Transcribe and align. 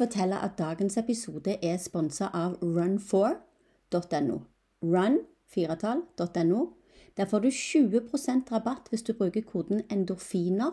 fortelle 0.00 0.38
at 0.40 0.58
dagens 0.58 0.96
episode 1.00 1.56
er 1.62 1.76
sponsa 1.80 2.30
av 2.34 2.58
run4.no. 2.64 4.40
Run4tall.no. 4.82 6.66
Der 7.16 7.28
får 7.28 7.44
du 7.44 7.48
20% 7.48 8.52
rabatt 8.52 8.88
hvis 8.90 9.04
du 9.04 9.12
bruker 9.12 9.44
koden 9.44 9.82
endorfiner. 9.92 10.72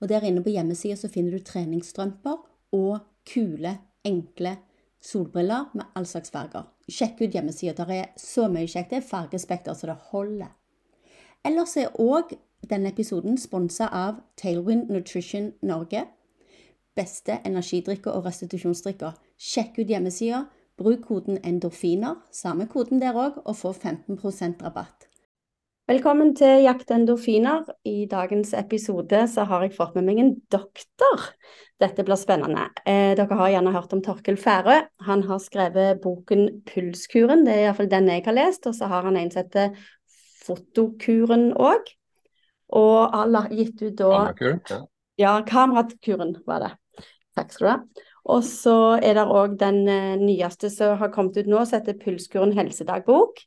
Og 0.00 0.08
der 0.08 0.24
inne 0.26 0.42
på 0.42 0.50
hjemmesida 0.50 0.96
så 0.96 1.10
finner 1.12 1.36
du 1.36 1.44
treningsstrømper 1.44 2.38
og 2.72 2.98
kule, 3.28 3.76
enkle 4.04 4.56
solbriller 5.02 5.70
med 5.74 5.84
all 5.94 6.06
slags 6.06 6.30
farger. 6.30 6.66
Sjekk 6.88 7.20
ut 7.20 7.34
hjemmesida. 7.34 7.74
Der 7.76 7.92
er 7.92 8.06
så 8.16 8.48
mye 8.48 8.66
kjekt. 8.66 8.90
Det 8.90 9.02
er 9.02 9.08
fargespekter 9.10 9.74
så 9.74 9.90
det 9.90 9.98
holder. 10.10 10.50
Ellers 11.44 11.76
er 11.76 11.94
òg 11.98 12.34
denne 12.70 12.92
episoden 12.92 13.38
sponsa 13.38 13.88
av 13.90 14.22
Tailwind 14.38 14.90
Nutrition 14.90 15.52
Norge 15.62 16.04
beste 16.96 17.38
energidrikker 17.46 18.12
og 18.12 18.26
restitusjonsdrikker. 18.26 19.14
Sjekk 19.40 19.80
ut 19.80 19.88
hjemmesida, 19.88 20.44
bruk 20.78 21.06
koden 21.08 21.40
endorfiner, 21.44 22.20
samme 22.34 22.68
koden 22.70 23.00
der 23.02 23.16
òg, 23.16 23.40
og 23.44 23.56
få 23.56 23.72
15% 23.72 24.62
rabatt. 24.64 25.08
Velkommen 25.90 26.30
til 26.38 26.62
Jakt 26.62 26.92
endorfiner. 26.94 27.64
I 27.84 28.06
dagens 28.10 28.52
episode 28.54 29.24
så 29.28 29.44
har 29.50 29.64
jeg 29.64 29.74
fått 29.74 29.96
med 29.98 30.06
meg 30.06 30.20
en 30.22 30.30
doktor. 30.52 31.24
Dette 31.82 32.04
blir 32.06 32.20
spennende. 32.20 32.68
Eh, 32.86 33.16
dere 33.18 33.40
har 33.40 33.50
gjerne 33.50 33.72
hørt 33.74 33.96
om 33.96 34.02
Torkel 34.04 34.38
Færø. 34.38 34.78
Han 35.08 35.24
har 35.26 35.42
skrevet 35.42 36.00
boken 36.04 36.62
'Pulskuren', 36.62 37.44
det 37.44 37.56
er 37.56 37.64
iallfall 37.66 37.90
den 37.90 38.08
jeg 38.08 38.24
har 38.24 38.38
lest. 38.38 38.66
Og 38.66 38.74
så 38.78 38.86
har 38.86 39.02
han 39.02 39.16
en 39.16 39.30
som 39.30 39.42
heter 39.42 39.74
'Fotokuren' 40.46 41.52
òg. 41.56 41.92
Og 42.72 43.10
har 43.12 43.50
gitt 43.50 43.82
ut 43.82 43.98
da 43.98 44.08
Kamerakuren? 44.08 44.60
Ja. 44.70 44.80
Ja, 45.18 45.42
Kamerakuren 45.46 46.36
var 46.46 46.60
det. 46.60 46.70
Takk 47.36 47.54
skal 47.54 47.66
du 47.66 47.70
ha. 47.72 48.08
Og 48.32 48.44
så 48.46 48.76
er 49.02 49.16
det 49.18 49.24
òg 49.26 49.56
den 49.58 49.80
eh, 49.90 50.20
nyeste 50.20 50.70
som 50.70 50.98
har 51.00 51.10
kommet 51.14 51.40
ut 51.40 51.48
nå, 51.50 51.64
som 51.66 51.80
heter 51.80 51.98
Pulskuren 51.98 52.54
helsedagbok. 52.54 53.40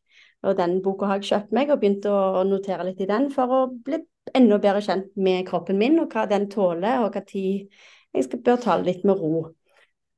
Og 0.45 0.57
den 0.59 0.79
boka 0.85 1.09
har 1.09 1.21
jeg 1.21 1.29
kjøpt 1.31 1.53
meg 1.55 1.71
og 1.71 1.81
begynt 1.81 2.05
å 2.09 2.43
notere 2.45 2.85
litt 2.89 3.01
i 3.01 3.09
den 3.09 3.29
for 3.33 3.51
å 3.51 3.61
bli 3.69 4.01
enda 4.35 4.57
bedre 4.61 4.81
kjent 4.83 5.13
med 5.17 5.45
kroppen 5.47 5.77
min 5.79 5.99
og 6.01 6.13
hva 6.13 6.25
den 6.29 6.49
tåler, 6.51 7.05
og 7.05 7.13
hva 7.15 7.21
tid 7.25 7.69
jeg 8.15 8.25
skal, 8.27 8.41
bør 8.45 8.59
ta 8.61 8.75
det 8.79 8.89
litt 8.89 9.07
med 9.07 9.21
ro. 9.21 9.45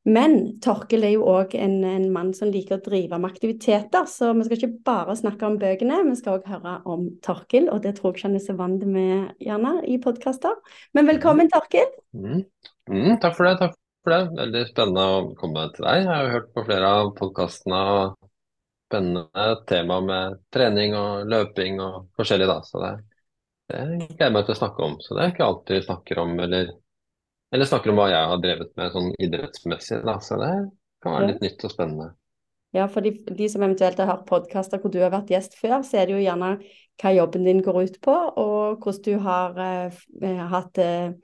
Men 0.07 0.37
Torkel 0.63 1.03
er 1.03 1.17
jo 1.17 1.25
òg 1.27 1.51
en, 1.59 1.81
en, 1.83 2.05
mann 2.15 2.29
som 2.35 2.47
liker 2.51 2.77
å 2.77 2.83
drive 2.83 3.17
med 3.19 3.27
aktiviteter, 3.27 4.05
så 4.07 4.31
vi 4.37 4.45
skal 4.47 4.61
ikke 4.61 4.85
bare 4.87 5.17
snakke 5.19 5.49
om 5.49 5.57
bøkene, 5.59 5.99
vi 6.07 6.15
skal 6.15 6.37
òg 6.37 6.47
høre 6.47 6.77
om 6.87 7.09
Torkel, 7.23 7.67
og 7.73 7.81
det 7.83 7.97
tror 7.97 8.13
jeg 8.13 8.21
ikke 8.21 8.27
han 8.29 8.39
er 8.39 8.45
så 8.45 8.55
vant 8.55 8.87
med 8.87 9.43
gjerne 9.43 9.73
i 9.83 9.99
podkaster. 10.03 10.55
Men 10.95 11.11
velkommen, 11.11 11.51
Torkel. 11.51 11.91
Mm. 12.15 12.45
Mm, 12.87 13.19
takk 13.23 13.35
for 13.37 13.49
det. 13.49 13.57
takk 13.59 13.75
for 14.05 14.15
det. 14.15 14.21
Veldig 14.39 14.63
spennende 14.71 15.05
å 15.11 15.19
komme 15.39 15.67
til 15.75 15.87
deg. 15.87 16.01
Jeg 16.01 16.09
har 16.11 16.23
jo 16.23 16.33
hørt 16.37 16.49
på 16.55 16.65
flere 16.67 16.95
av 17.01 17.11
podkastene 17.17 17.83
og 17.97 18.31
spennende 18.87 19.45
tema 19.67 19.99
med 20.05 20.41
trening 20.53 20.95
og 20.95 21.29
løping 21.29 21.79
og 21.83 22.09
forskjellig, 22.19 22.49
da. 22.49 22.59
Så 22.63 22.83
det, 22.83 22.91
det 23.71 23.85
gleder 23.85 24.27
jeg 24.29 24.35
meg 24.37 24.47
til 24.47 24.55
å 24.55 24.59
snakke 24.61 24.85
om. 24.87 24.99
Så 25.03 25.17
det 25.17 25.23
er 25.23 25.33
ikke 25.35 25.47
alltid 25.47 25.79
vi 25.79 25.87
snakker 25.89 26.23
om, 26.23 26.35
eller 26.47 26.75
eller 27.51 27.67
snakker 27.67 27.93
om 27.93 27.99
hva 28.01 28.09
jeg 28.11 28.29
har 28.31 28.39
drevet 28.43 28.71
med 28.79 28.93
sånn 28.93 29.13
idrettsmessig. 29.23 30.01
Da. 30.07 30.17
Så 30.23 30.39
det 30.41 30.53
kan 31.03 31.15
være 31.15 31.29
litt 31.31 31.45
nytt 31.45 31.63
og 31.63 31.73
spennende. 31.73 32.09
Ja, 32.75 32.89
for 32.91 33.05
de, 33.05 33.13
de 33.23 33.47
som 33.49 33.63
eventuelt 33.63 33.99
har 34.01 34.09
hørt 34.09 34.27
podkaster 34.27 34.81
hvor 34.83 34.91
du 34.91 34.99
har 34.99 35.13
vært 35.13 35.31
gjest 35.31 35.55
før, 35.57 35.79
så 35.87 36.01
er 36.01 36.09
det 36.09 36.17
jo 36.17 36.25
gjerne 36.25 36.57
hva 36.99 37.13
jobben 37.15 37.47
din 37.47 37.63
går 37.63 37.79
ut 37.87 37.97
på, 38.03 38.15
og 38.41 38.83
hvordan 38.83 39.05
du 39.05 39.13
har 39.23 39.61
eh, 39.63 40.41
hatt 40.51 40.81
eh, 40.83 41.15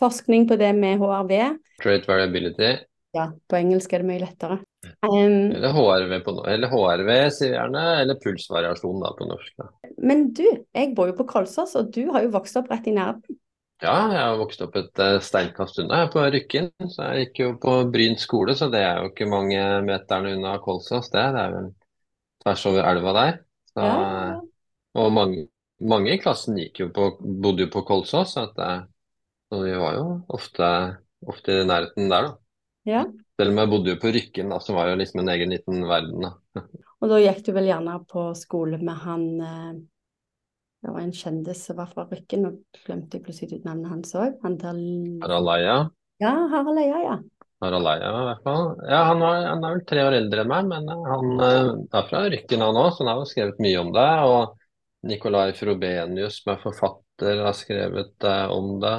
forskning 0.00 0.46
på 0.48 0.58
det 0.60 0.70
med 0.76 1.00
HRV. 1.00 1.34
Trait 1.82 2.08
variability. 2.08 2.76
Ja, 3.16 3.30
på 3.48 3.56
engelsk 3.56 3.92
er 3.92 4.02
det 4.02 4.08
mye 4.10 4.20
lettere. 4.20 4.58
Um, 5.02 5.50
eller 5.56 5.72
HRV 5.74 6.14
på 6.26 6.34
eller 6.46 6.70
HRV 6.70 7.10
sier 7.34 7.54
gjerne, 7.56 7.84
eller 8.02 8.18
pulsvariasjon 8.22 9.00
da 9.02 9.12
på 9.16 9.28
norsk. 9.30 9.54
Da. 9.58 9.68
Men 10.04 10.28
du, 10.36 10.44
jeg 10.76 10.92
bor 10.96 11.10
jo 11.10 11.16
på 11.18 11.26
Kolsås, 11.30 11.74
og 11.80 11.92
du 11.94 12.04
har 12.12 12.26
jo 12.26 12.34
vokst 12.36 12.58
opp 12.60 12.68
rett 12.72 12.86
i 12.90 12.94
nærheten. 12.96 13.38
Ja, 13.78 13.94
jeg 14.10 14.18
har 14.18 14.38
vokst 14.40 14.62
opp 14.64 14.76
et 14.78 15.00
uh, 15.00 15.16
steinkast 15.22 15.78
unna. 15.78 16.02
Jeg 16.02 16.08
er 16.08 16.12
på 16.12 16.24
Rykken. 16.34 16.70
Så 16.90 17.08
jeg 17.08 17.28
gikk 17.28 17.42
jo 17.44 17.50
på 17.62 17.74
Bryn 17.94 18.18
skole, 18.18 18.56
så 18.58 18.66
det 18.72 18.82
er 18.82 19.02
jo 19.02 19.12
ikke 19.12 19.28
mange 19.30 19.62
meterne 19.86 20.34
unna 20.34 20.56
Kolsås, 20.62 21.12
det. 21.14 21.22
Det 21.36 21.44
er 21.44 21.54
vel 21.54 21.68
tvers 22.42 22.66
over 22.70 22.90
elva 22.90 23.14
der. 23.18 23.38
Så, 23.70 23.86
ja. 23.86 24.32
Og 24.98 25.12
mange, 25.14 25.46
mange, 25.78 26.10
i 26.10 26.20
klassen 26.20 26.58
gikk 26.58 26.82
jo 26.82 26.88
på, 26.94 27.12
bodde 27.22 27.66
jo 27.66 27.72
på 27.72 27.84
Kolsås, 27.86 28.34
så, 28.34 28.48
at, 28.48 28.58
eh, 28.64 28.80
så 29.48 29.62
vi 29.62 29.74
var 29.80 29.96
jo 29.96 30.06
ofte, 30.38 30.70
ofte 31.26 31.60
i 31.60 31.66
nærheten 31.68 32.12
der, 32.12 32.28
da. 32.28 32.36
Ja. 32.88 33.04
Selv 33.38 33.52
om 33.52 33.60
jeg 33.60 33.70
bodde 33.70 33.92
jo 33.92 34.00
på 34.00 34.10
Rykken, 34.14 34.50
da, 34.52 34.58
som 34.64 34.78
var 34.78 34.90
jo 34.90 34.98
liksom 35.00 35.22
en 35.22 35.30
egen 35.34 35.52
liten 35.54 35.84
verden, 35.88 36.26
da. 36.28 36.64
Og 37.02 37.12
da 37.12 37.20
gikk 37.22 37.44
du 37.46 37.52
vel 37.54 37.68
gjerne 37.68 38.00
på 38.10 38.30
skole 38.38 38.80
med 38.82 39.00
han 39.04 39.30
eh 39.38 39.78
det 40.78 40.92
var 40.94 41.00
en 41.02 41.14
kjendis 41.14 41.64
som 41.66 41.78
var 41.78 41.90
fra 41.90 42.04
Rykken, 42.06 42.44
og 42.46 42.84
glemte 42.86 43.18
jeg 43.18 43.24
plutselig 43.26 43.58
ut 43.58 43.66
navnet 43.66 43.90
hans 43.90 44.14
òg. 44.14 44.36
Harald 44.44 45.50
Eia? 45.56 45.78
Ja, 46.22 46.34
Harald 46.52 46.78
Eia, 46.78 47.00
ja. 47.02 47.16
Harald 47.64 47.90
Eia, 47.90 48.12
i 48.12 48.26
hvert 48.28 48.44
fall. 48.46 48.68
Ja, 48.86 49.00
han, 49.08 49.24
var, 49.24 49.40
han, 49.48 49.64
er 49.66 49.74
vel 49.74 49.82
tre 49.88 50.04
år 50.06 50.18
eldre 50.20 50.44
enn 50.44 50.52
meg, 50.52 50.68
men 50.70 50.86
eh, 50.94 51.08
han 51.10 51.42
eh, 51.48 51.72
er 51.98 52.06
fra 52.06 52.22
Rykken 52.30 52.62
han 52.62 52.78
òg, 52.78 52.92
så 52.94 53.02
han 53.02 53.10
har 53.10 53.22
jo 53.24 53.30
skrevet 53.32 53.62
mye 53.64 53.82
om 53.82 53.90
det. 53.96 54.06
Og 54.30 55.10
Nicolai 55.10 55.48
Frobenius, 55.58 56.38
som 56.44 56.54
er 56.54 56.62
forfatter, 56.62 57.42
har 57.48 57.58
skrevet 57.58 58.28
om 58.54 58.76
det. 58.84 58.96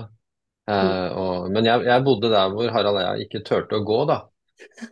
Uh, 0.69 1.07
og, 1.17 1.47
men 1.53 1.65
jeg, 1.65 1.85
jeg, 1.87 2.05
bodde 2.05 2.29
der 2.29 2.51
hvor 2.53 2.69
Harald 2.73 2.99
Eia 3.01 3.15
ikke 3.23 3.41
turte 3.45 3.79
å 3.79 3.85
gå, 3.85 4.03
da. 4.09 4.19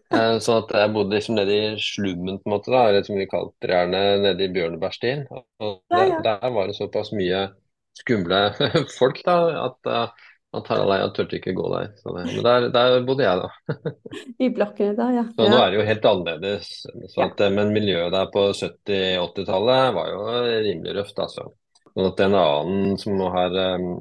Uh, 0.10 0.38
så 0.44 0.62
at 0.64 0.72
jeg 0.74 0.94
bodde 0.96 1.18
liksom 1.18 1.38
nede 1.38 1.58
i 1.58 1.68
slummen, 1.82 2.40
på 2.42 2.50
en 2.50 2.56
måte, 2.56 2.72
da, 2.74 2.88
eller 2.90 3.06
som 3.06 3.20
vi 3.20 3.28
kalte 3.30 3.68
det 3.68 3.76
gjerne, 3.76 4.06
nede 4.24 4.48
i 4.48 4.54
bjørnebærstien. 4.56 5.28
Og 5.30 5.84
der, 5.94 6.00
ja, 6.00 6.08
ja. 6.16 6.24
der, 6.26 6.48
var 6.56 6.72
det 6.72 6.78
såpass 6.80 7.14
mye 7.18 7.50
skumle 7.98 8.42
folk 9.00 9.22
da, 9.28 9.38
at, 9.68 9.92
uh, 9.92 10.32
at 10.58 10.72
Harald 10.72 10.96
Eia 10.96 11.12
turte 11.14 11.38
ikke 11.38 11.54
gå 11.60 11.68
der. 11.76 11.92
Det, 12.00 12.16
men 12.16 12.48
der, 12.48 12.68
der, 12.74 12.98
bodde 13.06 13.28
jeg, 13.28 13.44
da. 13.44 13.94
I 14.48 14.50
blokkene 14.56 14.98
der, 14.98 15.14
ja. 15.20 15.28
Så 15.36 15.52
nå 15.52 15.60
er 15.62 15.70
det 15.70 15.78
jo 15.78 15.86
helt 15.92 16.10
annerledes. 16.14 16.72
At, 17.20 17.46
ja. 17.46 17.52
men 17.54 17.76
miljøet 17.76 18.16
der 18.16 18.34
på 18.34 18.48
70-80-tallet 18.50 19.94
var 20.00 20.10
jo 20.16 20.26
rimelig 20.66 20.98
røft, 21.02 21.22
altså. 21.28 21.52
Sånn 21.98 22.12
at 22.12 22.20
en 22.26 22.36
annen 22.38 22.98
som 23.02 23.22
har 23.34 23.54
um, 23.78 23.94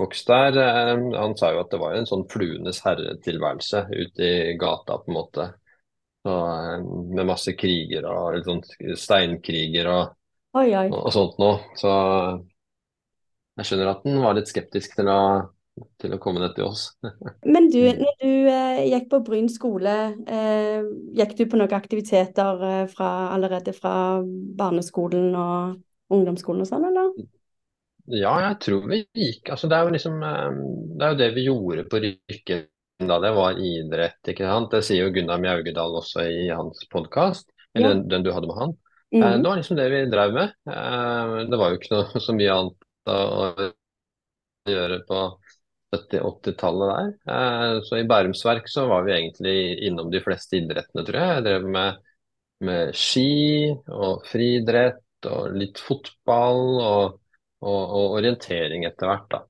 oppvokst 0.00 0.26
der, 0.26 0.96
um, 0.96 1.12
han 1.12 1.36
sa 1.36 1.52
jo 1.52 1.60
at 1.60 1.72
det 1.72 1.80
var 1.80 1.96
en 1.96 2.08
sånn 2.08 2.26
fluenes 2.30 2.80
herre-tilværelse 2.84 3.84
ute 3.92 4.24
i 4.24 4.56
gata, 4.60 4.98
på 4.98 5.12
en 5.12 5.16
måte. 5.18 5.46
Så, 6.24 6.32
um, 6.32 6.88
med 7.14 7.28
masse 7.28 7.52
kriger 7.56 8.08
og 8.08 8.40
sånn 8.44 8.62
steinkriger 8.96 9.88
og, 9.92 10.14
oi, 10.56 10.68
oi. 10.72 10.86
og, 10.88 10.98
og 11.04 11.14
sånt 11.14 11.40
noe. 11.40 11.60
Så 11.80 11.92
jeg 13.60 13.68
skjønner 13.68 13.92
at 13.92 14.04
han 14.08 14.22
var 14.24 14.36
litt 14.38 14.48
skeptisk 14.48 14.96
til 14.96 15.10
å, 15.12 15.20
til 16.00 16.16
å 16.16 16.20
komme 16.22 16.40
ned 16.40 16.56
til 16.56 16.70
oss. 16.70 16.86
Men 17.54 17.68
du, 17.72 17.82
når 17.84 18.16
du 18.22 18.30
eh, 18.52 18.84
gikk 18.94 19.10
på 19.12 19.20
Bryn 19.26 19.50
skole, 19.52 19.98
eh, 20.24 20.80
gikk 21.18 21.36
du 21.36 21.44
på 21.44 21.60
noen 21.60 21.76
aktiviteter 21.76 22.64
eh, 22.70 22.86
fra, 22.92 23.10
allerede 23.34 23.76
fra 23.76 23.94
barneskolen 24.24 25.36
og 25.36 26.16
ungdomsskolen 26.16 26.64
og 26.64 26.72
sånn, 26.72 26.88
eller? 26.88 27.12
Ja, 28.10 28.34
jeg 28.42 28.58
tror 28.64 28.86
vi 28.90 29.00
gikk 29.14 29.50
altså 29.54 29.68
Det 29.70 29.78
er 29.78 29.94
liksom 29.94 30.20
eh, 30.26 30.60
Det 30.98 31.06
er 31.06 31.14
jo 31.14 31.18
det 31.20 31.30
vi 31.36 31.46
gjorde 31.46 31.86
på 31.90 32.02
Rykken 32.02 32.66
da. 33.08 33.16
Det 33.22 33.30
var 33.32 33.56
idrett, 33.56 34.20
ikke 34.28 34.44
sant. 34.44 34.74
Det 34.74 34.82
sier 34.84 35.06
jo 35.06 35.12
Gunnar 35.14 35.40
Mjaugedal 35.40 35.94
også 36.02 36.26
i 36.28 36.48
hans 36.52 36.82
podkast, 36.92 37.46
eller 37.72 37.86
ja. 37.86 37.92
den, 37.94 38.02
den, 38.12 38.26
du 38.26 38.28
hadde 38.34 38.50
med 38.50 38.58
han. 38.58 38.74
Mm 39.10 39.22
-hmm. 39.22 39.42
Det 39.42 39.48
var 39.48 39.56
liksom 39.56 39.76
det 39.76 39.88
vi 39.88 40.00
drev 40.12 40.32
med. 40.34 40.52
Eh, 40.68 41.36
det 41.50 41.58
var 41.58 41.70
jo 41.70 41.78
ikke 41.78 41.94
noe 41.94 42.20
så 42.26 42.34
mye 42.36 42.58
annet 42.58 42.84
å 43.08 43.70
gjøre 44.68 44.98
på 45.08 45.22
70-80-tallet 45.96 46.92
der. 47.24 47.80
Så 47.88 47.96
i 47.96 48.04
Bærumsverk 48.04 48.68
så 48.68 48.86
var 48.86 49.02
vi 49.02 49.12
egentlig 49.12 49.86
innom 49.88 50.10
de 50.10 50.20
fleste 50.20 50.60
idrettene, 50.60 51.04
tror 51.06 51.20
jeg. 51.20 51.34
Jeg 51.34 51.46
drev 51.48 51.66
med, 51.78 51.96
med 52.60 52.94
ski 52.94 53.72
og 53.88 54.26
friidrett 54.28 55.26
og 55.26 55.56
litt 55.56 55.78
fotball. 55.78 56.62
og 56.84 57.20
og, 57.60 57.80
og 57.80 58.18
orientering 58.18 58.84
etter 58.88 59.10
hvert. 59.10 59.26
da. 59.32 59.42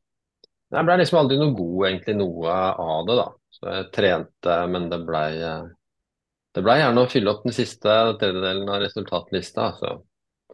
Jeg 0.71 0.87
ble 0.87 0.97
liksom 1.01 1.19
aldri 1.21 1.39
noe 1.41 1.57
god 1.59 1.89
egentlig 1.89 2.17
noe 2.19 2.55
av 2.55 3.05
det, 3.09 3.19
da. 3.19 3.29
Så 3.51 3.69
jeg 3.75 3.91
trente, 3.95 4.57
men 4.71 4.89
det 4.93 5.01
blei 5.07 5.31
det 6.51 6.63
ble 6.67 6.77
gjerne 6.81 7.03
å 7.05 7.11
fylle 7.11 7.31
opp 7.31 7.45
den 7.47 7.55
siste 7.55 7.93
tredjedelen 8.19 8.71
av 8.71 8.81
resultatlista. 8.83 9.69
Altså. 9.71 9.93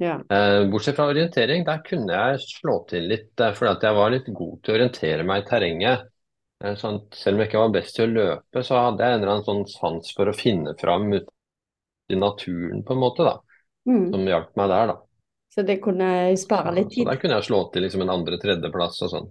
Ja. 0.02 0.18
Eh, 0.28 0.66
bortsett 0.68 0.98
fra 0.98 1.08
orientering, 1.08 1.64
der 1.64 1.80
kunne 1.86 2.18
jeg 2.18 2.42
slå 2.44 2.82
til 2.90 3.08
litt, 3.08 3.32
eh, 3.40 3.54
fordi 3.56 3.72
at 3.72 3.86
jeg 3.88 3.96
var 3.96 4.12
litt 4.12 4.28
god 4.28 4.58
til 4.60 4.74
å 4.74 4.76
orientere 4.76 5.24
meg 5.24 5.42
i 5.42 5.46
terrenget. 5.48 6.04
Eh, 6.64 6.76
sånn, 6.76 7.00
selv 7.16 7.36
om 7.36 7.42
jeg 7.42 7.50
ikke 7.50 7.64
var 7.64 7.72
best 7.78 7.96
til 7.96 8.04
å 8.04 8.12
løpe, 8.12 8.64
så 8.64 8.82
hadde 8.82 9.04
jeg 9.04 9.16
en 9.16 9.22
eller 9.22 9.34
annen 9.36 9.48
sånn 9.48 9.64
sans 9.72 10.12
for 10.18 10.28
å 10.28 10.36
finne 10.36 10.76
fram 10.80 11.08
ut 11.14 11.32
i 12.12 12.20
naturen, 12.20 12.84
på 12.84 12.92
en 12.92 13.02
måte, 13.02 13.24
da. 13.24 13.38
Mm. 13.88 14.10
Som 14.12 14.28
hjalp 14.28 14.52
meg 14.60 14.72
der, 14.74 14.92
da. 14.92 15.00
Så 15.56 15.64
det 15.64 15.78
kunne 15.80 16.08
spare 16.36 16.74
litt 16.76 16.90
tid? 16.92 17.06
Så 17.06 17.08
der 17.08 17.20
kunne 17.20 17.38
jeg 17.38 17.48
slå 17.48 17.62
til 17.72 17.86
liksom 17.86 18.04
en 18.04 18.12
andre-tredjeplass 18.12 19.00
og 19.06 19.12
sånn. 19.12 19.30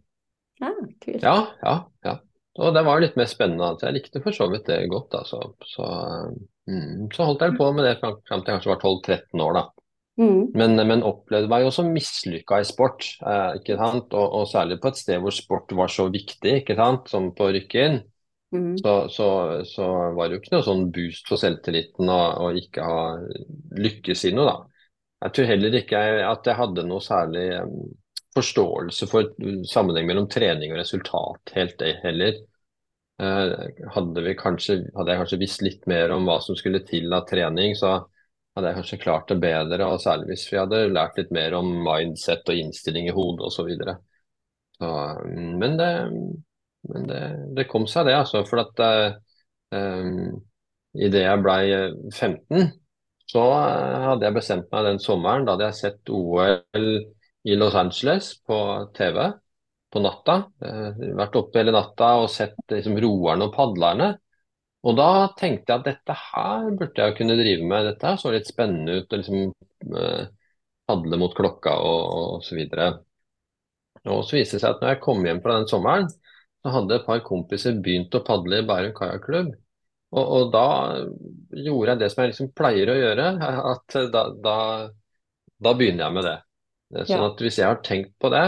Ja, 0.64 0.72
kult. 1.04 1.22
Ja, 1.22 1.36
ja, 1.62 1.76
ja. 2.08 2.14
og 2.64 2.74
det 2.74 2.86
var 2.88 3.04
litt 3.04 3.18
mer 3.20 3.30
spennende. 3.30 3.68
Altså. 3.76 3.90
Jeg 3.90 4.00
likte 4.00 4.22
for 4.24 4.34
så 4.34 4.48
vidt 4.50 4.66
det 4.72 4.80
godt. 4.90 5.14
Altså. 5.20 5.42
Så, 5.70 5.86
mm, 6.72 7.12
så 7.14 7.30
holdt 7.30 7.46
jeg 7.46 7.58
på 7.60 7.70
med 7.78 7.86
det 7.86 8.00
fram 8.02 8.18
til 8.26 8.40
jeg 8.40 8.48
kanskje 8.50 8.74
var 8.74 8.82
12-13 8.82 9.46
år. 9.46 9.60
da. 9.60 9.66
Mm. 10.16 10.42
Men, 10.56 10.80
men, 10.80 11.04
opplevde 11.04 11.52
meg 11.52 11.66
jo 11.66 11.72
som 11.76 11.92
mislykka 11.92 12.62
i 12.64 12.68
sport, 12.68 13.06
eh, 13.20 13.58
ikke 13.60 13.78
sant? 13.78 14.14
Og, 14.16 14.26
og, 14.26 14.46
særlig 14.50 14.80
på 14.82 14.90
et 14.90 15.00
sted 15.02 15.22
hvor 15.22 15.36
sport 15.36 15.74
var 15.76 15.92
så 15.92 16.08
viktig, 16.10 16.62
ikke 16.62 16.78
sant? 16.80 17.12
som 17.12 17.34
på 17.36 17.52
Rykkinn. 17.54 18.00
Mm. 18.56 18.78
Så, 18.80 18.94
så, 19.12 19.28
så, 19.68 19.90
var 20.16 20.30
det 20.30 20.38
jo 20.38 20.42
ikke 20.42 20.56
noe 20.56 20.66
sånn 20.66 20.88
boost 20.96 21.28
for 21.28 21.42
selvtilliten 21.42 22.10
å 22.10 22.54
ikke 22.56 22.86
ha 22.88 23.02
lykkes 23.76 24.30
i 24.30 24.34
noe, 24.38 24.48
da. 24.48 24.75
Jeg 25.24 25.34
tror 25.36 25.48
heller 25.50 25.78
ikke 25.80 26.00
at 26.28 26.48
jeg 26.50 26.60
hadde 26.60 26.84
noe 26.86 27.04
særlig 27.04 27.46
forståelse 28.36 29.08
for 29.08 29.32
sammenheng 29.70 30.10
mellom 30.10 30.28
trening 30.32 30.74
og 30.74 30.82
resultat 30.82 31.54
helt 31.56 31.82
heller. 32.04 32.42
Eh, 33.22 33.54
hadde, 33.96 34.34
kanskje, 34.36 34.82
hadde, 34.96 35.14
jeg 35.14 35.22
kanskje 35.22 35.40
visst 35.40 35.64
litt 35.64 35.86
mer 35.88 36.12
om 36.12 36.28
hva 36.28 36.42
som 36.44 36.58
skulle 36.60 36.84
til 36.88 37.14
av 37.16 37.24
trening, 37.30 37.76
så 37.80 37.94
hadde 38.56 38.72
jeg 38.72 38.80
kanskje 38.82 39.02
klart 39.04 39.32
det 39.32 39.40
bedre. 39.44 39.88
Og 39.88 40.04
særlig 40.04 40.34
hvis 40.34 40.48
vi 40.52 40.60
hadde 40.60 40.88
lært 40.92 41.20
litt 41.20 41.32
mer 41.36 41.56
om 41.60 41.72
mindset 41.86 42.52
og 42.52 42.60
innstilling 42.60 43.08
i 43.10 43.16
hodet 43.16 43.48
osv. 43.48 43.72
Men, 44.84 45.78
det, 45.80 45.92
men 46.92 47.08
det, 47.08 47.22
det, 47.56 47.70
kom 47.72 47.88
seg, 47.88 48.10
det. 48.10 48.18
altså. 48.20 48.44
For 48.48 48.66
at 48.66 48.84
um, 49.72 50.36
idet 51.00 51.24
jeg 51.24 51.44
ble 51.44 51.60
15, 52.12 52.68
så 53.30 53.42
hadde 53.52 54.28
jeg 54.28 54.36
bestemt 54.36 54.70
meg 54.74 54.86
den 54.90 55.02
sommeren. 55.02 55.46
Da 55.46 55.56
hadde 55.56 55.70
jeg 55.70 55.80
sett 55.80 56.12
OL 56.14 56.86
i 57.46 57.58
Los 57.58 57.78
Angeles 57.78 58.32
på 58.46 58.60
TV 58.98 59.20
på 59.94 60.04
natta. 60.04 60.38
Eh, 60.66 61.02
vært 61.18 61.38
oppe 61.40 61.62
hele 61.62 61.74
natta 61.76 62.16
og 62.22 62.30
sett 62.34 62.58
liksom, 62.72 62.98
roerne 63.02 63.48
og 63.48 63.56
padlerne. 63.56 64.12
Og 64.86 64.98
da 65.00 65.10
tenkte 65.40 65.72
jeg 65.74 65.82
at 65.82 65.88
dette 65.88 66.16
her 66.20 66.68
burde 66.78 67.08
jeg 67.08 67.18
kunne 67.18 67.38
drive 67.40 67.66
med. 67.66 67.90
Dette 67.90 68.12
her 68.12 68.22
så 68.22 68.34
litt 68.34 68.50
spennende 68.50 69.00
ut. 69.00 69.08
og 69.10 69.22
liksom 69.22 70.00
eh, 70.02 70.26
Padle 70.86 71.18
mot 71.18 71.34
klokka 71.34 71.72
og, 71.82 72.02
og 72.36 72.44
så 72.46 72.54
videre. 72.58 72.92
Og 74.06 74.22
så 74.28 74.38
viste 74.38 74.60
det 74.60 74.62
seg 74.62 74.76
at 74.76 74.84
når 74.84 74.92
jeg 74.94 75.02
kom 75.02 75.24
hjem 75.26 75.40
fra 75.42 75.56
den 75.58 75.70
sommeren, 75.70 76.12
så 76.62 76.74
hadde 76.76 77.00
et 77.00 77.08
par 77.08 77.24
kompiser 77.26 77.80
begynt 77.82 78.14
å 78.14 78.22
padle 78.28 78.62
i 78.62 78.68
Bærum 78.68 78.94
kajakklubb. 78.98 79.50
Og, 80.14 80.26
og, 80.26 80.52
da 80.54 80.68
gjorde 81.66 81.94
jeg 81.94 82.02
det 82.02 82.12
som 82.12 82.22
jeg 82.22 82.32
liksom 82.32 82.52
pleier 82.56 82.92
å 82.92 83.00
gjøre, 83.00 83.32
at 83.72 83.98
da, 84.14 84.28
da, 84.44 84.60
da 85.66 85.74
begynner 85.74 86.08
jeg 86.08 86.18
med 86.20 86.30
det. 86.30 86.38
Sånn 87.10 87.26
at 87.26 87.42
hvis 87.42 87.58
jeg 87.60 87.68
har 87.72 87.82
tenkt 87.84 88.14
på 88.22 88.30
det, 88.32 88.46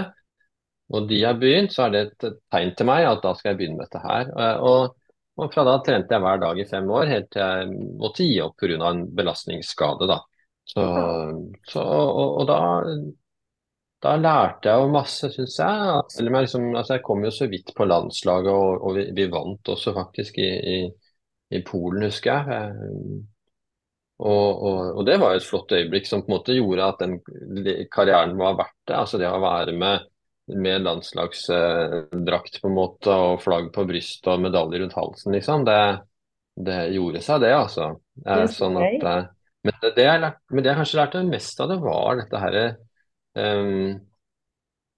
og 0.95 1.09
de 1.09 1.17
har 1.23 1.35
begynt, 1.39 1.73
så 1.73 1.87
er 1.87 1.93
det 1.93 2.01
et 2.05 2.39
tegn 2.53 2.71
til 2.77 2.87
meg 2.87 3.07
at 3.09 3.19
da 3.23 3.33
skal 3.35 3.51
jeg 3.51 3.59
begynne 3.59 3.81
med 3.81 3.89
dette 3.89 4.03
her. 4.05 4.29
Og, 4.63 4.95
og 5.37 5.53
fra 5.53 5.65
da 5.67 5.75
trente 5.83 6.15
jeg 6.15 6.23
hver 6.23 6.39
dag 6.45 6.59
i 6.61 6.67
fem 6.69 6.87
år, 6.95 7.11
helt 7.11 7.29
til 7.33 7.43
jeg 7.43 7.79
måtte 7.99 8.27
gi 8.27 8.37
opp 8.45 8.55
pga. 8.61 8.77
en 8.87 9.03
belastningsskade. 9.17 10.07
da. 10.07 10.21
Så, 10.67 10.83
så 11.71 11.83
og, 11.83 12.39
og 12.41 12.47
da, 12.47 12.59
da, 14.03 14.15
lærte 14.19 14.71
jeg 14.71 14.83
jo 14.83 14.93
masse, 14.95 15.31
syns 15.33 15.59
jeg. 15.59 15.91
Om 16.23 16.39
jeg 16.39 16.47
liksom, 16.47 16.69
altså 16.73 16.97
jeg 16.97 17.05
kom 17.07 17.27
jo 17.27 17.33
så 17.35 17.49
vidt 17.51 17.75
på 17.75 17.87
landslaget, 17.87 18.51
og, 18.53 18.87
og 18.87 18.97
vi, 18.97 19.05
vi, 19.17 19.27
vant 19.31 19.73
også 19.75 19.95
faktisk 19.95 20.39
i, 20.43 20.49
i, 20.71 20.79
i 21.53 21.61
Polen, 21.65 22.07
husker 22.07 22.51
jeg. 22.51 22.75
Og, 24.17 24.47
og, 24.51 24.79
og, 24.97 25.01
det 25.05 25.19
var 25.21 25.33
jo 25.33 25.39
et 25.41 25.45
flott 25.47 25.73
øyeblikk 25.77 26.07
som 26.09 26.23
på 26.25 26.31
en 26.31 26.35
måte 26.39 26.55
gjorde 26.57 26.87
at 26.89 27.03
den 27.03 27.19
karrieren 27.93 28.33
var 28.39 28.57
verdt 28.57 28.79
det. 28.89 28.95
Altså 28.97 29.19
det 29.21 29.29
å 29.29 29.41
være 29.43 29.75
med 29.77 30.07
med 30.47 30.81
landslagsdrakt 30.81 32.61
på 32.61 32.69
en 32.69 32.75
måte 32.75 33.11
og 33.11 33.41
flagg 33.43 33.67
på 33.75 33.83
brystet 33.87 34.29
og 34.31 34.43
medalje 34.45 34.79
rundt 34.79 34.95
halsen, 34.95 35.35
liksom. 35.35 35.65
Det, 35.67 35.79
det 36.69 36.77
gjorde 36.95 37.21
seg, 37.23 37.41
det, 37.43 37.53
altså. 37.55 37.89
Det 38.15 38.45
sånn 38.53 38.79
at, 38.79 39.07
eh, 39.11 39.25
men, 39.67 39.79
det, 39.83 39.93
det 39.97 40.05
lærte, 40.07 40.43
men 40.53 40.63
det 40.63 40.71
jeg 40.71 40.79
kanskje 40.81 40.99
lærte 41.01 41.23
mest 41.27 41.63
av 41.63 41.73
det, 41.73 41.79
var 41.83 42.21
dette 42.21 42.43
herre 42.43 42.67
um, 43.35 43.97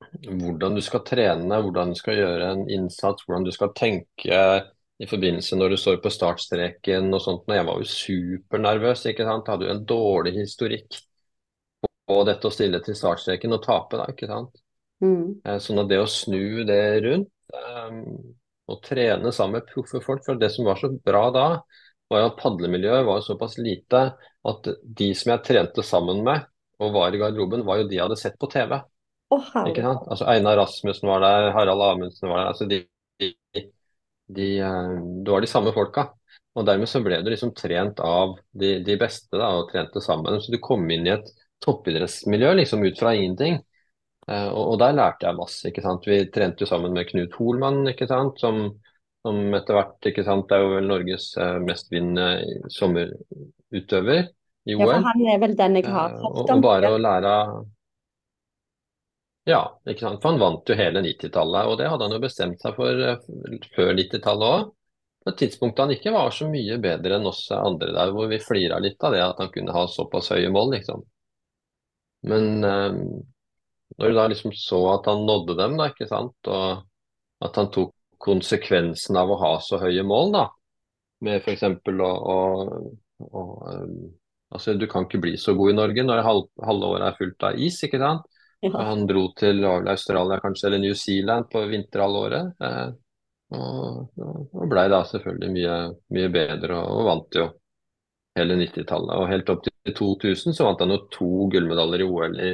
Hvordan 0.10 0.78
du 0.78 0.81
skal 0.81 1.01
trene, 1.06 1.57
hvordan 1.62 1.92
du 1.92 1.98
skal 1.98 2.18
gjøre 2.18 2.54
en 2.54 2.62
innsats, 2.72 3.25
hvordan 3.25 3.44
du 3.46 3.51
skal 3.54 3.74
tenke 3.78 4.38
i 5.00 5.07
forbindelse 5.07 5.56
når 5.56 5.74
du 5.74 5.78
står 5.80 6.00
på 6.04 6.12
startstreken 6.12 7.13
og 7.16 7.22
sånt. 7.24 7.46
Jeg 7.48 7.68
var 7.68 7.80
jo 7.80 7.88
supernervøs, 7.88 9.06
ikke 9.12 9.28
sant. 9.28 9.48
Hadde 9.51 9.69
jo 9.69 9.75
en 9.75 9.86
dårlig 9.88 10.36
historikk 10.42 11.00
på 12.10 12.18
dette 12.28 12.50
å 12.50 12.54
stille 12.54 12.81
til 12.84 12.98
startstreken 12.98 13.56
og 13.56 13.63
tape, 13.63 14.00
da, 14.00 14.10
ikke 14.12 14.28
sant. 14.30 14.60
Mm. 15.04 15.40
Eh, 15.46 15.60
sånn 15.63 15.80
at 15.80 15.90
det 15.92 16.01
å 16.01 16.10
snu 16.12 16.66
det 16.68 16.84
rundt 17.06 17.54
um, 17.56 18.01
og 18.69 18.81
trene 18.84 19.31
sammen 19.31 19.62
med 19.62 19.69
proffe 19.69 20.01
folk 20.04 20.25
For 20.25 20.36
det 20.36 20.50
som 20.51 20.68
var 20.68 20.81
så 20.81 20.90
bra 20.92 21.30
da, 21.31 21.46
var 22.12 22.24
jo 22.24 22.30
at 22.34 22.40
padlemiljøet 22.42 23.07
var 23.07 23.24
såpass 23.24 23.56
lite 23.62 24.01
at 24.50 24.69
de 24.84 25.10
som 25.16 25.34
jeg 25.34 25.46
trente 25.46 25.86
sammen 25.86 26.24
med 26.25 26.44
og 26.80 26.94
var 26.96 27.16
i 27.16 27.19
garderoben, 27.19 27.66
var 27.68 27.81
jo 27.81 27.88
de 27.90 27.98
jeg 27.98 28.06
hadde 28.06 28.19
sett 28.19 28.38
på 28.40 28.48
TV. 28.51 28.78
Oh, 29.36 29.50
ikke 29.68 29.84
sant? 29.84 30.06
Altså 30.07 30.28
Einar 30.31 30.57
Rasmussen 30.62 31.10
var 31.12 31.24
der, 31.25 31.50
Harald 31.54 31.84
Amundsen 31.84 32.31
var 32.31 32.40
der. 32.40 32.51
altså 32.54 32.68
de, 32.69 32.80
de, 33.19 33.66
de, 34.29 34.59
eh, 34.59 34.95
Det 35.25 35.31
var 35.31 35.41
de 35.41 35.51
samme 35.51 35.73
folka. 35.75 36.09
Og 36.57 36.65
dermed 36.65 36.89
så 36.89 37.01
ble 37.03 37.21
du 37.23 37.29
liksom 37.31 37.53
trent 37.55 38.01
av 38.03 38.35
de, 38.51 38.79
de 38.83 38.97
beste 38.99 39.37
da, 39.37 39.53
og 39.59 39.69
trente 39.71 40.01
sammen. 40.03 40.39
Så 40.41 40.53
du 40.53 40.59
kom 40.61 40.83
inn 40.91 41.07
i 41.07 41.13
et 41.13 41.29
toppidrettsmiljø 41.63 42.53
liksom 42.59 42.83
ut 42.85 42.99
fra 42.99 43.13
ingenting. 43.15 43.59
Eh, 44.29 44.49
og, 44.49 44.73
og, 44.73 44.75
der 44.81 44.97
lærte 44.97 45.29
jeg 45.29 45.39
masse. 45.39 45.63
ikke 45.69 45.83
sant? 45.85 46.07
Vi 46.09 46.21
trente 46.33 46.65
jo 46.65 46.69
sammen 46.69 46.95
med 46.95 47.09
Knut 47.09 47.37
Holmann, 47.39 47.83
ikke 47.93 48.09
sant? 48.09 48.41
Som, 48.41 48.61
som 49.25 49.41
etter 49.57 49.79
hvert 49.79 50.11
ikke 50.11 50.25
sant? 50.27 50.51
Er 50.53 50.65
jo 50.65 50.75
vel 50.75 50.89
Norges 50.89 51.31
uh, 51.39 51.57
mestvinnende 51.63 52.69
sommerutøver 52.73 54.29
i 54.69 54.77
OL. 54.77 54.83
Ja, 54.83 54.93
for 54.93 55.09
han 55.09 55.27
er 55.33 55.43
vel 55.45 55.57
den 55.57 55.79
jeg 55.79 55.89
har 55.89 56.15
hørt 56.15 56.21
om. 56.21 56.31
Og, 56.33 56.55
og 56.57 56.65
bare 56.65 56.93
å 56.93 57.01
lære 57.01 57.35
Ja, 59.50 59.62
ikke 59.90 60.06
sant? 60.06 60.22
for 60.22 60.34
han 60.34 60.42
vant 60.42 60.69
jo 60.69 60.78
hele 60.78 61.01
90-tallet. 61.06 61.69
Og 61.69 61.80
det 61.80 61.88
hadde 61.90 62.06
han 62.06 62.16
jo 62.16 62.22
bestemt 62.24 62.62
seg 62.62 62.75
for 62.78 63.01
uh, 63.01 63.30
før 63.75 63.96
90-tallet 63.98 64.54
òg. 64.60 64.68
På 65.19 65.34
et 65.34 65.40
tidspunkt 65.42 65.80
han 65.81 65.92
ikke 65.92 66.13
var 66.16 66.30
så 66.31 66.48
mye 66.48 66.78
bedre 66.81 67.18
enn 67.18 67.28
oss 67.28 67.42
andre 67.51 67.92
der, 67.96 68.13
hvor 68.16 68.30
vi 68.31 68.40
flira 68.40 68.78
litt 68.80 69.01
av 69.04 69.16
det 69.16 69.24
at 69.25 69.42
han 69.42 69.50
kunne 69.51 69.75
ha 69.75 69.84
såpass 69.92 70.31
høye 70.31 70.51
mål, 70.54 70.72
liksom. 70.78 71.04
Men 72.30 72.62
når 73.98 74.10
du 74.10 74.15
da 74.15 74.27
liksom 74.32 74.53
så 74.56 74.79
at 74.94 75.10
han 75.12 75.25
nådde 75.27 75.58
dem, 75.60 75.75
da, 75.79 75.89
ikke 75.91 76.08
sant, 76.08 76.38
og 76.48 77.44
at 77.44 77.60
han 77.60 77.70
tok 77.74 77.94
konsekvensen 78.20 79.18
av 79.20 79.32
å 79.32 79.39
ha 79.39 79.51
så 79.63 79.79
høye 79.82 80.03
mål, 80.08 80.34
da, 80.36 80.46
med 81.25 81.44
f.eks. 81.44 81.65
å, 81.68 82.10
å, 82.34 82.39
å 83.27 83.46
um, 83.75 84.00
Altså, 84.50 84.74
du 84.74 84.88
kan 84.89 85.03
ikke 85.06 85.20
bli 85.22 85.36
så 85.38 85.53
god 85.53 85.70
i 85.70 85.74
Norge 85.77 86.01
når 86.01 86.24
halve 86.25 86.88
året 86.88 87.03
er 87.06 87.18
fullt 87.20 87.44
av 87.46 87.60
is, 87.62 87.75
ikke 87.86 88.00
sant. 88.01 88.24
Ja. 88.60 88.82
Han 88.89 89.06
dro 89.08 89.30
til 89.39 89.63
Australia 89.66 90.39
kanskje, 90.44 90.68
eller 90.68 90.82
New 90.84 90.96
Zealand 90.98 91.48
på 91.51 91.62
vinterhalvåret. 91.70 92.60
Eh, 92.60 92.89
og, 93.56 94.20
og 94.20 94.66
blei 94.70 94.86
da 94.92 95.00
selvfølgelig 95.08 95.51
mye, 95.56 95.78
mye 96.13 96.32
bedre 96.34 96.82
og, 96.84 96.89
og, 97.00 97.06
vant 97.08 97.38
jo 97.39 97.46
hele 98.38 98.58
90-tallet. 98.60 99.16
Og 99.16 99.30
helt 99.32 99.54
opp 99.54 99.63
til 99.66 99.96
2000 99.96 100.58
så 100.58 100.68
vant 100.68 100.84
han 100.84 100.94
jo 100.94 101.00
to 101.13 101.30
gullmedaljer 101.54 102.04
i 102.04 102.10
OL 102.10 102.36
i, 102.46 102.51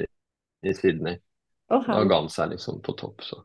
i 0.66 0.76
Sydney. 0.78 1.18
Oh, 1.74 1.82
da 1.82 2.04
ga 2.06 2.22
han 2.22 2.30
seg 2.30 2.54
liksom 2.54 2.80
på 2.86 2.94
topp. 3.00 3.26
Så, 3.26 3.42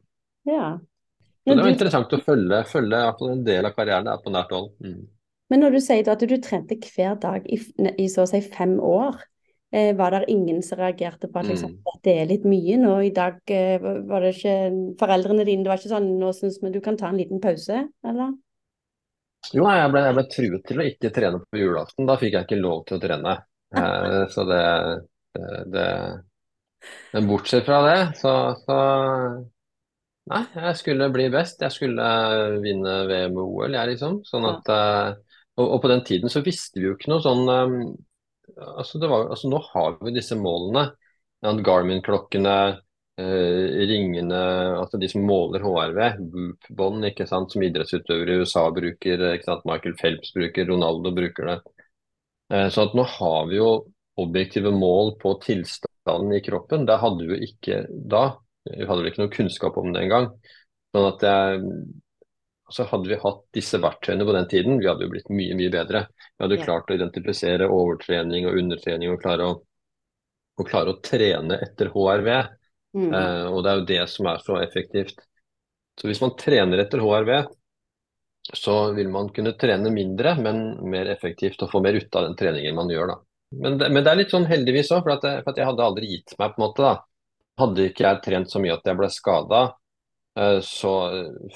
ja. 0.50 0.74
så 0.76 1.56
det 1.56 1.64
var 1.64 1.72
interessant 1.72 2.12
å 2.12 2.20
følge, 2.20 2.60
følge 2.68 3.02
en 3.32 3.46
del 3.46 3.66
av 3.70 3.74
karrieren 3.78 4.10
der 4.10 4.20
på 4.20 4.34
nært 4.34 4.52
hold. 4.52 4.70
Mm. 4.84 5.00
Men 5.50 5.64
når 5.64 5.74
du 5.74 5.80
sier 5.82 6.12
at 6.12 6.22
du 6.22 6.36
trente 6.38 6.76
hver 6.84 7.16
dag 7.18 7.48
i, 7.50 7.58
i 7.98 8.06
så 8.12 8.22
å 8.22 8.30
si 8.30 8.38
fem 8.44 8.76
år, 8.84 9.16
eh, 9.72 9.90
var 9.96 10.14
det 10.14 10.30
ingen 10.32 10.62
som 10.62 10.80
reagerte 10.80 11.30
på 11.30 11.40
at 11.40 11.48
liksom, 11.50 11.74
mm. 11.78 11.98
det 12.04 12.14
er 12.20 12.30
litt 12.30 12.46
mye 12.48 12.78
nå 12.80 12.94
i 13.06 13.12
dag? 13.16 13.40
Eh, 13.50 13.80
var 13.80 14.24
det 14.24 14.34
ikke 14.36 14.56
foreldrene 15.00 15.46
dine 15.48 15.66
Det 15.66 15.72
var 15.72 15.82
ikke 15.82 15.94
sånn 15.94 16.08
nå 16.20 16.32
syns 16.36 16.60
vi 16.62 16.72
du 16.74 16.80
kan 16.84 16.98
ta 17.00 17.10
en 17.10 17.20
liten 17.20 17.42
pause, 17.42 17.84
eller? 18.06 18.34
Jo, 19.54 19.64
jeg 19.64 19.92
ble, 19.92 20.02
jeg 20.04 20.16
ble 20.18 20.26
truet 20.34 20.66
til 20.68 20.82
å 20.82 20.88
ikke 20.90 21.12
trene 21.16 21.38
på 21.46 21.62
julaften. 21.62 22.08
Da 22.08 22.18
fikk 22.20 22.36
jeg 22.36 22.48
ikke 22.48 22.60
lov 22.60 22.82
til 22.88 22.98
å 22.98 23.04
trene. 23.04 23.38
Eh, 23.76 24.18
så 24.34 24.44
det, 24.48 24.64
det, 25.36 25.62
det 25.72 25.86
men 27.12 27.26
bortsett 27.28 27.66
fra 27.66 27.80
det, 27.86 27.98
så, 28.20 28.34
så 28.64 28.76
Nei, 30.30 30.44
jeg 30.54 30.76
skulle 30.78 31.08
bli 31.10 31.26
best. 31.32 31.62
Jeg 31.64 31.74
skulle 31.74 32.04
vinne 32.62 33.00
VM 33.08 33.38
og 33.40 33.56
OL, 33.56 33.74
jeg, 33.74 33.94
liksom. 33.94 34.20
Sånn 34.28 34.46
at. 34.46 34.68
Eh, 34.70 35.38
og, 35.58 35.64
og, 35.64 35.78
på 35.82 35.90
den 35.90 36.04
tiden 36.06 36.30
så 36.32 36.42
visste 36.44 36.78
vi 36.78 36.86
jo 36.86 36.94
ikke 36.94 37.10
noe 37.10 37.24
sånn 37.24 37.50
um, 37.50 37.74
altså, 38.56 39.00
var, 39.06 39.30
altså, 39.30 39.50
Nå 39.50 39.60
har 39.70 39.98
vi 40.04 40.14
disse 40.16 40.38
målene. 40.38 40.90
Garmin-klokkene, 41.40 42.54
eh, 43.20 43.84
ringene, 43.88 44.40
altså 44.76 44.98
de 45.00 45.08
som 45.08 45.24
måler 45.24 45.64
HRV, 45.64 46.00
Boop-bånd, 46.32 47.06
som 47.30 47.64
idrettsutøvere 47.64 48.34
i 48.34 48.42
USA 48.42 48.66
bruker, 48.76 49.24
ikke 49.34 49.48
sant, 49.48 49.64
Michael 49.68 49.96
Phelps 49.96 50.34
bruker, 50.36 50.68
Ronaldo 50.68 51.14
bruker 51.16 51.48
det. 51.48 51.56
Eh, 52.52 52.68
så 52.68 52.84
at 52.84 52.96
nå 52.98 53.06
har 53.08 53.48
vi 53.48 53.56
jo 53.60 53.70
objektive 54.20 54.72
mål 54.74 55.14
på 55.22 55.32
tilstanden 55.46 56.36
i 56.36 56.42
kroppen, 56.44 56.84
det 56.88 57.00
hadde 57.00 57.28
vi 57.30 57.40
ikke 57.48 57.84
da. 57.88 58.34
Vi 58.68 58.84
hadde 58.84 59.00
vel 59.00 59.12
ikke 59.12 59.24
noe 59.24 59.32
kunnskap 59.32 59.78
om 59.80 59.94
det 59.94 60.04
engang. 60.04 60.28
Sånn 60.92 61.08
at 61.08 61.24
jeg 61.24 61.64
så 62.70 62.86
hadde 62.90 63.10
vi 63.10 63.18
hatt 63.18 63.40
disse 63.54 63.80
verktøyene 63.82 64.26
på 64.26 64.34
den 64.36 64.48
tiden, 64.50 64.78
vi 64.80 64.88
hadde 64.88 65.06
jo 65.06 65.12
blitt 65.12 65.30
mye, 65.32 65.56
mye 65.58 65.72
bedre. 65.72 66.04
Vi 66.36 66.44
hadde 66.44 66.60
klart 66.62 66.90
å 66.90 66.96
identifisere 66.96 67.68
overtrening 67.70 68.46
og 68.48 68.58
undertrening 68.60 69.12
og 69.12 69.22
klare 69.22 69.48
å, 69.50 69.56
og 70.60 70.68
klare 70.68 70.94
å 70.94 71.00
trene 71.04 71.58
etter 71.66 71.90
HRV. 71.94 72.30
Mm. 72.96 73.08
Eh, 73.14 73.46
og 73.50 73.62
det 73.64 73.72
er 73.72 73.80
jo 73.80 73.88
det 73.90 74.04
som 74.12 74.28
er 74.30 74.44
så 74.44 74.60
effektivt. 74.62 75.24
Så 75.98 76.08
hvis 76.08 76.22
man 76.22 76.36
trener 76.38 76.82
etter 76.82 77.02
HRV, 77.02 77.32
så 78.56 78.76
vil 78.96 79.10
man 79.12 79.28
kunne 79.34 79.56
trene 79.58 79.92
mindre, 79.94 80.36
men 80.40 80.62
mer 80.90 81.10
effektivt 81.12 81.60
og 81.62 81.70
få 81.74 81.82
mer 81.84 81.98
ut 81.98 82.16
av 82.16 82.28
den 82.28 82.38
treningen 82.38 82.78
man 82.78 82.90
gjør. 82.90 83.12
da. 83.12 83.20
Men 83.50 83.78
det, 83.78 83.90
men 83.90 84.04
det 84.04 84.12
er 84.12 84.20
litt 84.22 84.32
sånn 84.32 84.48
heldigvis 84.48 84.92
òg, 84.94 85.04
for, 85.04 85.18
for 85.20 85.52
at 85.52 85.58
jeg 85.58 85.68
hadde 85.68 85.86
aldri 85.86 86.14
gitt 86.14 86.34
meg. 86.38 86.54
på 86.54 86.60
en 86.60 86.66
måte 86.68 86.86
da. 86.86 86.94
Hadde 87.60 87.90
ikke 87.90 88.06
jeg 88.06 88.22
trent 88.24 88.52
så 88.52 88.62
mye 88.62 88.78
at 88.78 88.86
jeg 88.86 88.98
ble 88.98 89.10
skada, 89.12 89.64
så 90.64 90.90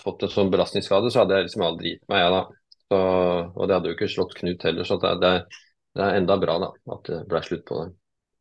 fått 0.01 0.25
en 0.27 0.33
sånn 0.33 0.51
belastningsskade, 0.51 1.11
så 1.13 1.23
hadde 1.23 1.37
jeg 1.39 1.47
liksom 1.47 1.63
aldri 1.63 1.93
gitt 1.95 2.09
meg, 2.11 2.25
jeg 2.25 2.33
da. 2.35 2.41
Så, 2.85 2.99
og 3.55 3.69
det 3.69 3.77
hadde 3.77 3.93
jo 3.93 3.97
ikke 3.97 4.09
slått 4.11 4.35
Knut 4.39 4.67
heller, 4.67 4.89
så 4.89 4.99
det, 5.01 5.13
det, 5.23 5.35
det 5.95 6.07
er 6.07 6.19
enda 6.19 6.37
bra 6.43 6.57
da, 6.61 6.73
at 6.97 7.07
det 7.09 7.21
ble 7.31 7.43
slutt 7.47 7.65
på 7.69 7.79
det. 7.81 7.93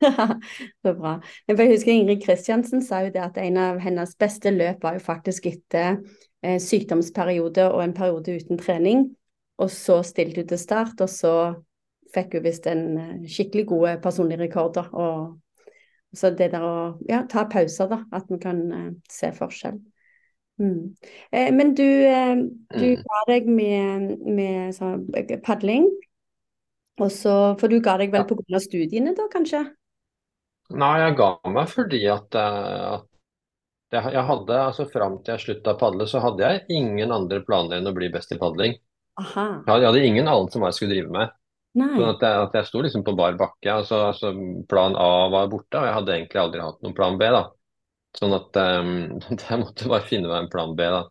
Så 0.84 0.94
bra. 0.94 1.14
jeg 1.48 1.58
Jeg 1.58 1.72
husker 1.72 1.92
Ingrid 1.92 2.24
Kristiansen 2.26 2.82
sa 2.84 3.04
jo 3.06 3.12
det 3.14 3.24
at 3.24 3.38
en 3.40 3.58
av 3.58 3.80
hennes 3.80 4.16
beste 4.20 4.52
løp 4.52 4.84
var 4.84 4.98
jo 4.98 5.04
faktisk 5.04 5.46
etter 5.48 6.02
eh, 6.44 6.60
sykdomsperiode 6.60 7.70
og 7.72 7.84
en 7.84 7.94
periode 7.94 8.36
uten 8.36 8.60
trening. 8.60 9.06
Og 9.62 9.72
så 9.72 10.02
stilte 10.04 10.42
hun 10.42 10.50
til 10.50 10.60
start, 10.60 11.00
og 11.00 11.10
så 11.10 11.36
fikk 12.14 12.38
hun 12.38 12.46
visst 12.46 12.68
en 12.68 12.84
eh, 12.98 13.30
skikkelig 13.30 13.66
gode 13.70 13.96
personlig 14.04 14.40
rekorder. 14.42 14.90
Og 14.92 15.40
så 16.18 16.34
det 16.34 16.52
der 16.54 16.66
å 16.66 16.76
ja, 17.10 17.24
ta 17.30 17.48
pauser, 17.50 17.90
da. 17.90 18.04
At 18.12 18.30
vi 18.30 18.42
kan 18.42 18.64
eh, 18.72 18.92
se 19.12 19.32
forskjell. 19.36 19.80
Mm. 20.64 20.96
Eh, 21.36 21.50
men 21.52 21.74
du, 21.76 21.84
eh, 21.84 22.36
du 22.80 22.86
Mm. 22.96 23.04
ga 23.04 23.22
deg 23.28 23.48
med, 23.52 24.20
med 24.24 24.82
eh, 25.20 25.40
padling. 25.44 25.90
Og 27.02 27.10
så, 27.12 27.34
for 27.60 27.68
du 27.68 27.80
ga 27.82 27.98
deg 27.98 28.12
vel 28.14 28.22
Ja. 28.22 28.28
pga. 28.30 28.60
studiene, 28.62 29.16
da, 29.18 29.28
kanskje? 29.34 29.64
Nei, 30.72 30.94
jeg 31.02 31.18
ga 31.18 31.28
meg 31.52 31.68
fordi 31.70 32.00
at, 32.08 32.36
at 32.36 33.08
jeg, 33.92 34.14
jeg 34.16 34.24
hadde, 34.26 34.58
altså 34.70 34.86
fram 34.90 35.20
til 35.24 35.34
jeg 35.36 35.44
slutta 35.44 35.74
å 35.76 35.80
padle, 35.80 36.08
så 36.10 36.22
hadde 36.24 36.42
jeg 36.46 36.66
ingen 36.70 37.12
andre 37.12 37.42
planer 37.46 37.78
enn 37.78 37.90
å 37.92 37.94
bli 37.94 38.10
best 38.14 38.32
i 38.34 38.38
padling. 38.42 38.78
Aha. 39.20 39.46
Jeg 39.66 39.70
hadde, 39.70 39.82
jeg 39.84 39.90
hadde 39.92 40.06
ingen 40.08 40.28
anelse 40.32 40.58
om 40.58 40.64
hva 40.64 40.72
jeg 40.72 40.80
skulle 40.80 40.96
drive 40.96 41.12
med. 41.14 41.34
Nei. 41.76 41.90
Sånn 41.98 42.10
at 42.14 42.22
jeg, 42.26 42.40
at 42.48 42.56
jeg 42.58 42.66
sto 42.70 42.82
liksom 42.86 43.04
på 43.06 43.16
bar 43.18 43.36
bakke. 43.38 43.70
Altså, 43.74 44.00
altså 44.14 44.32
Plan 44.70 44.96
A 44.96 45.28
var 45.34 45.48
borte, 45.52 45.78
og 45.82 45.86
jeg 45.90 45.98
hadde 45.98 46.16
egentlig 46.16 46.42
aldri 46.42 46.62
hatt 46.62 46.82
noen 46.86 46.96
plan 46.98 47.18
B. 47.18 47.30
da. 47.34 47.44
Sånn 48.18 48.36
at 48.38 48.60
um, 48.64 48.94
jeg 49.32 49.62
måtte 49.62 49.90
bare 49.92 50.08
finne 50.10 50.30
meg 50.30 50.44
en 50.44 50.52
plan 50.54 50.76
B. 50.78 50.90
da. 50.98 51.04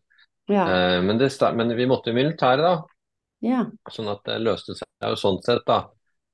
Ja. 0.50 0.66
Uh, 0.66 0.98
men, 1.06 1.18
det, 1.20 1.30
men 1.58 1.74
vi 1.78 1.88
måtte 1.90 2.12
i 2.12 2.16
militæret, 2.16 2.64
da. 2.66 2.76
ja. 3.46 3.64
Sånn 3.90 4.10
at 4.12 4.24
det 4.28 4.38
løste 4.42 4.76
seg 4.78 5.10
jo 5.10 5.18
sånn 5.18 5.42
sett, 5.44 5.64
da. 5.66 5.84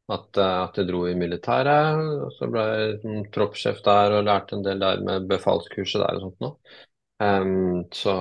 At, 0.09 0.39
eh, 0.41 0.59
at 0.63 0.79
jeg 0.81 0.89
dro 0.89 1.03
i 1.05 1.17
militæret, 1.21 1.99
og 2.25 2.31
så 2.33 2.47
ble 2.49 2.63
jeg 2.65 3.25
troppssjef 3.35 3.83
der 3.85 4.15
og 4.17 4.23
lærte 4.25 4.57
en 4.57 4.63
del 4.65 4.81
der 4.81 5.03
med 5.05 5.27
befalskurset 5.29 6.01
der 6.01 6.17
og 6.17 6.23
sånt 6.23 6.45
noe. 6.47 6.77
Um, 7.21 7.83
så, 7.93 8.15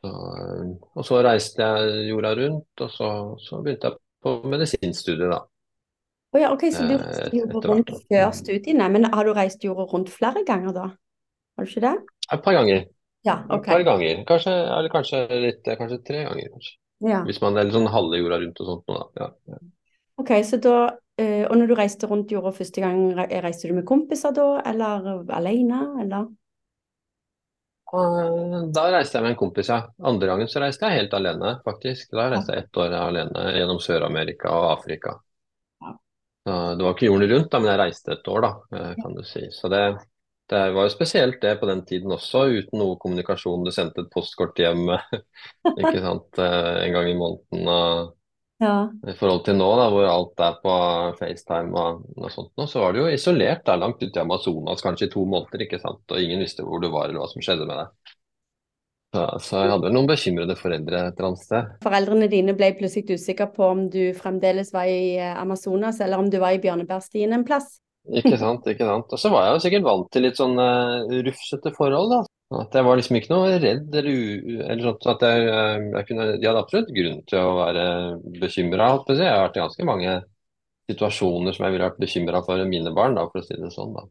så, 0.00 0.12
og 0.94 1.04
så 1.04 1.20
reiste 1.26 1.66
jeg 1.66 2.06
jorda 2.08 2.32
rundt, 2.40 2.84
og 2.86 2.94
så, 2.94 3.10
så 3.44 3.60
begynte 3.60 3.90
jeg 3.90 4.00
på 4.24 4.34
medisinstudiet, 4.48 5.28
da. 5.34 5.42
Å 6.28 6.40
ja, 6.42 6.50
ok, 6.52 6.64
så 6.74 6.84
du 6.84 6.94
Eh, 6.94 7.00
reiste 7.00 7.38
jorda 7.38 7.68
rundt 7.70 7.90
før 8.10 8.32
studiene, 8.36 8.88
men 8.92 9.08
har 9.12 9.24
du 9.24 9.32
reist 9.36 9.64
jorda 9.64 9.86
rundt 9.88 10.10
flere 10.12 10.44
ganger 10.48 10.74
da? 10.76 10.86
Har 11.56 11.64
du 11.64 11.70
ikke 11.70 11.84
det? 11.86 11.94
Et 12.32 12.42
par 12.44 12.56
ganger. 12.58 12.84
Ja, 13.24 13.40
Et 13.50 13.64
par 13.64 13.82
ganger. 13.82 14.24
Kanskje, 14.28 14.52
eller 14.52 14.92
kanskje 14.92 15.24
litt, 15.40 15.64
kanskje 15.64 16.02
tre 16.04 16.24
ganger. 16.28 16.50
kanskje. 16.52 16.76
Ja. 17.08 17.22
Hvis 17.24 17.40
man 17.40 17.56
er 17.56 17.70
sånn 17.72 17.88
halve 17.90 18.20
jorda 18.20 18.40
rundt 18.42 18.60
og 18.60 18.66
sånt 18.72 18.90
noe, 18.90 19.06
da. 19.16 19.30
Ja. 19.48 19.58
Ok, 20.18 20.32
så 20.44 20.58
da, 20.60 20.74
eh, 21.16 21.46
og 21.46 21.56
når 21.56 21.70
du 21.70 21.74
reiste 21.78 22.10
rundt 22.10 22.32
jorda 22.34 22.52
første 22.52 22.82
gang, 22.82 23.14
reiste 23.16 23.68
du 23.70 23.74
med 23.74 23.86
kompiser 23.86 24.34
da, 24.34 24.60
eller 24.66 25.24
alene, 25.30 25.80
eller? 26.02 26.28
Da 27.88 28.82
reiste 28.92 29.16
jeg 29.16 29.24
med 29.24 29.32
en 29.32 29.38
kompis, 29.40 29.70
ja. 29.72 29.78
Andre 30.04 30.28
gangen 30.28 30.50
så 30.50 30.60
reiste 30.60 30.84
jeg 30.90 31.00
helt 31.00 31.14
alene, 31.16 31.54
faktisk. 31.64 32.10
Da 32.12 32.26
reiste 32.28 32.52
jeg 32.52 32.66
ett 32.66 32.80
år 32.82 32.92
alene 32.98 33.46
gjennom 33.56 33.80
Sør-Amerika 33.80 34.52
og 34.52 34.66
Afrika. 34.74 35.14
Det 36.48 36.84
var 36.84 36.94
ikke 36.94 37.08
jorden 37.08 37.30
rundt, 37.32 37.50
da, 37.52 37.60
men 37.60 37.72
jeg 37.72 37.80
reiste 37.82 38.14
et 38.14 38.30
år, 38.30 38.44
da, 38.44 38.52
eh, 38.78 38.92
kan 39.00 39.16
du 39.16 39.24
si. 39.26 39.44
Så 39.54 39.70
det, 39.72 39.82
det 40.50 40.60
var 40.76 40.86
jo 40.86 40.92
spesielt 40.92 41.40
det 41.42 41.56
på 41.60 41.68
den 41.68 41.82
tiden 41.88 42.14
også, 42.14 42.46
uten 42.48 42.80
noe 42.80 42.98
kommunikasjon. 43.02 43.66
Du 43.66 43.72
sendte 43.74 44.04
et 44.04 44.12
postkort 44.14 44.58
hjem, 44.60 44.86
ikke 45.82 45.98
sant, 46.04 46.40
eh, 46.42 46.70
en 46.86 46.94
gang 46.96 47.10
i 47.10 47.18
måneden. 47.18 47.68
Og 47.68 48.14
Ja. 48.58 48.88
I 49.06 49.12
forhold 49.14 49.44
til 49.46 49.54
nå, 49.54 49.66
da, 49.78 49.84
hvor 49.94 50.08
alt 50.10 50.40
er 50.42 50.56
på 50.64 50.72
FaceTime 51.20 51.78
og, 51.78 52.00
og 52.18 52.32
sånt, 52.34 52.50
nå, 52.58 52.64
så 52.66 52.80
var 52.82 52.96
du 52.96 53.04
jo 53.04 53.12
isolert 53.12 53.62
der 53.68 53.78
langt 53.78 54.02
ute 54.02 54.18
i 54.18 54.22
Amazonas, 54.24 54.82
kanskje 54.82 55.06
i 55.06 55.12
to 55.12 55.22
måneder, 55.30 55.62
ikke 55.62 55.78
sant? 55.78 56.02
og 56.10 56.18
ingen 56.18 56.42
visste 56.42 56.66
hvor 56.66 56.82
du 56.82 56.88
var 56.90 57.06
eller 57.06 57.22
hva 57.22 57.28
som 57.30 57.44
skjedde 57.44 57.68
med 57.68 57.78
deg. 57.78 58.16
Så, 59.14 59.24
så 59.40 59.62
jeg 59.62 59.72
hadde 59.72 59.90
noen 59.94 60.08
bekymrede 60.08 60.54
foreldre 60.58 61.00
et 61.06 61.16
eller 61.16 61.30
annet 61.30 61.44
sted. 61.44 61.68
Foreldrene 61.84 62.28
dine 62.28 62.54
ble 62.56 62.74
plutselig 62.76 63.16
usikre 63.16 63.48
på 63.54 63.64
om 63.64 63.86
du 63.92 64.02
fremdeles 64.16 64.72
var 64.74 64.88
i 64.90 65.16
eh, 65.16 65.36
Amazonas, 65.40 66.02
eller 66.04 66.20
om 66.20 66.28
du 66.28 66.36
var 66.42 66.56
i 66.56 66.60
Bjørnebergstien 66.60 67.32
en 67.32 67.46
plass. 67.48 67.78
Ikke 68.08 68.36
sant, 68.40 68.66
ikke 68.68 68.88
sant. 68.88 69.12
Og 69.12 69.20
så 69.20 69.30
var 69.32 69.46
jeg 69.46 69.54
jo 69.54 69.62
sikkert 69.64 69.86
vant 69.88 70.10
til 70.12 70.24
litt 70.24 70.38
sånn 70.40 70.56
uh, 70.60 71.08
rufsete 71.26 71.72
forhold, 71.76 72.12
da. 72.14 72.20
At 72.56 72.76
jeg 72.78 72.86
var 72.86 72.96
liksom 72.96 73.18
ikke 73.18 73.32
noe 73.34 73.56
redd 73.60 73.96
eller, 74.00 74.20
eller 74.72 74.84
sånt. 74.86 75.08
At 75.12 75.24
jeg, 75.26 75.48
eh, 75.52 75.88
jeg 75.98 76.06
kunne, 76.08 76.28
de 76.40 76.48
hadde 76.48 76.62
absolutt 76.62 76.92
grunn 76.96 77.18
til 77.28 77.40
å 77.42 77.56
være 77.58 77.84
bekymra. 78.40 78.86
Jeg 79.10 79.28
har 79.28 79.42
vært 79.42 79.58
i 79.58 79.64
ganske 79.64 79.88
mange 79.88 80.14
situasjoner 80.88 81.56
som 81.56 81.66
jeg 81.66 81.74
ville 81.74 81.90
vært 81.90 82.00
bekymra 82.00 82.40
for 82.46 82.70
mine 82.70 82.94
barn, 82.96 83.18
da, 83.18 83.26
for 83.28 83.42
å 83.42 83.44
si 83.44 83.58
det 83.60 83.68
sånn. 83.74 83.92
da. 83.98 84.06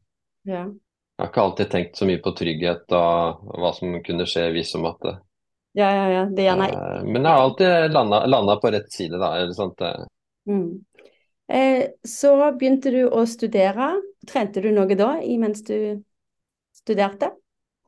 Ja. 0.47 0.67
Jeg 1.17 1.25
har 1.25 1.29
ikke 1.31 1.41
alltid 1.41 1.69
tenkt 1.71 1.97
så 1.97 2.05
mye 2.05 2.19
på 2.21 2.31
trygghet 2.37 2.93
og 2.93 3.47
hva 3.57 3.71
som 3.73 3.95
kunne 4.05 4.25
skje 4.29 4.51
hvis 4.53 4.75
og 4.77 4.83
måtte. 4.83 5.15
Ja, 5.77 5.87
ja, 5.89 6.03
ja. 6.13 6.19
Det 6.29 6.43
er 6.43 6.51
gjerne 6.51 6.67
Eh, 6.73 7.07
Men 7.07 7.23
jeg 7.25 7.31
har 7.31 7.41
alltid 7.41 7.95
landa, 8.29 8.55
på 8.61 8.71
rett 8.73 8.91
side, 8.93 9.17
da. 9.17 9.31
Eller 9.39 9.55
sånt. 9.57 9.81
eh. 9.81 10.05
Mm. 10.45 10.85
Eh, 11.47 11.87
så 12.05 12.35
begynte 12.59 12.93
du 12.93 13.07
å 13.09 13.25
studere. 13.25 13.95
Trente 14.29 14.61
du 14.61 14.69
noe 14.75 14.97
da, 14.99 15.15
mens 15.41 15.63
du 15.65 16.03
studerte? 16.75 17.31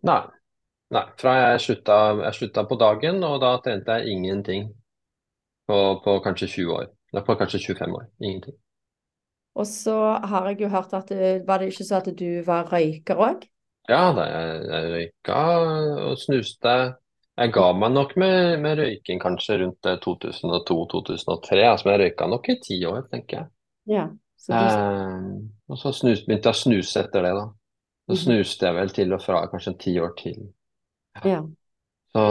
Nei. 0.09 0.21
Nei. 0.89 1.05
Fra 1.21 1.35
jeg 1.37 1.61
slutta, 1.67 1.99
jeg 2.23 2.37
slutta 2.39 2.65
på 2.65 2.79
dagen, 2.81 3.21
og 3.23 3.41
da 3.45 3.53
trente 3.61 3.99
jeg 3.99 4.15
ingenting 4.15 4.71
på, 5.69 5.77
på 6.01 6.17
kanskje 6.25 6.49
20 6.55 6.73
år. 6.79 6.89
På 7.25 7.37
kanskje 7.37 7.61
25 7.61 7.93
år. 7.93 8.09
Ingenting. 8.21 8.57
Og 9.59 9.67
så 9.67 9.95
har 10.31 10.47
jeg 10.49 10.63
jo 10.63 10.71
hørt 10.71 10.93
at 10.95 11.11
var 11.47 11.59
det 11.59 11.73
ikke 11.73 11.87
så 11.87 11.99
at 11.99 12.09
du 12.15 12.39
var 12.47 12.69
røyker 12.71 13.19
òg? 13.19 13.43
Ja, 13.89 14.09
da 14.15 14.25
jeg, 14.29 14.57
jeg 14.69 14.89
røyka 14.93 15.43
og 16.05 16.17
snuste. 16.21 16.75
Jeg 17.39 17.53
ga 17.55 17.67
meg 17.75 17.93
nok 17.95 18.15
med, 18.19 18.59
med 18.63 18.79
røyking 18.79 19.21
kanskje 19.21 19.61
rundt 19.61 19.87
2002-2003. 20.05 21.59
Altså, 21.63 21.87
men 21.87 21.93
jeg 21.95 22.01
røyka 22.03 22.27
nok 22.29 22.49
i 22.51 22.57
ti 22.63 22.79
år, 22.87 23.05
tenker 23.11 23.37
jeg. 23.41 23.49
Ja. 23.95 24.09
Så 24.39 24.53
du, 24.53 24.59
Eh, 24.59 25.39
og 25.69 25.77
så 25.77 25.91
snus, 25.93 26.23
begynte 26.25 26.49
jeg 26.49 26.57
å 26.57 26.61
snuse 26.63 27.03
etter 27.03 27.25
det, 27.25 27.31
da. 27.37 27.45
Så 28.09 28.15
mm. 28.15 28.21
snuste 28.23 28.67
jeg 28.67 28.77
vel 28.79 28.93
til 28.95 29.15
og 29.15 29.23
fra 29.23 29.41
kanskje 29.51 29.75
ti 29.83 29.95
år 30.01 30.13
til. 30.19 30.43
ja. 31.23 31.41
Så, 32.09 32.21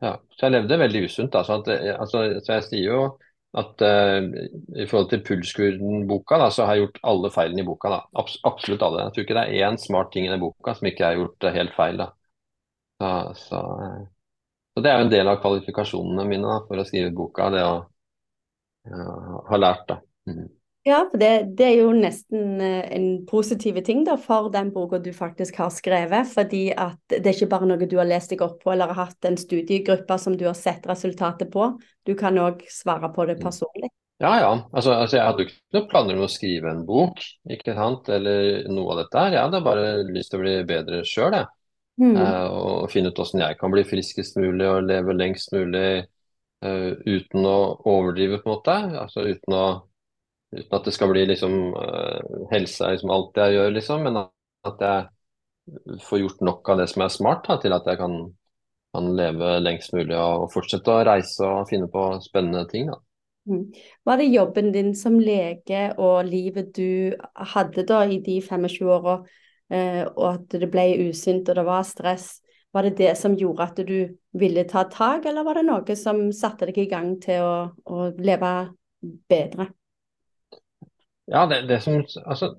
ja. 0.00 0.12
så 0.32 0.46
jeg 0.46 0.54
levde 0.54 0.78
veldig 0.80 1.02
usunt. 1.04 1.32
Da. 1.34 1.42
Så, 1.44 1.58
at, 1.60 1.66
eh, 1.74 1.92
altså, 2.00 2.22
så 2.40 2.54
jeg 2.56 2.68
sier 2.70 2.86
jo 2.86 3.00
at 3.60 3.82
uh, 3.84 4.24
i 4.80 4.86
forhold 4.88 5.10
til 5.10 5.22
Pulskurden-boka, 5.26 6.38
så 6.50 6.64
har 6.64 6.76
jeg 6.76 6.86
gjort 6.86 7.02
alle 7.12 7.30
feilene 7.34 7.60
i 7.60 7.66
boka. 7.66 7.98
Abs 8.16 8.38
absolutt 8.48 8.84
alle. 8.86 9.04
Jeg 9.04 9.14
tror 9.14 9.26
ikke 9.26 9.36
det 9.36 9.44
er 9.44 9.68
én 9.68 9.76
smart 9.80 10.12
ting 10.14 10.26
i 10.26 10.32
den 10.32 10.40
boka 10.40 10.74
som 10.78 10.88
ikke 10.88 11.04
er 11.04 11.20
gjort 11.20 11.48
eh, 11.48 11.56
helt 11.58 11.74
feil. 11.76 12.00
Så, 13.02 13.10
så, 13.42 13.60
eh, 13.84 14.00
så 14.72 14.84
det 14.84 14.92
er 14.92 14.98
jo 14.98 15.06
en 15.08 15.12
del 15.12 15.28
av 15.28 15.42
kvalifikasjonene 15.44 16.26
mine 16.30 16.48
da, 16.48 16.62
for 16.68 16.80
å 16.80 16.86
skrive 16.88 17.12
boka, 17.16 17.50
det 17.52 17.66
å 17.66 17.76
ja, 18.88 19.06
ha 19.50 19.60
lært. 19.60 19.86
da. 19.92 20.00
Mhm. 20.32 20.48
Ja, 20.82 21.04
for 21.10 21.20
det, 21.20 21.54
det 21.54 21.66
er 21.68 21.76
jo 21.78 21.92
nesten 21.94 22.58
eh, 22.58 22.88
en 22.96 23.06
positiv 23.30 23.76
ting 23.86 24.00
da, 24.06 24.16
for 24.18 24.48
den 24.50 24.72
boka 24.74 24.98
du 24.98 25.12
faktisk 25.14 25.60
har 25.62 25.70
skrevet. 25.70 26.26
Fordi 26.32 26.64
at 26.74 26.98
det 27.12 27.22
er 27.22 27.36
ikke 27.36 27.52
bare 27.52 27.68
noe 27.70 27.86
du 27.86 27.96
har 28.00 28.08
lest 28.10 28.34
deg 28.34 28.42
opp 28.42 28.58
på 28.64 28.72
eller 28.74 28.90
har 28.90 29.06
hatt 29.06 29.30
en 29.30 29.38
studiegruppe 29.38 30.18
som 30.18 30.34
du 30.38 30.48
har 30.48 30.58
sett 30.58 30.88
resultatet 30.90 31.52
på. 31.54 31.70
Du 32.02 32.16
kan 32.18 32.38
òg 32.42 32.64
svare 32.70 33.12
på 33.14 33.28
det 33.30 33.38
personlig. 33.42 33.92
Ja, 34.22 34.34
ja. 34.38 34.50
Altså, 34.72 34.92
altså, 34.94 35.16
jeg 35.16 35.26
hadde 35.26 35.44
jo 35.44 35.50
ikke 35.50 35.76
noen 35.76 35.86
planer 35.90 36.18
om 36.18 36.26
å 36.26 36.30
skrive 36.30 36.70
en 36.70 36.82
bok, 36.86 37.22
ikke 37.50 37.74
sant, 37.78 38.10
eller 38.14 38.68
noe 38.70 38.94
av 38.94 39.00
dette 39.04 39.22
her. 39.22 39.36
Jeg 39.36 39.46
hadde 39.46 39.62
bare 39.66 39.86
lyst 40.10 40.34
til 40.34 40.38
å 40.38 40.42
bli 40.44 40.56
bedre 40.66 41.02
sjøl, 41.06 41.38
jeg. 41.38 41.50
Mm. 42.02 42.16
Uh, 42.16 42.46
og 42.56 42.90
finne 42.90 43.10
ut 43.12 43.18
hvordan 43.18 43.42
jeg 43.44 43.58
kan 43.60 43.70
bli 43.74 43.82
friskest 43.84 44.38
mulig 44.40 44.66
og 44.66 44.86
leve 44.88 45.14
lengst 45.14 45.50
mulig 45.52 45.88
uh, 46.64 46.90
uten 47.04 47.46
å 47.46 47.56
overdrive, 47.82 48.38
på 48.42 48.48
en 48.48 48.54
måte. 48.54 48.76
Altså 49.02 49.26
uten 49.26 49.58
å 49.58 49.64
Uten 50.52 50.76
at 50.76 50.84
det 50.84 50.92
skal 50.94 51.10
bli 51.12 51.24
liksom 51.30 51.58
uh, 51.72 52.46
helse 52.52 52.84
er 52.84 52.96
liksom 52.96 53.12
alt 53.14 53.40
jeg 53.40 53.56
gjør, 53.56 53.74
liksom, 53.78 54.06
men 54.06 54.20
at 54.22 54.84
jeg 54.84 56.00
får 56.04 56.22
gjort 56.22 56.44
nok 56.44 56.70
av 56.72 56.82
det 56.82 56.88
som 56.92 57.04
er 57.04 57.12
smart, 57.14 57.46
da, 57.48 57.56
til 57.62 57.74
at 57.76 57.88
jeg 57.88 58.00
kan 58.00 58.18
kan 58.92 59.08
leve 59.16 59.56
lengst 59.62 59.94
mulig 59.96 60.16
og 60.18 60.50
fortsette 60.52 60.92
å 60.92 61.04
reise 61.06 61.48
og 61.48 61.68
finne 61.70 61.88
på 61.92 62.04
spennende 62.24 62.66
ting. 62.68 62.90
da. 62.92 62.98
Mm. 63.48 63.64
Var 64.04 64.20
det 64.20 64.28
jobben 64.30 64.70
din 64.74 64.92
som 64.94 65.18
lege 65.18 65.86
og 65.98 66.28
livet 66.28 66.74
du 66.76 67.14
hadde 67.54 67.86
da 67.88 68.04
i 68.06 68.20
de 68.22 68.38
25 68.40 68.92
åra, 68.92 69.18
eh, 69.72 70.04
og 70.04 70.26
at 70.34 70.58
det 70.60 70.70
ble 70.70 70.86
usynt 71.08 71.48
og 71.48 71.58
det 71.58 71.66
var 71.66 71.86
stress, 71.88 72.36
var 72.72 72.86
det 72.86 72.96
det 73.00 73.16
som 73.20 73.34
gjorde 73.36 73.64
at 73.64 73.80
du 73.84 73.96
ville 74.38 74.64
ta 74.64 74.86
tak, 74.88 75.26
eller 75.26 75.44
var 75.44 75.58
det 75.58 75.66
noe 75.66 75.96
som 75.98 76.30
satte 76.32 76.68
deg 76.68 76.78
i 76.84 76.88
gang 76.88 77.16
til 77.20 77.44
å, 77.44 77.56
å 77.84 78.12
leve 78.16 78.52
bedre? 79.28 79.72
Ja, 81.32 81.46
det, 81.46 81.62
det, 81.62 81.80
som, 81.80 82.04
altså, 82.24 82.54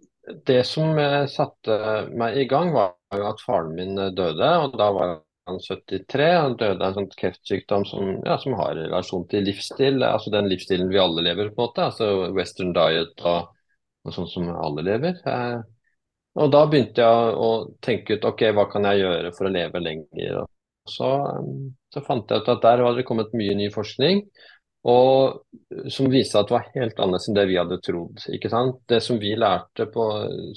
det 0.45 0.63
som 0.65 0.97
eh, 0.97 1.25
satte 1.29 1.75
meg 2.17 2.39
i 2.41 2.47
gang, 2.49 2.71
var 2.73 2.95
jo 3.13 3.27
at 3.29 3.41
faren 3.45 3.75
min 3.77 3.99
eh, 4.01 4.13
døde. 4.17 4.49
og 4.63 4.77
Da 4.79 4.87
var 4.95 5.11
han 5.49 5.59
73. 5.61 6.29
Han 6.41 6.55
døde 6.57 6.79
av 6.79 6.87
en 6.87 6.95
sånn 6.97 7.11
kreftsykdom 7.19 7.85
som, 7.85 8.15
ja, 8.25 8.39
som, 8.41 8.55
har 8.57 8.73
relasjon 8.79 9.27
til 9.29 9.45
livsstil. 9.45 10.01
altså 10.07 10.33
Den 10.33 10.49
livsstilen 10.49 10.89
vi 10.89 11.01
alle 11.03 11.21
lever, 11.27 11.51
på 11.53 11.61
en 11.61 11.67
måte. 11.67 11.85
altså 11.91 12.31
Western 12.33 12.73
diet 12.73 13.21
og, 13.21 13.53
og 14.07 14.17
sånn 14.17 14.31
som 14.31 14.49
alle 14.55 14.87
lever. 14.89 15.21
Eh, 15.21 15.59
og 16.41 16.49
da 16.55 16.63
begynte 16.65 17.05
jeg 17.05 17.37
å 17.37 17.51
tenke 17.85 18.17
ut 18.17 18.25
ok, 18.25 18.47
hva 18.57 18.65
kan 18.71 18.89
jeg 18.89 19.03
gjøre 19.03 19.35
for 19.37 19.51
å 19.51 19.53
leve 19.53 19.83
lenger. 19.85 20.39
Og 20.41 20.89
så, 20.89 21.11
så 21.93 22.01
fant 22.09 22.25
jeg 22.25 22.41
ut 22.41 22.49
at 22.55 22.65
der 22.65 22.81
hadde 22.81 23.03
det 23.03 23.05
kommet 23.05 23.37
mye 23.37 23.53
ny 23.59 23.69
forskning 23.75 24.25
og 24.83 25.89
som 25.91 26.09
viste 26.11 26.39
at 26.39 26.49
det 26.49 26.55
var 26.57 26.71
helt 26.73 26.97
annerledes 26.99 27.29
enn 27.29 27.37
det 27.37 27.45
vi 27.47 27.59
hadde 27.59 27.79
trodd. 27.83 28.25
ikke 28.35 28.51
sant? 28.51 28.81
Det 28.89 28.99
som 29.03 29.19
vi 29.19 29.31
lærte 29.39 29.87
på 29.91 30.07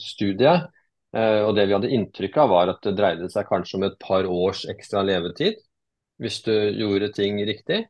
studiet, 0.02 0.66
eh, 1.14 1.42
og 1.47 1.54
det 1.54 1.68
vi 1.68 1.76
hadde 1.76 1.92
inntrykk 1.95 2.40
av, 2.42 2.50
var 2.50 2.73
at 2.73 2.80
det 2.83 2.97
dreide 2.99 3.30
seg 3.30 3.47
kanskje 3.47 3.78
om 3.78 3.87
et 3.87 3.99
par 4.02 4.26
års 4.26 4.64
ekstra 4.73 5.04
levetid 5.06 5.61
hvis 6.23 6.40
du 6.47 6.52
gjorde 6.52 7.12
ting 7.14 7.38
riktig. 7.47 7.85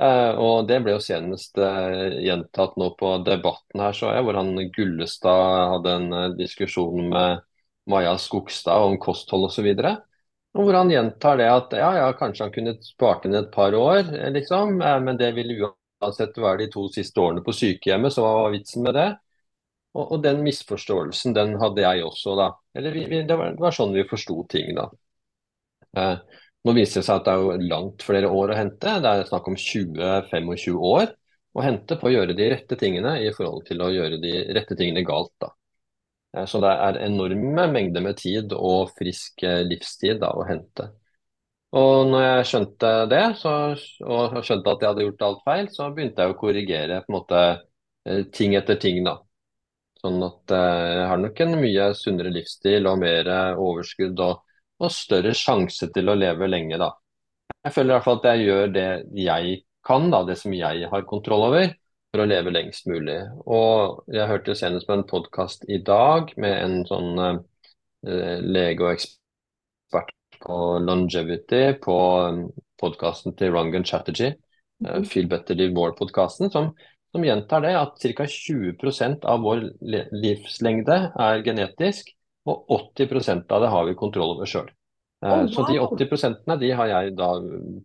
Uh, 0.00 0.32
og 0.40 0.66
det 0.66 0.78
ble 0.82 0.94
jo 0.96 1.02
senest 1.04 1.58
gjentatt 1.60 2.78
nå 2.80 2.88
på 2.98 3.10
debatten 3.26 3.82
her, 3.84 3.92
så 3.94 4.08
jeg, 4.16 4.24
hvor 4.24 4.38
han 4.40 4.56
Gullestad 4.74 5.58
hadde 5.76 5.92
en 5.98 6.38
diskusjon 6.38 7.10
med 7.12 7.44
Maja 7.92 8.16
Skogstad 8.18 8.88
om 8.88 8.96
kosthold 8.98 9.50
osv. 9.50 9.68
Og 9.68 9.84
hvor 10.52 10.76
han 10.76 10.90
gjentar 10.92 11.38
det 11.40 11.48
at 11.48 11.74
ja, 11.78 11.90
ja, 11.96 12.08
kanskje 12.18 12.46
han 12.46 12.54
kunne 12.54 12.74
spart 12.84 13.24
inn 13.24 13.36
et 13.38 13.50
par 13.52 13.74
år, 13.74 14.04
liksom, 14.34 14.76
men 14.78 15.16
det 15.20 15.30
ville 15.36 15.70
uansett 16.02 16.36
være 16.38 16.64
de 16.64 16.70
to 16.72 16.86
siste 16.92 17.20
årene 17.22 17.44
på 17.44 17.54
sykehjemmet, 17.56 18.12
så 18.12 18.24
hva 18.24 18.32
var 18.42 18.52
vitsen 18.52 18.84
med 18.84 18.98
det? 18.98 19.08
Og, 19.92 20.04
og 20.04 20.22
den 20.24 20.42
misforståelsen, 20.44 21.34
den 21.36 21.56
hadde 21.60 21.84
jeg 21.84 22.04
også, 22.04 22.36
da. 22.36 22.50
Eller 22.76 22.96
vi, 22.96 23.06
det, 23.08 23.36
var, 23.36 23.52
det, 23.56 23.64
var, 23.64 23.76
sånn 23.76 23.96
vi 23.96 24.04
forsto 24.08 24.38
ting, 24.52 24.72
da. 24.76 24.88
Nå 26.62 26.74
viser 26.76 27.00
det 27.00 27.06
seg 27.08 27.18
at 27.18 27.26
det 27.26 27.32
er 27.32 27.42
jo 27.42 27.70
langt 27.72 28.04
flere 28.06 28.30
år 28.32 28.52
å 28.52 28.56
hente. 28.56 28.98
Det 29.02 29.10
er 29.10 29.26
snakk 29.28 29.48
om 29.50 29.58
20-25 29.58 30.78
år 30.92 31.10
å 31.52 31.64
hente 31.64 31.98
på 32.00 32.08
å 32.08 32.12
gjøre 32.12 32.36
de 32.38 32.48
rette 32.54 32.78
tingene 32.80 33.18
i 33.24 33.32
forhold 33.36 33.66
til 33.68 33.82
å 33.84 33.90
gjøre 33.92 34.20
de 34.22 34.36
rette 34.56 34.78
tingene 34.78 35.04
galt. 35.04 35.34
da. 35.42 35.52
Eh, 36.36 36.46
så 36.48 36.60
det 36.64 36.72
er 36.72 37.00
enorme 37.06 37.66
mengder 37.72 38.04
med 38.04 38.18
tid 38.20 38.54
og 38.56 38.92
frisk 38.98 39.44
eh, 39.46 39.62
livstid 39.68 40.20
da, 40.22 40.32
å 40.34 40.46
hente. 40.48 40.90
Og 41.72 42.06
når 42.10 42.24
jeg 42.26 42.48
skjønte 42.50 42.92
det, 43.08 43.22
så, 43.40 43.52
og 44.04 44.38
skjønte 44.44 44.74
at 44.74 44.82
jeg 44.82 44.90
hadde 44.90 45.04
gjort 45.06 45.26
alt 45.28 45.44
feil, 45.46 45.68
så 45.72 45.88
begynte 45.94 46.24
jeg 46.24 46.34
å 46.34 46.40
korrigere 46.40 47.00
på 47.04 47.12
en 47.12 47.16
måte 47.16 47.42
eh, 47.48 48.24
ting 48.34 48.56
etter 48.58 48.80
ting. 48.80 49.00
da. 49.06 49.16
Sånn 50.02 50.18
at 50.26 50.52
jeg 50.52 51.04
har 51.08 51.20
nok 51.22 51.40
en 51.44 51.60
mye 51.62 51.92
sunnere 51.94 52.32
livsstil 52.34 52.88
og 52.90 52.98
mer 53.04 53.28
overskudd 53.54 54.18
og 54.20 54.40
og 54.82 54.90
større 54.90 55.32
sjanse 55.36 55.88
til 55.94 56.10
å 56.10 56.16
leve 56.18 56.48
lenge, 56.50 56.78
da. 56.80 56.90
Jeg 57.62 57.74
føler 57.76 57.92
i 57.92 57.96
hvert 57.96 58.06
fall 58.08 58.20
at 58.20 58.28
jeg 58.32 58.46
gjør 58.48 58.72
det 58.74 58.88
jeg 59.22 59.58
kan, 59.86 60.08
da, 60.10 60.22
det 60.26 60.38
som 60.40 60.54
jeg 60.56 60.88
har 60.90 61.06
kontroll 61.08 61.46
over, 61.50 61.74
for 62.12 62.22
å 62.22 62.28
leve 62.28 62.52
lengst 62.52 62.86
mulig. 62.90 63.16
Og 63.48 64.04
jeg 64.12 64.28
hørte 64.28 64.56
senest 64.58 64.88
på 64.88 64.98
en 64.98 65.06
podkast 65.08 65.64
i 65.72 65.80
dag 65.84 66.34
med 66.40 66.56
en 66.58 66.74
sånn 66.88 67.12
uh, 67.24 67.38
lege 68.44 68.84
og 68.84 68.92
ekspert 68.92 70.12
på 70.42 70.58
longevity 70.84 71.64
på 71.80 71.98
um, 72.28 72.42
podkasten 72.82 73.36
til 73.38 73.54
Rangan 73.54 73.86
Chatterjee, 73.88 74.36
uh, 74.84 75.00
Feel 75.08 75.30
Better 75.30 75.56
Live 75.56 75.72
More-podkasten, 75.78 76.52
som, 76.52 76.74
som, 77.14 77.24
gjentar 77.24 77.64
det 77.64 77.72
at 77.80 78.04
ca. 78.04 78.28
20% 78.28 79.24
av 79.32 79.40
vår 79.46 79.70
livslengde 79.80 80.98
er 81.16 81.46
genetisk. 81.46 82.12
Og 82.42 82.66
80% 82.74 83.52
av 83.54 83.62
det 83.62 83.68
har 83.70 83.84
vi 83.86 83.92
kontroll 83.94 84.32
over 84.34 84.48
sjøl. 84.50 84.66
Oh, 85.22 85.30
wow. 85.30 85.44
Så 85.46 85.62
de 85.68 85.76
80% 85.78 86.48
de 86.58 86.70
har 86.74 86.88
jeg 86.90 87.12
da 87.14 87.28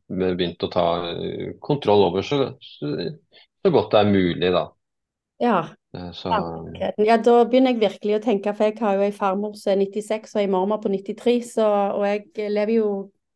begynt 0.09 0.63
å 0.65 0.69
ta 0.73 0.85
eh, 1.11 1.51
kontroll 1.61 2.07
over 2.07 2.25
så, 2.25 2.39
så, 2.57 2.89
så 3.67 3.73
godt 3.75 3.93
det 3.93 3.99
er 4.01 4.11
mulig, 4.11 4.51
da. 4.55 4.65
Ja. 5.39 5.57
Eh, 5.95 6.11
så... 6.11 6.31
ja, 6.97 7.17
da 7.17 7.35
begynner 7.45 7.75
jeg 7.75 7.81
virkelig 7.81 8.17
å 8.17 8.23
tenke, 8.23 8.53
for 8.57 8.67
jeg 8.67 8.79
har 8.81 8.97
jo 8.97 9.05
ei 9.05 9.13
farmor 9.15 9.53
som 9.59 9.73
er 9.73 9.85
96 9.85 10.33
og 10.35 10.41
ei 10.41 10.49
mormor 10.51 10.81
på 10.83 10.91
93, 10.93 11.37
så, 11.51 11.67
og 11.97 12.07
jeg 12.07 12.49
lever 12.53 12.73
jo 12.79 12.87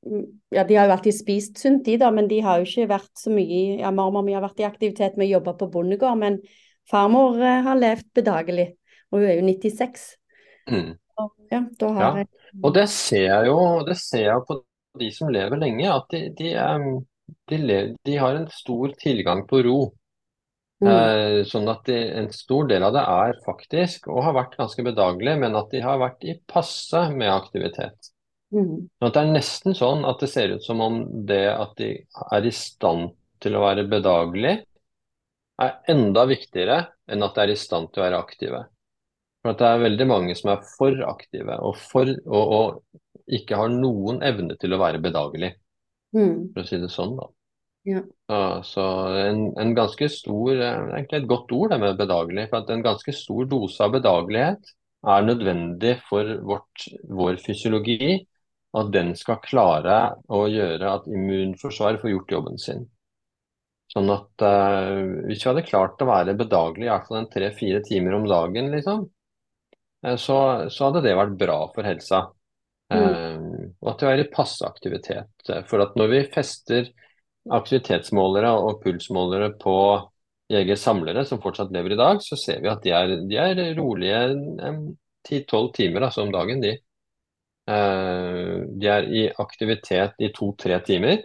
mm, 0.07 0.25
ja, 0.55 0.65
De 0.67 0.77
har 0.77 0.89
jo 0.89 0.95
alltid 0.97 1.17
spist 1.17 1.61
sunt, 1.61 1.83
de 1.85 1.99
da, 2.01 2.09
men 2.13 2.29
de 2.31 2.41
har 2.43 2.59
jo 2.59 2.69
ikke 2.69 2.89
vært 2.91 3.11
så 3.21 3.33
mye 3.33 3.61
ja, 3.83 3.93
Mormor 3.95 4.25
mi 4.25 4.35
har 4.35 4.43
vært 4.43 4.63
i 4.63 4.67
aktivitet 4.67 5.19
med 5.19 5.29
å 5.29 5.35
jobbe 5.37 5.55
på 5.59 5.69
bondegård, 5.75 6.17
men 6.21 6.41
farmor 6.89 7.39
eh, 7.39 7.61
har 7.67 7.79
levd 7.79 8.09
bedagelig, 8.17 8.67
og 9.11 9.21
hun 9.21 9.29
er 9.29 9.37
jo 9.37 9.45
96. 9.47 10.09
Mm. 10.71 10.91
Ja, 11.51 11.63
da 11.77 11.87
har 11.93 12.03
ja. 12.03 12.23
jeg 12.23 12.59
Og 12.63 12.73
det 12.73 12.87
ser 12.89 13.27
jeg 13.27 13.49
jo 13.51 13.57
det 13.85 13.97
ser 13.99 14.25
jeg 14.25 14.43
på 14.47 14.61
de 14.99 15.07
som 15.13 15.29
lever 15.31 15.59
lenge, 15.59 15.87
at 15.87 16.07
de, 16.11 16.25
de, 16.35 16.51
de, 17.47 17.57
lever, 17.57 17.93
de 18.07 18.15
har 18.19 18.35
en 18.35 18.47
stor 18.51 18.91
tilgang 18.99 19.45
på 19.47 19.61
ro. 19.67 19.77
Mm. 20.81 20.89
Eh, 20.89 21.39
sånn 21.45 21.69
at 21.69 21.83
de, 21.85 21.97
En 22.17 22.31
stor 22.33 22.65
del 22.71 22.83
av 22.83 22.95
det 22.95 23.03
er 23.05 23.37
faktisk, 23.45 24.07
og 24.09 24.23
har 24.25 24.37
vært 24.37 24.57
ganske 24.57 24.85
bedagelig, 24.85 25.35
men 25.43 25.57
at 25.59 25.69
de 25.73 25.83
har 25.83 26.01
vært 26.01 26.25
i 26.25 26.39
passe 26.49 27.03
med 27.13 27.29
aktivitet. 27.29 28.11
Mm. 28.51 28.89
Sånn 28.89 29.07
at 29.07 29.13
Det 29.13 29.21
er 29.21 29.33
nesten 29.35 29.77
sånn 29.77 30.05
at 30.09 30.23
det 30.23 30.31
ser 30.31 30.55
ut 30.55 30.65
som 30.65 30.81
om 30.81 31.03
det 31.29 31.45
at 31.53 31.75
de 31.77 31.93
er 32.01 32.47
i 32.47 32.53
stand 32.55 33.13
til 33.41 33.57
å 33.57 33.63
være 33.63 33.85
bedagelig, 33.89 34.57
er 35.61 35.77
enda 35.93 36.25
viktigere 36.25 36.79
enn 37.11 37.23
at 37.25 37.37
de 37.37 37.43
er 37.43 37.53
i 37.53 37.59
stand 37.59 37.91
til 37.91 38.01
å 38.01 38.07
være 38.07 38.21
aktive. 38.25 38.63
For 39.41 39.57
det 39.57 39.67
er 39.67 39.85
veldig 39.85 40.07
mange 40.09 40.35
som 40.37 40.51
er 40.53 40.65
for 40.77 40.97
aktive 41.05 41.57
og, 41.65 41.77
for, 41.77 42.09
og, 42.25 42.55
og 42.57 43.35
ikke 43.37 43.57
har 43.57 43.69
noen 43.73 44.21
evne 44.25 44.57
til 44.61 44.73
å 44.73 44.81
være 44.81 45.01
bedagelig, 45.01 45.53
mm. 46.17 46.53
for 46.53 46.63
å 46.63 46.67
si 46.67 46.81
det 46.81 46.89
sånn. 46.93 47.15
da. 47.17 47.29
Ja. 47.87 48.01
Så, 48.29 48.39
så 48.67 48.83
en, 49.23 49.39
en, 49.57 49.71
ganske 49.73 50.05
stor 50.13 50.51
Egentlig 50.53 51.17
et 51.17 51.29
godt 51.29 51.51
ord, 51.55 51.71
det 51.71 51.79
med 51.81 51.97
bedagelig. 51.97 52.47
For 52.51 52.61
at 52.61 52.69
en 52.73 52.83
ganske 52.85 53.13
stor 53.15 53.47
dose 53.49 53.81
av 53.81 53.95
bedagelighet 53.95 54.73
er 55.11 55.25
nødvendig 55.25 55.95
for 56.05 56.35
vårt, 56.45 56.87
vår 57.09 57.39
fysiologi. 57.41 58.19
At 58.77 58.91
den 58.93 59.15
skal 59.19 59.41
klare 59.43 59.95
å 60.31 60.45
gjøre 60.47 60.93
at 60.97 61.07
immunforsvaret 61.11 61.99
får 62.03 62.13
gjort 62.13 62.35
jobben 62.37 62.61
sin. 62.61 62.85
Sånn 63.91 64.07
at 64.13 64.45
uh, 64.45 65.25
hvis 65.25 65.41
vi 65.41 65.49
hadde 65.49 65.65
klart 65.67 65.99
å 65.99 66.07
være 66.07 66.37
bedagelig 66.39 66.85
i 66.85 66.91
hvert 66.93 67.09
fall 67.09 67.19
en 67.19 67.33
tre-fire 67.33 67.81
timer 67.83 68.15
om 68.15 68.29
dagen, 68.29 68.69
liksom, 68.71 69.09
Eh, 70.05 70.15
så, 70.15 70.37
så, 70.69 70.87
hadde 70.87 71.03
det 71.05 71.17
vært 71.17 71.37
bra 71.39 71.57
for 71.73 71.87
helsa. 71.87 72.25
Mm. 72.91 73.03
Uh, 73.03 73.67
og 73.79 73.93
at 73.93 74.01
det 74.03 74.09
er 74.11 74.33
passe 74.33 74.67
aktivitet. 74.67 75.51
For 75.69 75.83
at 75.83 75.93
når 75.99 76.09
vi 76.11 76.25
fester 76.33 76.89
aktivitetsmålere 77.49 78.51
og 78.53 78.81
pulsmålere 78.83 79.51
på 79.61 79.75
jegersamlere 80.51 81.23
som 81.25 81.41
fortsatt 81.41 81.71
lever 81.73 81.95
i 81.95 81.99
dag, 81.99 82.21
så 82.23 82.37
ser 82.39 82.61
vi 82.61 82.69
at 82.71 82.83
de 82.83 82.93
er, 82.95 83.15
de 83.29 83.39
er 83.39 83.61
rolige 83.77 84.21
10-12 85.27 85.71
timer 85.77 86.07
altså, 86.07 86.25
om 86.25 86.33
dagen. 86.33 86.61
De. 86.63 86.75
Eh, 87.71 88.55
de 88.81 88.91
er 88.91 89.09
i 89.09 89.25
aktivitet 89.41 90.21
i 90.21 90.31
to-tre 90.35 90.79
timer. 90.85 91.23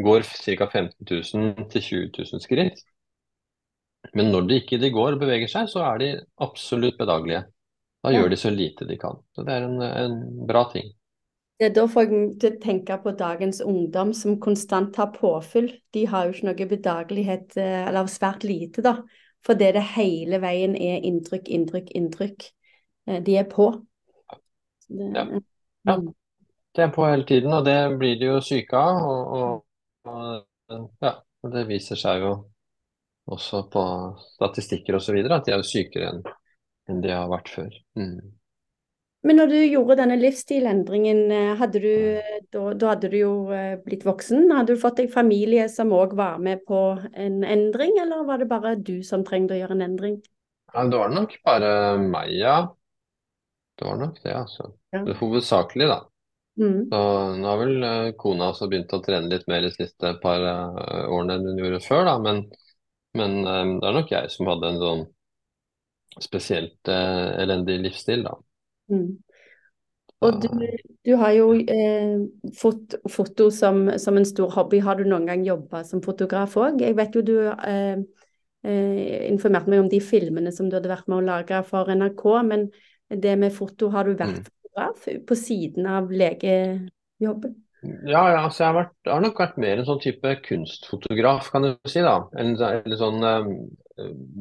Går 0.00 0.26
ca. 0.26 0.66
15 0.66 1.06
000 1.10 1.70
til 1.70 1.82
20 1.82 2.10
000 2.18 2.42
skritt. 2.42 2.84
Men 4.12 4.30
når 4.32 4.48
de 4.48 4.60
ikke 4.60 4.78
de 4.82 4.92
går 4.92 5.16
og 5.16 5.22
beveger 5.22 5.48
seg, 5.50 5.68
så 5.70 5.84
er 5.88 6.00
de 6.02 6.10
absolutt 6.44 6.98
bedagelige. 7.00 7.46
Da 8.04 8.12
gjør 8.12 8.28
de 8.34 8.36
så 8.36 8.50
lite 8.52 8.84
de 8.84 8.98
kan. 9.00 9.16
Så 9.32 9.46
det 9.46 9.54
er 9.54 9.64
en, 9.64 9.80
en 9.80 10.18
bra 10.46 10.66
ting. 10.72 10.92
Ja, 11.62 11.68
da 11.70 11.84
får 11.86 12.02
jeg 12.02 12.22
til 12.42 12.50
å 12.50 12.60
tenke 12.62 12.96
på 13.02 13.12
dagens 13.18 13.60
ungdom 13.62 14.10
som 14.16 14.40
konstant 14.42 14.96
har 14.98 15.12
påfyll. 15.14 15.68
De 15.94 16.02
har 16.10 16.26
jo 16.26 16.34
ikke 16.34 16.48
noe 16.48 16.66
bedagelighet, 16.72 17.56
eh, 17.56 17.84
eller 17.86 18.10
svært 18.10 18.42
lite, 18.46 18.82
da. 18.82 18.96
Fordi 19.44 19.70
det 19.76 19.84
hele 19.94 20.40
veien 20.42 20.74
er 20.74 21.04
inntrykk, 21.06 21.48
inntrykk, 21.52 21.92
inntrykk. 21.94 22.48
Eh, 23.06 23.20
de 23.22 23.38
er 23.38 23.46
på. 23.50 23.68
Det, 24.88 25.10
ja. 25.14 25.26
ja. 25.90 25.98
De 26.74 26.82
er 26.82 26.90
på 26.90 27.06
hele 27.06 27.28
tiden, 27.28 27.52
og 27.54 27.64
det 27.68 27.78
blir 28.00 28.18
de 28.18 28.32
jo 28.32 28.40
syke 28.42 28.80
av. 28.80 29.04
Og, 29.06 29.38
og, 29.38 30.42
og, 30.74 30.88
ja, 31.04 31.14
det 31.54 31.66
viser 31.70 32.00
seg 32.00 32.24
jo 32.26 32.34
også 33.30 33.66
på 33.72 33.84
statistikker 34.34 34.98
osv. 34.98 35.22
at 35.30 35.46
de 35.46 35.54
er 35.54 35.62
sykere 35.64 36.10
enn 36.10 36.24
enn 36.90 37.00
de 37.04 37.12
har 37.12 37.30
vært 37.30 37.48
før. 37.48 37.76
Mm. 37.96 38.33
Men 39.24 39.38
når 39.40 39.52
du 39.54 39.56
gjorde 39.62 39.96
denne 40.02 40.18
livsstilendringen, 40.20 41.20
eh, 41.32 41.52
hadde 41.56 41.80
du, 41.80 41.92
da, 42.52 42.64
da 42.76 42.90
hadde 42.92 43.08
du 43.08 43.16
jo 43.16 43.32
eh, 43.56 43.78
blitt 43.80 44.04
voksen. 44.04 44.50
Hadde 44.52 44.76
du 44.76 44.80
fått 44.82 45.00
deg 45.00 45.12
familie 45.12 45.64
som 45.72 45.94
òg 45.96 46.12
var 46.18 46.42
med 46.44 46.60
på 46.68 46.80
en 47.00 47.38
endring, 47.40 47.96
eller 48.02 48.26
var 48.28 48.42
det 48.42 48.50
bare 48.50 48.74
du 48.76 48.98
som 49.06 49.24
trengte 49.24 49.56
å 49.56 49.62
gjøre 49.62 49.78
en 49.78 49.86
endring? 49.86 50.18
Ja, 50.74 50.84
det 50.90 51.00
var 51.00 51.14
nok 51.14 51.38
bare 51.46 51.72
meg, 52.02 52.34
ja. 52.36 52.58
Det 53.80 53.88
var 53.88 53.96
nok 54.02 54.20
det, 54.20 54.36
altså. 54.44 54.68
Ja. 54.92 55.00
Det 55.08 55.16
hovedsakelig, 55.22 55.88
da. 55.88 56.00
Mm. 56.60 56.78
Så 56.92 57.02
nå 57.40 57.48
har 57.48 57.64
vel 57.64 57.88
eh, 57.88 58.12
kona 58.20 58.52
også 58.52 58.68
begynt 58.68 58.92
å 58.92 59.02
trene 59.02 59.32
litt 59.32 59.48
mer 59.48 59.64
de 59.64 59.72
siste 59.72 60.14
par 60.20 60.44
årene 60.44 61.38
enn 61.38 61.48
hun 61.48 61.64
gjorde 61.64 61.80
før, 61.86 62.04
da. 62.12 62.18
Men, 62.20 62.44
men 63.16 63.40
det 63.40 63.88
er 63.88 64.02
nok 64.02 64.12
jeg 64.12 64.36
som 64.36 64.52
hadde 64.52 64.74
en 64.74 64.82
sånn 64.84 65.06
spesielt 66.22 66.92
eh, 66.92 67.30
elendig 67.42 67.80
livsstil, 67.88 68.28
da. 68.28 68.36
Mm. 68.92 69.06
Og 70.24 70.38
du, 70.40 70.48
du 71.04 71.12
har 71.20 71.34
jo 71.36 71.50
eh, 71.52 72.14
fått 72.56 72.94
foto 73.12 73.50
som, 73.52 73.86
som 74.00 74.16
en 74.16 74.24
stor 74.28 74.52
hobby. 74.56 74.80
Har 74.80 74.96
du 74.96 75.04
noen 75.08 75.26
gang 75.28 75.44
jobba 75.44 75.82
som 75.84 76.00
fotograf 76.04 76.56
òg? 76.60 76.80
Jeg 76.80 76.96
vet 76.96 77.18
jo 77.18 77.24
du 77.26 77.34
eh, 77.50 77.98
eh, 78.64 79.18
informerte 79.28 79.72
meg 79.72 79.84
om 79.84 79.90
de 79.92 80.00
filmene 80.00 80.52
som 80.54 80.70
du 80.70 80.78
hadde 80.78 80.92
vært 80.92 81.10
med 81.10 81.20
å 81.20 81.26
lage 81.26 81.60
for 81.68 81.92
NRK, 81.92 82.24
men 82.48 82.68
det 83.12 83.36
med 83.40 83.52
foto, 83.52 83.90
har 83.92 84.08
du 84.08 84.16
vært 84.16 84.40
Mm. 84.40 84.48
fotograf 84.48 85.04
på 85.28 85.36
siden 85.38 85.86
av 85.86 86.08
legejobben? 86.10 87.60
Ja, 88.08 88.22
ja, 88.32 88.38
altså 88.46 88.62
jeg 88.62 88.70
har, 88.70 88.76
vært, 88.78 88.94
jeg 89.04 89.12
har 89.12 89.24
nok 89.26 89.40
vært 89.42 89.58
mer 89.60 89.80
en 89.80 89.86
sånn 89.86 90.00
type 90.00 90.30
kunstfotograf, 90.46 91.50
kan 91.52 91.66
du 91.66 91.74
si. 91.84 92.00
da. 92.00 92.14
En, 92.40 92.54
eller 92.56 92.96
sånn 92.96 93.26
eh, 93.28 93.50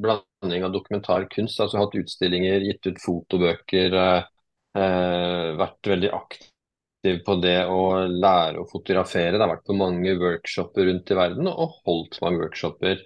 blanding 0.06 0.64
av 0.64 0.72
dokumentarkunst. 0.72 1.60
Altså 1.60 1.82
hatt 1.82 1.98
utstillinger, 2.00 2.64
gitt 2.70 2.88
ut 2.88 3.02
fotobøker. 3.04 3.98
Eh, 4.00 4.30
vært 4.74 5.88
veldig 5.88 6.10
aktiv 6.18 7.20
på 7.26 7.36
det 7.44 7.60
å 7.70 7.82
lære 8.08 8.62
å 8.62 8.70
fotografere. 8.70 9.36
Det 9.36 9.44
har 9.44 9.52
vært 9.56 9.68
på 9.68 9.76
mange 9.78 10.16
workshoper 10.22 10.88
rundt 10.90 11.12
i 11.12 11.18
verden, 11.20 11.50
og 11.52 11.76
holdt 11.86 12.20
mange 12.24 12.42
workshoper. 12.46 13.04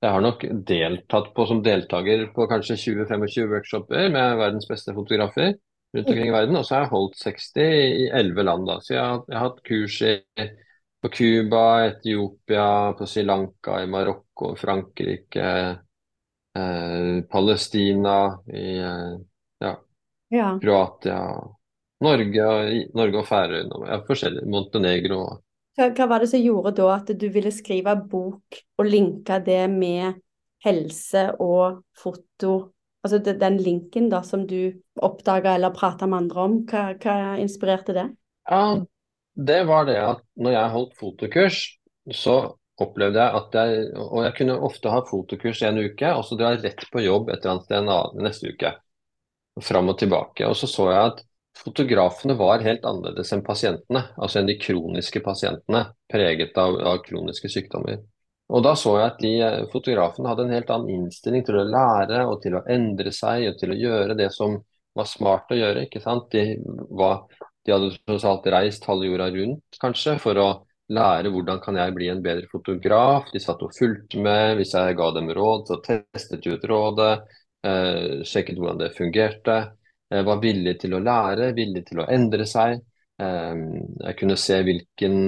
Jeg 0.00 0.14
har 0.14 0.24
nok 0.24 0.44
deltatt 0.68 1.32
på 1.36 1.44
som 1.48 1.62
deltaker 1.64 2.28
på 2.36 2.46
kanskje 2.48 2.78
20-25 2.80 3.50
workshoper 3.50 4.06
med 4.12 4.38
verdens 4.40 4.68
beste 4.68 4.94
fotografer 4.96 5.54
rundt 5.94 6.08
omkring 6.08 6.28
i 6.28 6.32
verden. 6.34 6.56
Og 6.56 6.64
så 6.64 6.76
har 6.76 6.86
jeg 6.86 6.92
holdt 6.94 7.18
60 7.20 7.60
i 8.04 8.08
11 8.08 8.46
land. 8.48 8.66
da. 8.68 8.78
Så 8.80 8.94
jeg 8.94 9.02
har, 9.02 9.22
jeg 9.28 9.38
har 9.38 9.48
hatt 9.48 9.62
kurs 9.66 10.00
i, 10.08 10.14
på 11.00 11.12
Cuba, 11.16 11.64
Etiopia, 11.88 12.68
på 12.96 13.08
Sri 13.08 13.24
Lanka, 13.24 13.80
i 13.82 13.90
Marokko, 13.90 14.54
Frankrike, 14.60 15.50
eh, 16.56 17.14
Palestina, 17.32 18.16
i 18.52 18.66
eh, 18.78 19.16
ja. 20.30 20.54
Kroatia, 20.62 21.20
Norge, 22.00 22.48
Norge 22.96 23.20
og 23.20 23.28
Færøyene. 23.28 24.00
Forskjellig. 24.08 24.46
Montenegro. 24.48 25.22
Hva, 25.76 25.90
hva 25.96 26.08
var 26.10 26.22
det 26.22 26.30
som 26.32 26.42
gjorde 26.42 26.74
da 26.78 26.90
at 26.96 27.12
du 27.16 27.26
ville 27.32 27.52
skrive 27.54 27.94
bok 28.10 28.60
og 28.80 28.88
linke 28.88 29.38
det 29.44 29.64
med 29.72 30.20
helse 30.64 31.30
og 31.40 31.82
foto? 31.96 32.70
Altså 33.04 33.20
den 33.24 33.56
linken 33.62 34.10
da 34.12 34.20
som 34.26 34.42
du 34.48 34.72
oppdaga 35.00 35.54
eller 35.56 35.72
prata 35.72 36.08
med 36.08 36.26
andre 36.26 36.46
om, 36.46 36.56
hva, 36.68 36.90
hva 37.00 37.36
inspirerte 37.40 37.96
det? 37.96 38.06
Ja, 38.50 38.80
det 39.40 39.60
var 39.68 39.86
det 39.88 40.00
at 40.04 40.24
når 40.36 40.56
jeg 40.56 40.74
holdt 40.74 40.98
fotokurs, 41.00 41.60
så 42.12 42.36
opplevde 42.80 43.20
jeg 43.20 43.36
at 43.36 43.56
jeg 43.56 43.88
Og 44.00 44.22
jeg 44.24 44.34
kunne 44.38 44.56
ofte 44.66 44.92
ha 44.92 45.00
fotokurs 45.08 45.62
en 45.68 45.80
uke, 45.80 46.12
og 46.16 46.24
så 46.24 46.36
dra 46.40 46.54
rett 46.56 46.86
på 46.92 47.04
jobb 47.04 47.28
et 47.30 47.44
eller 47.44 47.56
annet 47.56 47.68
sted 47.68 48.24
neste 48.24 48.52
uke. 48.52 48.72
Fram 49.64 49.92
og 49.92 49.98
tilbake. 50.00 50.46
Og 50.48 50.56
så 50.56 50.68
så 50.70 50.88
jeg 50.90 51.10
at 51.12 51.20
fotografene 51.60 52.36
var 52.38 52.64
helt 52.64 52.86
annerledes 52.88 53.32
enn 53.34 53.44
pasientene. 53.44 54.06
Altså 54.16 54.40
enn 54.40 54.48
de 54.48 54.56
kroniske 54.60 55.22
pasientene, 55.24 55.84
preget 56.10 56.56
av, 56.60 56.78
av 56.92 57.02
kroniske 57.06 57.50
sykdommer. 57.52 58.00
Og 58.50 58.64
da 58.66 58.72
så 58.78 58.96
jeg 58.98 59.06
at 59.06 59.20
de 59.22 59.34
eh, 59.46 59.60
fotografene 59.70 60.30
hadde 60.30 60.48
en 60.48 60.56
helt 60.56 60.72
annen 60.74 61.04
innstilling 61.04 61.44
til 61.46 61.60
å 61.60 61.68
lære 61.68 62.24
og 62.26 62.40
til 62.42 62.56
å 62.58 62.64
endre 62.70 63.12
seg 63.14 63.46
og 63.52 63.60
til 63.60 63.74
å 63.74 63.78
gjøre 63.78 64.16
det 64.18 64.30
som 64.34 64.56
var 64.98 65.06
smart 65.06 65.52
å 65.54 65.58
gjøre. 65.58 65.86
ikke 65.86 66.02
sant? 66.02 66.32
De, 66.34 66.56
var, 66.98 67.22
de 67.66 67.76
hadde 67.76 67.92
tross 68.02 68.26
alt 68.26 68.48
reist 68.50 68.88
halve 68.90 69.06
jorda 69.06 69.30
rundt, 69.36 69.78
kanskje, 69.82 70.16
for 70.22 70.40
å 70.42 70.48
lære 70.90 71.30
hvordan 71.30 71.60
kan 71.62 71.78
jeg 71.78 71.94
bli 71.94 72.08
en 72.10 72.22
bedre 72.24 72.50
fotograf. 72.50 73.30
De 73.30 73.42
satt 73.42 73.62
og 73.62 73.76
fulgte 73.76 74.18
med. 74.22 74.56
Hvis 74.58 74.74
jeg 74.74 74.98
ga 74.98 75.10
dem 75.14 75.30
råd, 75.36 75.68
så 75.70 75.78
testet 75.84 76.42
de 76.42 76.56
ut 76.56 76.66
rådet. 76.72 77.12
Eh, 77.66 78.22
sjekket 78.24 78.58
hvordan 78.58 78.78
det 78.78 78.90
fungerte. 78.96 79.56
Eh, 80.10 80.22
var 80.24 80.40
villig 80.42 80.78
til 80.80 80.96
å 80.96 81.02
lære, 81.04 81.52
villig 81.56 81.84
til 81.90 82.02
å 82.02 82.08
endre 82.08 82.46
seg. 82.48 82.78
Eh, 83.20 83.64
jeg 84.06 84.18
kunne 84.20 84.38
se 84.40 84.60
hvilken 84.64 85.18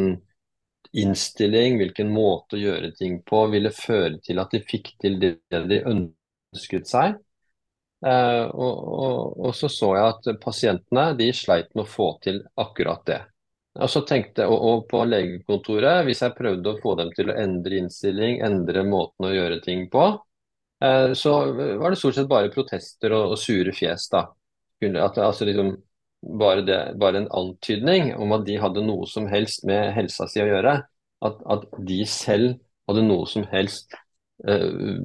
innstilling, 0.92 1.78
hvilken 1.80 2.12
måte 2.12 2.56
å 2.56 2.62
gjøre 2.62 2.92
ting 2.96 3.20
på, 3.24 3.46
ville 3.52 3.72
føre 3.74 4.18
til 4.24 4.40
at 4.42 4.52
de 4.52 4.62
fikk 4.64 4.94
til 5.00 5.20
det 5.20 5.36
de 5.50 5.82
ønsket 5.88 6.88
seg. 6.88 7.20
Uh, 8.02 8.50
og, 8.58 8.78
og, 8.82 9.18
og 9.46 9.52
så 9.54 9.68
så 9.70 9.92
jeg 9.94 10.06
at 10.10 10.40
pasientene 10.42 11.04
de 11.14 11.28
sleit 11.38 11.68
med 11.76 11.84
å 11.84 11.90
få 11.90 12.08
til 12.24 12.40
akkurat 12.58 13.04
det. 13.06 13.18
Og 13.78 13.88
så 13.88 14.02
tenkte 14.08 14.48
og, 14.50 14.58
og 14.58 14.80
på 14.90 15.04
legekontoret, 15.06 16.02
hvis 16.08 16.24
jeg 16.24 16.34
prøvde 16.34 16.72
å 16.72 16.80
få 16.82 16.96
dem 16.98 17.12
til 17.14 17.30
å 17.30 17.36
endre 17.38 17.78
innstilling, 17.78 18.40
endre 18.42 18.82
måten 18.84 19.28
å 19.28 19.30
gjøre 19.32 19.60
ting 19.62 19.86
på, 19.92 20.08
så 21.14 21.32
var 21.78 21.92
det 21.92 21.98
stort 22.00 22.16
sett 22.16 22.30
bare 22.30 22.52
protester 22.52 23.14
og, 23.14 23.34
og 23.34 23.40
sure 23.40 23.74
fjes, 23.76 24.08
da. 24.12 24.26
At, 24.82 25.18
altså 25.22 25.46
liksom, 25.46 25.76
bare, 26.38 26.64
det, 26.66 26.78
bare 26.98 27.22
en 27.22 27.30
antydning 27.38 28.14
om 28.18 28.34
at 28.34 28.46
de 28.48 28.58
hadde 28.58 28.82
noe 28.86 29.06
som 29.10 29.28
helst 29.30 29.66
med 29.68 29.92
helsa 29.96 30.26
si 30.30 30.42
å 30.42 30.48
gjøre. 30.48 30.80
At, 31.22 31.42
at 31.54 31.66
de 31.86 32.00
selv 32.10 32.56
hadde 32.90 33.04
noe 33.06 33.28
som 33.30 33.44
helst 33.52 33.94
eh, 34.48 34.98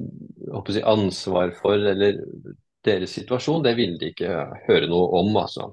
si, 0.72 0.82
ansvar 0.82 1.54
for, 1.60 1.78
eller 1.78 2.18
deres 2.86 3.14
situasjon, 3.18 3.62
det 3.66 3.76
ville 3.78 3.98
de 4.00 4.12
ikke 4.12 4.32
høre 4.66 4.90
noe 4.90 5.20
om, 5.20 5.30
altså. 5.38 5.70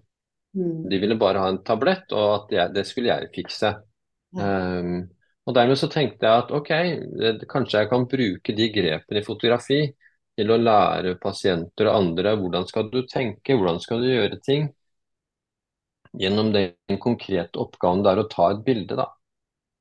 Mm. 0.55 0.85
De 0.91 1.01
ville 1.01 1.17
bare 1.19 1.41
ha 1.41 1.51
en 1.51 1.61
tablett, 1.65 2.13
og 2.13 2.29
at 2.35 2.55
jeg, 2.55 2.73
det 2.77 2.85
skulle 2.87 3.11
jeg 3.11 3.31
fikse. 3.35 3.73
Um, 4.35 5.05
og 5.45 5.53
dermed 5.55 5.77
så 5.77 5.89
tenkte 5.93 6.25
jeg 6.25 6.43
at 6.43 6.51
ok, 6.57 6.71
kanskje 7.51 7.83
jeg 7.83 7.91
kan 7.91 8.07
bruke 8.09 8.55
de 8.57 8.69
grepene 8.73 9.21
i 9.21 9.25
fotografi 9.25 9.81
til 10.35 10.51
å 10.51 10.57
lære 10.59 11.15
pasienter 11.21 11.89
og 11.89 11.99
andre 11.99 12.33
hvordan 12.39 12.65
skal 12.69 12.89
du 12.91 13.03
tenke, 13.09 13.55
hvordan 13.55 13.79
skal 13.83 14.01
du 14.01 14.09
gjøre 14.09 14.39
ting, 14.45 14.67
gjennom 16.19 16.51
den 16.55 16.99
konkrete 17.01 17.59
oppgaven 17.61 18.03
det 18.03 18.11
er 18.11 18.23
å 18.23 18.27
ta 18.31 18.49
et 18.53 18.65
bilde, 18.65 18.97
da. 18.97 19.07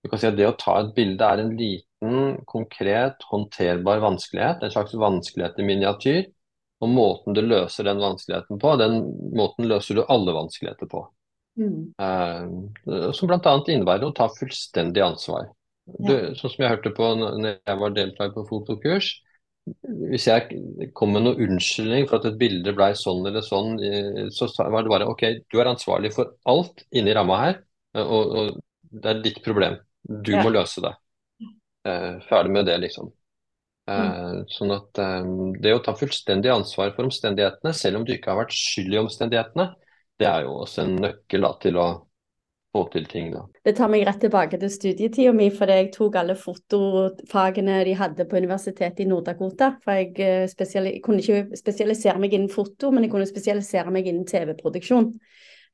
Du 0.05 0.11
kan 0.13 0.21
si 0.21 0.29
at 0.29 0.37
Det 0.37 0.47
å 0.49 0.57
ta 0.61 0.77
et 0.83 0.93
bilde 0.97 1.25
er 1.25 1.41
en 1.41 1.55
liten, 1.57 2.35
konkret, 2.51 3.23
håndterbar 3.31 4.03
vanskelighet. 4.05 4.61
En 4.67 4.73
slags 4.75 4.93
vanskelighet 5.01 5.61
i 5.63 5.69
miniatyr. 5.71 6.27
Og 6.85 6.91
måten 6.93 7.37
du 7.37 7.41
løser 7.41 7.89
den 7.89 8.03
vanskeligheten 8.03 8.61
på, 8.61 8.75
den 8.77 8.99
måten 9.39 9.71
løser 9.71 9.97
du 9.97 10.03
alle 10.05 10.35
vanskeligheter 10.37 10.91
på. 10.91 11.07
Mm. 11.59 11.95
Uh, 12.01 13.11
som 13.15 13.31
bl.a. 13.31 13.53
innebærer 13.71 14.09
å 14.09 14.15
ta 14.17 14.27
fullstendig 14.33 15.05
ansvar. 15.05 15.53
Du, 15.85 16.15
sånn 16.39 16.51
som 16.51 16.63
jeg 16.65 16.73
hørte 16.73 16.95
på 16.97 17.11
når 17.21 17.47
jeg 17.53 17.79
var 17.83 17.95
deltaker 17.95 18.35
på 18.39 18.47
fotokurs. 18.49 19.11
Hvis 20.11 20.27
jeg 20.29 20.59
kom 20.97 21.15
med 21.15 21.25
noen 21.25 21.41
unnskyldning 21.47 22.09
for 22.09 22.19
at 22.19 22.29
et 22.29 22.39
bilde 22.41 22.73
ble 22.77 22.91
sånn 23.01 23.25
eller 23.25 23.45
sånn, 23.45 23.79
eh, 23.81 24.27
så 24.33 24.49
var 24.59 24.85
det 24.85 24.93
bare 24.93 25.09
OK, 25.09 25.25
du 25.49 25.59
er 25.61 25.71
ansvarlig 25.71 26.11
for 26.17 26.35
alt 26.51 26.85
inni 26.93 27.15
ramma 27.17 27.39
her, 27.41 27.61
eh, 27.97 28.05
og, 28.05 28.35
og 28.37 28.99
det 29.01 29.13
er 29.13 29.23
ditt 29.25 29.41
problem. 29.45 29.79
Du 30.05 30.35
Ja. 30.35 30.43
må 30.45 30.53
løse 30.53 30.85
det. 30.85 30.93
Uh, 31.85 32.21
ferdig 32.29 32.53
med 32.53 32.67
det, 32.69 32.79
liksom. 32.87 33.13
Mm. 33.85 34.47
sånn 34.49 34.71
at 34.73 34.97
det 35.61 35.75
å 35.77 35.81
ta 35.85 35.93
fullstendig 35.93 36.49
ansvar 36.49 36.95
for 36.95 37.05
omstendighetene, 37.05 37.75
selv 37.77 37.99
om 37.99 38.07
du 38.09 38.15
ikke 38.15 38.31
har 38.33 38.39
vært 38.39 38.55
skyld 38.57 38.95
i 38.97 39.01
omstendighetene, 39.03 39.67
det 40.21 40.27
er 40.31 40.45
jo 40.47 40.59
også 40.63 40.85
en 40.85 40.99
nøkkel 41.03 41.47
da, 41.47 41.53
til 41.63 41.79
å 41.81 41.87
få 42.75 42.85
til 42.91 43.07
ting. 43.11 43.31
Da. 43.35 43.45
Det 43.67 43.75
tar 43.79 43.91
meg 43.93 44.05
rett 44.07 44.21
tilbake 44.23 44.59
til 44.61 44.73
studietida 44.73 45.33
mi, 45.37 45.49
fordi 45.55 45.79
jeg 45.79 45.91
tok 45.95 46.19
alle 46.19 46.37
fotofagene 46.39 47.81
de 47.87 47.95
hadde 47.99 48.27
på 48.31 48.39
universitetet 48.43 49.05
i 49.05 49.09
Nord-Dakota. 49.11 49.75
For 49.85 49.99
jeg 50.01 50.15
eh, 50.23 50.47
spesiali 50.51 50.97
kunne 51.05 51.23
ikke 51.23 51.59
spesialisere 51.61 52.19
meg 52.23 52.35
innen 52.35 52.53
foto, 52.53 52.91
men 52.95 53.07
jeg 53.07 53.15
kunne 53.15 53.31
spesialisere 53.31 53.95
meg 53.95 54.11
innen 54.11 54.27
TV-produksjon. 54.31 55.13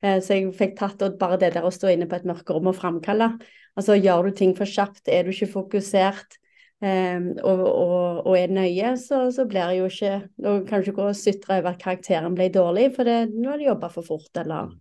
Eh, 0.01 0.19
Så 0.21 0.37
jeg 0.37 0.53
fikk 0.57 0.77
tatt 0.79 1.05
bare 1.21 1.41
det 1.41 1.53
der 1.57 1.65
å 1.65 1.73
stå 1.73 1.93
inne 1.93 2.09
på 2.09 2.19
et 2.19 2.29
mørkerom 2.29 2.69
og 2.69 2.77
framkalle. 2.77 3.33
Altså 3.77 3.97
gjør 3.97 4.29
du 4.29 4.37
ting 4.37 4.53
for 4.57 4.69
kjapt, 4.69 5.07
er 5.07 5.25
du 5.25 5.33
ikke 5.33 5.53
fokusert 5.53 6.37
eh, 6.37 6.40
og, 6.81 7.59
og, 7.61 8.21
og 8.25 8.37
er 8.39 8.53
nøye, 8.53 8.95
så, 8.97 9.27
så 9.33 9.45
blir 9.45 9.69
det 9.69 9.75
jo 9.77 9.89
ikke 9.91 10.15
Da 10.41 10.53
kan 10.65 10.81
du 10.81 10.87
ikke 10.87 10.97
gå 10.97 11.09
og 11.11 11.19
sutre 11.19 11.59
over 11.59 11.75
at 11.75 11.83
karakteren 11.83 12.37
ble 12.37 12.47
dårlig, 12.53 12.87
for 12.95 13.05
det, 13.05 13.19
nå 13.35 13.51
har 13.51 13.61
du 13.61 13.67
jobba 13.67 13.91
for 13.93 14.07
fort, 14.07 14.31
eller 14.41 14.71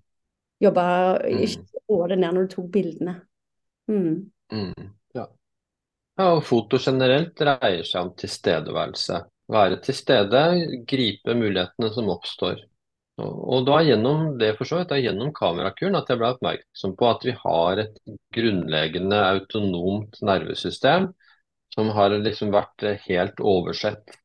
jobba 0.65 0.87
ikke 1.29 1.83
få 1.85 2.01
det 2.09 2.19
ned 2.23 2.37
når 2.37 2.49
du 2.49 2.55
tok 2.55 2.71
bildene. 2.73 3.19
Mm. 3.91 4.17
Mm, 4.55 4.89
ja. 5.19 5.27
ja, 5.27 6.31
og 6.31 6.43
foto 6.47 6.81
generelt 6.81 7.35
dreier 7.37 7.85
seg 7.85 8.07
om 8.07 8.17
tilstedeværelse. 8.17 9.21
Være 9.51 9.81
til 9.85 9.97
stede, 9.99 10.43
gripe 10.89 11.35
mulighetene 11.35 11.91
som 11.93 12.11
oppstår. 12.13 12.65
Og 13.21 13.67
da 13.67 13.81
gjennom 13.85 14.39
det 14.41 14.55
for 14.57 14.69
så 14.69 14.81
vidt, 14.81 14.93
da 14.93 14.97
gjennom 15.01 15.33
kamerakuren 15.37 15.99
at 15.99 16.09
jeg 16.09 16.21
ble 16.21 16.31
oppmerksom 16.33 16.95
på 16.97 17.09
at 17.11 17.27
vi 17.27 17.35
har 17.37 17.83
et 17.83 17.99
grunnleggende 18.33 19.19
autonomt 19.27 20.17
nervesystem 20.25 21.11
som 21.75 21.91
har 21.95 22.15
liksom 22.19 22.51
vært 22.55 22.85
helt 23.07 23.41
oversett. 23.41 24.21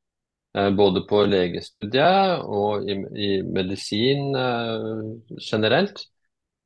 Eh, 0.56 0.70
både 0.72 1.02
på 1.10 1.24
legestudiet 1.28 2.44
og 2.48 2.86
i, 2.88 2.96
i 3.20 3.32
medisin 3.44 4.36
eh, 4.40 5.40
generelt, 5.42 6.06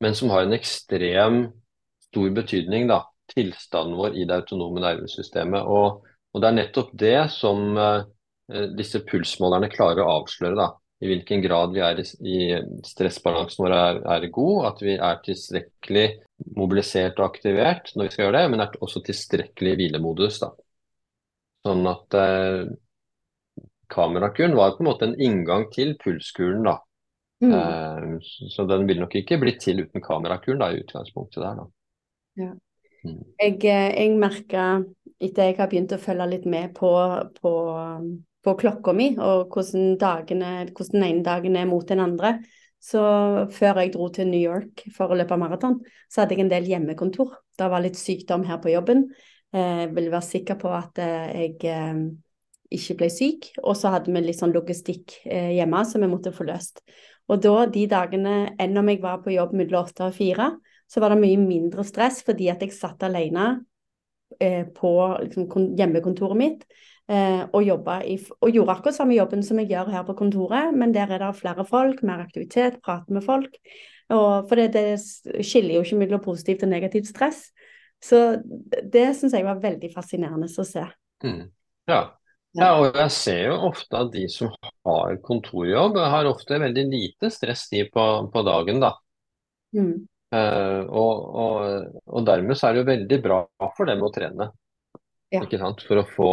men 0.04 0.18
som 0.18 0.30
har 0.30 0.46
en 0.46 0.54
ekstrem 0.54 1.40
stor 2.10 2.30
betydning, 2.36 2.86
da, 2.92 3.02
tilstanden 3.34 3.98
vår 3.98 4.18
i 4.18 4.28
det 4.30 4.44
autonome 4.44 4.84
nervesystemet. 4.84 5.66
Og, 5.66 6.06
og 6.06 6.44
det 6.44 6.52
er 6.52 6.60
nettopp 6.60 6.94
det 7.02 7.18
som 7.34 7.82
eh, 7.82 8.70
disse 8.78 9.02
pulsmålerne 9.10 9.72
klarer 9.74 10.06
å 10.06 10.20
avsløre. 10.20 10.54
da, 10.60 10.70
I 11.02 11.10
hvilken 11.10 11.42
grad 11.42 11.74
vi 11.74 11.82
er 11.86 12.04
i, 12.04 12.06
i 12.06 12.40
stressbalansen 12.86 13.66
vår 13.66 13.78
er, 13.80 14.02
er, 14.20 14.32
god, 14.38 14.72
at 14.74 14.86
vi 14.86 15.00
er 15.00 15.22
tilstrekkelig 15.26 16.08
mobilisert 16.62 17.18
og 17.18 17.32
aktivert 17.32 17.90
når 17.96 18.06
vi 18.06 18.14
skal 18.14 18.28
gjøre 18.28 18.42
det, 18.44 18.50
men 18.54 18.68
er 18.68 18.82
også 18.86 19.02
tilstrekkelig 19.10 19.80
hvilemodus. 19.82 20.44
da. 20.46 20.54
Sånn 21.68 21.88
at 21.90 22.16
eh, 22.16 22.70
kamerakuren 23.92 24.56
var 24.56 24.78
på 24.78 24.84
en 24.84 24.90
måte 24.90 25.10
en 25.10 25.18
inngang 25.20 25.68
til 25.74 25.96
pulskuren. 26.00 26.64
da. 26.68 26.78
Mm. 27.44 27.54
Eh, 27.54 28.32
så 28.52 28.66
den 28.70 28.88
vil 28.88 29.02
nok 29.02 29.16
ikke 29.20 29.40
blitt 29.42 29.62
til 29.64 29.84
uten 29.84 30.04
kamerakuren 30.04 30.62
da, 30.62 30.72
i 30.72 30.82
utgangspunktet 30.84 31.44
der. 31.44 31.62
da. 31.62 31.68
Ja. 32.40 32.54
Mm. 33.04 33.20
Jeg, 33.40 33.60
eh, 33.64 33.92
jeg 33.96 34.16
merker, 34.20 34.86
etter 35.20 35.50
jeg 35.52 35.60
har 35.60 35.70
begynt 35.72 35.96
å 35.96 36.02
følge 36.02 36.30
litt 36.34 36.48
med 36.50 36.74
på, 36.78 36.92
på, 37.40 37.54
på 38.46 38.56
klokka 38.60 38.96
mi, 38.96 39.12
og 39.18 39.52
hvordan, 39.52 39.94
dagene, 40.00 40.54
hvordan 40.72 41.00
den 41.00 41.08
ene 41.10 41.28
dagen 41.28 41.60
er 41.60 41.70
mot 41.70 41.88
den 41.88 42.04
andre, 42.04 42.38
så 42.80 43.02
før 43.52 43.82
jeg 43.82 43.92
dro 43.96 44.08
til 44.16 44.30
New 44.32 44.40
York 44.40 44.86
for 44.96 45.12
å 45.12 45.18
løpe 45.20 45.36
maraton, 45.40 45.82
så 46.08 46.22
hadde 46.22 46.38
jeg 46.38 46.46
en 46.46 46.54
del 46.54 46.70
hjemmekontor. 46.70 47.34
Det 47.60 47.68
var 47.68 47.84
litt 47.84 48.00
sykdom 48.00 48.46
her 48.48 48.62
på 48.64 48.72
jobben. 48.72 49.10
Eh, 49.54 49.84
jeg 49.84 49.94
ville 49.96 50.14
være 50.14 50.28
sikker 50.30 50.60
på 50.62 50.74
at 50.76 51.02
eh, 51.02 51.44
jeg 51.44 51.54
ikke 52.70 52.98
ble 53.00 53.12
syk. 53.14 53.52
Og 53.64 53.78
så 53.78 53.94
hadde 53.96 54.14
vi 54.14 54.24
litt 54.24 54.40
sånn 54.40 54.56
logistikk 54.56 55.22
hjemme 55.26 55.86
som 55.90 56.06
vi 56.06 56.12
måtte 56.12 56.34
få 56.36 56.46
løst. 56.50 56.84
Og 57.30 57.42
da, 57.44 57.66
de 57.70 57.86
dagene, 57.90 58.36
enn 58.62 58.78
om 58.82 58.90
jeg 58.90 59.02
var 59.04 59.22
på 59.22 59.34
jobb 59.34 59.54
mellom 59.58 59.86
åtte 59.86 60.08
og 60.08 60.16
fire, 60.18 60.52
så 60.90 61.02
var 61.02 61.14
det 61.14 61.22
mye 61.22 61.40
mindre 61.42 61.86
stress 61.86 62.24
fordi 62.26 62.50
at 62.50 62.64
jeg 62.66 62.74
satt 62.74 63.06
alene 63.06 63.52
eh, 64.42 64.66
på 64.74 64.94
liksom, 65.22 65.46
hjemmekontoret 65.78 66.40
mitt 66.40 66.66
eh, 67.10 67.44
og, 67.46 67.62
i, 67.62 68.18
og, 68.40 68.50
gjorde 68.50 68.74
akkurat 68.74 68.98
samme 68.98 69.18
jobben 69.18 69.46
som 69.46 69.62
jeg 69.62 69.70
gjør 69.76 69.94
her 69.94 70.08
på 70.08 70.18
kontoret, 70.18 70.74
men 70.74 70.96
der 70.96 71.14
er 71.14 71.22
det 71.22 71.36
flere 71.38 71.66
folk, 71.70 72.02
mer 72.02 72.26
aktivitet, 72.26 72.82
prate 72.86 73.14
med 73.14 73.26
folk. 73.26 73.62
Og, 74.10 74.50
for 74.50 74.58
det, 74.58 74.72
det 74.74 75.46
skiller 75.46 75.78
jo 75.78 75.86
ikke 75.86 76.02
mellom 76.02 76.26
positivt 76.26 76.66
og 76.66 76.74
negativt 76.74 77.12
stress. 77.12 77.52
Så 78.04 78.20
det 78.84 79.10
syns 79.18 79.36
jeg 79.36 79.46
var 79.46 79.60
veldig 79.62 79.90
fascinerende 79.92 80.48
å 80.48 80.66
se. 80.68 80.86
Mm. 81.26 81.50
Ja. 81.90 82.00
ja. 82.56 82.70
og 82.80 82.96
jeg 82.96 83.12
ser 83.16 83.42
jo 83.50 83.58
ofte 83.70 84.00
at 84.00 84.14
de 84.14 84.24
som 84.32 84.54
har 84.88 85.20
kontorjobb, 85.26 86.00
har 86.14 86.30
ofte 86.30 86.62
veldig 86.62 86.86
lite 86.92 87.32
stress 87.34 87.68
de 87.74 87.84
på, 87.92 88.06
på 88.32 88.46
dagen, 88.48 88.80
da. 88.84 88.94
Mm. 89.76 90.08
Uh, 90.30 90.86
og, 90.86 91.22
og, 91.42 92.00
og, 92.06 92.20
dermed 92.26 92.58
så 92.58 92.70
er 92.70 92.76
det 92.76 92.82
jo 92.84 92.90
veldig 92.92 93.18
bra 93.24 93.40
for 93.76 93.90
dem 93.90 94.04
å 94.06 94.12
trene. 94.14 94.52
Ja. 95.34 95.44
Ikke 95.44 95.60
sant? 95.62 95.82
For 95.86 96.02
å, 96.02 96.06
få, 96.08 96.32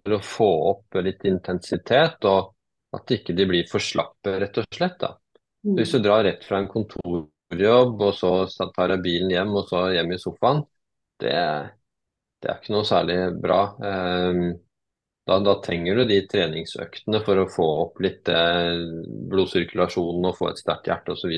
for 0.00 0.16
å 0.16 0.22
få 0.22 0.50
opp 0.72 0.98
litt 1.06 1.24
intensitet, 1.28 2.26
og 2.26 2.52
at 2.96 3.14
ikke 3.14 3.34
de 3.36 3.46
blir 3.48 3.70
for 3.70 3.82
slappe, 3.82 4.36
rett 4.42 4.58
og 4.60 4.66
slett. 4.74 4.98
da. 5.00 5.14
Mm. 5.66 5.78
Hvis 5.78 5.94
du 5.94 6.00
drar 6.02 6.26
rett 6.26 6.44
fra 6.46 6.60
en 6.60 6.68
kontorjobb, 7.46 8.00
og 8.02 8.14
så 8.50 8.70
tar 8.74 8.90
jeg 8.90 9.02
bilen 9.02 9.30
hjem, 9.30 9.54
og 9.56 9.68
så 9.68 9.86
hjem 9.94 10.12
i 10.12 10.18
sofaen, 10.18 10.62
det, 11.20 11.34
det 12.42 12.50
er 12.50 12.60
ikke 12.60 12.74
noe 12.74 12.84
særlig 12.84 13.18
bra. 13.40 13.60
Um, 13.80 14.54
da, 15.26 15.40
da, 15.40 15.56
trenger 15.62 15.96
du 15.96 16.04
de 16.06 16.20
treningsøktene 16.30 17.20
for 17.26 17.38
å 17.40 17.48
få 17.50 17.66
opp 17.86 18.00
litt 18.00 18.22
blodsirkulasjonen 18.28 19.30
blodsirkulasjon 19.32 20.28
og 20.28 20.36
få 20.38 20.52
et 20.52 20.60
sterkt 20.60 20.86
hjerte 20.86 21.16
osv. 21.16 21.32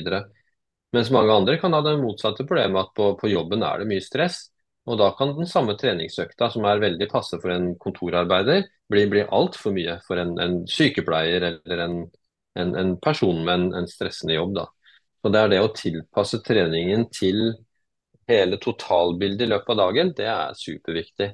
Mens 0.92 1.10
mange 1.12 1.32
andre 1.32 1.56
kan 1.60 1.72
ha 1.72 1.80
det 1.84 1.96
motsatte 2.00 2.44
problemet, 2.44 2.82
at 2.82 2.92
på, 2.96 3.14
på, 3.20 3.30
jobben 3.32 3.64
er 3.64 3.80
det 3.80 3.88
mye 3.88 4.04
stress. 4.04 4.48
Og 4.88 4.96
da 5.00 5.10
kan 5.16 5.34
den 5.36 5.48
samme 5.48 5.74
treningsøkta, 5.76 6.48
som 6.52 6.64
er 6.64 6.80
veldig 6.80 7.08
passe 7.10 7.36
for 7.40 7.52
en 7.52 7.74
kontorarbeider, 7.80 8.64
bli, 8.88 9.04
bli 9.08 9.24
altfor 9.24 9.74
mye 9.76 9.98
for 10.06 10.20
en, 10.20 10.36
en, 10.40 10.62
sykepleier 10.68 11.44
eller 11.50 11.82
en, 11.84 11.98
en, 12.56 12.72
en 12.76 12.94
person 13.00 13.42
med 13.44 13.68
en, 13.76 13.88
stressende 13.88 14.36
jobb. 14.36 14.54
Da. 14.56 14.64
Så 15.18 15.32
det 15.34 15.40
er 15.40 15.52
det 15.52 15.62
å 15.64 15.72
tilpasse 15.74 16.40
treningen 16.46 17.08
til 17.14 17.50
hele 18.28 18.58
totalbildet 18.60 19.46
i 19.46 19.50
løpet 19.50 19.72
av 19.74 19.80
dagen, 19.80 20.12
det 20.16 20.28
er 20.30 20.56
superviktig. 20.56 21.28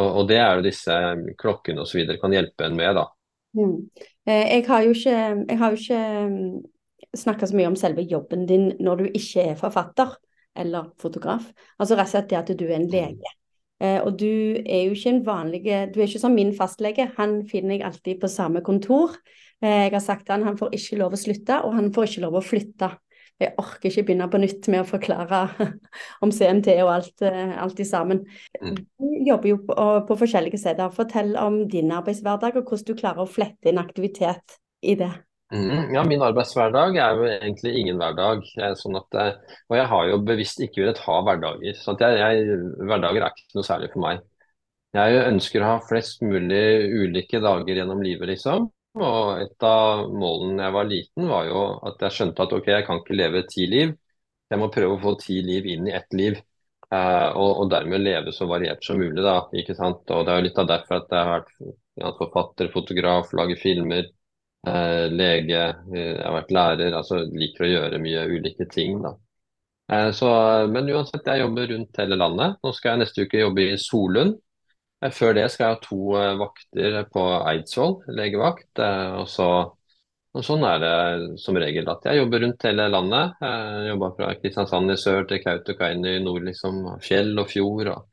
Og, 0.00 0.06
og 0.06 0.28
det 0.30 0.38
er 0.40 0.56
jo 0.56 0.66
disse 0.66 0.96
klokkene 1.40 1.84
osv. 1.84 2.14
kan 2.20 2.34
hjelpe 2.34 2.66
en 2.66 2.78
med. 2.78 2.96
da. 2.96 3.06
Mm. 3.58 3.76
Eh, 4.26 4.46
jeg 4.56 4.66
har 4.68 4.86
jo 4.86 4.94
ikke, 4.94 5.18
jeg 5.50 5.80
ikke 5.80 7.18
snakka 7.20 7.48
så 7.50 7.58
mye 7.58 7.70
om 7.70 7.78
selve 7.78 8.06
jobben 8.06 8.46
din 8.46 8.70
når 8.78 9.02
du 9.02 9.06
ikke 9.10 9.50
er 9.52 9.58
forfatter 9.60 10.14
eller 10.56 10.90
fotograf. 11.00 11.44
Altså 11.78 11.98
rett 11.98 12.08
og 12.08 12.14
slett 12.14 12.30
det 12.30 12.40
at 12.40 12.54
du 12.54 12.64
er 12.68 12.78
en 12.78 12.88
mm. 12.88 12.94
lege. 12.94 13.34
Eh, 13.80 13.98
og 14.04 14.16
du 14.20 14.30
er 14.60 14.86
jo 14.86 14.96
ikke 14.96 15.12
en 15.14 15.22
vanlig 15.24 15.62
Du 15.64 16.00
er 16.00 16.06
ikke 16.06 16.22
som 16.22 16.34
min 16.36 16.54
fastlege. 16.56 17.10
Han 17.16 17.40
finner 17.48 17.78
jeg 17.78 17.86
alltid 17.88 18.20
på 18.22 18.32
samme 18.32 18.64
kontor. 18.64 19.16
Eh, 19.62 19.86
jeg 19.86 19.94
har 19.94 20.04
sagt 20.04 20.26
til 20.26 20.38
han 20.38 20.48
han 20.48 20.58
får 20.60 20.74
ikke 20.76 21.00
lov 21.00 21.16
å 21.16 21.20
slutte, 21.20 21.62
og 21.64 21.76
han 21.76 21.92
får 21.94 22.10
ikke 22.10 22.26
lov 22.26 22.40
å 22.40 22.44
flytte. 22.44 22.90
Jeg 23.40 23.54
orker 23.60 23.88
ikke 23.88 24.04
begynne 24.10 24.28
på 24.28 24.40
nytt 24.42 24.68
med 24.72 24.82
å 24.82 24.88
forklare 24.88 25.40
om 26.24 26.32
CMT 26.34 26.74
og 26.84 26.92
alt, 26.92 27.24
eh, 27.24 27.54
alt 27.60 27.80
i 27.80 27.86
sammen. 27.88 28.22
Mm. 28.60 28.76
Du 29.00 29.08
jobber 29.30 29.52
jo 29.52 29.62
på, 29.64 29.88
på 30.08 30.18
forskjellige 30.24 30.60
steder. 30.60 30.92
Fortell 30.92 31.32
om 31.40 31.62
din 31.72 31.92
arbeidshverdag, 31.96 32.60
og 32.60 32.68
hvordan 32.68 32.88
du 32.90 33.00
klarer 33.00 33.24
å 33.24 33.30
flette 33.30 33.72
inn 33.72 33.80
aktivitet 33.80 34.60
i 34.84 34.96
det. 35.00 35.12
Mm, 35.50 35.94
ja, 35.96 36.02
min 36.06 36.22
arbeidshverdag 36.22 36.98
er 37.02 37.16
jo 37.18 37.30
egentlig 37.30 37.72
ingen 37.80 37.98
hverdag. 37.98 38.44
Sånn 38.78 38.98
at, 39.00 39.16
eh, 39.18 39.56
og 39.70 39.78
jeg 39.80 39.88
har 39.94 40.10
jo 40.12 40.18
bevisst 40.28 40.60
ikke 40.62 40.84
villet 40.84 41.00
ha 41.06 41.16
hverdager. 41.26 41.78
Så 41.80 41.96
jeg, 41.98 42.20
jeg, 42.20 42.60
hverdager 42.84 43.24
er 43.24 43.32
ikke 43.32 43.58
noe 43.58 43.66
særlig 43.66 43.90
for 43.94 44.04
meg. 44.04 44.20
Jeg 44.94 45.22
ønsker 45.22 45.62
å 45.62 45.72
ha 45.72 45.80
flest 45.86 46.22
mulig 46.26 46.62
ulike 46.90 47.40
dager 47.42 47.78
gjennom 47.78 48.02
livet, 48.02 48.32
liksom. 48.32 48.68
Og 49.00 49.40
et 49.40 49.64
av 49.66 50.06
målene 50.12 50.66
jeg 50.66 50.76
var 50.76 50.88
liten, 50.88 51.26
var 51.30 51.48
jo 51.48 51.64
at 51.88 52.02
jeg 52.04 52.16
skjønte 52.16 52.44
at 52.44 52.54
ok, 52.56 52.70
jeg 52.74 52.86
kan 52.86 53.00
ikke 53.00 53.16
leve 53.16 53.42
ti 53.48 53.66
liv. 53.70 53.94
Jeg 54.50 54.60
må 54.60 54.70
prøve 54.74 54.96
å 54.96 55.02
få 55.02 55.14
ti 55.20 55.38
liv 55.46 55.68
inn 55.72 55.88
i 55.88 55.94
ett 55.96 56.16
liv. 56.16 56.40
Uh, 56.90 57.30
og, 57.38 57.50
og, 57.62 57.66
dermed 57.70 58.02
leve 58.02 58.32
så 58.34 58.48
variert 58.50 58.82
som 58.82 58.98
mulig, 58.98 59.22
da. 59.22 59.44
ikke 59.54 59.76
sant? 59.78 60.02
Og 60.10 60.24
det 60.26 60.32
er 60.32 60.40
jo 60.40 60.46
litt 60.48 60.58
av 60.58 60.70
derfor 60.72 60.96
at 60.96 61.12
jeg 61.14 61.28
har 61.28 61.44
vært 61.44 62.16
forfatter, 62.18 62.70
fotograf, 62.72 63.30
lager 63.38 63.60
filmer 63.60 64.08
uh, 64.66 65.06
lege, 65.06 65.60
uh, 65.86 66.00
jeg 66.00 66.24
har 66.24 66.34
vært 66.34 66.54
lærer. 66.56 66.96
altså 66.98 67.22
Liker 67.30 67.68
å 67.68 67.70
gjøre 67.76 68.02
mye 68.02 68.26
ulike 68.34 68.66
ting. 68.74 68.98
da. 69.06 69.14
Så, 70.14 70.28
men 70.70 70.86
uansett, 70.86 71.26
jeg 71.26 71.42
jobber 71.42 71.66
rundt 71.72 71.96
hele 71.98 72.18
landet. 72.18 72.60
Nå 72.62 72.70
skal 72.76 72.92
jeg 72.92 73.00
neste 73.00 73.24
uke 73.26 73.40
jobbe 73.40 73.64
i 73.72 73.78
Solund. 73.82 74.36
Eh, 75.00 75.12
før 75.14 75.36
det 75.36 75.48
skal 75.52 75.66
jeg 75.66 75.76
ha 75.76 75.82
to 75.84 76.00
eh, 76.20 76.38
vakter 76.40 77.02
på 77.12 77.26
Eidsvoll 77.52 78.00
legevakt. 78.16 78.70
Eh, 78.78 79.18
og, 79.20 79.26
så, 79.32 79.48
og 80.34 80.46
sånn 80.46 80.66
er 80.68 80.82
det 80.82 80.94
som 81.42 81.58
regel. 81.60 81.88
at 81.88 82.08
Jeg 82.10 82.22
jobber 82.22 82.44
rundt 82.44 82.68
hele 82.68 82.88
landet. 82.92 83.36
Jeg 83.44 83.92
jobber 83.94 84.16
fra 84.18 84.32
Kristiansand 84.40 84.94
i 84.94 84.98
sør 85.00 85.28
til 85.30 85.42
Kautokeino 85.44 86.12
i 86.12 86.24
nord. 86.24 86.44
liksom, 86.50 86.82
Fjell 87.04 87.36
og 87.38 87.52
fjord. 87.52 87.94
og 87.96 88.08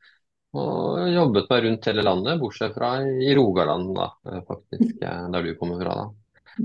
og 0.56 1.10
jobbet 1.12 1.50
meg 1.50 1.58
rundt 1.62 1.86
hele 1.90 2.02
landet, 2.02 2.38
bortsett 2.40 2.72
fra 2.72 2.94
i 3.04 3.34
Rogaland, 3.36 3.90
da, 3.92 4.06
faktisk, 4.48 4.94
der 5.04 5.44
du 5.44 5.50
kommer 5.60 5.82
fra. 5.84 5.96
da. 6.00 6.62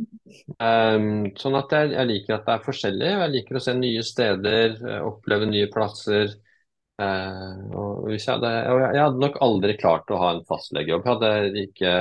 Um, 0.95 1.09
sånn 1.35 1.57
at 1.59 1.75
jeg, 1.75 1.89
jeg, 1.91 2.07
liker 2.13 2.37
at 2.37 2.47
det 2.47 2.53
er 2.55 2.63
forskjellig. 2.63 3.09
Jeg 3.11 3.33
liker 3.33 3.59
å 3.59 3.63
se 3.65 3.75
nye 3.75 4.05
steder, 4.07 4.79
oppleve 5.03 5.51
nye 5.51 5.67
plasser. 5.75 6.31
Uh, 7.03 7.63
og 7.75 8.11
jeg, 8.13 8.21
hadde, 8.27 8.49
jeg, 8.51 8.99
hadde, 9.01 9.21
nok 9.21 9.39
aldri 9.43 9.77
klart 9.79 10.11
å 10.13 10.19
ha 10.21 10.33
en 10.35 10.43
fastlegejobb. 10.49 11.05
Jeg 11.05 11.15
hadde 11.15 11.63
ikke 11.63 11.93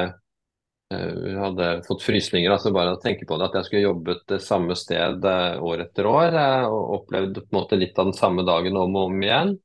uh, 0.94 1.38
hadde 1.42 1.70
fått 1.86 2.04
frysninger. 2.06 2.52
altså 2.52 2.74
Bare 2.74 2.96
å 2.96 3.00
tenke 3.02 3.26
på 3.28 3.38
det, 3.38 3.48
at 3.48 3.58
jeg 3.58 3.68
skulle 3.68 3.86
jobbet 3.88 4.22
det 4.34 4.40
samme 4.44 4.76
sted 4.78 5.24
uh, 5.26 5.58
år 5.64 5.86
etter 5.86 6.08
år 6.10 6.38
og 6.68 6.94
opplevd 7.00 7.42
på 7.42 7.48
en 7.48 7.60
måte 7.60 7.80
litt 7.80 7.98
av 7.98 8.10
den 8.10 8.18
samme 8.18 8.46
dagen 8.48 8.78
om 8.80 8.96
og 9.00 9.10
om 9.10 9.26
igjen, 9.26 9.56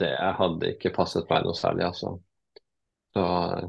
det 0.00 0.12
hadde 0.38 0.74
ikke 0.74 0.94
passet 0.96 1.30
meg 1.30 1.46
noe 1.46 1.56
særlig. 1.56 1.88
altså. 1.88 2.18
Så, 3.10 3.24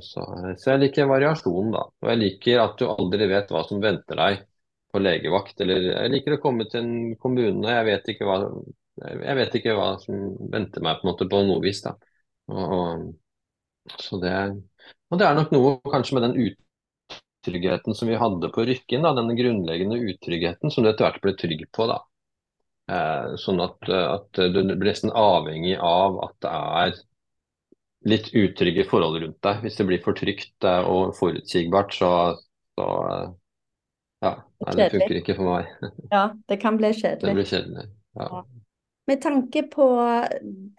så, 0.06 0.24
så, 0.60 0.68
jeg 0.74 0.84
liker 0.84 1.10
variasjon, 1.10 1.72
da. 1.74 1.88
Og 2.04 2.12
jeg 2.12 2.20
liker 2.20 2.62
at 2.62 2.76
du 2.78 2.90
aldri 2.92 3.30
vet 3.32 3.50
hva 3.54 3.64
som 3.66 3.82
venter 3.82 4.20
deg 4.20 4.44
på 4.92 5.02
legevakt. 5.02 5.56
Eller 5.64 5.88
jeg 5.88 6.14
liker 6.14 6.38
å 6.38 6.44
komme 6.44 6.68
til 6.70 6.84
en 6.84 7.16
kommune, 7.22 7.66
jeg 7.72 7.88
vet 7.88 8.12
ikke 8.14 8.28
hva, 8.28 8.38
jeg 9.00 9.38
vet 9.38 9.56
ikke 9.58 9.76
hva 9.78 9.94
som 10.02 10.34
venter 10.52 10.84
meg 10.84 11.00
på, 11.00 11.06
en 11.06 11.12
måte, 11.12 11.30
på 11.32 11.42
noe 11.48 11.62
vis. 11.64 11.82
da. 11.86 11.96
Og, 12.52 12.76
og, 12.76 13.96
så 13.98 14.20
det, 14.22 14.36
og 15.10 15.22
det 15.22 15.28
er 15.28 15.38
nok 15.38 15.54
noe 15.56 15.74
kanskje 15.88 16.18
med 16.18 16.28
den 16.28 16.52
utryggheten 16.52 17.98
som 17.98 18.12
vi 18.12 18.20
hadde 18.20 18.52
på 18.54 18.66
Rykken, 18.68 19.06
da, 19.06 19.14
den 19.18 19.34
grunnleggende 19.38 20.02
utryggheten 20.12 20.74
som 20.74 20.84
du 20.86 20.92
etter 20.92 21.08
hvert 21.08 21.22
ble 21.24 21.36
trygg 21.40 21.66
på. 21.74 21.88
da. 21.90 22.02
Eh, 22.92 23.34
sånn 23.40 23.62
at, 23.64 23.88
at, 23.88 24.42
du 24.52 24.62
blir 24.66 24.90
nesten 24.90 25.14
avhengig 25.16 25.78
av 25.78 26.20
at 26.26 26.38
det 26.44 26.52
er 26.52 26.96
litt 28.12 28.32
utrygge 28.34 28.88
forhold 28.90 29.22
rundt 29.22 29.40
deg. 29.46 29.62
Hvis 29.66 29.78
det 29.80 29.88
blir 29.90 30.02
for 30.04 30.18
trygt 30.18 30.68
eh, 30.68 30.90
og 30.90 31.14
forutsigbart, 31.18 31.96
så, 31.96 32.12
så 32.80 32.88
eh, 33.12 33.30
ja, 34.26 34.34
nei, 34.66 34.74
det 34.78 34.90
funker 34.94 35.22
ikke 35.22 35.38
for 35.38 35.54
meg. 35.56 35.72
Ja, 36.16 36.26
det 36.50 36.60
kan 36.62 36.78
bli 36.82 36.92
kjedelig. 36.94 37.28
Det 37.30 37.38
blir 37.40 37.50
kjedelig, 37.54 37.88
ja. 38.20 38.44
Med 39.12 39.20
tanke 39.24 39.66
på 39.68 39.88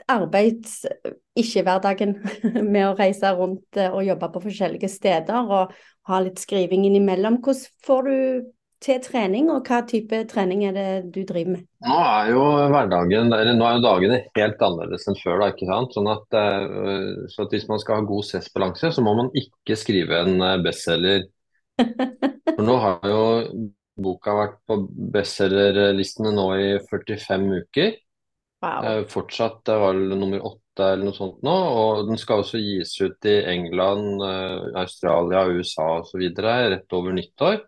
arbeids... 0.08 0.86
ikke-hverdagen 1.32 2.16
med 2.74 2.82
å 2.84 2.96
reise 2.96 3.30
rundt 3.36 3.78
eh, 3.80 3.92
og 3.92 4.04
jobbe 4.04 4.28
på 4.34 4.42
forskjellige 4.44 4.88
steder 4.92 5.48
og 5.48 5.70
ha 6.10 6.18
litt 6.20 6.40
skriving 6.42 6.84
innimellom, 6.84 7.38
hvordan 7.40 7.78
får 7.86 8.08
du 8.08 8.16
til 8.82 8.98
trening, 9.04 9.48
og 9.54 9.68
hva 9.68 9.80
type 9.88 10.18
trening 10.30 10.64
er 10.66 10.74
det 10.76 10.86
du 11.14 11.20
driver 11.28 11.54
med? 11.54 11.64
Nå 11.86 11.98
er 12.02 12.32
jo 12.32 12.42
hverdagen, 12.72 13.32
eller 13.32 13.56
nå 13.56 13.68
er 13.68 13.76
jo 13.78 13.84
dagene 13.84 14.18
helt 14.36 14.64
annerledes 14.66 15.06
enn 15.08 15.18
før. 15.20 15.40
da, 15.40 15.50
ikke 15.54 15.68
sant? 15.70 15.96
Sånn 15.96 16.10
at, 16.12 16.38
eh, 16.40 17.28
så 17.32 17.46
at 17.46 17.54
Hvis 17.54 17.68
man 17.70 17.82
skal 17.82 18.00
ha 18.00 18.08
god 18.08 18.28
stressbalanse, 18.28 18.92
så 18.92 19.04
må 19.04 19.14
man 19.18 19.30
ikke 19.38 19.78
skrive 19.78 20.24
en 20.24 20.40
eh, 20.40 20.58
bestselger. 20.64 21.28
For 22.56 22.64
nå 22.66 22.76
har 22.82 23.08
jo 23.08 23.22
boka 24.02 24.34
vært 24.36 24.58
på 24.68 24.82
bestselgerlistene 25.14 26.32
nå 26.34 26.48
i 26.58 26.70
45 26.90 27.48
uker. 27.62 27.94
Wow. 28.62 28.84
Eh, 28.86 29.02
fortsatt 29.10 29.68
er 29.72 29.80
vel 29.82 30.04
nummer 30.14 30.44
åtte 30.46 30.86
eller 30.92 31.08
noe 31.08 31.16
sånt 31.16 31.42
nå. 31.42 31.52
Og 31.52 32.06
den 32.08 32.20
skal 32.20 32.44
også 32.44 32.60
gis 32.62 32.94
ut 33.02 33.28
i 33.28 33.36
England, 33.50 34.22
eh, 34.22 34.70
Australia, 34.84 35.44
USA 35.50 35.88
osv. 36.00 36.22
rett 36.38 36.98
over 36.98 37.16
nyttår. 37.16 37.62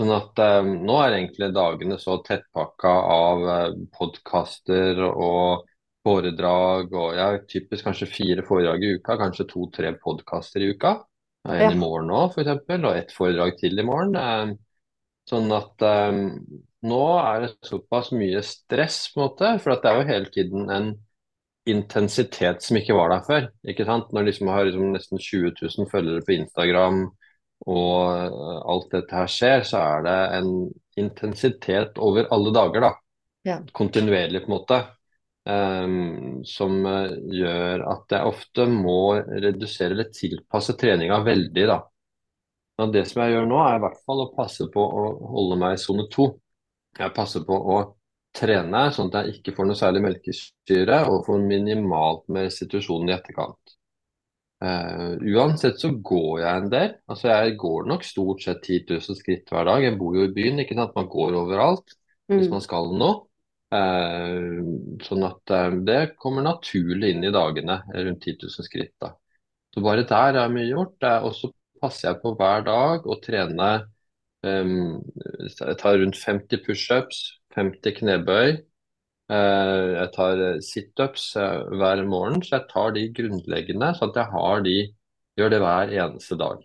Sånn 0.00 0.14
at 0.16 0.40
eh, 0.42 0.70
nå 0.88 0.96
er 1.04 1.18
egentlig 1.18 1.50
dagene 1.54 1.98
så 2.00 2.18
tettpakka 2.26 2.94
av 3.14 3.46
eh, 3.54 3.80
podkaster 3.94 5.02
og 5.10 5.66
foredrag. 6.06 6.94
Og 6.96 7.14
jeg 7.14 7.22
har 7.22 7.44
typisk 7.50 7.86
kanskje 7.86 8.08
fire 8.10 8.44
foredrag 8.46 8.82
i 8.82 8.94
uka, 8.96 9.18
kanskje 9.20 9.46
to-tre 9.50 9.92
podkaster 10.00 10.64
i 10.64 10.72
uka. 10.74 10.96
En 11.48 11.62
ja. 11.62 11.70
i 11.72 11.78
morgen 11.78 12.10
òg, 12.12 12.34
f.eks., 12.34 12.66
og 12.80 12.90
ett 12.96 13.14
foredrag 13.14 13.54
til 13.60 13.78
i 13.78 13.86
morgen. 13.86 14.16
Eh, 14.16 14.56
sånn 15.30 15.52
at 15.54 15.86
eh, 15.86 16.18
nå 16.86 17.04
er 17.20 17.44
det 17.44 17.54
såpass 17.66 18.10
mye 18.16 18.40
stress, 18.46 19.02
på 19.12 19.20
en 19.20 19.26
måte, 19.26 19.54
for 19.60 19.76
det 19.76 19.90
er 19.90 19.98
jo 19.98 20.08
hele 20.08 20.30
tiden 20.32 20.70
en 20.72 20.92
intensitet 21.68 22.64
som 22.64 22.78
ikke 22.80 22.96
var 22.96 23.12
der 23.12 23.26
før. 23.26 23.48
ikke 23.68 23.86
sant? 23.88 24.12
Når 24.12 24.30
liksom 24.30 24.48
har 24.48 24.64
liksom 24.64 24.94
nesten 24.94 25.20
20 25.20 25.52
000 25.60 25.90
følgere 25.90 26.24
på 26.24 26.36
Instagram 26.38 27.02
og 27.68 27.96
eh, 28.08 28.62
alt 28.72 28.94
dette 28.94 29.18
her 29.18 29.28
skjer, 29.28 29.66
så 29.68 29.82
er 29.82 30.06
det 30.06 30.16
en 30.38 30.54
intensitet 31.00 32.00
over 32.00 32.30
alle 32.32 32.54
dager, 32.56 32.86
da. 32.88 32.94
Ja. 33.44 33.60
Kontinuerlig, 33.76 34.44
på 34.44 34.50
en 34.50 34.56
måte. 34.56 34.80
Um, 35.50 36.42
som 36.44 36.82
uh, 36.84 37.14
gjør 37.32 37.80
at 37.88 38.12
jeg 38.12 38.28
ofte 38.28 38.66
må 38.68 39.16
redusere 39.16 39.94
eller 39.96 40.10
tilpasse 40.12 40.74
treninga 40.78 41.16
veldig, 41.24 41.64
da. 41.68 41.78
Men 42.80 42.92
det 42.92 43.06
som 43.08 43.22
jeg 43.24 43.34
gjør 43.34 43.48
nå, 43.48 43.60
er 43.64 43.78
i 43.78 43.82
hvert 43.84 44.02
fall 44.04 44.20
å 44.24 44.30
passe 44.36 44.68
på 44.72 44.84
å 44.84 45.06
holde 45.32 45.58
meg 45.60 45.76
i 45.76 45.80
sone 45.80 46.06
to 46.12 46.28
jeg 46.98 47.14
passer 47.16 47.44
på 47.46 47.56
å 47.56 47.80
trene 48.36 48.86
sånn 48.94 49.10
at 49.10 49.26
jeg 49.26 49.40
ikke 49.40 49.54
får 49.56 49.68
noe 49.68 49.78
særlig 49.78 50.02
melkesyre 50.04 51.02
og 51.10 51.24
får 51.26 51.44
minimalt 51.44 52.26
med 52.30 52.46
restitusjon 52.48 53.08
i 53.10 53.14
etterkant. 53.16 53.76
Uh, 54.60 55.16
uansett 55.32 55.80
så 55.80 55.88
går 56.04 56.42
jeg 56.42 56.62
en 56.62 56.68
del. 56.72 56.92
Altså 57.10 57.30
jeg 57.30 57.56
går 57.62 57.88
nok 57.88 58.04
stort 58.04 58.44
sett 58.44 58.60
10 58.66 58.92
000 58.92 59.18
skritt 59.18 59.48
hver 59.50 59.66
dag. 59.70 59.86
Jeg 59.86 59.96
bor 60.00 60.18
jo 60.18 60.26
i 60.28 60.34
byen, 60.36 60.60
ikke 60.62 60.76
sant. 60.76 60.92
Man 60.98 61.08
går 61.10 61.38
overalt 61.40 61.96
mm. 62.28 62.36
hvis 62.36 62.52
man 62.52 62.64
skal 62.64 62.92
noe. 63.00 63.24
Uh, 63.70 64.60
sånn 65.06 65.24
at 65.28 65.54
uh, 65.54 65.78
det 65.86 66.00
kommer 66.20 66.44
naturlig 66.44 67.14
inn 67.14 67.24
i 67.24 67.32
dagene, 67.34 67.80
rundt 67.94 68.26
10 68.26 68.44
000 68.44 68.68
skritt. 68.68 68.94
da. 69.00 69.14
Så 69.72 69.82
bare 69.86 70.04
der 70.04 70.42
er 70.42 70.52
mye 70.52 70.68
gjort. 70.68 71.08
Og 71.24 71.32
så 71.38 71.52
passer 71.80 72.10
jeg 72.10 72.20
på 72.22 72.34
hver 72.36 72.66
dag 72.66 73.08
å 73.08 73.16
trene 73.22 73.70
jeg 74.44 75.76
tar 75.80 75.98
rundt 76.00 76.16
50 76.16 76.62
pushups, 76.64 77.20
50 77.56 77.98
knebøy. 78.00 78.60
Uh, 79.30 79.94
jeg 79.94 80.10
tar 80.16 80.40
situps 80.66 81.28
uh, 81.38 81.68
hver 81.78 82.02
morgen, 82.08 82.40
så 82.42 82.56
jeg 82.56 82.66
tar 82.72 82.96
de 82.96 83.04
grunnleggende, 83.14 83.92
så 83.94 84.08
at 84.08 84.16
jeg 84.18 84.32
har 84.32 84.64
de, 84.64 84.78
gjør 85.38 85.52
det 85.52 85.60
hver 85.62 85.92
eneste 85.94 86.38
dag. 86.40 86.64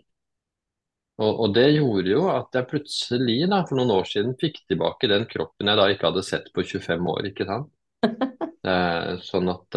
Og, 1.22 1.30
og, 1.30 1.52
det 1.54 1.68
gjorde 1.76 2.10
jo 2.10 2.24
at 2.28 2.58
jeg 2.58 2.68
plutselig 2.72 3.36
da, 3.52 3.62
for 3.68 3.78
noen 3.78 3.94
år 3.94 4.08
siden 4.10 4.34
fikk 4.40 4.58
tilbake 4.68 5.08
den 5.08 5.28
kroppen 5.30 5.70
jeg 5.70 5.78
da 5.78 5.86
ikke 5.92 6.10
hadde 6.10 6.24
sett 6.26 6.50
på 6.52 6.64
25 6.66 7.06
år. 7.12 7.30
ikke 7.30 7.46
sant? 7.48 7.70
Sånn 9.30 9.48
at 9.48 9.76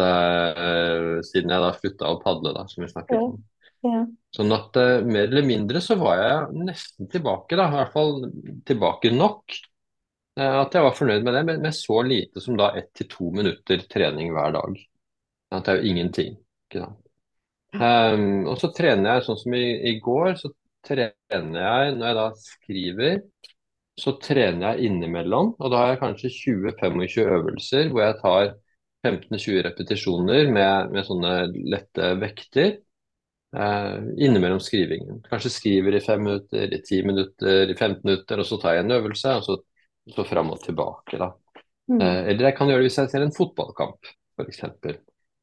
Siden 1.30 1.52
jeg 1.54 1.62
da 1.62 1.70
slutta 1.78 2.10
å 2.10 2.18
padle, 2.20 2.52
da, 2.56 2.66
som 2.68 2.82
vi 2.84 2.90
snakket 2.90 3.22
om. 3.22 3.38
Ja. 3.86 4.02
Sånn 4.36 4.54
at 4.54 4.78
uh, 4.78 5.00
mer 5.02 5.26
eller 5.26 5.46
mindre 5.46 5.82
så 5.82 5.96
var 5.98 6.20
jeg 6.20 6.62
nesten 6.68 7.10
tilbake, 7.10 7.58
da. 7.58 7.66
I 7.66 7.78
hvert 7.80 7.94
fall 7.96 8.16
tilbake 8.68 9.10
nok. 9.14 9.56
Uh, 10.38 10.60
at 10.62 10.76
jeg 10.76 10.86
var 10.86 10.94
fornøyd 10.94 11.26
med 11.26 11.34
det, 11.34 11.44
med, 11.48 11.62
med 11.66 11.74
så 11.74 11.98
lite 12.06 12.42
som 12.42 12.58
da 12.58 12.70
ett 12.78 12.92
til 12.96 13.10
to 13.10 13.30
minutter 13.34 13.82
trening 13.90 14.30
hver 14.36 14.54
dag. 14.54 14.78
At 15.50 15.66
det 15.66 15.72
er 15.72 15.80
jo 15.80 15.94
ingenting. 15.94 16.36
Ikke 16.68 16.84
sant? 16.84 17.06
Um, 17.70 18.48
og 18.50 18.56
så 18.58 18.70
trener 18.74 19.16
jeg 19.16 19.26
sånn 19.28 19.38
som 19.38 19.54
i, 19.54 19.66
i, 19.90 19.96
går, 20.02 20.32
så 20.38 20.50
trener 20.86 21.60
jeg 21.60 21.92
når 21.96 22.06
jeg 22.08 22.16
da 22.18 22.24
skriver, 22.42 23.20
så 24.00 24.14
trener 24.22 24.72
jeg 24.72 24.90
innimellom. 24.90 25.52
Og 25.58 25.74
da 25.74 25.82
har 25.82 25.92
jeg 25.92 26.02
kanskje 26.04 26.32
20-25 26.36 27.34
øvelser 27.36 27.90
hvor 27.90 28.04
jeg 28.06 28.18
tar 28.22 28.52
15-20 29.06 29.66
repetisjoner 29.66 30.50
med, 30.54 30.94
med 30.94 31.06
sånne 31.06 31.34
lette 31.72 32.14
vekter 32.20 32.78
eh, 33.56 33.96
innimellom 34.16 34.60
skrivingen. 34.60 35.20
Kanskje 35.30 35.52
skriver 35.54 35.96
i 35.96 36.02
fem 36.04 36.22
minutter, 36.22 36.74
i 36.74 36.80
ti 36.86 37.02
minutter, 37.06 37.70
i 37.70 37.76
15 37.76 38.00
minutter, 38.04 38.40
og 38.42 38.46
så 38.46 38.58
tar 38.60 38.76
jeg 38.76 38.86
en 38.86 38.96
øvelse, 38.98 39.36
og 39.36 39.46
så, 39.46 39.58
så 40.16 40.26
fram 40.28 40.52
og 40.54 40.62
tilbake. 40.64 41.18
da. 41.20 41.32
Mm. 41.90 42.00
Eh, 42.00 42.18
eller 42.32 42.50
jeg 42.50 42.56
kan 42.58 42.70
gjøre 42.70 42.84
det 42.84 42.90
hvis 42.90 42.98
jeg 43.02 43.12
ser 43.12 43.26
en 43.26 43.36
fotballkamp, 43.36 44.10
f.eks. 44.38 44.64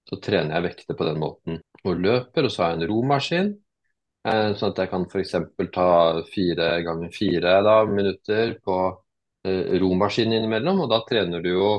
Så 0.08 0.20
trener 0.24 0.56
jeg 0.56 0.70
vekter 0.70 0.96
på 0.96 1.08
den 1.08 1.20
måten. 1.20 1.62
Og 1.84 2.00
løper, 2.00 2.48
og 2.48 2.54
så 2.54 2.64
har 2.64 2.74
jeg 2.74 2.82
en 2.82 2.92
romaskin. 2.92 3.52
Eh, 4.28 4.54
sånn 4.60 4.72
at 4.74 4.82
jeg 4.84 4.92
kan 4.92 5.06
f.eks. 5.08 5.36
ta 5.76 5.90
fire 6.32 6.72
ganger 6.86 7.12
fire 7.16 7.60
da, 7.64 7.78
minutter 7.90 8.56
på 8.64 8.80
eh, 9.48 9.76
romaskin 9.82 10.34
innimellom, 10.36 10.84
og 10.86 10.92
da 10.92 11.04
trener 11.08 11.44
du 11.44 11.52
jo 11.54 11.70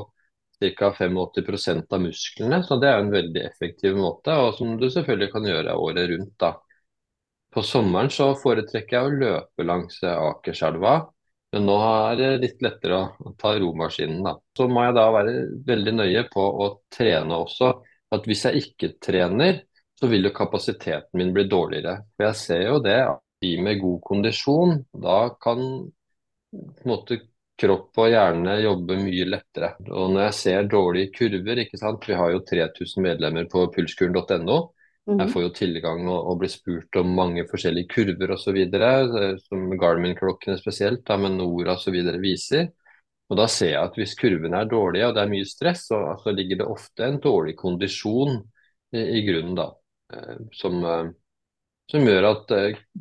ca. 0.59 0.91
85% 0.91 1.93
av 1.95 2.01
musklene. 2.03 2.63
Så 2.63 2.77
det 2.81 2.89
er 2.89 3.03
en 3.03 3.13
veldig 3.13 3.43
effektiv 3.47 3.95
måte, 3.97 4.35
og 4.35 4.57
som 4.57 4.75
du 4.79 4.89
selvfølgelig 4.89 5.31
kan 5.33 5.47
gjøre 5.47 5.77
året 5.77 6.09
rundt. 6.13 6.33
da. 6.39 6.53
På 7.49 7.63
sommeren 7.65 8.11
så 8.13 8.33
foretrekker 8.37 8.97
jeg 8.97 9.07
å 9.07 9.15
løpe 9.23 9.65
langs 9.65 9.97
Akerselva, 10.05 10.99
men 11.55 11.65
nå 11.65 11.77
er 11.81 12.19
det 12.19 12.27
litt 12.43 12.59
lettere 12.61 12.99
å 13.25 13.33
ta 13.39 13.55
romaskinen. 13.57 14.21
da. 14.23 14.35
Så 14.57 14.67
må 14.69 14.83
jeg 14.85 14.97
da 14.99 15.07
være 15.15 15.37
veldig 15.65 15.95
nøye 15.97 16.27
på 16.29 16.43
å 16.65 16.69
trene 16.93 17.39
også. 17.45 17.71
At 18.13 18.25
hvis 18.29 18.45
jeg 18.45 18.63
ikke 18.65 18.93
trener, 19.01 19.63
så 19.99 20.07
vil 20.07 20.29
jo 20.29 20.35
kapasiteten 20.35 21.17
min 21.19 21.33
bli 21.35 21.47
dårligere. 21.49 21.97
For 22.15 22.29
jeg 22.29 22.39
ser 22.43 22.63
jo 22.67 22.77
det, 22.83 22.99
at 23.09 23.23
de 23.41 23.55
med 23.63 23.81
god 23.81 23.99
kondisjon, 24.05 24.77
da 24.93 25.19
kan 25.41 25.59
på 26.51 26.85
en 26.85 26.91
måte 26.91 27.19
kropp 27.59 27.99
og 27.99 28.09
hjerne 28.11 28.55
jobber 28.63 28.99
mye 29.03 29.27
lettere. 29.27 29.73
Og 29.91 30.13
når 30.13 30.27
jeg 30.27 30.37
ser 30.39 30.67
dårlige 30.71 31.11
kurver, 31.15 31.63
ikke 31.65 31.79
sant? 31.81 32.05
vi 32.07 32.17
har 32.17 32.33
jo 32.33 32.43
3000 32.47 33.05
medlemmer 33.05 33.49
på 33.51 33.65
pulskuren.no. 33.75 34.59
Jeg 35.09 35.17
mhm. 35.17 35.31
får 35.33 35.41
jo 35.41 35.53
tilgang 35.57 36.03
og, 36.05 36.19
og 36.29 36.41
blir 36.41 36.51
spurt 36.53 36.99
om 37.01 37.15
mange 37.17 37.45
forskjellige 37.49 37.89
kurver 37.89 38.35
osv., 38.35 38.59
eh, 38.61 39.31
som 39.41 39.71
Garmin-klokkene 39.81 40.59
spesielt, 40.59 41.01
da, 41.07 41.17
men 41.17 41.39
Nora 41.39 41.73
osv. 41.79 41.97
viser. 42.21 42.69
Og 43.29 43.37
Da 43.37 43.47
ser 43.49 43.73
jeg 43.73 43.81
at 43.81 43.97
hvis 43.97 44.15
kurvene 44.17 44.61
er 44.61 44.69
dårlige 44.69 45.09
og 45.09 45.15
det 45.17 45.23
er 45.23 45.31
mye 45.31 45.49
stress, 45.49 45.87
så 45.89 45.99
altså, 46.13 46.33
ligger 46.33 46.61
det 46.61 46.69
ofte 46.69 47.05
en 47.05 47.19
dårlig 47.21 47.55
kondisjon 47.57 48.37
i, 48.93 49.01
i 49.19 49.25
grunnen. 49.25 49.57
da, 49.57 49.67
eh, 50.13 50.39
som, 50.61 50.79
eh, 50.85 51.11
som 51.89 52.05
gjør 52.05 52.29
at 52.29 52.55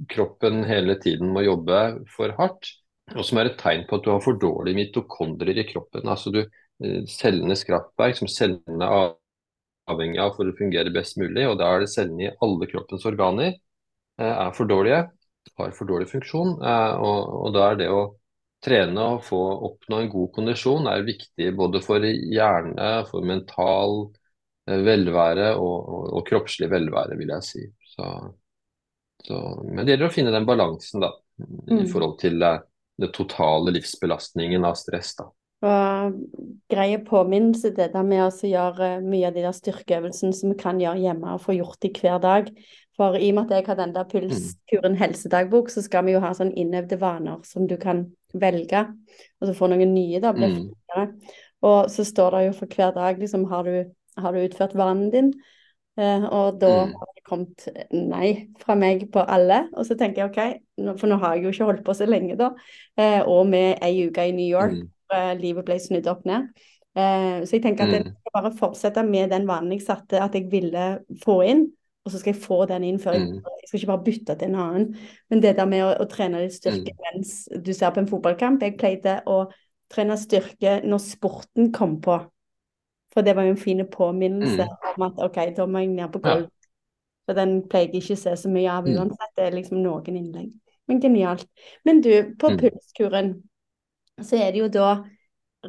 kroppen 0.09 0.63
hele 0.69 0.97
tiden 1.01 1.33
må 1.35 1.45
jobbe 1.45 1.83
for 2.17 2.33
hardt 2.41 2.73
og 3.17 3.25
som 3.27 3.39
er 3.41 3.51
et 3.51 3.59
tegn 3.61 3.85
på 3.89 3.99
at 3.99 4.05
du 4.07 4.11
har 4.13 4.21
for 4.25 4.39
dårlige 4.41 4.77
mitokondrier 4.79 5.63
i 5.63 5.67
kroppen. 5.69 6.09
Altså 6.09 6.33
du, 6.35 6.41
eh, 6.85 7.01
Cellenes 7.11 7.65
kraftverk 7.69 8.19
som 8.21 8.29
cellene 8.31 8.89
er 8.89 9.15
avhengig 9.89 10.21
av 10.23 10.35
for 10.37 10.49
å 10.51 10.57
fungere 10.59 10.93
best 10.95 11.19
mulig, 11.21 11.47
og 11.49 11.59
da 11.61 11.71
er 11.75 11.85
det 11.85 11.93
cellene 11.95 12.29
i 12.29 12.33
alle 12.45 12.69
kroppens 12.71 13.07
organer 13.09 13.51
eh, 13.53 14.35
er 14.35 14.53
for 14.57 14.69
dårlige, 14.71 15.03
har 15.59 15.75
for 15.77 15.89
dårlig 15.91 16.11
funksjon. 16.13 16.57
Eh, 16.63 16.95
og, 17.09 17.35
og 17.49 17.55
da 17.57 17.71
er 17.73 17.81
det 17.83 17.91
å 17.95 18.03
trene 18.65 19.05
og 19.15 19.25
få 19.27 19.39
oppnå 19.71 20.01
en 20.03 20.11
god 20.13 20.33
kondisjon 20.35 20.89
er 20.91 21.05
viktig 21.07 21.53
både 21.59 21.81
for 21.85 22.03
hjerne, 22.05 22.89
for 23.11 23.27
mental 23.27 24.01
velvære 24.69 25.53
og, 25.57 25.77
og, 25.89 26.09
og 26.19 26.27
kroppslig 26.29 26.69
velvære, 26.73 27.17
vil 27.21 27.33
jeg 27.37 27.47
si. 27.47 27.63
Så, 27.95 28.09
så, 29.27 29.39
men 29.67 29.85
det 29.85 29.95
gjelder 29.95 30.09
å 30.11 30.15
finne 30.15 30.33
den 30.35 30.47
balansen, 30.49 31.03
da. 31.05 31.11
i 31.79 31.85
Mm. 31.85 31.87
forhold 31.91 32.17
til 32.23 32.43
det 32.99 33.13
totale 33.15 33.75
livsbelastningen 33.77 34.65
av 34.67 34.79
stress. 34.79 35.15
da. 35.19 35.29
Og 35.59 36.19
greie 36.71 37.01
påminnelse, 37.03 37.73
det 37.75 37.91
der 37.95 38.07
med 38.07 38.23
å 38.23 38.51
gjøre 38.51 38.99
mye 39.03 39.31
av 39.31 39.35
de 39.35 39.43
der 39.43 39.57
styrkeøvelsene 39.57 40.37
som 40.37 40.53
vi 40.53 40.59
kan 40.61 40.79
gjøre 40.79 41.03
hjemme 41.03 41.35
og 41.35 41.43
få 41.43 41.57
gjort 41.57 41.89
i 41.89 41.93
hver 41.95 42.21
dag. 42.23 42.53
For 42.99 43.19
i 43.19 43.31
og 43.31 43.37
med 43.37 43.47
at 43.47 43.57
jeg 43.57 43.67
har 43.69 43.79
den 43.79 43.95
der 43.95 44.07
Pulskuren 44.11 44.97
helsedagbok, 44.99 45.71
så 45.71 45.83
skal 45.83 46.07
vi 46.07 46.17
jo 46.17 46.23
ha 46.23 46.33
sånn 46.35 46.51
innøvde 46.59 46.99
vaner 46.99 47.43
som 47.47 47.67
du 47.71 47.77
kan 47.79 48.09
velge, 48.35 48.85
og 49.39 49.47
så 49.47 49.55
få 49.55 49.69
noen 49.71 49.95
nye, 49.95 50.19
da. 50.23 50.33
Mm. 50.35 51.15
Og 51.67 51.91
så 51.91 52.07
står 52.07 52.35
det 52.35 52.43
jo 52.49 52.57
for 52.59 52.75
hver 52.75 52.91
dag 52.95 53.23
liksom 53.23 53.47
har 53.51 53.67
du, 53.67 53.95
har 54.19 54.35
du 54.35 54.43
utført 54.43 54.75
vanen 54.79 55.13
din? 55.15 55.31
Eh, 55.99 56.25
og 56.31 56.61
da 56.61 56.69
Mm. 56.87 56.93
har 56.95 57.09
det 57.17 57.25
kommet 57.27 57.69
nei 57.93 58.49
fra 58.59 58.75
meg 58.79 59.11
på 59.11 59.25
alle. 59.27 59.69
Og 59.75 59.85
så 59.85 59.97
tenker 59.99 60.23
jeg 60.23 60.31
OK, 60.31 60.97
for 60.99 61.09
nå 61.11 61.19
har 61.19 61.35
jeg 61.35 61.45
jo 61.45 61.51
ikke 61.51 61.65
holdt 61.73 61.85
på 61.85 61.95
så 61.97 62.07
lenge, 62.07 62.37
da. 62.39 62.53
Eh, 62.97 63.21
og 63.27 63.47
med 63.51 63.79
ei 63.83 64.07
uke 64.07 64.29
i 64.29 64.31
New 64.33 64.47
York 64.47 64.73
Mm. 64.79 64.89
eh, 65.13 65.35
livet 65.35 65.65
ble 65.65 65.75
snudd 65.79 66.07
opp 66.07 66.25
ned. 66.25 66.49
Eh, 66.97 67.43
så 67.45 67.51
jeg 67.59 67.63
tenker 67.63 67.85
at 67.85 67.91
jeg 67.93 68.05
Mm. 68.05 68.15
skal 68.15 68.43
bare 68.43 68.53
fortsette 68.57 69.03
med 69.09 69.31
den 69.31 69.47
vanen 69.47 69.71
jeg 69.73 69.83
satte 69.83 70.21
at 70.23 70.33
jeg 70.35 70.49
ville 70.51 71.01
få 71.25 71.41
inn, 71.45 71.73
og 72.07 72.13
så 72.13 72.19
skal 72.21 72.33
jeg 72.33 72.43
få 72.43 72.67
den 72.69 72.85
inn 72.85 72.99
før 72.99 73.13
jeg 73.15 73.29
Mm. 73.29 73.43
Jeg 73.43 73.69
skal 73.69 73.81
ikke 73.81 73.87
bare 73.97 74.05
bytte 74.05 74.39
til 74.39 74.49
en 74.49 74.55
annen. 74.55 74.97
Men 75.31 75.41
det 75.41 75.57
der 75.57 75.67
med 75.67 75.83
å, 75.83 76.01
å 76.01 76.09
trene 76.09 76.41
litt 76.41 76.53
styrke 76.53 76.93
mens 77.13 77.49
du 77.63 77.73
ser 77.75 77.91
på 77.91 77.99
en 77.99 78.07
fotballkamp 78.07 78.61
Jeg 78.63 78.79
pleide 78.79 79.23
å 79.27 79.51
trene 79.91 80.17
styrke 80.17 80.83
når 80.85 80.99
sporten 81.01 81.73
kom 81.73 82.01
på. 82.01 82.21
For 83.15 83.23
det 83.23 83.35
var 83.37 83.45
jo 83.49 83.51
en 83.57 83.61
fin 83.61 83.81
påminnelse 83.89 84.67
om 84.97 85.03
at 85.09 85.19
OK, 85.25 85.39
da 85.57 85.67
må 85.67 85.79
jeg 85.85 85.89
ned 85.95 86.13
på 86.13 86.21
Ja. 86.25 86.47
For 87.29 87.35
den 87.35 87.63
pleier 87.69 87.93
jeg 87.93 88.03
ikke 88.03 88.17
å 88.17 88.23
se 88.23 88.37
så 88.37 88.49
mye 88.49 88.71
av 88.73 88.85
Mm. 88.87 88.97
uansett. 88.97 89.35
Det 89.37 89.45
er 89.47 89.57
liksom 89.57 89.83
noen 89.83 90.17
innlegg. 90.17 90.53
Men 90.89 91.01
genialt. 91.01 91.47
Men 91.85 92.01
du, 92.01 92.35
på 92.39 92.51
Mm. 92.51 92.59
pulskuren 92.59 93.43
så 94.21 94.37
er 94.41 94.53
det 94.53 94.61
jo 94.61 94.69
da 94.69 95.05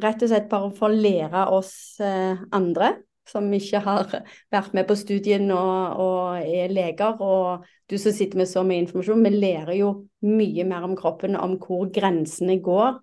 rett 0.00 0.22
og 0.22 0.28
slett 0.28 0.48
bare 0.48 0.70
for 0.72 0.88
å 0.88 0.94
lære 1.02 1.48
oss 1.52 2.00
eh, 2.00 2.36
andre 2.52 2.96
som 3.26 3.44
ikke 3.52 3.80
har 3.84 4.04
vært 4.52 4.72
med 4.74 4.86
på 4.88 4.96
studien 4.96 5.50
og, 5.50 6.00
og 6.00 6.36
er 6.42 6.68
leger, 6.68 7.20
og 7.20 7.64
du 7.88 7.98
som 7.98 8.12
sitter 8.12 8.36
med 8.38 8.48
så 8.48 8.64
mye 8.64 8.80
informasjon, 8.86 9.22
vi 9.22 9.30
lærer 9.30 9.76
jo 9.78 10.06
mye 10.22 10.64
mer 10.64 10.82
om 10.82 10.96
kroppen, 10.96 11.36
om 11.36 11.58
hvor 11.58 11.90
grensene 11.92 12.60
går 12.60 12.98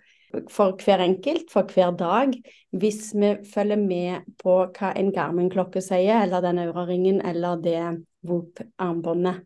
for 0.52 0.76
hver 0.84 1.04
enkelt, 1.06 1.50
for 1.52 1.68
hver 1.74 1.94
dag, 1.98 2.34
hvis 2.72 3.14
vi 3.16 3.36
følger 3.54 3.80
med 3.80 4.28
på 4.42 4.58
hva 4.78 4.94
en 5.00 5.12
Garmin-klokke 5.16 5.82
sier, 5.82 6.24
eller 6.24 6.42
den 6.46 6.60
Aura-ringen, 6.60 7.22
eller 7.26 7.62
det 7.64 7.80
Whoop-armbåndet. 8.28 9.46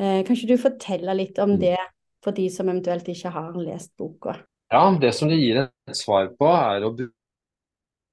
Eh, 0.00 0.20
kan 0.24 0.36
ikke 0.36 0.52
du 0.54 0.60
fortelle 0.60 1.14
litt 1.16 1.38
om 1.38 1.56
Mm. 1.56 1.60
det 1.60 1.78
for 2.24 2.32
de 2.36 2.48
som 2.50 2.68
eventuelt 2.68 3.08
ikke 3.08 3.30
har 3.32 3.52
lest 3.56 3.96
boka? 3.96 4.36
Ja, 4.72 4.84
det 5.00 5.14
som 5.14 5.28
det 5.28 5.38
gir 5.40 5.56
et 5.64 5.96
svar 5.96 6.28
på, 6.38 6.46
er 6.46 6.84
å 6.84 6.94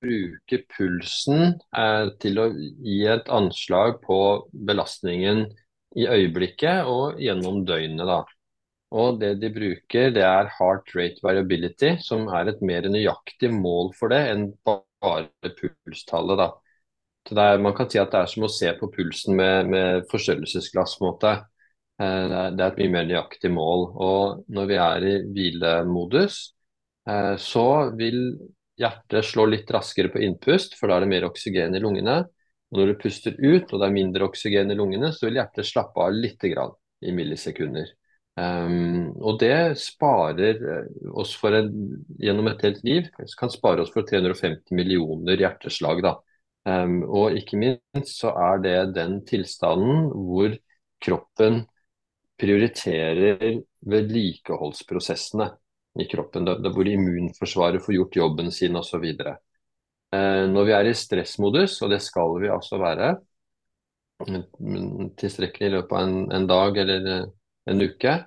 bruke 0.02 0.60
pulsen 0.78 1.60
eh, 1.76 2.10
til 2.22 2.40
å 2.40 2.48
gi 2.54 3.06
et 3.10 3.30
anslag 3.34 4.02
på 4.06 4.20
belastningen 4.52 5.46
i 5.98 6.08
øyeblikket 6.08 6.86
og 6.86 7.20
gjennom 7.22 7.64
døgnet. 7.66 8.06
da. 8.06 8.24
Og 8.96 9.18
det 9.20 9.34
de 9.42 9.50
bruker, 9.52 10.12
det 10.16 10.24
er 10.24 10.48
heart 10.58 10.94
rate 10.96 11.24
variability, 11.24 11.98
som 12.04 12.28
er 12.32 12.48
et 12.54 12.62
mer 12.64 12.88
nøyaktig 12.88 13.50
mål 13.52 13.92
for 13.98 14.14
det 14.14 14.22
enn 14.32 14.46
bare 14.68 15.52
pulstallet. 15.60 16.40
da. 16.40 16.48
Er, 17.36 17.58
man 17.60 17.76
kan 17.76 17.90
si 17.92 18.00
at 18.00 18.14
det 18.14 18.22
er 18.22 18.30
som 18.32 18.46
å 18.48 18.52
se 18.52 18.72
på 18.80 18.88
pulsen 18.94 19.36
med, 19.36 19.68
med 19.74 20.06
forstørrelsesglass. 20.12 20.96
Eh, 21.04 21.18
Det 22.00 22.38
er, 22.38 22.56
det 22.56 22.64
er 22.64 22.72
et 22.72 22.80
mye 22.84 22.94
mer 22.96 23.10
nøyaktig 23.10 23.52
mål. 23.52 23.84
Og 24.08 24.46
når 24.56 24.70
vi 24.72 24.78
er 24.80 25.08
i 25.10 25.16
hvilemodus, 25.36 26.38
eh, 27.10 27.36
så 27.42 27.66
vil 28.00 28.22
hjertet 28.80 29.26
slå 29.26 29.48
litt 29.52 29.70
raskere 29.74 30.14
på 30.14 30.22
innpust, 30.24 30.78
for 30.80 30.88
da 30.88 30.98
er 30.98 31.06
det 31.06 31.12
mer 31.16 31.28
oksygen 31.28 31.76
i 31.76 31.84
lungene. 31.84 32.22
Og 32.72 32.80
når 32.80 32.94
du 32.94 33.00
puster 33.04 33.36
ut, 33.40 33.68
og 33.74 33.80
det 33.82 33.88
er 33.90 33.96
mindre 34.00 34.28
oksygen 34.30 34.72
i 34.72 34.78
lungene, 34.80 35.12
så 35.16 35.28
vil 35.28 35.42
hjertet 35.42 35.68
slappe 35.68 36.04
av 36.08 36.16
litt 36.16 36.44
grann 36.54 36.72
i 37.04 37.12
millisekunder. 37.16 37.92
Um, 38.38 39.16
og 39.18 39.40
det 39.42 39.80
sparer 39.82 40.60
eh, 40.62 40.90
oss 41.18 41.32
for 41.42 41.56
en, 41.58 41.72
gjennom 42.22 42.52
et 42.52 42.62
helt 42.68 42.84
liv, 42.86 43.08
kan 43.40 43.50
spare 43.50 43.82
oss 43.82 43.90
for 43.96 44.06
350 44.06 44.76
millioner 44.78 45.42
hjerteslag. 45.42 46.04
da. 46.06 46.14
Um, 46.68 47.00
og 47.08 47.38
ikke 47.40 47.58
minst 47.58 48.20
så 48.20 48.34
er 48.38 48.62
det 48.62 48.76
den 48.98 49.22
tilstanden 49.26 50.12
hvor 50.12 50.54
kroppen 51.02 51.64
prioriterer 52.38 53.62
vedlikeholdsprosessene 53.88 55.48
i 55.98 56.06
kroppen. 56.12 56.46
Det, 56.46 56.60
det 56.62 56.74
hvor 56.76 56.90
immunforsvaret 56.92 57.82
får 57.82 57.98
gjort 57.98 58.20
jobben 58.20 58.54
sin 58.54 58.78
osv. 58.78 59.08
Uh, 59.18 60.46
når 60.52 60.70
vi 60.70 60.78
er 60.78 60.92
i 60.92 60.94
stressmodus, 60.94 61.80
og 61.82 61.96
det 61.96 62.04
skal 62.06 62.38
vi 62.44 62.54
altså 62.54 62.78
være 62.84 63.16
tilstrekkelig 65.18 65.68
i 65.68 65.74
løpet 65.74 65.98
av 65.98 66.06
en, 66.06 66.22
en 66.34 66.48
dag 66.50 66.78
eller 66.82 67.10
eh, 67.12 67.26
en 67.68 67.84
uke, 67.84 68.18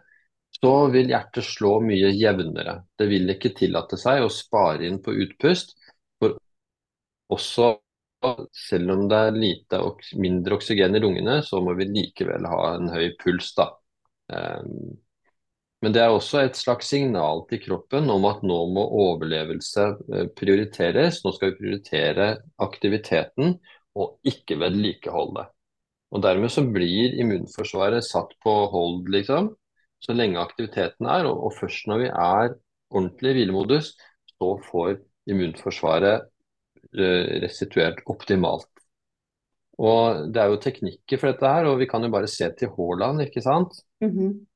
så 0.60 0.72
vil 0.92 1.12
hjertet 1.12 1.46
slå 1.46 1.78
mye 1.84 2.10
jevnere. 2.16 2.80
Det 2.98 3.06
vil 3.10 3.32
ikke 3.32 3.54
tillate 3.56 3.98
seg 4.00 4.24
å 4.24 4.32
spare 4.32 4.88
inn 4.88 4.98
på 5.02 5.14
utpust. 5.24 5.76
For 6.20 6.36
også 7.32 7.70
selv 8.52 8.92
om 8.92 9.06
det 9.08 9.20
er 9.26 9.38
lite 9.38 9.78
og 9.80 10.02
mindre 10.20 10.58
oksygen 10.58 10.96
i 10.96 11.02
lungene, 11.02 11.38
så 11.46 11.62
må 11.64 11.74
vi 11.78 11.88
likevel 11.88 12.48
ha 12.50 12.74
en 12.74 12.90
høy 12.92 13.14
puls. 13.22 13.54
da. 13.56 13.70
Um, 14.30 14.98
men 15.80 15.94
det 15.96 16.02
er 16.04 16.12
også 16.12 16.42
et 16.44 16.58
slags 16.60 16.90
signal 16.92 17.46
til 17.48 17.62
kroppen 17.62 18.10
om 18.12 18.26
at 18.28 18.42
nå 18.44 18.58
må 18.74 18.82
overlevelse 19.06 19.86
eh, 20.12 20.26
prioriteres. 20.36 21.22
Nå 21.24 21.32
skal 21.32 21.54
vi 21.54 21.60
prioritere 21.62 22.26
aktiviteten 22.60 23.54
og 23.96 24.18
ikke 24.28 24.58
vedlikeholdet. 24.60 25.48
Og 26.10 26.22
dermed 26.24 26.50
så 26.50 26.64
blir 26.66 27.14
immunforsvaret 27.22 28.04
satt 28.06 28.32
på 28.42 28.54
hold, 28.72 29.04
liksom, 29.14 29.52
så 30.02 30.16
lenge 30.16 30.40
aktiviteten 30.42 31.06
er. 31.06 31.28
Og, 31.30 31.46
og 31.46 31.56
først 31.60 31.86
når 31.90 32.02
vi 32.04 32.10
er 32.10 32.56
ordentlig 32.90 33.32
i 33.32 33.38
hvilemodus, 33.38 33.92
så 34.34 34.50
får 34.66 34.98
immunforsvaret 35.30 36.26
eh, 36.98 37.40
restituert 37.44 38.02
optimalt. 38.10 38.68
Og 39.80 40.26
det 40.34 40.42
er 40.42 40.52
jo 40.52 40.60
teknikker 40.60 41.20
for 41.20 41.30
dette 41.30 41.50
her, 41.54 41.70
og 41.70 41.78
vi 41.80 41.88
kan 41.88 42.04
jo 42.04 42.12
bare 42.12 42.28
se 42.28 42.50
til 42.58 42.72
Haaland, 42.76 43.24
ikke 43.28 43.44
sant. 43.44 43.78
Mhm. 44.04 44.46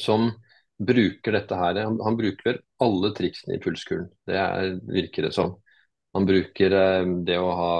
som 0.00 0.30
bruker 0.80 1.34
dette 1.36 1.56
her. 1.56 1.82
Han, 1.84 1.98
han 2.00 2.16
bruker 2.16 2.62
alle 2.80 3.10
triksene 3.16 3.56
i 3.56 3.60
fullskolen. 3.60 4.08
det 4.28 4.38
er, 4.40 4.78
virker 4.88 5.26
det 5.26 5.34
som. 5.36 5.56
Han 6.16 6.26
bruker 6.28 6.74
eh, 6.74 7.08
det 7.28 7.36
å 7.38 7.52
ha 7.58 7.72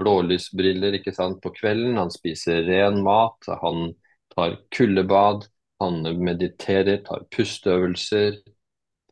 blålysbriller 0.00 0.98
ikke 0.98 1.14
sant, 1.16 1.42
på 1.44 1.52
kvelden, 1.56 1.98
han 2.00 2.12
spiser 2.12 2.64
ren 2.68 3.02
mat, 3.04 3.48
han 3.62 3.92
tar 4.32 4.56
kuldebad, 4.74 5.44
han 5.82 6.00
mediterer, 6.24 7.02
tar 7.06 7.26
pusteøvelser, 7.34 8.40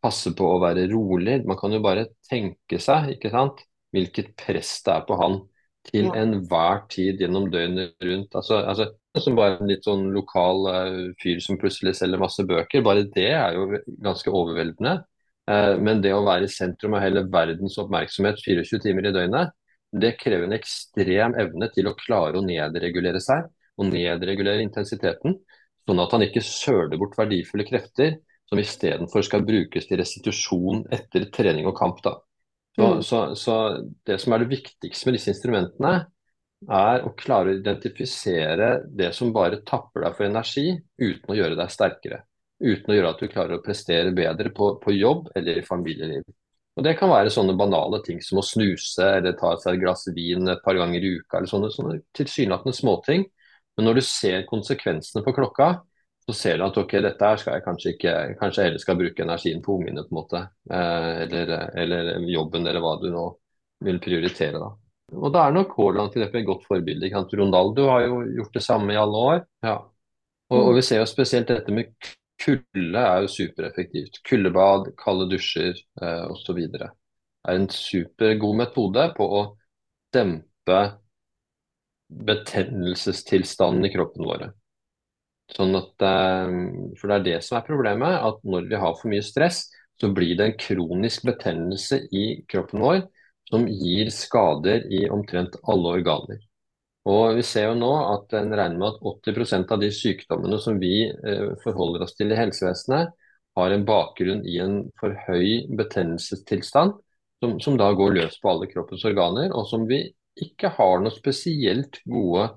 passer 0.03 0.35
på 0.39 0.49
å 0.55 0.63
være 0.63 0.87
rolig. 0.91 1.43
Man 1.47 1.59
kan 1.61 1.75
jo 1.75 1.83
bare 1.85 2.09
tenke 2.31 2.81
seg 2.83 3.13
ikke 3.17 3.33
sant, 3.35 3.61
hvilket 3.95 4.35
press 4.39 4.79
det 4.87 4.95
er 4.97 5.05
på 5.07 5.19
han 5.21 5.41
til 5.87 6.09
enhver 6.19 6.83
tid 6.91 7.21
gjennom 7.23 7.47
døgnet 7.53 7.95
rundt. 8.03 8.35
Altså, 8.35 8.59
altså 8.67 8.91
som 9.23 9.37
bare 9.39 9.61
en 9.61 9.71
litt 9.71 9.87
sånn 9.87 10.09
lokal 10.15 10.67
uh, 10.67 11.03
fyr 11.23 11.39
som 11.45 11.59
plutselig 11.61 11.95
selger 11.99 12.21
masse 12.21 12.45
bøker. 12.47 12.85
Bare 12.85 13.07
det 13.15 13.31
er 13.33 13.57
jo 13.57 13.81
ganske 14.03 14.33
overveldende. 14.33 14.99
Eh, 15.51 15.75
men 15.79 16.03
det 16.03 16.13
å 16.15 16.25
være 16.27 16.49
i 16.49 16.53
sentrum 16.53 16.97
av 16.99 17.05
hele 17.05 17.25
verdens 17.31 17.79
oppmerksomhet 17.83 18.41
24 18.43 18.83
timer 18.83 19.09
i 19.09 19.15
døgnet, 19.15 19.53
det 19.97 20.17
krever 20.21 20.49
en 20.49 20.57
ekstrem 20.57 21.37
evne 21.39 21.69
til 21.73 21.89
å 21.89 21.95
klare 21.99 22.41
å 22.41 22.45
nedregulere 22.45 23.21
seg 23.23 23.47
og 23.77 23.91
nedregulere 23.93 24.65
intensiteten, 24.65 25.37
sånn 25.87 26.03
at 26.03 26.15
han 26.17 26.25
ikke 26.27 26.43
søler 26.43 26.99
bort 26.99 27.15
verdifulle 27.19 27.67
krefter 27.69 28.19
som 28.51 28.61
istedenfor 28.63 29.25
skal 29.27 29.45
brukes 29.47 29.87
til 29.89 30.01
restitusjon 30.01 30.85
etter 30.95 31.29
trening 31.35 31.67
og 31.71 31.77
kamp. 31.79 32.03
da. 32.03 32.17
Så, 32.77 32.87
Mm. 32.87 33.03
så, 33.03 33.19
så 33.35 33.55
det 34.05 34.21
som 34.21 34.33
er 34.35 34.39
det 34.45 34.51
viktigste 34.53 35.09
med 35.09 35.17
disse 35.17 35.33
instrumentene, 35.33 36.07
er 36.69 37.05
å 37.07 37.15
klare 37.17 37.53
å 37.53 37.57
identifisere 37.59 38.69
det 38.97 39.13
som 39.15 39.33
bare 39.33 39.63
tapper 39.65 40.05
deg 40.05 40.17
for 40.17 40.27
energi, 40.27 40.77
uten 40.99 41.33
å 41.33 41.37
gjøre 41.37 41.57
deg 41.59 41.73
sterkere. 41.73 42.23
Uten 42.63 42.93
å 42.93 42.97
gjøre 42.97 43.13
at 43.13 43.21
du 43.21 43.29
klarer 43.29 43.59
å 43.59 43.63
prestere 43.65 44.15
bedre 44.17 44.53
på, 44.57 44.77
på 44.81 44.95
jobb 44.97 45.31
eller 45.37 45.61
i 45.61 45.65
familieliv. 45.67 46.25
Og 46.77 46.85
Det 46.85 46.93
kan 46.99 47.09
være 47.09 47.33
sånne 47.33 47.57
banale 47.57 48.03
ting 48.05 48.21
som 48.25 48.41
å 48.41 48.45
snuse 48.45 49.05
eller 49.19 49.37
ta 49.41 49.55
seg 49.61 49.79
et 49.79 49.83
glass 49.85 50.05
vin 50.13 50.49
et 50.53 50.63
par 50.65 50.77
ganger 50.77 51.05
i 51.05 51.15
uka. 51.19 51.39
eller 51.39 51.49
sånne, 51.49 51.71
sånne 51.73 52.01
tilsynelatende 52.17 52.77
småting. 52.77 53.25
Men 53.77 53.89
når 53.89 53.99
du 53.99 54.03
ser 54.05 54.45
konsekvensene 54.49 55.25
på 55.25 55.35
klokka, 55.37 55.71
så 56.27 56.35
ser 56.35 56.59
du 56.59 56.67
at 56.67 56.77
ok, 56.81 56.97
dette 57.05 57.29
her 57.31 57.41
skal 57.41 57.57
jeg 57.57 57.65
kanskje 57.65 57.91
ikke 57.95 58.15
Kanskje 58.41 58.63
jeg 58.63 58.71
heller 58.71 58.83
skal 58.83 58.99
bruke 58.99 59.23
energien 59.23 59.63
på 59.63 59.77
ungene, 59.79 60.05
på 60.05 60.13
en 60.13 60.19
måte. 60.19 60.43
Eh, 60.69 61.11
eller, 61.27 61.53
eller 61.81 62.29
jobben, 62.33 62.67
eller 62.67 62.85
hva 62.85 62.97
du 63.01 63.09
nå 63.15 63.27
vil 63.87 64.01
prioritere, 64.03 64.61
da. 64.61 64.73
Og 65.15 65.31
da 65.33 65.47
er 65.47 65.55
nok 65.55 65.77
Haaland 65.79 66.17
et 66.19 66.39
godt 66.45 66.65
forbilde. 66.67 67.13
Ronaldo 67.39 67.89
har 67.93 68.07
jo 68.09 68.23
gjort 68.41 68.57
det 68.59 68.65
samme 68.65 68.93
i 68.93 68.99
alle 68.99 69.21
år. 69.31 69.43
Ja. 69.63 69.77
Og, 70.51 70.61
og 70.61 70.73
vi 70.77 70.83
ser 70.83 71.01
jo 71.01 71.07
spesielt 71.09 71.49
dette 71.49 71.75
med 71.75 71.95
kulde 72.43 73.03
er 73.03 73.25
jo 73.25 73.33
supereffektivt. 73.33 74.21
Kuldebad, 74.29 74.93
kalde 75.01 75.29
dusjer 75.31 75.75
eh, 76.03 76.25
osv. 76.31 76.61
er 76.77 76.91
en 77.53 77.69
supergod 77.73 78.59
metode 78.61 79.09
på 79.17 79.27
å 79.41 79.43
dempe 80.15 80.81
betennelsestilstanden 82.07 83.89
i 83.89 83.93
kroppen 83.95 84.27
vår. 84.29 84.47
Sånn 85.55 85.79
at, 85.79 85.95
eh, 86.03 86.55
for 86.99 87.11
det 87.11 87.19
er 87.19 87.27
det 87.31 87.39
som 87.47 87.59
er 87.59 87.69
problemet, 87.69 88.19
at 88.31 88.43
når 88.45 88.71
vi 88.71 88.83
har 88.83 88.97
for 88.99 89.13
mye 89.13 89.25
stress, 89.27 89.67
så 90.01 90.11
blir 90.13 90.37
det 90.37 90.47
en 90.47 90.59
kronisk 90.61 91.25
betennelse 91.25 92.03
i 92.13 92.27
kroppen 92.51 92.83
vår 92.85 93.07
som 93.49 93.67
gir 93.71 94.11
skader 94.13 94.85
i 94.93 95.07
omtrent 95.13 95.57
alle 95.71 95.95
organer. 96.01 96.41
Og 97.07 97.37
Vi 97.39 97.45
ser 97.47 97.69
jo 97.69 97.79
nå 97.79 97.93
at 98.17 98.35
en 98.35 98.51
regner 98.51 98.81
med 98.81 98.97
at 98.97 99.29
80% 99.31 99.73
av 99.75 99.83
de 99.83 99.93
sykdommene 99.95 100.59
som 100.63 100.79
vi 100.83 101.07
eh, 101.07 101.53
forholder 101.63 102.03
oss 102.07 102.17
til 102.19 102.33
i 102.35 102.39
helsevesenet, 102.39 103.13
har 103.57 103.73
en 103.73 103.85
bakgrunn 103.89 104.43
i 104.45 104.59
en 104.61 104.81
for 105.01 105.15
høy 105.29 105.69
betennelsestilstand, 105.79 106.97
som, 107.41 107.55
som 107.63 107.77
da 107.79 107.89
går 107.97 108.17
løs 108.19 108.37
på 108.43 108.51
alle 108.51 108.69
kroppens 108.69 109.05
organer, 109.09 109.55
og 109.55 109.69
som 109.71 109.87
vi 109.89 110.03
ikke 110.43 110.73
har 110.77 111.01
noe 111.01 111.15
spesielt 111.15 112.03
gode 112.05 112.51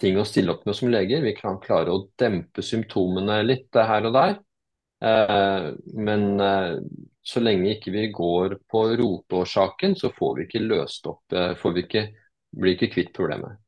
ting 0.00 0.16
å 0.18 0.24
stille 0.26 0.54
opp 0.54 0.62
med 0.68 0.78
som 0.78 0.90
leger. 0.92 1.24
Vi 1.26 1.34
kan 1.36 1.60
klare 1.60 1.92
å 1.92 2.06
dempe 2.20 2.64
symptomene 2.64 3.40
litt 3.44 3.76
her 3.76 4.08
og 4.08 4.14
der. 4.16 4.38
Eh, 5.02 5.66
men 5.98 6.28
eh, 6.40 6.78
så 7.26 7.42
lenge 7.42 7.74
ikke 7.74 7.96
vi 7.98 8.06
går 8.14 8.56
på 8.70 8.86
roteårsaken, 9.02 9.98
så 9.98 10.14
får 10.14 10.38
vi 10.38 10.46
ikke 10.46 10.64
løst 10.70 11.10
opp, 11.10 11.34
får 11.58 11.76
vi 11.76 11.86
ikke, 11.88 12.06
blir 12.62 12.78
ikke 12.78 12.92
kvitt 12.94 13.12
problemet. 13.18 13.61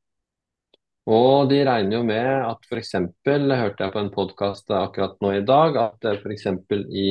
Og 1.05 1.51
de 1.51 1.59
regner 1.69 1.99
jo 1.99 2.05
med 2.09 2.29
at 2.49 2.63
f.eks. 2.65 2.95
hørte 3.27 3.85
jeg 3.85 3.93
på 3.93 4.01
en 4.01 4.13
podkast 4.13 4.71
akkurat 4.73 5.19
nå 5.21 5.35
i 5.37 5.43
dag, 5.45 5.77
at 5.77 6.07
f.eks. 6.15 6.47
i 6.89 7.09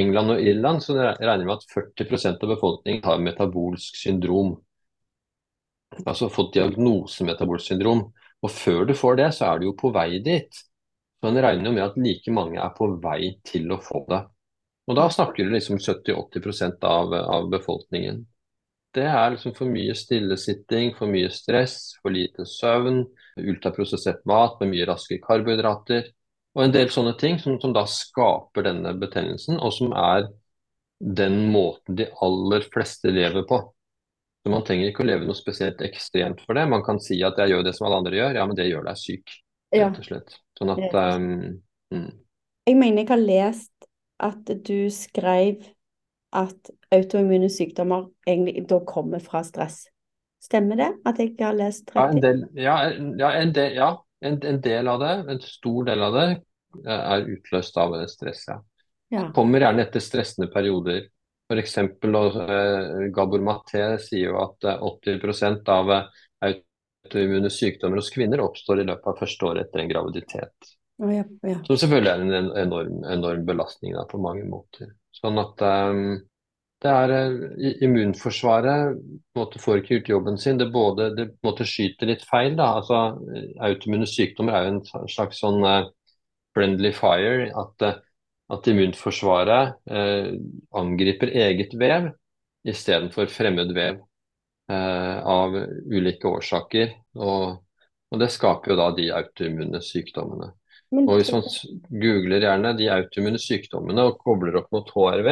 England 0.00 0.32
og 0.32 0.40
Irland 0.40 0.80
så 0.84 0.96
regner 0.96 1.42
vi 1.42 1.48
med 1.48 1.58
at 1.58 1.66
40% 1.74 2.44
av 2.44 2.54
befolkningen 2.54 3.04
har 3.04 3.20
metabolsk 3.20 4.00
syndrom. 4.00 4.54
Altså 6.04 6.30
fått 6.32 6.54
diagnose 6.56 7.24
metabolsk 7.28 7.72
syndrom. 7.72 8.06
Og 8.44 8.54
før 8.54 8.88
du 8.88 8.94
får 8.96 9.20
det, 9.20 9.28
så 9.36 9.50
er 9.50 9.60
du 9.60 9.68
jo 9.68 9.76
på 9.76 9.92
vei 9.92 10.22
dit. 10.24 10.64
Så 11.18 11.28
en 11.28 11.40
regner 11.42 11.68
jo 11.68 11.76
med 11.76 11.84
at 11.84 12.00
like 12.00 12.32
mange 12.32 12.60
er 12.62 12.74
på 12.76 12.88
vei 13.02 13.34
til 13.44 13.68
å 13.74 13.80
få 13.82 14.04
det. 14.08 14.22
Og 14.88 14.96
da 14.96 15.08
snakker 15.12 15.44
du 15.44 15.52
liksom 15.52 15.80
70-80% 15.84 16.84
av, 16.88 17.12
av 17.12 17.48
befolkningen 17.52 18.22
det 18.98 19.06
er 19.06 19.32
liksom 19.32 19.54
for 19.56 19.70
mye 19.70 19.94
stillesitting, 19.96 20.92
for 20.98 21.10
mye 21.10 21.30
stress, 21.32 21.94
for 22.02 22.14
lite 22.14 22.46
søvn, 22.48 23.04
ultraprosessert 23.38 24.24
mat 24.28 24.58
med 24.60 24.72
mye 24.74 24.88
raske 24.90 25.20
karbohydrater. 25.22 26.10
Og 26.58 26.64
en 26.64 26.74
del 26.74 26.90
sånne 26.90 27.14
ting 27.20 27.38
som, 27.38 27.58
som, 27.62 27.72
da 27.76 27.84
skaper 27.88 28.66
denne 28.66 28.92
betennelsen, 28.98 29.60
og 29.62 29.74
som 29.76 29.94
er 29.94 30.26
den 30.98 31.44
måten 31.52 31.98
de 31.98 32.08
aller 32.24 32.64
fleste 32.72 33.12
lever 33.14 33.46
på. 33.48 33.60
Så 34.42 34.50
Man 34.50 34.64
trenger 34.66 34.90
ikke 34.90 35.04
å 35.04 35.08
leve 35.08 35.28
noe 35.28 35.38
spesielt 35.38 35.82
ekstremt 35.86 36.42
for 36.46 36.58
det. 36.58 36.66
Man 36.70 36.82
kan 36.86 36.98
si 37.02 37.20
at 37.26 37.38
jeg 37.38 37.52
gjør 37.52 37.66
det 37.66 37.74
som 37.76 37.86
alle 37.88 38.00
andre 38.02 38.18
gjør, 38.18 38.40
ja, 38.40 38.46
men 38.48 38.58
det 38.58 38.68
gjør 38.70 38.88
deg 38.88 38.98
syk. 39.00 39.38
rett 39.74 40.00
og 40.00 40.06
slett. 40.06 40.38
Sånn 40.58 40.72
at 40.74 40.98
um, 41.18 41.30
mm. 41.94 42.10
Jeg 42.68 42.76
mener 42.78 43.04
jeg 43.04 43.10
har 43.12 43.22
lest 43.22 43.88
at 44.18 44.50
du 44.66 44.88
skrev 44.92 45.62
at 46.34 46.72
autoimmune 46.94 47.50
sykdommer 47.52 48.08
egentlig 48.26 48.66
da 48.68 48.80
kommer 48.86 49.22
fra 49.22 49.42
stress. 49.44 49.86
Stemmer 50.42 50.78
det 50.78 50.88
at 51.08 51.18
jeg 51.18 51.32
ikke 51.32 51.48
har 51.48 51.56
lest 51.58 51.90
rett? 51.92 51.98
Ja, 51.98 52.10
en 52.14 52.22
del, 52.22 52.44
ja, 52.54 52.76
ja, 53.18 53.32
en 53.40 53.54
del, 53.54 53.74
ja. 53.78 53.90
En, 54.20 54.40
en, 54.42 54.56
del 54.60 54.88
av 54.90 54.98
det, 54.98 55.12
en 55.30 55.40
stor 55.44 55.84
del 55.86 56.02
av 56.02 56.16
det, 56.16 56.26
eh, 56.82 57.02
er 57.14 57.28
utløst 57.36 57.76
av 57.78 57.92
stress. 58.10 58.48
Ja. 58.48 58.56
ja. 59.14 59.20
Det 59.28 59.34
kommer 59.36 59.62
gjerne 59.62 59.84
etter 59.84 60.02
stressende 60.02 60.48
perioder. 60.50 61.04
F.eks. 61.48 61.76
Eh, 61.78 63.04
Gabor 63.14 63.44
Maté 63.46 63.84
sier 64.02 64.32
jo 64.32 64.40
at 64.42 64.66
80 64.74 65.22
eh, 65.22 65.60
av 65.70 65.92
autoimmune 66.48 67.50
sykdommer 67.50 68.02
hos 68.02 68.10
kvinner 68.10 68.42
oppstår 68.42 68.82
i 68.82 68.88
løpet 68.88 69.06
av 69.06 69.22
første 69.22 69.48
år 69.52 69.62
etter 69.62 69.84
en 69.84 69.92
graviditet. 69.92 70.74
Oh, 70.98 71.14
ja, 71.14 71.22
ja. 71.46 71.60
Som 71.66 71.78
selvfølgelig 71.78 72.10
er 72.10 72.24
en 72.24 72.50
enorm, 72.58 73.04
enorm 73.06 73.46
belastning 73.46 73.94
da, 73.94 74.02
på 74.10 74.18
mange 74.18 74.42
måter. 74.50 74.90
Sånn 75.14 75.38
at 75.38 75.62
um, 75.62 76.18
det 76.84 76.90
er 76.90 77.12
uh, 77.12 77.70
Immunforsvaret 77.82 78.98
måte, 79.36 79.60
får 79.62 79.80
ikke 79.80 79.96
gjort 79.96 80.10
jobben 80.12 80.36
sin. 80.38 80.58
Det 80.60 80.68
både 80.74 81.10
det 81.16 81.28
måte, 81.46 81.66
skyter 81.66 82.10
litt 82.10 82.22
feil. 82.28 82.54
da, 82.58 82.74
altså 82.78 83.18
Autoimmune 83.66 84.06
sykdommer 84.06 84.54
er 84.54 84.66
jo 84.66 84.74
en 84.76 85.08
slags 85.10 85.42
sånn 85.42 85.58
uh, 85.66 85.88
friendly 86.54 86.92
fire. 86.94 87.48
At, 87.50 87.86
uh, 87.86 87.98
at 88.48 88.68
immunforsvaret 88.70 89.74
angriper 90.72 91.34
eget 91.36 91.74
vev 91.76 92.06
istedenfor 92.64 93.28
fremmed 93.28 93.74
vev 93.76 93.98
av 94.72 95.52
ulike 95.92 96.24
årsaker. 96.30 96.94
Og, 97.20 97.58
og 98.08 98.22
det 98.22 98.30
skaper 98.32 98.72
jo 98.72 98.78
da 98.80 98.86
de 98.96 99.10
autoimmune 99.12 99.82
sykdommene. 99.84 100.48
Og 101.04 101.12
Hvis 101.18 101.34
man 101.34 101.44
googler 101.92 102.46
gjerne 102.46 102.72
de 102.78 102.88
autoimmune 102.94 103.42
sykdommene 103.42 104.08
og 104.08 104.16
kobler 104.24 104.56
opp 104.62 104.72
mot 104.72 104.88
HRV, 104.96 105.28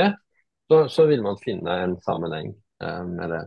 så, 0.68 0.86
så 0.88 1.06
vil 1.06 1.22
man 1.22 1.38
finne 1.42 1.78
en 1.84 1.96
sammenheng 2.04 2.54
eh, 2.82 3.04
med 3.06 3.32
det. 3.34 3.44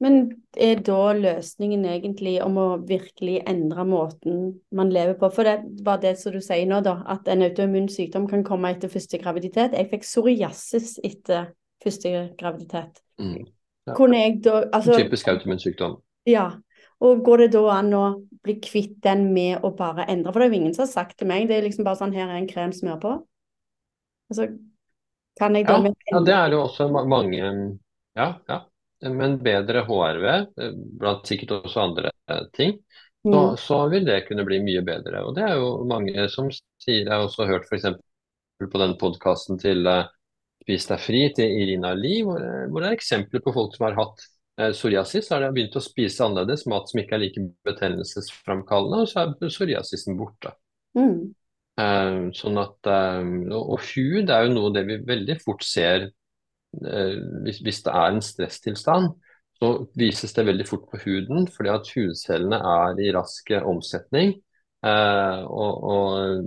Men 0.00 0.20
er 0.56 0.78
da 0.80 1.12
løsningen 1.12 1.82
egentlig 1.84 2.38
om 2.40 2.56
å 2.56 2.68
virkelig 2.88 3.42
endre 3.50 3.84
måten 3.84 4.38
man 4.72 4.92
lever 4.92 5.18
på? 5.20 5.28
For 5.34 5.44
det 5.44 5.84
var 5.84 6.00
det 6.00 6.14
som 6.22 6.32
du 6.32 6.40
sier 6.40 6.64
nå, 6.68 6.78
da, 6.86 7.02
at 7.12 7.28
en 7.28 7.44
autoimmun 7.44 7.90
sykdom 7.92 8.24
kan 8.30 8.44
komme 8.46 8.72
etter 8.72 8.92
første 8.92 9.20
graviditet. 9.20 9.76
Jeg 9.76 9.90
fikk 9.90 10.06
psoriasis 10.06 10.94
etter 11.04 11.50
første 11.84 12.30
graviditet. 12.40 13.02
Mm, 13.20 13.44
ja. 13.44 13.98
Kunne 13.98 14.22
jeg 14.22 14.40
da 14.46 14.62
altså, 14.70 14.96
Typisk 14.96 15.28
autoimmun 15.34 15.60
sykdom. 15.60 16.00
Ja. 16.28 16.48
Og 17.04 17.20
går 17.24 17.44
det 17.44 17.52
da 17.58 17.66
an 17.76 17.92
å 17.96 18.06
bli 18.44 18.56
kvitt 18.64 18.98
den 19.04 19.28
med 19.36 19.60
å 19.64 19.72
bare 19.76 20.08
endre? 20.08 20.32
For 20.32 20.40
det 20.40 20.48
er 20.48 20.54
jo 20.54 20.60
ingen 20.62 20.74
som 20.76 20.86
har 20.86 20.94
sagt 20.94 21.20
til 21.20 21.28
meg, 21.28 21.44
det 21.48 21.58
er 21.58 21.68
liksom 21.68 21.84
bare 21.84 22.00
sånn 22.00 22.16
her 22.16 22.28
er 22.28 22.40
en 22.40 22.48
krem 22.48 22.72
smør 22.76 22.98
på. 23.04 23.14
Altså, 24.32 24.48
kan 25.40 25.56
jeg 25.56 25.66
da 25.68 25.78
ja, 25.80 25.92
ja, 26.12 26.20
det 26.26 26.36
er 26.36 26.54
jo 26.56 26.64
også 26.66 26.90
mange 26.92 27.40
Ja, 28.18 28.34
ja. 28.48 28.58
Men 29.00 29.38
bedre 29.40 29.86
HRV, 29.88 30.24
eh, 30.60 30.72
blant 31.00 31.28
sikkert 31.28 31.54
også 31.62 31.80
andre 31.80 32.10
eh, 32.28 32.42
ting, 32.52 32.74
så, 33.22 33.30
mm. 33.32 33.56
så, 33.62 33.78
vil 33.88 34.04
det 34.04 34.24
kunne 34.26 34.44
bli 34.44 34.58
mye 34.64 34.82
bedre. 34.84 35.22
Og 35.24 35.36
det 35.38 35.46
er 35.46 35.54
jo 35.56 35.70
mange 35.88 36.26
som 36.32 36.50
sier, 36.52 37.06
jeg 37.06 37.08
har 37.08 37.24
også 37.24 37.46
hørt 37.48 37.68
f.eks. 37.68 37.86
på 38.60 38.82
den 38.82 38.92
podkasten 39.00 39.60
til 39.60 39.88
uh, 39.88 40.10
Spis 40.60 40.84
deg 40.90 41.00
fri 41.00 41.22
til 41.32 41.54
Irina 41.62 41.94
Li, 41.96 42.18
hvor, 42.26 42.42
hvor 42.68 42.84
det 42.84 42.90
er 42.90 42.98
eksempler 42.98 43.40
på 43.40 43.54
folk 43.56 43.72
som 43.76 43.86
har 43.88 43.96
hatt 43.96 44.20
psoriasis, 44.20 44.76
psoriasis 44.76 45.30
har 45.32 45.40
de 45.40 45.48
begynt 45.56 45.78
å 45.80 45.80
spise 45.80 46.26
annerledes, 46.26 46.66
mat 46.68 46.90
som 46.90 47.00
ikke 47.00 47.16
er 47.16 47.22
like 47.22 47.44
betennelsesframkallende, 47.64 48.98
og 49.00 49.08
så 49.08 49.22
er 49.22 49.32
psoriasisen 49.40 50.18
borte. 50.20 50.52
Mm. 50.98 51.30
Uh, 51.80 52.28
sånn 52.36 52.58
at, 52.60 52.76
uh, 52.90 53.22
og 53.56 53.78
hud 53.92 54.30
er 54.32 54.46
jo 54.46 54.52
noe 54.52 54.72
det 54.74 54.84
vi 54.88 54.98
veldig 55.06 55.36
fort 55.40 55.64
ser 55.64 56.08
uh, 56.10 57.16
hvis, 57.46 57.60
hvis, 57.64 57.82
det 57.86 57.94
er 57.94 58.12
en 58.12 58.22
stresstilstand. 58.24 59.10
Så 59.60 59.72
vises 59.98 60.36
det 60.36 60.46
veldig 60.48 60.66
fort 60.68 60.86
på 60.90 61.00
huden, 61.04 61.48
fordi 61.52 61.72
at 61.72 61.90
hudcellene 61.94 62.60
er 62.74 63.02
i 63.04 63.10
rask 63.12 63.52
omsetning. 63.60 64.38
Og, 64.80 65.82
og, 65.84 66.46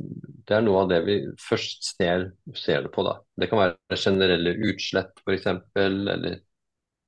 det 0.50 0.56
er 0.58 0.64
noe 0.66 0.80
av 0.82 0.88
det 0.90 0.98
vi 1.06 1.20
først 1.38 1.92
ser, 1.92 2.32
ser 2.58 2.88
det 2.88 2.90
på. 2.96 3.06
da. 3.06 3.20
Det 3.38 3.52
kan 3.52 3.62
være 3.62 4.00
generelle 4.02 4.56
utslett 4.66 5.22
f.eks., 5.22 5.46
eller 5.78 6.40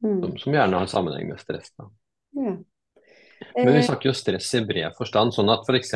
Mm. 0.06 0.22
Som, 0.22 0.38
som, 0.38 0.54
gjerne 0.54 0.80
har 0.82 0.90
sammenheng 0.92 1.30
med 1.32 1.42
stress. 1.42 1.72
Da. 1.78 1.90
Ja. 2.36 2.56
Men 3.56 3.72
vi 3.72 3.80
eh. 3.80 3.86
snakker 3.88 4.12
jo 4.12 4.16
stress 4.18 4.52
i 4.58 4.62
bred 4.68 4.96
forstand, 4.98 5.34
sånn 5.36 5.52
at 5.54 5.68
f.eks. 5.68 5.96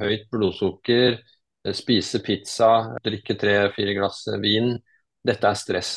høyt 0.00 0.26
blodsukker, 0.32 1.18
eh, 1.18 1.31
spise 1.70 2.20
pizza, 2.24 2.96
drikke 3.04 3.36
tre-fire 3.38 3.94
glass 3.94 4.24
vin, 4.42 4.74
dette 5.22 5.46
er 5.46 5.58
stress. 5.58 5.92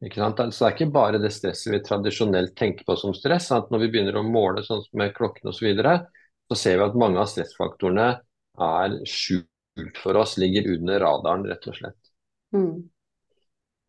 Ikke 0.00 0.22
sant? 0.22 0.40
Så 0.54 0.64
det 0.64 0.68
er 0.70 0.76
ikke 0.78 0.94
bare 0.94 1.20
det 1.20 1.30
stresset 1.34 1.74
vi 1.74 1.82
tradisjonelt 1.84 2.54
tenker 2.56 2.86
på 2.88 2.96
som 2.98 3.12
stress. 3.14 3.50
at 3.52 3.70
Når 3.70 3.84
vi 3.84 3.90
begynner 3.92 4.16
å 4.16 4.24
måle 4.26 4.64
sånn 4.64 4.82
med 4.96 5.12
klokken 5.16 5.50
osv., 5.52 5.60
så, 5.60 5.66
videre, 5.68 5.96
så 6.50 6.58
ser 6.58 6.80
vi 6.80 6.86
at 6.88 6.96
mange 6.98 7.20
av 7.20 7.28
stressfaktorene 7.30 8.08
er 8.60 8.96
skjult 9.08 10.00
for 10.00 10.18
oss, 10.20 10.38
ligger 10.40 10.72
under 10.74 11.04
radaren, 11.04 11.44
rett 11.48 11.68
og 11.68 11.76
slett. 11.76 12.10
Mm. 12.56 12.88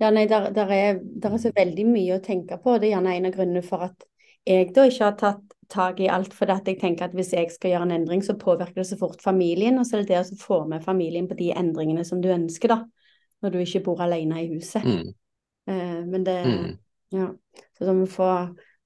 Ja, 0.02 0.10
nei, 0.14 0.26
der, 0.30 0.50
der, 0.54 0.70
er, 0.74 1.00
der, 1.02 1.34
er, 1.34 1.42
så 1.42 1.52
veldig 1.56 1.88
mye 1.88 2.18
å 2.18 2.24
tenke 2.24 2.58
på. 2.62 2.76
Det 2.78 2.90
er 2.90 2.96
gjerne 2.98 3.16
en 3.16 3.30
av 3.30 3.36
grunnene 3.36 3.66
for 3.66 3.88
at 3.88 4.08
jeg 4.50 4.72
da 4.76 4.88
ikke 4.90 5.08
har 5.08 5.18
tatt 5.20 5.58
tak 5.72 6.02
i 6.04 6.10
alt. 6.12 6.36
For 6.36 6.50
jeg 6.52 6.78
tenker 6.82 7.08
at 7.08 7.16
hvis 7.18 7.34
jeg 7.36 7.52
skal 7.54 7.74
gjøre 7.74 7.88
en 7.90 7.96
endring, 7.96 8.24
så 8.26 8.38
påvirker 8.40 8.82
det 8.84 8.90
så 8.92 9.00
fort 9.00 9.24
familien. 9.24 9.80
Og 9.80 9.88
så 9.88 9.98
er 9.98 10.04
det 10.06 10.14
det 10.14 10.22
å 10.22 10.42
få 10.42 10.64
med 10.70 10.84
familien 10.86 11.30
på 11.30 11.38
de 11.40 11.52
endringene 11.56 12.06
som 12.08 12.22
du 12.24 12.30
ønsker, 12.34 12.76
da. 12.76 12.82
Når 13.42 13.54
du 13.54 13.62
ikke 13.64 13.86
bor 13.88 14.04
alene 14.04 14.44
i 14.44 14.52
huset. 14.52 14.86
Mm. 14.86 15.14
Uh, 15.70 16.02
men 16.10 16.26
det 16.28 16.40
mm. 16.46 16.72
Ja. 17.12 17.28
Så 17.78 17.86
da 17.86 17.94
må 17.94 18.06
vi 18.06 18.14
få, 18.14 18.28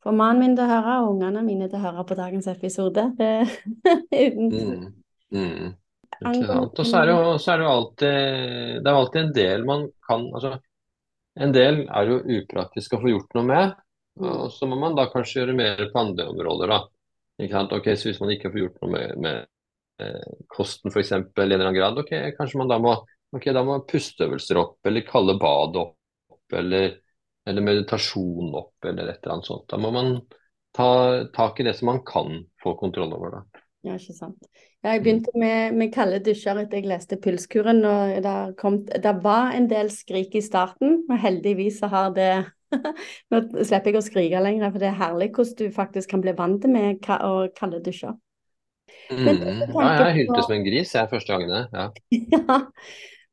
få 0.03 0.13
mannen 0.15 0.41
min 0.41 0.55
til 0.57 0.65
å 0.65 0.69
høre, 0.71 0.99
og 1.03 1.15
ungene 1.15 1.43
mine 1.45 1.67
til 1.69 1.77
å 1.77 1.83
høre 1.83 2.05
på 2.09 2.17
dagens 2.17 2.47
episode. 2.49 3.03
uten 4.25 4.47
mm. 4.49 4.85
mm. 5.35 5.73
Og 6.15 6.79
så 6.79 7.01
er 7.01 7.09
det 7.09 7.13
jo, 7.13 7.31
så 7.41 7.51
er 7.51 7.59
det 7.59 7.65
jo 7.65 7.71
alltid 7.73 8.13
Det 8.79 8.87
er 8.87 8.93
jo 8.93 8.99
alltid 9.01 9.17
en 9.19 9.33
del 9.35 9.65
man 9.67 9.81
kan 10.07 10.21
altså, 10.31 10.51
En 11.35 11.51
del 11.51 11.81
er 11.83 12.11
jo 12.11 12.21
upraktisk 12.37 12.95
å 12.95 13.01
få 13.01 13.11
gjort 13.11 13.35
noe 13.35 13.47
med, 13.49 13.73
og 14.21 14.51
så 14.53 14.67
må 14.69 14.77
man 14.79 14.95
da 14.95 15.09
kanskje 15.11 15.41
gjøre 15.41 15.57
mer 15.57 15.81
på 15.91 16.01
andre 16.01 16.29
områder, 16.31 16.71
da. 16.71 16.79
Ikke 17.41 17.57
sant? 17.57 17.75
Ok, 17.75 17.89
så 17.95 18.09
Hvis 18.09 18.21
man 18.23 18.31
ikke 18.35 18.51
får 18.51 18.61
gjort 18.61 18.79
noe 18.83 18.91
med, 18.93 19.17
med 19.25 20.05
eh, 20.05 20.37
kosten 20.51 20.93
f.eks. 20.93 21.11
i 21.11 21.17
en 21.19 21.27
eller 21.43 21.65
annen 21.65 21.75
grad, 21.75 21.99
ok, 21.99 22.13
kanskje 22.37 22.61
man 22.61 22.71
da 22.71 22.79
må, 22.79 22.95
ok, 23.35 23.49
da 23.55 23.65
må 23.67 23.81
pusteøvelser 23.89 24.61
opp, 24.61 24.79
eller 24.87 25.07
kalle 25.07 25.35
badet 25.41 25.83
opp, 25.83 26.55
eller, 26.55 26.95
eller 27.45 27.67
meditasjon 27.67 28.55
opp, 28.55 28.77
eller 28.87 29.11
et 29.11 29.19
eller 29.19 29.35
annet 29.35 29.51
sånt. 29.51 29.67
Da 29.73 29.81
må 29.81 29.91
man 29.95 30.17
ta 30.75 30.89
tak 31.35 31.59
i 31.59 31.67
det 31.67 31.75
som 31.75 31.91
man 31.91 32.01
kan 32.07 32.39
få 32.63 32.75
kontroll 32.79 33.13
over, 33.15 33.39
da. 33.39 33.63
Ja, 33.85 33.99
ikke 33.99 34.15
sant. 34.17 34.47
Ja, 34.81 34.95
jeg 34.95 35.03
begynte 35.03 35.31
med, 35.37 35.75
med 35.77 35.91
kalde 35.93 36.17
dusjer 36.25 36.57
etter 36.57 36.79
jeg 36.79 36.89
leste 36.89 37.19
Pulskuren. 37.21 37.83
og 37.85 38.87
Det 38.89 39.13
var 39.21 39.53
en 39.53 39.67
del 39.69 39.91
skrik 39.93 40.33
i 40.37 40.41
starten, 40.41 41.03
og 41.05 41.19
heldigvis 41.21 41.83
så 41.83 41.89
har 41.91 42.15
det 42.15 42.31
Nå 43.31 43.41
slipper 43.61 43.91
jeg 43.91 43.99
å 43.99 44.05
skrike 44.05 44.43
lenger, 44.43 44.71
for 44.71 44.81
det 44.81 44.91
er 44.91 45.01
herlig 45.01 45.31
hvordan 45.35 45.57
du 45.59 45.75
faktisk 45.75 46.13
kan 46.13 46.23
bli 46.23 46.35
vant 46.37 46.69
med 46.71 47.09
å 47.15 47.33
kalle 47.57 47.81
dusjer. 47.85 48.15
Mm, 49.09 49.27
ja, 49.75 49.89
jeg 50.07 50.15
hylte 50.21 50.45
som 50.45 50.55
en 50.55 50.65
gris 50.65 50.93
jeg 50.95 51.11
første 51.11 51.35
gangene. 51.35 51.65
Ja. 51.73 51.89
ja. 52.35 52.61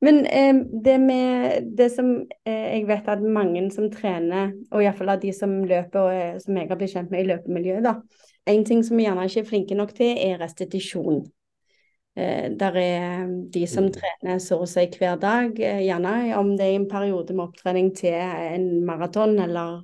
Men 0.03 0.25
eh, 0.27 0.57
det 0.85 0.97
med 0.99 1.69
det 1.79 1.89
som 1.95 2.09
eh, 2.45 2.65
jeg 2.75 2.89
vet 2.89 3.09
at 3.09 3.23
mange 3.23 3.63
som 3.71 3.87
trener, 3.93 4.51
og 4.73 4.83
iallfall 4.83 5.15
av 5.15 5.21
de 5.23 5.31
som 5.37 5.61
løper, 5.63 6.01
og 6.01 6.17
eh, 6.17 6.41
som 6.43 6.59
jeg 6.59 6.71
har 6.71 6.81
blitt 6.81 6.95
kjent 6.97 7.13
med 7.15 7.23
i 7.23 7.29
løpemiljøet, 7.31 7.87
da, 7.87 8.01
en 8.51 8.65
ting 8.67 8.83
som 8.83 8.99
vi 8.99 9.07
gjerne 9.07 9.29
ikke 9.29 9.45
er 9.45 9.49
flinke 9.53 9.79
nok 9.79 9.95
til, 9.95 10.17
er 10.19 10.43
restitusjon. 10.43 11.23
Eh, 12.13 12.51
der 12.61 12.77
er 12.77 13.29
de 13.53 13.67
som 13.67 13.87
mm. 13.89 13.93
trener 13.97 14.41
så 14.45 14.59
å 14.61 14.69
si 14.69 14.85
hver 14.99 15.21
dag, 15.21 15.57
eh, 15.57 15.81
gjerne 15.87 16.35
om 16.37 16.51
det 16.59 16.67
er 16.67 16.75
en 16.77 16.89
periode 16.91 17.33
med 17.33 17.47
opptrening 17.47 17.93
til 17.97 18.17
en 18.17 18.67
maraton 18.85 19.39
eller 19.41 19.79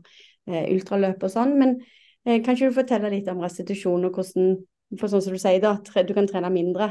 eh, 0.49 0.66
ultraløp 0.74 1.24
og 1.24 1.33
sånn. 1.33 1.55
Men 1.61 1.79
eh, 2.26 2.43
kan 2.43 2.53
ikke 2.53 2.68
du 2.68 2.81
fortelle 2.83 3.12
litt 3.14 3.31
om 3.33 3.41
restitusjon 3.45 4.11
og 4.11 4.18
hvordan 4.18 4.59
For 4.97 5.05
sånn 5.12 5.20
som 5.20 5.35
du 5.37 5.37
sier, 5.37 5.61
da, 5.61 5.74
du 5.85 6.14
kan 6.16 6.24
trene 6.24 6.49
mindre, 6.49 6.87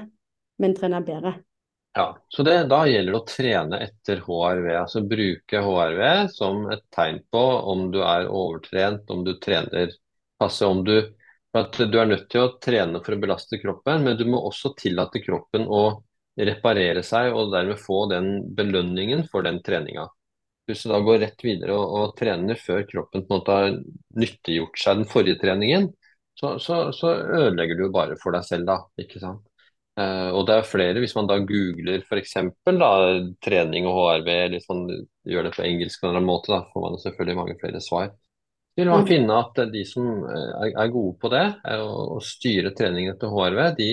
men 0.61 0.75
trene 0.77 0.99
bedre. 1.01 1.31
Ja, 1.97 2.11
så 2.29 2.43
det, 2.45 2.67
Da 2.69 2.83
gjelder 2.85 3.15
det 3.15 3.17
å 3.17 3.25
trene 3.25 3.79
etter 3.81 4.19
HRV. 4.21 4.67
altså 4.83 5.01
Bruke 5.01 5.61
HRV 5.65 6.03
som 6.29 6.67
et 6.69 6.83
tegn 6.93 7.23
på 7.33 7.41
om 7.73 7.87
du 7.89 8.03
er 8.05 8.29
overtrent, 8.29 9.09
om 9.09 9.23
du 9.25 9.33
trener 9.41 9.95
passe, 10.37 10.65
om 10.65 10.83
du 10.85 10.99
at 11.55 11.77
du 11.77 11.95
er 11.99 12.09
nødt 12.09 12.27
til 12.31 12.43
å 12.43 12.53
trene 12.61 13.01
for 13.03 13.15
å 13.15 13.21
belaste 13.21 13.59
kroppen, 13.61 14.03
men 14.05 14.17
du 14.19 14.25
må 14.29 14.41
også 14.49 14.73
tillate 14.77 15.21
kroppen 15.23 15.67
å 15.67 15.83
reparere 16.37 17.01
seg 17.05 17.33
og 17.33 17.51
dermed 17.53 17.79
få 17.81 18.05
den 18.11 18.31
belønningen 18.55 19.25
for 19.31 19.45
den 19.47 19.61
treninga. 19.65 20.05
Hvis 20.67 20.83
du 20.83 20.91
da 20.91 20.99
går 21.01 21.21
rett 21.23 21.43
videre 21.43 21.77
og, 21.77 21.93
og 21.97 22.15
trener 22.19 22.59
før 22.59 22.83
kroppen 22.89 23.23
på 23.23 23.31
en 23.33 23.39
måte 23.39 23.55
har 23.55 23.77
nyttiggjort 24.19 24.81
seg 24.81 24.99
den 24.99 25.09
forrige 25.09 25.39
treningen, 25.41 25.89
så, 26.37 26.57
så, 26.61 26.89
så 26.93 27.15
ødelegger 27.39 27.79
du 27.79 27.87
bare 27.93 28.17
for 28.21 28.35
deg 28.35 28.45
selv, 28.45 28.67
da. 28.67 28.81
ikke 29.01 29.21
sant? 29.23 29.45
Uh, 29.97 30.29
og 30.37 30.43
det 30.45 30.59
er 30.59 30.67
flere, 30.69 31.01
hvis 31.01 31.15
man 31.17 31.25
da 31.25 31.39
googler 31.41 32.03
f.eks. 32.05 32.35
trening 33.41 33.87
og 33.89 33.95
HRV, 33.97 34.27
eller 34.29 34.59
hvis 34.59 34.69
man 34.69 34.83
gjør 35.25 35.47
det 35.47 35.55
på 35.55 35.65
engelsk 35.65 36.03
på 36.03 36.05
en 36.05 36.11
eller 36.11 36.21
annen 36.21 36.29
måte, 36.29 36.51
da 36.53 36.59
får 36.69 36.83
man 36.83 37.01
selvfølgelig 37.01 37.39
mange 37.39 37.57
flere 37.63 37.81
svar 37.81 38.11
vil 38.77 38.91
man 38.91 39.03
mm. 39.03 39.09
finne 39.09 39.37
at 39.41 39.59
de 39.73 39.83
som 39.89 40.05
eh, 40.29 40.67
er 40.69 40.93
gode 40.93 41.17
på 41.21 41.31
det, 41.33 41.45
å 41.81 42.19
styre 42.23 42.73
treningen 42.77 43.15
etter 43.15 43.31
HRV, 43.33 43.61
de 43.79 43.91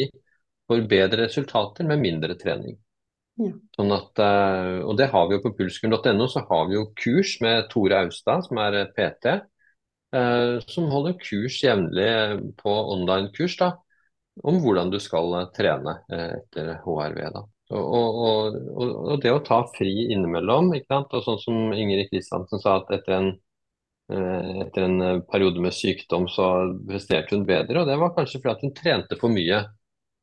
får 0.68 0.82
bedre 0.90 1.24
resultater 1.24 1.88
med 1.88 2.02
mindre 2.02 2.36
trening. 2.40 2.76
Ja. 3.40 3.50
Sånn 3.74 3.94
at, 3.96 4.20
eh, 4.20 4.82
og 4.84 4.98
det 5.00 5.08
har 5.14 5.30
vi 5.30 5.38
jo 5.38 5.44
på 5.46 5.54
pulskuren.no, 5.56 6.28
så 6.28 6.44
har 6.50 6.68
vi 6.68 6.76
jo 6.76 6.90
kurs 7.00 7.38
med 7.44 7.70
Tore 7.72 8.02
Austad, 8.04 8.44
som 8.44 8.60
er 8.60 8.76
PT, 8.96 9.38
eh, 10.18 10.58
som 10.68 10.92
holder 10.92 11.16
kurs 11.22 11.62
jevnlig 11.64 12.12
på 12.60 12.76
online-kurs 12.98 13.56
da, 13.64 13.72
om 14.44 14.60
hvordan 14.60 14.92
du 14.92 15.00
skal 15.00 15.46
trene 15.56 15.96
etter 16.10 16.74
HRV. 16.84 17.24
da. 17.38 17.46
Og, 17.72 17.80
og, 17.88 18.56
og, 18.76 18.94
og, 19.14 19.16
det 19.22 19.32
å 19.32 19.40
ta 19.46 19.62
fri 19.72 20.10
innimellom, 20.12 20.74
ikke 20.76 20.92
sant? 20.92 21.14
og 21.16 21.24
sånn 21.24 21.40
som 21.40 21.72
Ingrid 21.72 22.10
Kristiansen 22.10 22.60
sa, 22.60 22.76
at 22.82 22.92
etter 22.98 23.16
en 23.16 23.30
etter 24.12 24.84
en 24.84 25.00
eh, 25.02 25.22
periode 25.30 25.62
med 25.64 25.74
sykdom 25.74 26.26
så 26.28 26.48
presterte 26.88 27.36
hun 27.36 27.46
bedre, 27.48 27.80
og 27.80 27.88
det 27.88 27.96
var 28.00 28.12
kanskje 28.16 28.42
fordi 28.42 28.68
hun 28.68 28.74
trente 28.76 29.18
for 29.20 29.32
mye. 29.32 29.62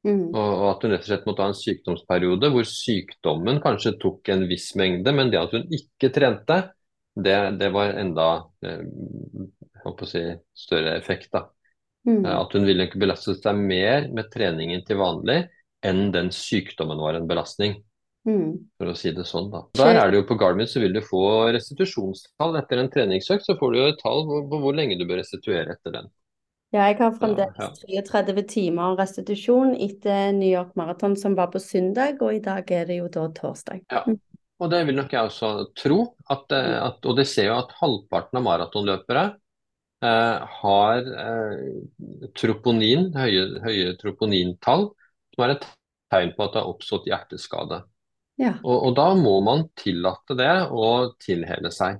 Mm. 0.01 0.33
Og, 0.33 0.63
at 0.71 0.83
hun 0.83 0.93
rett 0.95 1.03
og 1.05 1.09
slett 1.11 1.25
måtte 1.29 1.45
ha 1.45 1.51
en 1.51 1.57
sykdomsperiode 1.57 2.49
hvor 2.53 2.65
sykdommen 2.65 3.59
kanskje 3.61 3.95
tok 4.01 4.31
en 4.33 4.47
viss 4.49 4.71
mengde, 4.79 5.13
men 5.13 5.29
det 5.33 5.41
at 5.41 5.53
hun 5.53 5.65
ikke 5.77 6.09
trente, 6.13 6.61
det, 7.11 7.37
det 7.59 7.69
var 7.73 7.97
enda 8.01 8.27
eh, 8.65 8.85
si, 10.09 10.23
større 10.57 10.95
effekt. 10.97 11.35
Mm. 12.07 12.23
At 12.25 12.53
hun 12.57 12.65
ville 12.65 12.87
ikke 12.87 13.01
belastet 13.01 13.43
seg 13.43 13.57
mer 13.57 14.07
med 14.13 14.31
treningen 14.33 14.81
til 14.87 15.01
vanlig 15.01 15.43
enn 15.85 16.11
den 16.13 16.29
sykdommen 16.33 16.99
var 17.01 17.17
en 17.17 17.27
belastning. 17.29 17.79
Mm. 18.27 18.53
For 18.77 18.91
å 18.91 18.95
si 18.97 19.11
det 19.17 19.25
sånn, 19.25 19.49
da. 19.49 19.63
Der 19.79 19.97
er 19.97 20.11
det 20.11 20.19
jo 20.19 20.25
På 20.29 20.37
Garmin 20.37 20.69
så 20.69 20.81
vil 20.83 20.93
du 20.93 21.01
få 21.01 21.49
restitusjonstall 21.55 22.59
etter 22.59 22.81
en 22.81 22.91
treningsøkt. 22.93 23.47
Så 23.47 23.57
får 23.57 23.73
du 23.73 23.79
jo 23.79 23.87
et 23.89 24.01
tall 24.01 24.25
på, 24.29 24.41
på 24.51 24.59
hvor 24.61 24.77
lenge 24.77 24.99
du 24.99 25.07
bør 25.09 25.21
restituere 25.23 25.73
etter 25.73 25.95
den. 25.97 26.11
Ja, 26.71 26.85
jeg 26.87 27.01
har 27.01 27.15
fremdeles 27.17 27.81
33 27.83 28.43
timer 28.47 28.93
restitusjon 28.95 29.73
etter 29.75 30.29
New 30.37 30.47
York 30.47 30.77
Marathon 30.79 31.17
som 31.19 31.33
var 31.35 31.49
på 31.51 31.59
søndag, 31.59 32.21
og 32.23 32.37
i 32.37 32.43
dag 32.43 32.69
er 32.71 32.85
det 32.87 33.01
jo 33.01 33.09
da 33.11 33.25
torsdag. 33.35 33.81
Ja, 33.91 34.05
og 34.61 34.71
det 34.71 34.85
vil 34.87 34.95
nok 34.95 35.11
jeg 35.11 35.27
også 35.27 35.51
tro. 35.75 35.99
At, 36.29 36.45
eh, 36.55 36.69
mm. 36.69 36.77
at, 36.85 37.05
og 37.09 37.19
det 37.19 37.27
ser 37.27 37.49
jo 37.49 37.57
at 37.57 37.75
halvparten 37.81 38.39
av 38.39 38.45
maratonløpere 38.45 39.25
eh, 40.05 40.57
har 40.61 41.11
eh, 41.25 42.29
troponin, 42.39 43.09
høye, 43.17 43.45
høye 43.65 43.95
troponintall, 43.99 44.91
som 45.35 45.47
er 45.47 45.57
et 45.57 45.67
tegn 46.13 46.35
på 46.37 46.45
at 46.45 46.55
det 46.55 46.63
har 46.63 46.71
oppstått 46.71 47.11
hjerteskade. 47.11 47.81
Ja. 48.41 48.55
Og, 48.63 48.77
og, 48.87 48.93
da 48.97 49.11
må 49.17 49.35
man 49.45 49.67
tillate 49.77 50.37
det 50.39 50.53
og 50.73 51.17
tilhele 51.21 51.69
seg, 51.73 51.99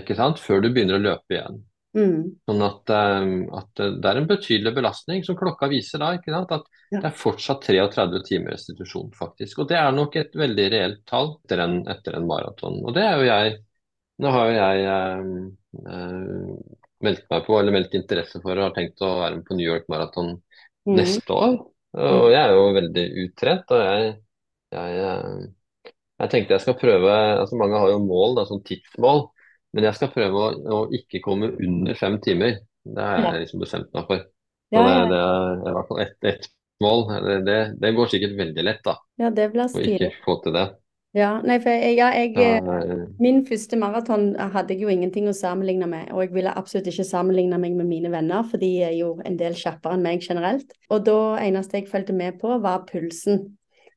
ikke 0.00 0.16
sant? 0.18 0.42
før 0.42 0.60
du 0.64 0.70
begynner 0.72 0.98
å 0.98 1.04
løpe 1.04 1.38
igjen. 1.38 1.62
Mm. 1.94 2.22
Sånn 2.42 2.62
at, 2.66 2.90
um, 2.90 3.34
at, 3.54 3.70
det 3.78 4.10
er 4.10 4.18
en 4.18 4.28
betydelig 4.28 4.72
belastning, 4.74 5.22
som 5.26 5.38
klokka 5.38 5.68
viser 5.70 6.02
da. 6.02 6.10
ikke 6.18 6.34
sant? 6.34 6.54
At 6.56 6.66
ja. 6.90 6.98
det 6.98 7.08
er 7.08 7.18
fortsatt 7.18 7.68
33 7.68 8.22
timer 8.26 8.56
restitusjon, 8.56 9.12
faktisk. 9.16 9.62
Og 9.62 9.70
det 9.70 9.78
er 9.78 9.94
nok 9.94 10.18
et 10.18 10.34
veldig 10.38 10.66
reelt 10.74 11.04
tall 11.08 11.36
etter 11.44 11.62
en, 11.64 11.78
etter 11.94 12.18
en 12.18 12.26
maraton. 12.28 12.80
Og 12.82 12.96
det 12.96 13.06
er 13.06 13.20
jo 13.20 13.30
jeg 13.30 13.60
Nå 14.22 14.30
har 14.30 14.46
jo 14.46 14.52
jeg 14.54 14.82
um, 15.18 15.30
uh, 15.90 16.74
meldt 17.02 17.24
meg 17.32 17.40
på, 17.48 17.56
eller 17.58 17.74
meldt 17.74 17.96
interesse 17.98 18.38
for 18.38 18.54
og 18.54 18.68
har 18.68 18.74
tenkt 18.76 19.02
å 19.02 19.08
være 19.24 19.40
med 19.40 19.48
på 19.48 19.56
New 19.58 19.66
York 19.66 19.88
Marathon 19.90 20.28
mm. 20.36 20.92
neste 20.94 21.34
år. 21.34 21.56
Og 21.98 22.28
jeg 22.30 22.38
er 22.38 22.54
jo 22.54 22.68
veldig 22.76 23.04
utrent. 23.24 23.74
og 23.74 23.82
jeg 23.82 24.12
jeg, 24.74 25.06
eh, 25.06 25.94
jeg, 26.20 26.32
tenkte 26.32 26.56
jeg 26.56 26.64
skal 26.64 26.76
prøve 26.80 27.14
altså 27.14 27.58
Mange 27.60 27.80
har 27.82 27.94
jo 27.94 28.02
mål, 28.04 28.38
da, 28.38 28.46
sånn 28.48 28.64
tidsmål. 28.66 29.26
Men 29.74 29.88
jeg 29.88 29.98
skal 29.98 30.12
prøve 30.14 30.42
å, 30.42 30.50
å 30.54 30.82
ikke 30.94 31.22
komme 31.24 31.50
under 31.54 31.98
fem 31.98 32.20
timer. 32.22 32.60
Det 32.84 33.08
har 33.08 33.24
jeg 33.24 33.46
liksom 33.46 33.64
bestemt 33.64 33.90
meg 33.96 34.06
for. 34.10 34.22
Så 34.74 34.84
det, 34.84 34.94
det, 35.10 35.18
er 35.18 35.58
i 35.70 35.74
hvert 35.74 35.90
fall 35.90 36.02
ett 36.04 36.28
et 36.30 36.48
mål. 36.82 37.04
Det, 37.46 37.58
det, 37.80 37.92
går 37.96 38.10
sikkert 38.12 38.38
veldig 38.38 38.64
lett, 38.66 38.80
da. 38.86 38.96
Ja, 39.20 39.30
det 39.34 39.50
blir 39.54 39.70
stilig. 39.70 39.98
Å 39.98 40.08
ikke 40.10 40.24
få 40.26 40.38
til 40.44 40.56
det. 40.56 40.66
Ja, 41.14 41.36
nei, 41.46 41.60
for 41.62 41.70
jeg, 41.70 41.94
ja, 41.94 42.08
jeg, 42.10 42.32
ja, 42.34 42.94
Min 43.22 43.44
første 43.46 43.78
maraton 43.78 44.32
hadde 44.34 44.74
jeg 44.74 44.82
jo 44.82 44.90
ingenting 44.90 45.28
å 45.30 45.34
sammenligne 45.36 45.86
med. 45.86 46.08
Og 46.10 46.24
jeg 46.24 46.32
ville 46.34 46.54
absolutt 46.58 46.90
ikke 46.90 47.06
sammenligne 47.06 47.58
meg 47.62 47.76
med 47.78 47.86
mine 47.86 48.10
venner, 48.10 48.42
for 48.50 48.62
de 48.62 48.70
er 48.82 48.96
jo 48.98 49.12
en 49.22 49.38
del 49.38 49.54
kjappere 49.58 49.94
enn 49.94 50.02
meg 50.02 50.26
generelt. 50.26 50.74
Og 50.90 51.04
da 51.06 51.18
eneste 51.44 51.78
jeg 51.78 51.90
fulgte 51.92 52.16
med 52.18 52.40
på, 52.42 52.58
var 52.64 52.82
pulsen. 52.88 53.44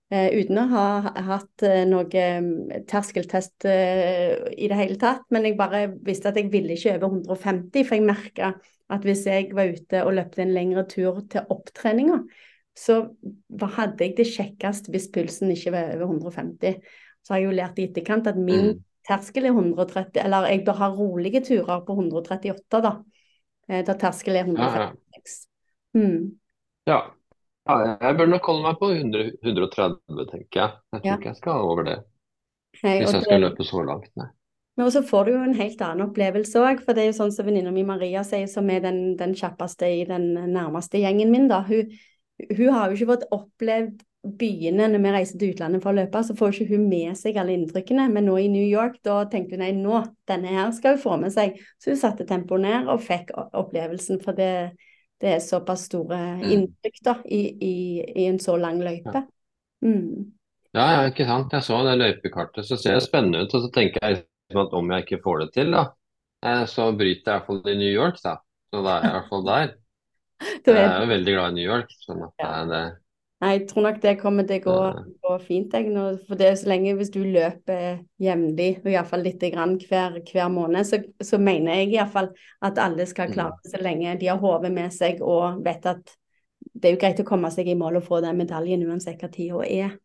Uh, 0.07 0.29
uten 0.39 0.55
å 0.55 0.61
ha 0.71 0.83
hatt 1.27 1.63
uh, 1.67 1.81
noe 1.83 2.21
um, 2.39 2.69
terskeltest 2.87 3.65
uh, 3.67 4.45
i 4.55 4.69
det 4.71 4.77
hele 4.79 4.95
tatt. 5.01 5.25
Men 5.35 5.43
jeg 5.43 5.57
bare 5.59 5.81
visste 6.07 6.31
at 6.31 6.39
jeg 6.39 6.47
ville 6.53 6.77
ikke 6.77 6.93
over 6.95 7.17
150, 7.35 7.83
for 7.83 7.97
jeg 7.97 8.05
merka 8.07 8.53
at 8.87 9.03
hvis 9.03 9.25
jeg 9.27 9.49
var 9.57 9.73
ute 9.75 10.05
og 10.07 10.15
løpte 10.15 10.45
en 10.45 10.53
lengre 10.55 10.85
tur 10.87 11.19
til 11.27 11.51
opptreninga, 11.51 12.21
så 12.77 13.01
hadde 13.73 14.05
jeg 14.05 14.15
det 14.15 14.29
kjekkest 14.29 14.87
hvis 14.93 15.09
pulsen 15.11 15.51
ikke 15.51 15.75
var 15.75 15.91
over 15.97 16.15
150. 16.15 16.79
Så 17.19 17.35
har 17.35 17.43
jeg 17.43 17.49
jo 17.49 17.59
lært 17.59 17.83
i 17.83 17.89
etterkant 17.89 18.31
at 18.31 18.39
min 18.39 18.69
mm. 18.69 18.81
terskel 19.09 19.49
er 19.49 19.59
130, 19.59 20.23
eller 20.23 20.47
jeg 20.53 20.63
bør 20.69 20.81
ha 20.85 20.91
rolige 20.93 21.43
turer 21.49 21.83
på 21.83 21.99
138, 21.99 22.83
da. 22.85 22.95
Da 23.67 23.99
terskel 23.99 24.39
er 24.39 24.47
156. 24.47 24.63
Ja, 24.71 25.99
ja. 25.99 25.99
Mm. 25.99 26.27
ja. 26.87 27.01
Ja, 27.67 27.95
jeg 28.01 28.17
bør 28.17 28.31
nok 28.31 28.47
holde 28.51 28.63
meg 28.63 28.79
på 28.79 28.89
100, 28.95 29.29
130, 29.43 30.25
tenker 30.31 30.61
jeg. 30.61 30.73
Jeg 30.93 31.03
tror 31.03 31.11
ja. 31.11 31.19
ikke 31.19 31.31
jeg 31.33 31.39
skal 31.41 31.67
over 31.67 31.87
det. 31.87 31.99
Nei, 32.83 32.97
hvis 33.01 33.13
jeg 33.13 33.23
skal 33.25 33.37
det... 33.37 33.43
løpe 33.43 33.67
så 33.67 33.83
langt, 33.85 34.11
nei. 34.19 34.31
Men 34.77 34.91
så 34.93 35.01
får 35.03 35.25
du 35.25 35.31
jo 35.31 35.39
en 35.41 35.55
helt 35.57 35.79
annen 35.81 36.05
opplevelse 36.05 36.59
òg, 36.61 36.83
for 36.85 36.93
det 36.93 37.01
er 37.01 37.07
jo 37.09 37.17
sånn 37.17 37.31
som 37.33 37.47
venninna 37.47 37.71
mi 37.73 37.81
Maria 37.85 38.21
sier, 38.25 38.45
som 38.51 38.67
er 38.69 38.83
den, 38.83 39.15
den, 39.17 39.33
kjappeste 39.37 39.89
i 39.89 40.03
den 40.05 40.35
nærmeste 40.53 41.01
gjengen 41.01 41.31
min, 41.33 41.47
da. 41.49 41.63
Hun, 41.65 41.95
hun, 42.51 42.67
har 42.75 42.91
jo 42.91 42.99
ikke 42.99 43.09
fått 43.15 43.25
opplevd 43.33 44.03
byene 44.37 44.89
når 44.91 45.01
vi 45.01 45.13
reiser 45.15 45.41
til 45.41 45.55
utlandet 45.55 45.81
for 45.81 45.95
å 45.95 45.97
løpe, 45.97 46.21
så 46.27 46.35
får 46.37 46.53
ikke 46.53 46.75
hun 46.75 46.85
med 46.91 47.17
seg 47.17 47.39
alle 47.41 47.55
inntrykkene. 47.57 48.05
Men 48.13 48.29
nå 48.29 48.37
i 48.43 48.51
New 48.53 48.67
York, 48.67 48.99
da 49.07 49.23
tenkte 49.31 49.57
hun 49.57 49.65
nei, 49.65 49.71
nå, 49.77 50.03
denne 50.29 50.53
her 50.53 50.69
skal 50.77 50.93
hun 50.93 51.03
få 51.07 51.17
med 51.23 51.33
seg. 51.33 51.57
Så 51.81 51.95
hun 51.95 51.99
satte 52.03 52.27
tempoet 52.29 52.67
ned 52.67 52.91
og 52.93 53.01
fikk 53.07 53.33
opplevelsen, 53.33 54.21
for 54.21 54.37
det, 54.37 54.51
det 55.21 55.33
er 55.33 55.43
såpass 55.43 55.87
store 55.89 56.17
mm. 56.37 56.47
inntrykk 56.53 56.99
da, 57.05 57.15
i, 57.25 57.41
i, 57.65 57.75
i, 58.01 58.25
en 58.29 58.39
så 58.39 58.57
lang 58.61 58.81
løype. 58.83 59.23
Mm. 59.85 60.33
Ja, 60.77 60.85
ja, 60.93 61.05
ikke 61.09 61.25
sant. 61.25 61.53
Jeg 61.55 61.65
så 61.65 61.79
det 61.87 61.95
løypekartet, 61.97 62.67
så 62.67 62.77
ser 62.77 62.99
det 62.99 63.05
spennende 63.07 63.45
ut. 63.45 63.55
Og 63.57 63.65
så 63.65 63.71
tenker 63.73 64.03
jeg 64.03 64.19
liksom 64.19 64.61
at 64.65 64.75
om 64.77 64.93
jeg 64.93 65.05
ikke 65.05 65.23
får 65.23 65.41
det 65.41 65.49
til, 65.55 65.73
da, 65.73 65.87
eh, 66.45 66.63
så 66.69 66.91
bryter 66.93 67.17
jeg 67.17 67.23
i 67.23 67.33
hvert 67.33 67.49
fall 67.49 67.73
i 67.73 67.77
New 67.79 67.93
York, 67.93 68.21
da. 68.23 68.37
Så 68.69 68.83
da 68.85 68.93
er 68.93 69.07
jeg 69.07 69.09
i 69.09 69.17
hvert 69.17 69.33
fall 69.33 69.45
der. 69.47 69.75
Jeg 70.67 70.77
er 70.77 70.99
jo 71.01 71.09
veldig 71.09 71.33
glad 71.33 71.49
i 71.49 71.55
New 71.55 71.65
York. 71.65 71.93
sånn 72.03 72.19
at 72.27 72.43
det, 72.69 72.81
Nei, 73.37 73.51
jeg 73.53 73.67
tror 73.69 73.83
nok 73.85 73.97
det 74.01 74.15
kommer 74.17 74.47
til 74.49 74.63
å 74.65 74.73
gå, 74.73 75.01
gå 75.21 75.33
fint. 75.45 75.73
Jeg, 75.77 75.91
nå, 75.93 76.05
for 76.25 76.39
det 76.39 76.47
er 76.49 76.55
så 76.57 76.71
lenge 76.71 76.95
hvis 76.97 77.11
du 77.13 77.19
løper 77.21 77.99
jevnlig, 78.23 78.71
og 78.81 78.89
iallfall 78.89 79.21
litt 79.27 79.43
grann 79.53 79.75
hver, 79.83 80.17
hver 80.25 80.49
måned, 80.49 80.87
så, 80.89 80.97
så, 81.21 81.37
mener 81.37 81.83
jeg 81.83 81.91
iallfall 81.93 82.31
at 82.65 82.81
alle 82.81 83.05
skal 83.05 83.29
klare 83.35 83.53
mm. 83.53 83.59
det 83.61 83.73
så 83.75 83.83
lenge 83.83 84.15
de 84.17 84.31
har 84.31 84.41
hodet 84.41 84.73
med 84.73 84.95
seg 84.95 85.21
og 85.21 85.61
vet 85.65 85.85
at 85.85 86.17
det 86.73 86.89
er 86.89 86.95
jo 86.95 87.01
greit 87.03 87.21
å 87.21 87.27
komme 87.27 87.53
seg 87.53 87.69
i 87.69 87.77
mål 87.77 87.99
og 87.99 88.07
få 88.07 88.23
den 88.25 88.41
medaljen 88.41 88.85
uansett 88.89 89.21
hva 89.21 89.29
tida 89.33 89.61
er. 89.69 89.95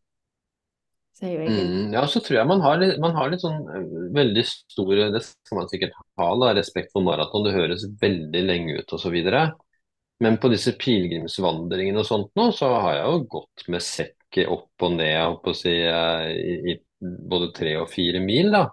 Mm, 1.22 1.92
ja, 1.92 2.02
så 2.08 2.20
tror 2.24 2.38
jeg 2.38 2.48
man 2.48 2.62
har 2.64 2.78
litt, 2.80 2.96
man 3.00 3.12
har 3.14 3.28
litt 3.30 3.44
sånn 3.44 3.60
eh, 3.70 3.98
veldig 4.16 4.42
stor 4.48 5.02
Det 5.12 5.20
skal 5.22 5.58
man 5.58 5.68
sikkert 5.70 5.92
ha, 6.18 6.28
da, 6.40 6.48
respekt 6.56 6.90
for 6.92 7.04
maraton. 7.04 7.44
Det 7.46 7.52
høres 7.54 7.84
veldig 8.00 8.42
lenge 8.48 8.80
ut 8.80 8.94
osv. 8.96 9.18
Men 10.20 10.38
på 10.38 10.50
disse 10.52 10.74
pilegrimsvandringene 10.78 12.02
og 12.02 12.06
sånt 12.06 12.30
nå, 12.38 12.50
så 12.54 12.68
har 12.84 12.98
jeg 12.98 13.06
jo 13.08 13.22
gått 13.38 13.64
med 13.72 13.82
sekk 13.82 14.38
opp 14.48 14.84
og 14.86 14.94
ned 14.96 15.50
si, 15.58 15.72
eh, 15.84 16.28
i, 16.30 16.72
i 16.72 16.76
både 17.00 17.50
tre 17.56 17.74
og 17.80 17.90
fire 17.90 18.20
mil. 18.22 18.52
da. 18.54 18.66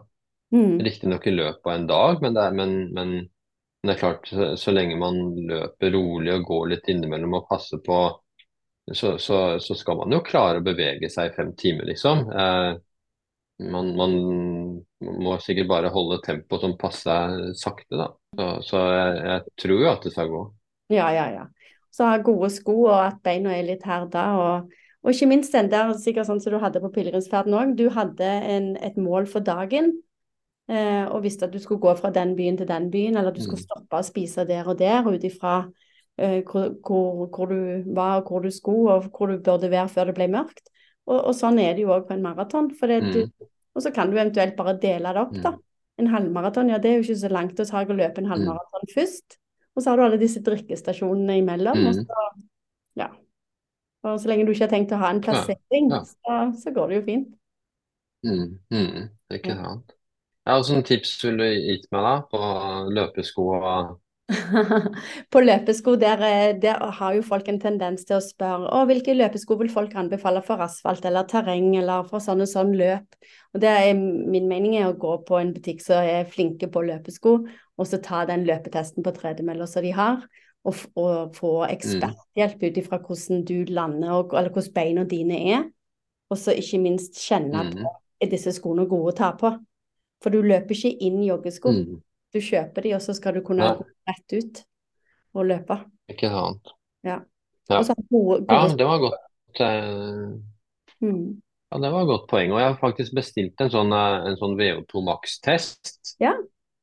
Mm. 0.54 0.80
Riktignok 0.86 1.28
i 1.28 1.36
løpet 1.36 1.66
av 1.66 1.74
en 1.74 1.88
dag, 1.90 2.22
men 2.22 2.34
det 2.38 2.44
er, 2.46 2.56
men, 2.58 2.76
men, 2.94 3.16
men 3.82 3.90
det 3.90 3.96
er 3.96 4.02
klart, 4.02 4.30
så, 4.30 4.52
så, 4.58 4.74
lenge 4.74 4.98
man 4.98 5.20
løper 5.50 5.94
rolig 5.94 6.34
og 6.36 6.48
går 6.48 6.70
litt 6.74 6.90
innimellom 6.90 7.38
og 7.38 7.50
passer 7.50 7.82
på 7.86 8.00
så, 8.94 9.18
så, 9.22 9.60
så, 9.62 9.76
skal 9.78 10.00
man 10.00 10.14
jo 10.16 10.24
klare 10.26 10.62
å 10.62 10.66
bevege 10.66 11.12
seg 11.14 11.30
i 11.30 11.36
fem 11.36 11.52
timer, 11.58 11.86
liksom. 11.92 12.24
Eh, 12.34 12.72
man, 13.70 13.92
man, 14.00 14.16
må 15.00 15.36
sikkert 15.44 15.70
bare 15.70 15.92
holde 15.94 16.22
tempoet 16.26 16.64
som 16.64 16.74
passer 16.80 17.36
sakte, 17.60 18.00
da. 18.00 18.08
Så, 18.34 18.48
så 18.66 18.82
jeg, 18.90 19.20
jeg, 19.28 19.56
tror 19.62 19.84
jo 19.84 19.92
at 19.92 20.08
det 20.08 20.14
skal 20.16 20.32
gå. 20.34 20.42
Ja, 20.90 21.10
ja, 21.14 21.30
ja. 21.34 21.48
Så 21.94 22.06
ha 22.06 22.20
gode 22.22 22.52
sko 22.54 22.76
og 22.88 22.98
at 22.98 23.18
beina 23.26 23.56
er 23.56 23.66
litt 23.66 23.86
herda. 23.88 24.26
Og, 24.38 24.76
og 25.04 25.14
ikke 25.14 25.30
minst 25.32 25.56
den 25.56 25.72
der, 25.72 25.92
sikkert 25.98 26.30
sånn 26.30 26.42
som 26.44 26.54
du 26.54 26.60
hadde 26.62 26.82
på 26.84 26.92
pilegrimsferden 26.96 27.58
òg. 27.58 27.76
Du 27.80 27.88
hadde 27.94 28.30
en, 28.54 28.72
et 28.78 28.98
mål 28.98 29.30
for 29.32 29.46
dagen. 29.46 29.94
Eh, 30.70 31.06
og 31.10 31.24
visste 31.26 31.48
at 31.48 31.54
du 31.54 31.58
skulle 31.62 31.82
gå 31.82 31.96
fra 31.98 32.12
den 32.14 32.36
byen 32.38 32.60
til 32.60 32.70
den 32.70 32.92
byen, 32.94 33.18
eller 33.18 33.32
at 33.32 33.38
du 33.38 33.42
skulle 33.42 33.62
mm. 33.62 33.70
stoppe 33.72 34.02
og 34.02 34.06
spise 34.06 34.46
der 34.46 34.68
og 34.70 34.78
der 34.78 35.08
ut 35.10 35.24
ifra 35.26 35.64
Eh, 36.20 36.44
hvor, 36.52 36.76
hvor, 36.88 37.28
hvor, 37.36 37.46
du 37.46 37.84
var, 37.96 38.16
og 38.16 38.28
hvor 38.28 38.40
du 38.40 38.52
skulle, 38.52 38.94
og 38.94 39.04
hvor 39.18 39.26
du 39.26 39.40
burde 39.44 39.72
være 39.72 39.90
før 39.90 40.10
det 40.10 40.16
ble 40.18 40.28
mørkt. 40.28 40.66
Og, 41.08 41.16
og 41.16 41.36
sånn 41.36 41.60
er 41.64 41.78
det 41.78 41.86
jo 41.86 41.94
òg 41.96 42.10
på 42.10 42.16
en 42.16 42.26
maraton. 42.26 42.68
Mm. 42.76 43.30
Og 43.76 43.86
så 43.86 43.94
kan 43.96 44.12
du 44.12 44.18
eventuelt 44.18 44.58
bare 44.58 44.76
dele 44.82 45.14
det 45.16 45.22
opp, 45.22 45.38
da. 45.40 45.54
Mm. 45.56 45.66
En 46.00 46.10
halvmaraton, 46.14 46.72
ja 46.72 46.80
det 46.80 46.92
er 46.92 47.00
jo 47.00 47.06
ikke 47.06 47.22
så 47.22 47.32
langt. 47.32 47.60
å 47.60 47.68
ta 47.68 47.84
å 47.84 47.96
løpe 47.96 48.22
en 48.22 48.28
halvmaraton 48.32 48.92
først. 48.94 49.40
Og 49.80 49.84
så 49.84 49.94
har 49.94 50.00
du 50.00 50.06
alle 50.10 50.20
disse 50.20 50.42
drikkestasjonene 50.44 51.40
imellom. 51.40 51.80
Mm. 51.80 51.88
Og 51.88 52.02
så, 52.02 52.26
ja. 53.00 53.08
Og 54.04 54.20
så 54.20 54.32
lenge 54.32 54.48
du 54.48 54.52
ikke 54.52 54.68
har 54.68 54.74
tenkt 54.74 54.92
å 54.96 55.00
ha 55.00 55.14
en 55.14 55.24
plassering, 55.24 55.88
ja. 55.94 56.02
Ja. 56.02 56.04
Så, 56.12 56.66
så, 56.66 56.76
går 56.76 56.92
det 56.92 57.00
jo 57.00 57.06
fint. 57.08 57.32
Mm. 58.28 58.60
Mm. 58.76 59.08
Ikke 59.40 59.56
sant. 59.56 59.96
Ja, 60.50 60.60
Hvilke 60.60 60.86
tips 60.88 61.18
vil 61.24 61.40
du 61.40 61.48
gitt 61.48 61.88
meg 61.94 62.06
da 62.06 62.14
på 62.28 62.40
løpesko 62.92 63.48
og 63.56 63.98
på 65.34 65.42
løpesko, 65.42 65.96
der, 65.98 66.22
eh, 66.26 66.52
der, 66.62 66.84
har 67.00 67.14
jo 67.16 67.24
folk 67.26 67.48
en 67.50 67.60
tendens 67.62 68.06
til 68.06 68.20
å 68.20 68.24
spørre 68.24 68.70
å, 68.78 68.84
hvilke 68.90 69.16
løpesko 69.16 69.58
vil 69.58 69.72
folk 69.74 69.96
anbefale 69.98 70.44
for 70.46 70.62
asfalt 70.62 71.06
eller 71.10 71.26
terreng 71.30 71.72
eller 71.80 72.06
for 72.10 72.22
sånn 72.22 72.46
og 72.46 72.52
sånn 72.52 72.76
løp. 72.78 73.18
Og 73.56 73.64
det 73.64 73.72
er 73.72 73.96
Min 73.98 74.50
mening 74.52 74.78
er 74.78 74.92
å 74.92 74.98
gå 75.02 75.16
på 75.26 75.40
en 75.40 75.54
butikk 75.56 75.82
som 75.82 76.06
er 76.06 76.30
flinke 76.30 76.70
på 76.70 76.86
løpesko, 76.86 77.40
og 77.80 77.88
så 77.88 78.00
ta 78.04 78.26
den 78.28 78.44
løpetesten 78.48 79.06
på 79.06 79.14
tredemølla 79.16 79.68
som 79.70 79.86
de 79.86 79.94
har, 79.96 80.26
og, 80.68 80.82
og 81.00 81.36
få 81.38 81.54
eksperthjelp 81.70 82.66
ut 82.68 82.80
ifra 82.82 83.00
hvordan 83.00 83.46
du 83.48 83.64
lander, 83.72 84.12
og, 84.18 84.36
eller 84.36 84.52
hvordan 84.54 84.76
beina 84.76 85.06
dine 85.08 85.40
er. 85.54 85.66
Og 86.30 86.38
så 86.38 86.54
ikke 86.54 86.82
minst 86.84 87.18
kjenne 87.24 87.64
mm. 87.66 87.72
på 87.80 87.94
er 88.20 88.30
disse 88.30 88.52
skoene 88.54 88.86
gode 88.90 89.14
å 89.14 89.18
ta 89.18 89.32
på. 89.40 89.54
For 90.20 90.36
du 90.36 90.44
løper 90.44 90.76
ikke 90.76 90.92
inn 91.08 91.22
joggesko. 91.24 91.72
Mm. 91.72 92.02
Du 92.36 92.42
kjøper 92.44 92.86
de, 92.86 92.94
og 92.98 93.02
så 93.02 93.16
skal 93.18 93.40
du 93.40 93.44
kunne 93.46 93.66
ja. 93.66 93.78
gå 93.80 93.88
rett 94.12 94.36
ut 94.36 94.62
og 95.40 95.48
løpe. 95.50 95.80
Ikke 96.12 96.30
sant. 96.34 96.74
Ja. 97.08 97.22
Ja. 97.70 97.80
Gode, 98.10 98.42
gode... 98.44 98.44
ja, 98.50 98.68
det 98.76 98.90
var 98.90 99.04
godt. 99.06 99.62
Eh... 99.64 101.06
Mm. 101.06 101.40
Ja, 101.70 101.78
det 101.78 101.92
var 101.94 102.02
et 102.02 102.10
godt 102.10 102.30
poeng. 102.30 102.52
Og 102.54 102.60
jeg 102.60 102.68
har 102.68 102.80
faktisk 102.82 103.16
bestilt 103.16 103.62
en 103.62 103.70
sånn, 103.72 103.94
eh, 103.94 104.30
en 104.30 104.38
sånn 104.40 104.56
VO2 104.60 105.04
Max-test 105.06 106.16
ja. 106.22 106.34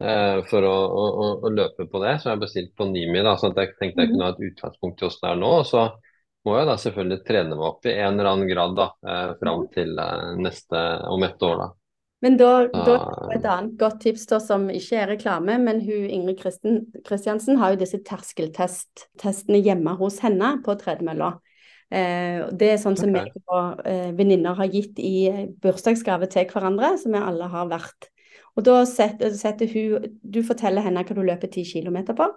Eh, 0.03 0.41
for 0.51 0.67
å, 0.67 0.75
å, 0.75 1.31
å, 1.47 1.53
løpe 1.53 1.89
på 1.91 2.03
det. 2.03 2.19
Så 2.19 2.31
jeg 2.31 2.37
har 2.37 2.43
bestilt 2.43 2.75
på 2.77 2.89
Nimi, 2.91 3.23
da, 3.25 3.37
så 3.39 3.53
jeg 3.53 3.75
tenkte 3.77 3.87
jeg 3.87 4.11
mhm. 4.11 4.13
kunne 4.13 4.29
ha 4.29 4.35
et 4.35 4.45
utgangspunkt 4.51 5.01
til 5.01 5.11
åssen 5.11 5.27
det 5.27 5.33
er 5.33 5.41
nå. 5.43 5.55
Og 5.63 5.67
så 5.69 5.87
må 6.47 6.61
jeg 6.61 6.69
da 6.69 6.77
selvfølgelig 6.79 7.25
trene 7.27 7.57
meg 7.57 7.67
opp 7.71 7.89
i 7.89 7.97
en 7.97 8.15
eller 8.15 8.31
annen 8.33 8.51
grad 8.53 8.77
da, 8.79 8.93
eh, 9.07 9.33
fram 9.41 9.67
til 9.75 9.99
eh, 9.99 10.31
neste, 10.43 10.85
om 11.11 11.27
et 11.27 11.49
år. 11.49 11.65
da. 11.65 11.73
Men 12.25 12.39
da, 12.41 12.53
da 12.73 12.95
et 13.35 13.45
annet 13.45 13.75
godt 13.79 13.99
tips 14.07 14.25
da, 14.31 14.39
som 14.41 14.71
ikke 14.73 15.03
er 15.03 15.11
reklame, 15.13 15.59
men 15.63 15.83
hun 15.85 16.07
Ingrid 16.09 16.41
Kristiansen 17.05 17.61
har 17.61 17.75
jo 17.75 17.83
disse 17.83 18.01
terskeltestene 18.07 19.61
hjemme 19.61 19.93
hos 20.01 20.23
henne 20.25 20.55
på 20.65 20.75
tredemølla. 20.81 21.35
Eh, 21.93 22.47
det 22.57 22.73
er 22.73 22.81
sånn 22.83 22.97
som 22.99 23.13
okay. 23.13 23.31
vi 23.31 23.43
og 23.53 23.83
eh, 23.87 24.11
venninner 24.17 24.57
har 24.59 24.71
gitt 24.73 24.99
i 24.99 25.29
bursdagsgave 25.63 26.27
til 26.33 26.49
hverandre, 26.51 26.97
som 26.99 27.15
vi 27.15 27.23
alle 27.23 27.51
har 27.53 27.69
vært. 27.71 28.09
Og 28.57 28.65
da 28.65 28.81
setter, 28.89 29.35
setter, 29.37 29.69
hun 29.69 30.17
Du 30.25 30.43
forteller 30.47 30.85
henne 30.85 31.05
hva 31.05 31.17
du 31.17 31.23
løper 31.25 31.51
10 31.51 31.65
km 31.75 31.99
på. 32.17 32.29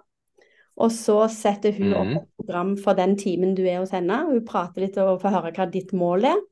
Og 0.80 0.92
så 0.94 1.16
setter 1.32 1.74
hun 1.76 1.92
opp 1.92 2.08
mm. 2.08 2.16
et 2.20 2.28
program 2.40 2.70
for 2.80 2.96
den 2.96 3.16
timen 3.20 3.54
du 3.56 3.64
er 3.66 3.80
hos 3.82 3.92
henne. 3.92 4.22
Hun 4.28 4.44
prater 4.48 4.84
litt 4.84 4.96
og 5.00 5.20
får 5.20 5.36
høre 5.36 5.52
hva 5.56 5.68
ditt 5.72 5.92
mål 5.96 6.28
er. 6.30 6.42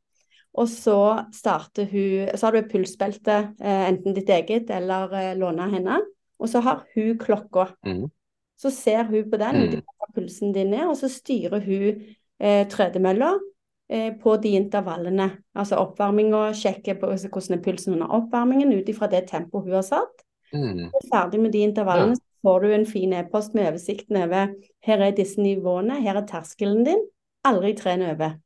Og 0.58 0.68
så 0.72 0.98
starter 1.34 1.86
hun 1.88 2.32
Så 2.34 2.46
har 2.46 2.54
du 2.56 2.60
et 2.60 2.70
pulsbelte, 2.72 3.36
eh, 3.60 3.84
enten 3.88 4.16
ditt 4.16 4.30
eget 4.32 4.72
eller 4.74 5.34
låne 5.38 5.68
av 5.68 5.76
henne. 5.76 6.00
Og 6.38 6.50
så 6.50 6.62
har 6.64 6.84
hun 6.94 7.18
klokka. 7.20 7.68
Mm. 7.86 8.08
Så 8.58 8.72
ser 8.74 9.04
hun 9.04 9.30
på 9.30 9.38
den, 9.38 9.60
mm. 9.68 9.82
pulsen 10.16 10.52
din 10.52 10.74
er, 10.74 10.88
og 10.88 10.96
så 10.98 11.10
styrer 11.12 11.62
hun 11.62 12.00
eh, 12.40 12.64
tredemølla 12.70 13.34
eh, 13.36 13.46
på 14.22 14.36
de 14.42 14.50
intervallene. 14.58 15.30
Altså 15.56 15.78
oppvarminga, 15.80 16.50
sjekke 16.52 16.98
på 17.00 17.08
hvordan 17.08 17.56
er 17.56 17.62
pulsen 17.64 17.94
under 17.96 18.10
oppvarmingen 18.18 18.74
ut 18.76 18.90
ifra 18.92 19.08
det 19.08 19.22
tempoet 19.30 19.64
hun 19.64 19.78
har 19.78 19.86
satt. 19.86 20.24
Mm. 20.52 20.88
Og 20.88 21.06
ferdig 21.08 21.40
med 21.40 21.54
de 21.56 21.62
intervallene, 21.64 22.16
ja. 22.16 22.20
så 22.20 22.48
får 22.48 22.60
du 22.64 22.74
en 22.74 22.86
fin 22.88 23.14
e-post 23.16 23.56
med 23.56 23.70
oversikten 23.70 24.20
over 24.20 24.52
her 24.84 25.04
er 25.04 25.16
disse 25.16 25.40
nivåene, 25.40 26.00
her 26.04 26.20
er 26.20 26.28
terskelen 26.28 26.84
din. 26.86 27.00
Aldri 27.48 27.72
tren 27.78 28.04
over. 28.08 28.36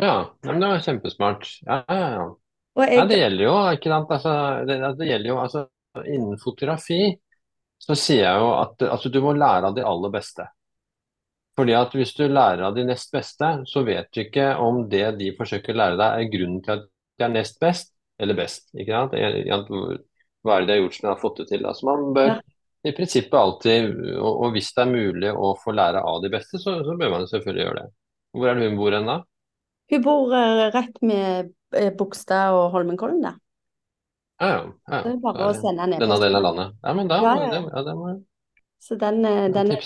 Ja, 0.00 0.14
men 0.40 0.60
det 0.60 0.68
var 0.68 0.78
kjempesmart. 0.80 1.48
Ja, 1.66 1.82
ja, 1.88 2.06
ja. 2.14 2.28
Jeg... 2.80 2.94
ja 2.96 3.02
det 3.10 3.18
gjelder 3.18 3.44
jo, 3.44 3.56
ikke 3.76 3.90
sant. 3.92 4.14
Altså, 4.16 4.32
det, 4.68 4.78
det, 4.96 5.08
gjelder 5.10 5.28
jo, 5.28 5.36
altså, 5.42 5.64
innen 6.06 6.40
fotografi 6.40 7.00
så 7.80 7.96
sier 7.96 8.24
jeg 8.24 8.40
jo 8.40 8.48
at 8.56 8.86
altså, 8.88 9.12
du 9.12 9.18
må 9.24 9.34
lære 9.36 9.68
av 9.68 9.76
de 9.76 9.84
aller 9.84 10.14
beste. 10.14 10.46
Fordi 11.60 11.74
at 11.76 11.92
hvis 11.92 12.14
du 12.16 12.22
lærer 12.24 12.62
av 12.64 12.76
de 12.76 12.86
nest 12.88 13.10
beste, 13.12 13.48
så 13.68 13.82
vet 13.84 14.06
du 14.16 14.22
ikke 14.22 14.54
om 14.64 14.86
det 14.88 15.04
de 15.18 15.26
forsøker 15.36 15.74
å 15.74 15.80
lære 15.82 15.98
deg, 16.00 16.22
er 16.22 16.30
grunnen 16.32 16.62
til 16.64 16.78
at 16.78 16.86
de 16.88 17.26
er 17.26 17.34
nest 17.34 17.58
best 17.60 17.90
eller 18.20 18.38
best. 18.38 18.70
ikke 18.72 18.94
sant? 18.94 19.12
Hva 20.40 20.54
er 20.56 20.64
det 20.64 20.70
de 20.70 20.72
har 20.72 20.80
gjort 20.80 20.96
som 20.96 21.04
de 21.04 21.10
har 21.10 21.20
fått 21.20 21.42
det 21.42 21.46
til? 21.50 21.66
Altså, 21.68 21.88
man 21.90 22.14
bør 22.16 22.30
ja. 22.30 22.38
i 22.88 22.94
prinsippet 22.96 23.36
alltid, 23.42 23.90
og, 24.14 24.30
og, 24.30 24.46
hvis 24.54 24.70
det 24.72 24.86
er 24.86 24.94
mulig 24.94 25.34
å 25.36 25.50
få 25.60 25.74
lære 25.76 26.00
av 26.00 26.22
de 26.24 26.32
beste, 26.32 26.62
så, 26.62 26.78
så 26.86 26.96
bør 26.96 27.12
man 27.12 27.28
selvfølgelig 27.28 27.64
gjøre 27.66 27.82
det. 27.82 27.92
Hvor 28.38 28.48
er 28.48 28.56
det 28.56 28.70
hun 28.70 28.80
bor 28.80 28.96
hen 28.96 29.12
da? 29.12 29.18
Hun 29.92 30.04
bor 30.06 30.32
uh, 30.32 30.64
rett 30.78 30.98
med 31.04 31.52
uh, 31.76 31.90
Bogstad 32.00 32.56
og 32.56 32.70
Holmenkollen 32.72 33.20
der. 33.26 33.36
Ja, 34.40 34.48
ja. 34.48 34.64
ja. 34.64 35.04
Det 35.04 35.12
er 35.12 35.22
bare 35.28 35.52
å 35.52 35.60
sende 35.60 35.92
ned. 35.92 36.00
Denne 36.00 36.20
delen 36.24 36.40
av 36.40 36.48
landet. 36.48 36.76
Ja, 36.80 36.96
men 36.96 37.12
da 37.12 37.20
ja, 37.20 37.36
ja. 37.36 37.52
Det, 37.52 37.64
ja, 37.68 37.86
det 37.90 37.98
må 38.00 38.08
jeg 38.14 38.22
så 38.80 38.96
den, 38.96 39.24
eh, 39.28 39.50
den 39.52 39.72
er. 39.74 39.82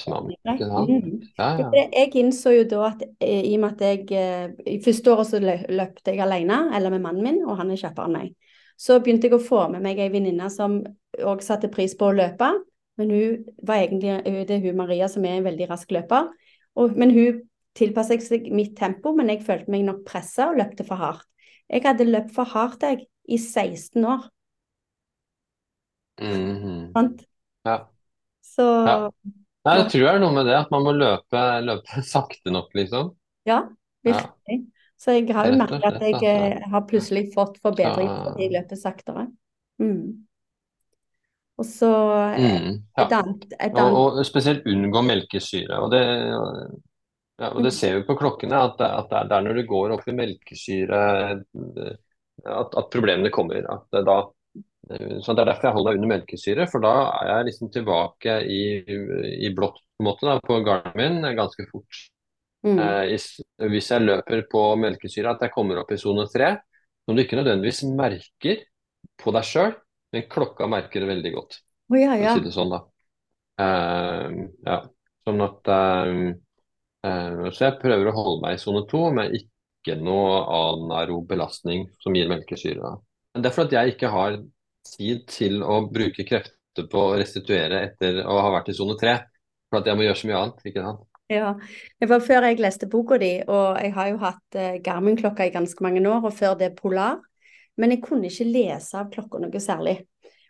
Mm. 0.87 1.23
Ja, 1.39 1.49
ja. 1.59 1.71
Jeg 1.75 2.13
innså 2.21 2.53
jo 2.55 2.67
da 2.71 2.85
at 2.93 3.03
i 3.21 3.55
og 3.57 3.65
med 3.65 3.83
at 3.83 4.09
jeg 4.09 4.55
I 4.71 4.77
første 4.85 5.13
året 5.13 5.31
så 5.33 5.41
løpte 5.43 6.15
jeg 6.15 6.23
alene, 6.23 6.69
eller 6.77 6.95
med 6.95 7.03
mannen 7.03 7.27
min, 7.27 7.41
og 7.43 7.59
han 7.59 7.73
er 7.75 7.81
kjappere 7.81 8.07
enn 8.07 8.19
meg. 8.21 8.31
Så 8.79 9.01
begynte 9.03 9.29
jeg 9.29 9.37
å 9.37 9.43
få 9.43 9.67
med 9.73 9.83
meg 9.83 9.99
ei 10.03 10.13
venninne 10.13 10.47
som 10.51 10.81
òg 11.19 11.43
satte 11.43 11.71
pris 11.75 11.95
på 11.99 12.11
å 12.11 12.15
løpe. 12.15 12.51
Men 12.99 13.11
hun 13.11 13.45
var 13.67 13.83
egentlig 13.83 14.47
det 14.47 14.59
er 14.59 14.63
hun 14.63 14.79
Maria 14.79 15.09
som 15.11 15.27
er 15.27 15.41
en 15.41 15.47
veldig 15.47 15.69
rask 15.71 15.91
løper. 15.95 16.31
Og, 16.79 16.95
men 16.99 17.11
hun 17.15 17.43
tilpasset 17.75 18.23
seg 18.23 18.47
mitt 18.55 18.77
tempo, 18.79 19.15
men 19.15 19.31
jeg 19.33 19.43
følte 19.47 19.75
meg 19.75 19.87
nok 19.87 20.05
pressa 20.07 20.51
og 20.53 20.61
løpte 20.61 20.87
for 20.87 21.03
hardt. 21.03 21.27
Jeg 21.71 21.83
hadde 21.87 22.07
løpt 22.07 22.35
for 22.37 22.47
hardt, 22.47 22.85
jeg, 22.87 23.07
i 23.27 23.39
16 23.41 24.05
år. 24.07 24.29
Mhm. 26.21 26.93
Sant? 26.95 27.25
Ja. 27.67 27.79
Så 28.55 28.67
Ja. 28.87 28.99
Nei, 29.65 29.75
jeg 29.81 29.87
tror 29.91 30.03
det 30.05 30.11
er 30.13 30.21
noe 30.21 30.35
med 30.37 30.45
det, 30.47 30.57
at 30.59 30.71
man 30.75 30.83
må 30.85 30.93
løpe, 30.93 31.43
løpe 31.65 32.03
sakte 32.15 32.53
nok, 32.53 32.71
liksom. 32.77 33.15
ja, 33.49 33.63
Ja, 34.05 34.13
virkelig. 34.13 34.59
Så 35.01 35.15
jeg 35.17 35.35
har 35.37 35.49
jo 35.49 35.57
merket 35.59 35.85
at 35.89 36.03
jeg 36.05 36.15
altså. 36.15 36.29
eh, 36.29 36.69
har 36.71 36.83
plutselig 36.89 37.23
fått 37.35 37.57
forbedring 37.65 38.09
Så- 38.09 38.21
fordi 38.29 38.43
jeg 38.47 38.53
løper 38.55 38.77
saktere. 38.81 39.25
Mm. 39.81 40.27
Og 41.59 41.65
så 41.69 41.89
mm, 42.37 42.71
ja. 42.99 43.05
et 43.05 43.13
annet, 43.13 43.45
et 43.61 43.77
annet 43.79 43.99
og 43.99 44.21
spesielt 44.27 44.65
unngå 44.67 45.03
melkesyre. 45.07 45.77
Og 45.85 45.91
det, 45.93 46.01
ja, 47.41 47.51
og 47.51 47.61
det 47.65 47.73
ser 47.75 47.99
vi 47.99 48.07
på 48.09 48.17
klokkene, 48.19 48.59
at, 48.71 48.81
at 48.81 49.11
det 49.11 49.37
er- 49.39 49.45
når 49.49 49.61
du 49.61 49.67
går 49.71 49.95
opp 49.97 50.09
i 50.09 50.17
melkesyre 50.19 51.03
eh, 51.31 51.93
at, 52.45 52.75
at 52.77 52.91
problemene 52.93 53.31
kommer. 53.35 53.65
At 53.71 53.87
det 53.95 54.05
da, 54.09 54.19
så 54.85 55.33
Det 55.33 55.41
er 55.43 55.49
derfor 55.49 55.69
jeg 55.69 55.77
holder 55.79 55.99
under 55.99 56.11
melkesyre, 56.11 56.67
for 56.69 56.85
da 56.85 56.93
er 57.21 57.31
jeg 57.31 57.47
liksom 57.49 57.71
tilbake 57.73 58.35
i, 58.53 58.63
i 59.47 59.53
blått 59.57 59.81
på 59.97 60.05
måte 60.05 60.27
da, 60.29 60.41
på 60.45 60.59
min 60.99 61.23
ganske 61.37 61.67
fort. 61.71 62.01
mm. 62.67 62.79
Eh, 62.79 63.69
hvis 63.71 63.91
jeg 63.91 64.05
løper 64.05 64.45
på 64.51 64.63
melkesyre, 64.77 65.35
at 65.35 65.45
jeg 65.45 65.55
kommer 65.55 65.81
opp 65.81 65.93
i 65.93 66.01
sone 66.01 66.27
tre, 66.33 66.57
som 67.05 67.17
du 67.17 67.23
ikke 67.23 67.39
nødvendigvis 67.39 67.85
merker 67.97 68.65
på 69.21 69.33
deg 69.37 69.45
sjøl, 69.45 69.75
men 70.13 70.29
klokka 70.31 70.67
merker 70.71 71.03
det 71.05 71.11
veldig 71.11 71.33
godt 71.35 71.59
Å 71.91 71.99
ja, 71.99 72.15
ja. 72.17 72.35
si 72.35 72.45
det 72.45 72.53
sånn. 72.55 72.75
Eh, 73.61 74.37
ja. 74.67 74.79
Sånn 75.25 75.43
at 75.45 75.73
eh, 75.73 76.13
eh, 77.09 77.43
Så 77.51 77.67
jeg 77.69 77.81
prøver 77.81 78.11
å 78.11 78.17
holde 78.17 78.45
meg 78.45 78.57
i 78.57 78.63
sone 78.63 78.85
to, 78.91 79.07
men 79.15 79.35
ikke 79.37 79.99
noe 80.01 80.43
anaerob 80.59 81.27
belastning 81.29 81.89
som 82.01 82.17
gir 82.17 82.31
melkesyre. 82.31 82.97
Det 83.35 83.51
er 83.51 83.55
fordi 83.55 83.77
jeg 83.77 83.95
ikke 83.95 84.13
har 84.15 84.39
tid 84.87 85.25
til 85.31 85.63
å 85.65 85.83
bruke 85.91 86.27
krefter 86.29 86.89
på 86.91 87.03
å 87.09 87.17
restituere 87.19 87.83
etter 87.89 88.23
å 88.25 88.39
ha 88.41 88.53
vært 88.57 88.71
i 88.73 88.77
sone 88.77 88.97
tre. 89.01 89.19
For 89.71 89.81
at 89.81 89.91
jeg 89.91 89.99
må 89.99 90.07
gjøre 90.07 90.21
så 90.21 90.31
mye 90.31 90.41
annet. 90.41 90.65
ikke 90.69 90.85
sant? 90.85 91.05
Ja, 91.33 91.55
det 92.01 92.09
var 92.11 92.21
før 92.21 92.45
jeg 92.47 92.61
leste 92.61 92.87
boka 92.91 93.17
di, 93.19 93.39
og 93.49 93.79
jeg 93.81 93.95
har 93.97 94.11
jo 94.11 94.19
hatt 94.21 94.59
eh, 94.61 94.81
Garmin-klokka 94.85 95.47
i 95.49 95.55
ganske 95.55 95.85
mange 95.85 96.03
år, 96.05 96.21
og 96.29 96.37
før 96.37 96.59
det 96.61 96.75
Polar. 96.77 97.23
Men 97.81 97.95
jeg 97.95 98.05
kunne 98.05 98.29
ikke 98.29 98.47
lese 98.47 99.01
av 99.01 99.09
klokka 99.11 99.41
noe 99.43 99.63
særlig. 99.63 99.97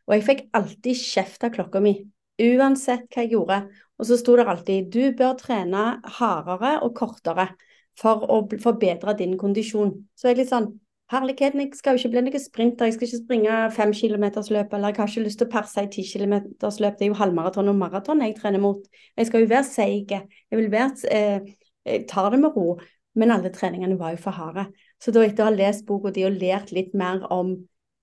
Og 0.04 0.16
jeg 0.16 0.26
fikk 0.26 0.42
alltid 0.58 0.98
kjeft 1.00 1.46
av 1.46 1.54
klokka 1.54 1.80
mi, 1.80 1.94
uansett 2.42 3.06
hva 3.08 3.22
jeg 3.24 3.32
gjorde. 3.36 3.60
Og 3.96 4.08
så 4.08 4.18
sto 4.20 4.34
det 4.36 4.48
alltid 4.50 4.90
du 4.92 5.14
bør 5.16 5.38
trene 5.38 5.84
hardere 6.18 6.76
og 6.84 6.96
kortere 6.98 7.52
for 7.98 8.26
å 8.26 8.42
forbedre 8.60 9.14
din 9.16 9.38
kondisjon. 9.38 9.94
Så 10.18 10.28
jeg 10.28 10.34
er 10.34 10.42
litt 10.42 10.52
sånn 10.52 10.72
Herligheten, 11.14 11.60
jeg 11.62 11.78
skal 11.78 11.94
jo 11.94 12.02
ikke 12.02 12.10
bli 12.12 12.22
noen 12.26 12.42
sprinter, 12.42 12.88
jeg 12.88 12.96
skal 12.96 13.06
ikke 13.08 13.20
springe 13.20 13.58
fem 13.76 13.92
kilometersløp, 13.94 14.72
eller 14.74 14.90
jeg 14.90 14.98
har 14.98 15.12
ikke 15.12 15.26
lyst 15.28 15.40
til 15.40 15.46
å 15.46 15.52
perse 15.52 15.84
i 15.84 15.90
ti 15.92 16.02
kilometersløp, 16.08 16.96
det 16.98 17.06
er 17.06 17.12
jo 17.12 17.20
halvmaraton 17.20 17.70
og 17.70 17.78
maraton 17.78 18.24
jeg 18.24 18.34
trener 18.40 18.62
mot. 18.62 18.82
Jeg 19.16 19.30
skal 19.30 19.44
jo 19.44 19.50
være 19.52 19.68
seig, 19.68 20.16
jeg 20.16 20.58
vil 20.58 20.72
være 20.72 21.14
eh, 21.14 21.54
Jeg 21.84 22.06
tar 22.08 22.30
det 22.32 22.40
med 22.40 22.56
ro. 22.56 22.78
Men 23.14 23.30
alle 23.30 23.52
treningene 23.54 23.98
var 23.98 24.14
jo 24.14 24.22
for 24.24 24.34
harde. 24.34 24.64
Så 24.98 25.12
da 25.14 25.22
etter 25.22 25.44
å 25.44 25.50
ha 25.50 25.54
lest 25.54 25.84
boka 25.86 26.10
di 26.10 26.24
og 26.26 26.34
lært 26.40 26.72
litt 26.74 26.94
mer 26.98 27.22
om 27.30 27.52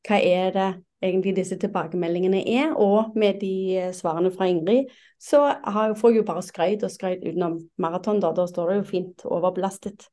hva 0.08 0.20
er 0.22 0.54
det 0.56 0.70
egentlig 1.02 1.34
disse 1.36 1.58
tilbakemeldingene 1.60 2.44
er, 2.48 2.76
og 2.78 3.16
med 3.18 3.42
de 3.42 3.54
eh, 3.78 3.90
svarene 3.98 4.32
fra 4.34 4.48
Ingrid, 4.50 4.92
så 5.20 5.44
har, 5.50 5.96
får 5.98 6.14
jeg 6.14 6.22
jo 6.22 6.28
bare 6.28 6.46
skrøyt 6.46 6.86
og 6.86 6.94
skrøyt 6.94 7.26
utenom 7.26 7.58
maraton, 7.82 8.22
da. 8.22 8.32
Da 8.38 8.46
står 8.50 8.72
det 8.72 8.78
jo 8.80 8.90
fint 8.94 9.26
overbelastet. 9.26 10.08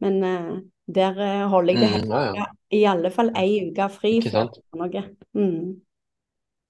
Men 0.00 0.24
eh, 0.24 0.54
der 0.94 1.20
eh, 1.24 1.46
holder 1.50 1.74
jeg 1.74 1.80
det 1.80 2.02
Mm, 2.04 2.10
ja, 2.12 2.34
ja. 2.34 2.46
i 2.70 2.82
alle 2.88 3.10
fall 3.14 3.30
ei 3.36 3.70
uke 3.70 3.88
fri 3.92 4.16
Ikke 4.18 4.32
sant? 4.34 4.58
Mm. 5.34 5.80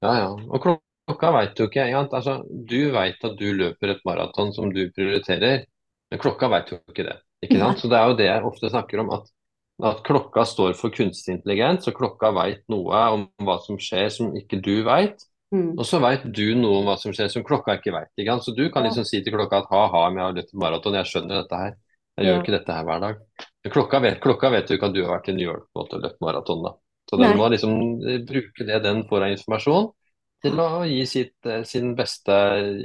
Ja, 0.03 0.13
ja. 0.17 0.29
Og 0.49 0.63
klokka 0.65 1.33
veit 1.37 1.57
du 1.57 1.67
ikke. 1.67 1.87
Altså, 2.01 2.41
du 2.49 2.91
veit 2.95 3.25
at 3.25 3.37
du 3.39 3.51
løper 3.57 3.95
et 3.95 4.05
maraton 4.09 4.53
som 4.57 4.73
du 4.73 4.87
prioriterer, 4.97 5.67
men 6.11 6.23
klokka 6.23 6.49
veit 6.53 6.73
jo 6.73 6.81
ikke 6.89 7.07
det. 7.09 7.19
Ikke 7.45 7.59
sant? 7.61 7.81
Så 7.81 7.89
det 7.89 7.99
er 7.99 8.09
jo 8.09 8.17
det 8.19 8.29
jeg 8.29 8.45
ofte 8.49 8.71
snakker 8.73 9.03
om, 9.05 9.11
at, 9.17 9.29
at 9.91 10.03
klokka 10.07 10.45
står 10.49 10.75
for 10.79 10.93
kunstig 10.95 11.37
intelligens, 11.39 11.89
og 11.89 11.97
klokka 11.97 12.33
veit 12.37 12.63
noe 12.73 13.03
om 13.17 13.27
hva 13.47 13.59
som 13.65 13.79
skjer 13.81 14.09
som 14.13 14.33
ikke 14.37 14.61
du 14.65 14.81
veit. 14.89 15.21
Mm. 15.51 15.73
Og 15.79 15.87
så 15.87 15.99
veit 16.03 16.25
du 16.31 16.45
noe 16.55 16.81
om 16.81 16.89
hva 16.89 16.97
som 17.01 17.15
skjer 17.15 17.31
som 17.33 17.45
klokka 17.47 17.79
ikke 17.79 17.95
veit. 17.95 18.13
Så 18.45 18.55
du 18.57 18.69
kan 18.71 18.87
liksom 18.87 19.07
si 19.09 19.23
til 19.25 19.35
klokka 19.35 19.65
at 19.65 19.71
ha-ha, 19.73 20.05
jeg 20.15 20.23
har 20.23 20.37
løpt 20.37 20.55
maraton, 20.55 20.99
jeg 21.01 21.11
skjønner 21.11 21.43
dette 21.43 21.63
her. 21.65 21.73
Jeg 22.19 22.27
Ja. 22.27 22.33
gjør 22.33 22.43
ikke 22.43 22.59
dette 22.59 22.73
her 22.73 22.85
hver 22.85 23.01
dag. 23.01 23.17
Klokka 23.71 24.01
vet, 24.01 24.21
klokka 24.21 24.51
vet 24.51 24.69
jo 24.69 24.77
ikke 24.77 24.89
at 24.91 24.95
du 24.95 25.03
har 25.05 25.19
vært 25.19 25.29
i 25.29 25.37
New 25.37 25.47
York 25.47 25.69
på 25.73 25.85
og 25.85 26.03
løpt 26.03 26.21
maraton, 26.21 26.63
da. 26.65 26.75
Så 27.09 27.17
den 27.17 27.31
Nei. 27.31 27.37
må 27.37 27.49
liksom 27.51 27.73
eh, 28.07 28.21
bruke 28.27 28.67
det 28.67 28.83
den 28.85 29.05
får 29.09 29.27
av 29.27 29.35
informasjon 29.35 29.91
til 30.45 30.61
å 30.63 30.69
gi 30.89 31.01
sitt, 31.07 31.37
eh, 31.47 31.63
sin 31.69 31.95
beste 31.99 32.37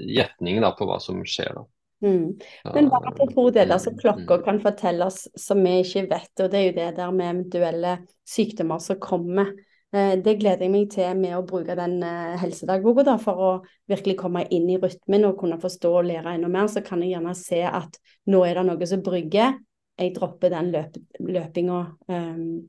gjetning 0.09 0.61
da, 0.61 0.71
på 0.71 0.87
hva 0.89 0.99
som 1.03 1.21
skjer. 1.23 1.53
Da. 1.55 1.65
Mm. 2.05 2.37
Men 2.73 2.89
bare 2.89 3.11
apropos 3.11 3.51
det 3.55 3.67
der 3.69 3.79
som 3.81 3.93
mm, 3.93 3.99
klokka 4.01 4.39
kan 4.43 4.59
fortelle 4.61 5.05
oss 5.07 5.27
som 5.39 5.61
vi 5.63 5.77
ikke 5.81 6.07
vet, 6.11 6.33
og 6.43 6.51
det 6.51 6.59
er 6.59 6.65
jo 6.65 6.75
det 6.79 6.89
der 6.97 7.13
med 7.15 7.31
eventuelle 7.31 7.93
sykdommer 8.27 8.83
som 8.83 8.99
kommer. 8.99 9.53
Eh, 9.93 10.15
Det 10.23 10.39
gleder 10.39 10.65
jeg 10.65 10.71
meg 10.71 10.89
til 10.91 11.15
med 11.19 11.35
å 11.37 11.45
bruke 11.45 11.75
den 11.77 12.01
eh, 12.03 12.35
helsedagboka 12.41 13.03
da, 13.03 13.17
for 13.21 13.33
å 13.35 13.51
virkelig 13.87 14.17
komme 14.17 14.45
inn 14.49 14.69
i 14.69 14.77
rytmen 14.81 15.25
og 15.25 15.37
kunne 15.39 15.59
forstå 15.61 15.91
og 15.99 16.05
lære 16.05 16.35
enda 16.35 16.47
mer. 16.47 16.67
Så 16.67 16.83
kan 16.85 17.01
jeg 17.03 17.13
gjerne 17.15 17.35
se 17.35 17.61
at 17.63 17.99
nå 18.27 18.43
er 18.45 18.55
det 18.55 18.65
noe 18.65 18.85
som 18.89 19.03
brygger. 19.05 19.59
Jeg 19.97 20.15
dropper 20.17 20.49
den 20.51 20.71
løp, 20.73 20.97
løpinga 21.23 21.75
um, 22.11 22.65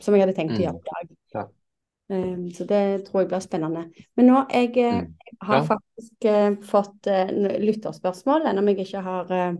som 0.00 0.14
jeg 0.14 0.22
hadde 0.22 0.36
tenkt 0.38 0.54
å 0.54 0.56
Mm. 0.56 0.62
gjøre 0.62 0.78
i 0.80 0.86
dag. 0.88 1.10
Ja. 1.34 1.42
Um, 2.10 2.46
så 2.50 2.64
det 2.66 3.04
tror 3.04 3.20
jeg 3.20 3.28
blir 3.28 3.42
spennende. 3.44 3.82
Men 4.16 4.26
nå 4.26 4.46
jeg 4.50 4.70
eh, 4.78 5.02
mm. 5.02 5.10
har 5.42 5.58
Ja. 5.60 5.66
faktisk 5.68 6.24
uh, 6.24 6.56
fått 6.64 7.06
uh, 7.12 7.28
lytterspørsmål, 7.60 8.48
ennå 8.48 8.58
om 8.64 8.68
jeg 8.72 8.78
ikke 8.86 9.02
har 9.04 9.28
uh, 9.30 9.58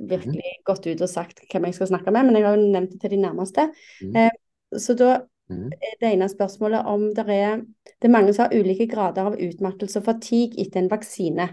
virkelig 0.00 0.54
gått 0.64 0.86
ut 0.86 1.02
og 1.04 1.08
sagt 1.12 1.44
hvem 1.52 1.68
jeg 1.68 1.74
skal 1.74 1.86
snakke 1.92 2.10
med, 2.10 2.24
men 2.24 2.36
jeg 2.38 2.44
har 2.46 2.56
jo 2.56 2.72
nevnt 2.72 2.92
det 2.96 3.00
til 3.04 3.10
de 3.10 3.20
nærmeste. 3.20 3.68
Mm. 4.00 4.16
Eh, 4.16 4.78
så 4.80 4.96
da 4.96 5.10
Mm. 5.52 5.68
er 5.76 5.96
det 6.00 6.08
ene 6.08 6.28
spørsmålet 6.32 6.86
om 6.88 7.02
det 7.12 7.24
er 7.28 7.58
Det 7.84 8.08
er 8.08 8.12
mange 8.12 8.32
som 8.32 8.46
har 8.46 8.54
ulike 8.56 8.86
grader 8.88 9.26
av 9.28 9.36
utmattelse 9.36 10.00
og 10.00 10.06
fatigue 10.06 10.60
etter 10.62 10.80
en 10.80 10.88
vaksine, 10.88 11.48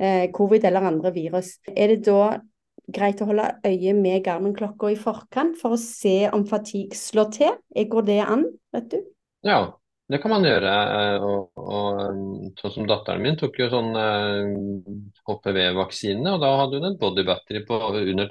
eh, 0.00 0.30
covid 0.32 0.64
eller 0.64 0.88
andre 0.88 1.12
virus. 1.12 1.58
Er 1.68 1.88
det 1.88 2.04
da 2.06 2.40
greit 2.88 3.20
å 3.20 3.26
holde 3.28 3.48
øye 3.66 3.92
med 3.94 4.24
Garmin-klokka 4.24 4.90
i 4.92 4.96
forkant 4.96 5.58
for 5.60 5.74
å 5.76 5.80
se 5.80 6.28
om 6.32 6.46
fatigue 6.46 6.96
slår 6.96 7.32
til? 7.32 7.52
Eh, 7.74 7.88
Går 7.88 8.06
det 8.06 8.20
an, 8.24 8.46
vet 8.72 8.88
du? 8.90 8.98
Ja, 9.44 9.72
det 10.08 10.22
kan 10.22 10.30
man 10.30 10.44
gjøre. 10.44 10.72
eh, 10.96 11.24
Og, 11.26 11.50
og 11.56 12.00
um, 12.00 12.52
sånn 12.60 12.72
som 12.72 12.86
datteren 12.86 13.22
min 13.22 13.36
tok 13.36 13.58
jo 13.58 13.68
sånn 13.72 13.92
eh, 13.96 15.00
HPV-vaksine, 15.28 16.34
og 16.36 16.40
da 16.40 16.56
hadde 16.62 16.80
hun 16.80 16.92
et 16.92 17.00
body 17.00 17.24
battery 17.26 17.64
på 17.66 17.80
under 17.92 18.30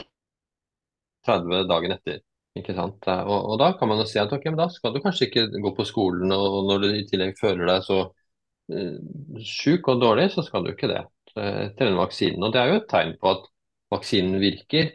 30 1.26 1.68
dagen 1.68 1.92
etter. 1.98 2.22
Ikke 2.56 2.76
sant? 2.78 3.08
Eh, 3.12 3.24
Og, 3.28 3.50
og 3.54 3.58
da 3.62 3.72
kan 3.80 3.92
man 3.92 4.00
jo 4.02 4.08
si 4.10 4.20
at 4.22 4.32
ok, 4.34 4.46
men 4.52 4.62
da 4.62 4.70
skal 4.72 4.94
du 4.96 5.02
kanskje 5.04 5.28
ikke 5.30 5.48
gå 5.64 5.74
på 5.78 5.88
skolen, 5.88 6.32
og 6.32 6.70
når 6.70 6.84
du 6.84 6.88
i 6.94 7.06
tillegg 7.10 7.36
føler 7.40 7.68
deg 7.70 7.84
så 7.86 8.00
uh, 8.08 8.96
sjuk 9.44 9.90
og 9.92 10.02
dårlig, 10.04 10.30
så 10.34 10.46
skal 10.46 10.64
du 10.66 10.72
ikke 10.74 10.92
det 10.92 11.02
til 11.32 11.42
etter 11.44 11.90
den 11.90 12.00
vaksinen. 12.00 12.46
Og 12.48 12.54
det 12.56 12.62
er 12.62 12.72
jo 12.72 12.80
et 12.80 12.90
tegn 12.92 13.16
på 13.20 13.34
at 13.34 13.50
vaksinen 13.94 14.40
virker. 14.40 14.94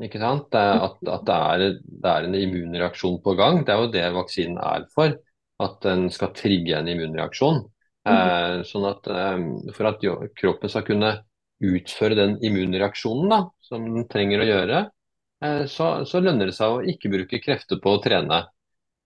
Ikke 0.00 0.20
sant? 0.22 0.54
At, 0.54 1.00
at 1.02 1.24
det, 1.26 1.36
er, 1.36 1.64
det 1.82 2.12
er 2.12 2.26
en 2.28 2.36
immunreaksjon 2.38 3.18
på 3.24 3.34
gang. 3.38 3.64
Det 3.66 3.74
er 3.74 3.82
jo 3.82 3.90
det 3.92 4.04
vaksinen 4.14 4.60
er 4.62 4.86
for. 4.94 5.16
At 5.58 5.80
den 5.82 6.06
skal 6.14 6.30
trigge 6.38 6.76
en 6.78 6.88
immunreaksjon. 6.90 7.64
Eh, 8.08 8.60
sånn 8.68 8.86
at 8.88 9.08
eh, 9.10 9.40
For 9.76 9.90
at 9.90 10.04
kroppen 10.38 10.70
skal 10.72 10.86
kunne 10.86 11.16
utføre 11.58 12.14
den 12.14 12.36
immunreaksjonen 12.46 13.32
da, 13.32 13.40
som 13.66 13.84
den 13.90 14.06
trenger 14.10 14.44
å 14.44 14.46
gjøre, 14.48 14.78
eh, 14.86 14.92
så, 15.40 15.88
så 16.08 16.20
lønner 16.20 16.50
det 16.50 16.56
seg 16.56 16.72
å 16.72 16.80
ikke 16.82 17.10
bruke 17.12 17.38
krefter 17.42 17.78
på 17.82 17.92
å 17.94 18.00
trene. 18.02 18.40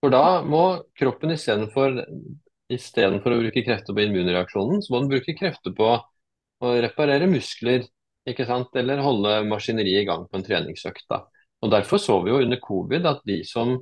For 0.02 0.12
da 0.14 0.40
må 0.46 0.62
kroppen 0.98 1.34
istedenfor 1.34 2.00
istedenfor 2.72 3.34
å 3.34 3.40
bruke 3.42 3.64
krefter 3.64 3.94
på 3.94 4.04
immunreaksjonen, 4.06 4.82
så 4.82 4.94
må 4.94 5.02
den 5.02 5.12
bruke 5.12 5.34
krefter 5.38 5.74
på 5.76 5.90
å 6.62 6.74
reparere 6.84 7.28
muskler, 7.30 7.86
ikke 8.28 8.46
sant? 8.48 8.74
eller 8.78 9.02
holde 9.02 9.40
maskineriet 9.50 10.04
i 10.04 10.08
gang 10.08 10.28
på 10.30 10.38
en 10.38 10.46
treningsøkt. 10.46 11.06
Da. 11.10 11.24
Og 11.62 11.72
Derfor 11.74 12.00
så 12.02 12.20
vi 12.22 12.32
jo 12.32 12.42
under 12.42 12.60
covid 12.62 13.08
at 13.10 13.24
de 13.28 13.42
som 13.46 13.76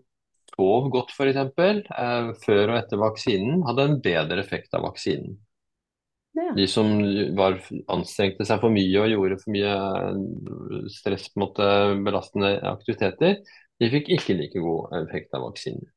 sov 0.55 0.91
godt 0.93 1.13
f.eks. 1.15 1.39
Eh, 1.61 2.33
før 2.45 2.65
og 2.73 2.77
etter 2.81 3.01
vaksinen, 3.01 3.63
hadde 3.69 3.87
en 3.87 4.01
bedre 4.05 4.43
effekt 4.43 4.75
av 4.77 4.85
vaksinen. 4.89 5.39
Ja. 6.39 6.53
De 6.55 6.67
som 6.71 6.93
var, 7.37 7.57
anstrengte 7.91 8.47
seg 8.47 8.61
for 8.63 8.71
mye 8.71 9.03
og 9.03 9.11
gjorde 9.11 9.39
for 9.41 9.55
mye 9.55 9.71
eh, 9.71 10.85
stress 10.95 11.27
på 11.31 11.41
en 11.41 11.45
måte 11.45 11.71
belastende 12.07 12.53
aktiviteter, 12.71 13.41
de 13.81 13.89
fikk 13.91 14.13
ikke 14.15 14.37
like 14.39 14.63
god 14.63 14.95
effekt 15.01 15.35
av 15.35 15.49
vaksinen. 15.49 15.89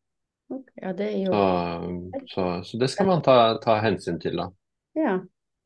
Ja, 0.81 0.91
det 0.93 1.09
jo 1.17 1.31
Så, 1.33 2.25
så, 2.33 2.43
så 2.63 2.77
det 2.81 2.89
skal 2.93 3.09
man 3.09 3.23
ta, 3.25 3.37
ta 3.63 3.79
hensyn 3.81 4.19
til, 4.21 4.37
da. 4.41 4.49
Ja. 4.97 5.17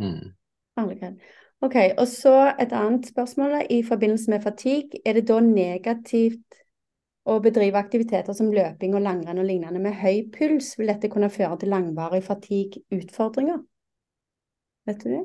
Mm. 0.03 0.33
Ok, 0.77 1.77
og 1.97 2.05
så 2.07 2.35
et 2.61 2.73
annet 2.75 3.07
spørsmål 3.09 3.55
da, 3.55 3.61
i 3.73 3.81
forbindelse 3.83 4.31
med 4.31 4.43
fatigue. 4.45 5.01
Er 5.05 5.17
det 5.17 5.27
da 5.31 5.39
negativt 5.43 6.59
å 7.27 7.39
bedrive 7.43 7.79
aktiviteter 7.81 8.35
som 8.37 8.51
løping 8.53 8.93
og 8.95 9.03
langrenn 9.03 9.41
og 9.41 9.47
lignende 9.49 9.81
med 9.83 9.97
høy 9.99 10.27
puls? 10.33 10.75
Vil 10.77 10.93
dette 10.93 11.09
kunne 11.11 11.31
føre 11.33 11.57
til 11.59 11.73
langvarige 11.73 12.27
fatigue-utfordringer? 12.29 13.63
Vet 14.87 15.03
du 15.03 15.09
det? 15.11 15.23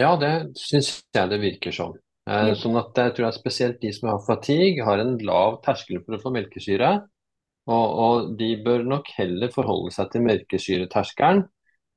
Ja, 0.00 0.14
det 0.16 0.32
syns 0.58 0.90
jeg 1.14 1.30
det 1.30 1.40
virker 1.42 1.74
som. 1.76 1.96
Eh, 2.24 2.52
sånn 2.56 2.78
at 2.80 2.96
jeg 2.96 3.12
tror 3.16 3.28
at 3.28 3.36
spesielt 3.36 3.82
de 3.82 3.90
som 3.92 4.08
har 4.08 4.22
fatigue, 4.24 4.84
har 4.86 5.02
en 5.02 5.18
lav 5.20 5.60
terskel 5.64 6.00
for 6.06 6.16
å 6.16 6.22
få 6.22 6.32
melkesyre. 6.34 6.94
Og, 7.64 7.84
og 8.04 8.32
de 8.40 8.50
bør 8.64 8.84
nok 8.88 9.08
heller 9.16 9.52
forholde 9.52 9.92
seg 9.94 10.10
til 10.12 10.24
melkesyreterskelen 10.26 11.44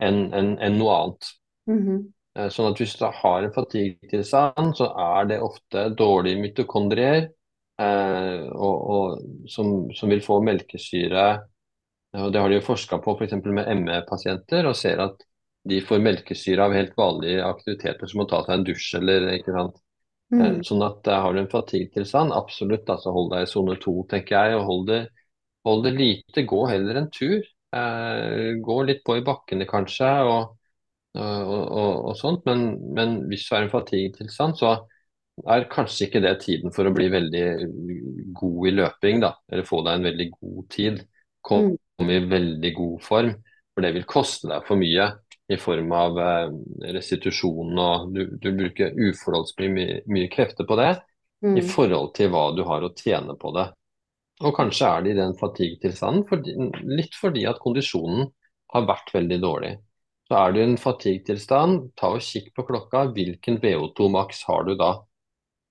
enn 0.03 0.19
en, 0.35 0.53
en 0.63 0.77
noe 0.79 0.99
annet. 0.99 1.31
Mhm. 1.71 1.97
Eh, 2.37 2.49
Sånn 2.53 2.69
at 2.71 2.79
hvis 2.81 2.95
du 2.99 3.07
har 3.07 3.43
en 3.43 3.55
fatigue-tilstand, 3.55 4.75
så 4.77 4.91
er 5.07 5.31
det 5.31 5.41
ofte 5.43 5.87
dårlige 5.97 6.41
mitokondrier 6.43 7.23
eh, 7.23 8.43
og, 8.51 8.75
og, 8.97 9.25
som, 9.51 9.87
som 9.95 10.11
vil 10.13 10.23
få 10.23 10.39
melkesyre. 10.45 11.27
Og 12.17 12.29
det 12.33 12.41
har 12.41 12.51
de 12.51 12.59
jo 12.59 12.67
forska 12.67 12.99
på 13.03 13.15
f.eks. 13.17 13.35
med 13.43 13.67
ME-pasienter, 13.81 14.67
og 14.69 14.77
ser 14.79 15.01
at 15.03 15.25
de 15.69 15.81
får 15.83 16.03
melkesyre 16.03 16.63
av 16.65 16.75
helt 16.75 16.95
vanlige 16.97 17.43
aktiviteter 17.45 18.09
som 18.09 18.23
å 18.23 18.27
ta 18.29 18.41
seg 18.45 18.55
en 18.57 18.65
dusj 18.67 18.89
eller 19.01 19.29
ikke 19.37 19.55
sant. 19.57 19.77
Eh, 20.37 20.57
Mm. 20.57 20.63
Sånn 20.67 20.83
at 20.83 21.07
eh, 21.07 21.21
har 21.23 21.33
du 21.35 21.39
en 21.41 21.51
fatigue-tilstand, 21.51 22.33
absolutt, 22.35 22.89
altså 22.91 23.13
hold 23.15 23.31
deg 23.33 23.45
i 23.45 23.51
sone 23.51 23.77
to, 23.83 23.93
tenker 24.11 24.35
jeg, 24.35 24.57
og 24.59 24.65
hold 24.67 24.87
det, 24.91 25.01
hold 25.67 25.85
det 25.87 25.93
lite. 25.95 26.43
Gå 26.49 26.65
heller 26.71 26.99
en 27.01 27.09
tur. 27.13 27.39
Eh, 27.75 28.53
gå 28.63 28.77
litt 28.89 29.03
på 29.07 29.17
i 29.19 29.25
bakkene 29.27 29.67
kanskje. 29.69 30.11
og 30.27 30.53
og, 31.17 31.63
og, 31.73 31.93
og 32.11 32.17
sånt, 32.19 32.43
men, 32.45 32.67
men 32.93 33.13
hvis 33.29 33.47
du 33.47 33.55
i 33.55 33.59
en 33.63 33.71
fatigue-tilstand, 33.71 34.57
så 34.59 34.73
er 35.49 35.67
kanskje 35.71 36.07
ikke 36.07 36.21
det 36.21 36.33
tiden 36.43 36.73
for 36.75 36.85
å 36.89 36.93
bli 36.93 37.07
veldig 37.13 37.43
god 38.37 38.67
i 38.69 38.73
løping, 38.75 39.21
da. 39.23 39.31
Eller 39.51 39.65
få 39.67 39.81
deg 39.85 39.97
en 39.97 40.07
veldig 40.09 40.27
god 40.35 40.63
tid. 40.73 41.01
Komme 41.45 42.13
i 42.13 42.21
veldig 42.29 42.73
god 42.77 42.97
form. 43.05 43.33
For 43.73 43.85
det 43.85 43.93
vil 43.95 44.07
koste 44.09 44.49
deg 44.51 44.65
for 44.67 44.81
mye 44.81 45.07
i 45.49 45.57
form 45.57 45.91
av 45.95 46.19
eh, 46.19 46.49
restitusjon, 46.95 47.77
og 47.79 48.11
du, 48.15 48.23
du 48.41 48.49
bruker 48.57 48.95
uforholdsmessig 48.97 49.71
mye, 49.77 49.99
mye 50.11 50.29
krefter 50.33 50.67
på 50.69 50.77
det 50.79 50.91
i 51.57 51.61
Mm. 51.61 51.69
forhold 51.69 52.15
til 52.17 52.31
hva 52.33 52.47
du 52.57 52.63
har 52.65 52.81
å 52.81 52.89
tjene 52.97 53.35
på 53.37 53.51
det. 53.55 53.67
Og 54.45 54.53
kanskje 54.57 54.87
er 54.89 55.03
det 55.05 55.11
i 55.13 55.17
den 55.19 55.35
fatigue-tilstanden 55.37 56.23
fordi, 56.29 56.55
litt 56.97 57.15
fordi 57.17 57.43
at 57.49 57.59
kondisjonen 57.61 58.27
har 58.73 58.87
vært 58.89 59.13
veldig 59.13 59.37
dårlig. 59.43 59.71
Så 60.27 60.37
er 60.39 60.53
du 60.55 60.59
i 60.59 60.65
en 60.65 60.79
fatigue-tilstand, 60.81 61.91
ta 61.97 62.09
og 62.15 62.25
kikk 62.25 62.49
på 62.57 62.65
klokka. 62.67 63.05
Hvilken 63.15 63.59
VO2 63.63 64.09
maks 64.13 64.41
har 64.49 64.65
du 64.67 64.73
da? 64.81 64.91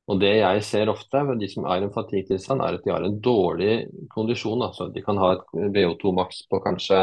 Og 0.06 0.20
det 0.22 0.32
jeg 0.38 0.62
ser 0.66 0.90
ofte 0.92 1.20
ved 1.28 1.40
de 1.42 1.48
som 1.50 1.66
er 1.66 1.82
i 1.82 1.86
en 1.88 1.94
fatigue-tilstand, 1.94 2.62
er 2.62 2.78
at 2.78 2.84
de 2.86 2.92
har 2.94 3.06
en 3.06 3.18
dårlig 3.22 3.72
kondisjon. 4.14 4.62
Altså 4.62 4.86
de 4.94 5.02
kan 5.02 5.18
ha 5.18 5.32
et 5.34 5.46
VO2 5.74 6.12
maks 6.14 6.44
på 6.50 6.60
kanskje 6.64 7.00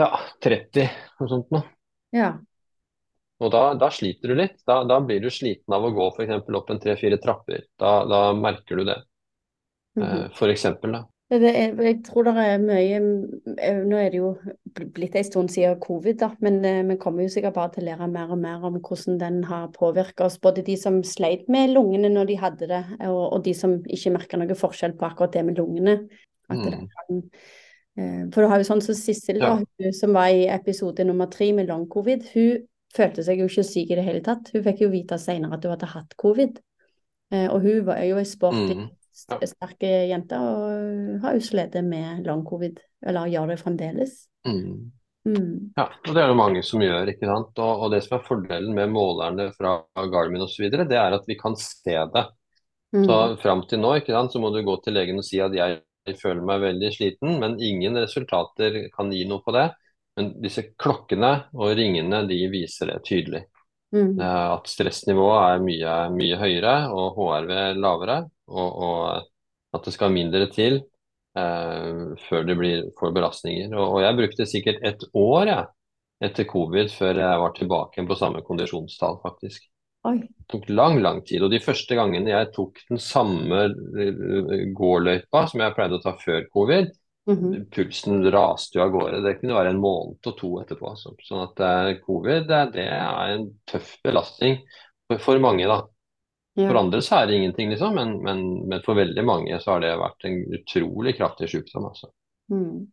ja, 0.00 0.10
30 0.42 0.88
og 1.20 1.30
sånt 1.30 1.54
noe. 1.54 1.64
Ja. 2.14 2.34
Og 3.42 3.50
da, 3.50 3.64
da 3.78 3.90
sliter 3.92 4.30
du 4.30 4.38
litt. 4.38 4.60
Da, 4.66 4.82
da 4.88 5.00
blir 5.04 5.20
du 5.22 5.30
sliten 5.32 5.74
av 5.74 5.84
å 5.84 5.92
gå 5.94 6.06
f.eks. 6.14 6.46
opp 6.60 6.70
en 6.70 6.80
tre-fire 6.82 7.18
trapper. 7.22 7.66
Da, 7.80 7.96
da 8.08 8.20
merker 8.38 8.80
du 8.80 8.84
det. 8.84 9.00
Mm 9.98 10.08
-hmm. 10.08 10.30
for 10.34 10.48
eksempel, 10.48 10.92
da. 10.92 11.04
Det 11.30 11.50
er, 11.56 11.82
jeg 11.82 12.02
tror 12.04 12.26
det 12.26 12.32
er 12.36 12.58
mye 12.60 12.96
eh, 13.58 13.78
Nå 13.88 13.96
er 13.96 14.10
det 14.12 14.18
jo 14.18 14.34
blitt 14.94 15.14
en 15.16 15.24
stund 15.24 15.50
siden 15.50 15.80
covid, 15.80 16.18
da, 16.20 16.28
men 16.44 16.64
eh, 16.64 16.82
vi 16.84 16.96
kommer 17.00 17.22
jo 17.22 17.32
sikkert 17.32 17.54
bare 17.54 17.72
til 17.72 17.82
å 17.82 17.86
lære 17.86 18.08
mer 18.12 18.30
og 18.30 18.38
mer 18.38 18.66
om 18.68 18.76
hvordan 18.76 19.18
den 19.20 19.44
har 19.44 19.72
påvirket 19.72 20.20
oss. 20.20 20.38
Både 20.38 20.62
de 20.62 20.76
som 20.76 21.02
sleit 21.02 21.48
med 21.48 21.70
lungene 21.70 22.08
når 22.12 22.24
de 22.24 22.36
hadde 22.36 22.68
det, 22.68 22.84
og, 23.08 23.32
og 23.32 23.44
de 23.44 23.54
som 23.54 23.78
ikke 23.84 24.10
merka 24.10 24.36
noe 24.36 24.54
forskjell 24.54 24.98
på 24.98 25.06
akkurat 25.06 25.32
det 25.32 25.44
med 25.44 25.58
lungene. 25.58 26.08
At 26.50 26.58
det 26.58 26.74
Mm. 26.74 26.88
kan, 26.88 27.22
eh, 27.22 27.63
for 27.96 28.42
du 28.42 28.48
har 28.50 28.58
jo 28.58 28.66
sånn 28.66 28.82
som 28.82 28.94
Sissel, 28.98 29.38
Ja. 29.38 29.56
hun 29.56 29.92
som 29.92 30.12
var 30.12 30.28
i 30.34 30.46
episode 30.50 31.04
nummer 31.06 31.26
tre 31.30 31.52
med 31.52 31.68
long 31.68 31.86
covid. 31.88 32.24
Hun 32.34 32.66
følte 32.94 33.22
seg 33.24 33.38
jo 33.38 33.46
ikke 33.46 33.64
syk 33.64 33.90
i 33.90 33.94
det 33.98 34.04
hele 34.04 34.20
tatt. 34.20 34.50
Hun 34.52 34.62
fikk 34.64 34.80
jo 34.80 34.88
vite 34.90 35.18
senere 35.18 35.54
at 35.54 35.62
hun 35.64 35.70
hadde 35.76 35.92
hatt 35.92 36.16
covid. 36.16 36.58
Eh, 37.32 37.46
og 37.48 37.62
hun 37.62 37.84
var 37.86 38.02
jo 38.04 38.16
ei 38.18 38.24
sporty, 38.24 38.74
Mm. 38.74 38.90
ja. 39.30 39.38
sterke 39.46 40.08
jente 40.10 40.34
og 40.34 41.20
har 41.22 41.34
jo 41.34 41.40
slitt 41.40 41.74
med 41.84 42.26
long 42.26 42.44
covid, 42.44 42.80
eller 43.06 43.26
gjør 43.30 43.48
det 43.48 43.60
fremdeles. 43.60 44.26
Mm. 44.46 44.90
Mm. 45.26 45.70
Ja, 45.78 45.84
og 46.06 46.14
det 46.14 46.20
er 46.22 46.28
det 46.28 46.36
mange 46.36 46.62
som 46.62 46.80
gjør, 46.80 47.08
ikke 47.08 47.26
sant. 47.26 47.58
Og, 47.58 47.80
og 47.80 47.90
det 47.92 48.02
som 48.04 48.18
er 48.18 48.24
fordelen 48.26 48.74
med 48.74 48.90
målerne 48.90 49.52
fra 49.56 49.84
Garmin 49.96 50.42
osv., 50.42 50.68
det 50.70 50.92
er 50.92 51.14
at 51.14 51.24
vi 51.26 51.34
kan 51.40 51.54
se 51.56 51.94
det. 52.12 52.26
Mm. 52.92 53.06
Så 53.06 53.38
fram 53.40 53.62
til 53.66 53.78
nå, 53.80 53.94
ikke 53.96 54.12
sant, 54.12 54.32
så 54.32 54.38
må 54.42 54.50
du 54.52 54.62
gå 54.62 54.76
til 54.84 54.92
legen 54.94 55.16
og 55.18 55.24
si 55.24 55.40
at 55.40 55.52
jeg 55.56 55.80
føler 56.20 56.44
meg 56.44 56.62
veldig 56.62 56.90
sliten, 56.94 57.38
men 57.40 57.56
ingen 57.62 57.96
resultater 57.98 58.88
kan 58.94 59.12
gi 59.12 59.24
noe 59.28 59.42
på 59.44 59.54
det. 59.56 59.68
Men 60.18 60.30
disse 60.44 60.62
klokkene 60.78 61.32
og 61.56 61.72
ringene, 61.78 62.22
de 62.28 62.38
viser 62.52 62.92
det 62.92 63.00
tydelig. 63.08 63.44
Mm. 63.94 64.18
Eh, 64.20 64.46
At 64.54 64.68
stressnivået 64.70 65.44
er 65.54 65.64
mye, 65.64 65.94
mye 66.14 66.38
høyere 66.40 66.74
og 66.94 67.18
HRV 67.18 67.54
lavere, 67.80 68.18
og, 68.50 68.82
og 68.88 69.78
at 69.78 69.86
det 69.88 69.94
skal 69.96 70.14
mindre 70.14 70.46
til 70.54 70.80
eh, 71.38 72.02
før 72.28 72.46
det 72.48 72.58
blir 72.60 72.84
for 73.00 73.14
belastninger. 73.16 73.74
Og, 73.74 73.96
og 73.98 74.04
jeg 74.04 74.18
brukte 74.20 74.48
sikkert 74.50 74.84
et 74.86 75.06
år 75.18 75.50
jeg, 75.50 75.70
etter 76.24 76.46
covid 76.48 76.92
før 76.94 77.22
jeg 77.24 77.40
var 77.42 77.54
tilbake 77.58 78.06
på 78.08 78.18
samme 78.18 78.42
kondisjonstall, 78.46 79.18
faktisk. 79.24 79.66
Oi. 80.04 80.18
Det 80.20 80.46
tok 80.52 80.68
lang, 80.68 80.98
lang 81.02 81.22
tid. 81.24 81.42
Og 81.46 81.50
de 81.52 81.60
første 81.64 81.96
gangene 81.96 82.30
jeg 82.32 82.50
tok 82.52 82.82
den 82.90 83.00
samme 83.00 83.62
eh, 84.00 84.66
gåløypa 84.76 85.46
som 85.50 85.62
jeg 85.64 85.74
pleide 85.76 85.98
å 86.00 86.04
ta 86.04 86.14
før 86.20 86.46
covid, 86.52 86.92
Mhm. 87.24 87.70
pulsen 87.72 88.18
raste 88.28 88.76
jo 88.76 88.82
av 88.84 88.90
gårde. 88.92 89.22
Det 89.24 89.38
kunne 89.40 89.54
være 89.56 89.70
en 89.72 89.78
måned 89.80 90.26
og 90.28 90.34
to 90.36 90.50
etterpå. 90.60 90.90
Så, 91.00 91.14
sånn 91.24 91.40
at 91.46 91.60
eh, 91.64 91.94
covid, 92.04 92.44
det, 92.50 92.58
det 92.74 92.84
er 92.84 93.32
en 93.38 93.46
tøff 93.64 93.94
belastning 94.04 94.58
for, 95.08 95.16
for 95.16 95.40
mange, 95.40 95.64
da. 95.64 95.78
For 96.68 96.76
andre 96.78 97.00
så 97.02 97.22
er 97.22 97.26
det 97.26 97.38
ingenting, 97.38 97.72
liksom, 97.72 97.96
men, 97.96 98.12
men, 98.22 98.42
men 98.68 98.82
for 98.84 98.94
veldig 99.00 99.24
mange 99.26 99.56
så 99.58 99.72
har 99.72 99.80
det 99.82 99.94
vært 99.98 100.28
en 100.28 100.36
utrolig 100.60 101.16
kraftig 101.16 101.48
sykdom, 101.50 101.88
altså. 101.88 102.12
Mm. 102.52 102.84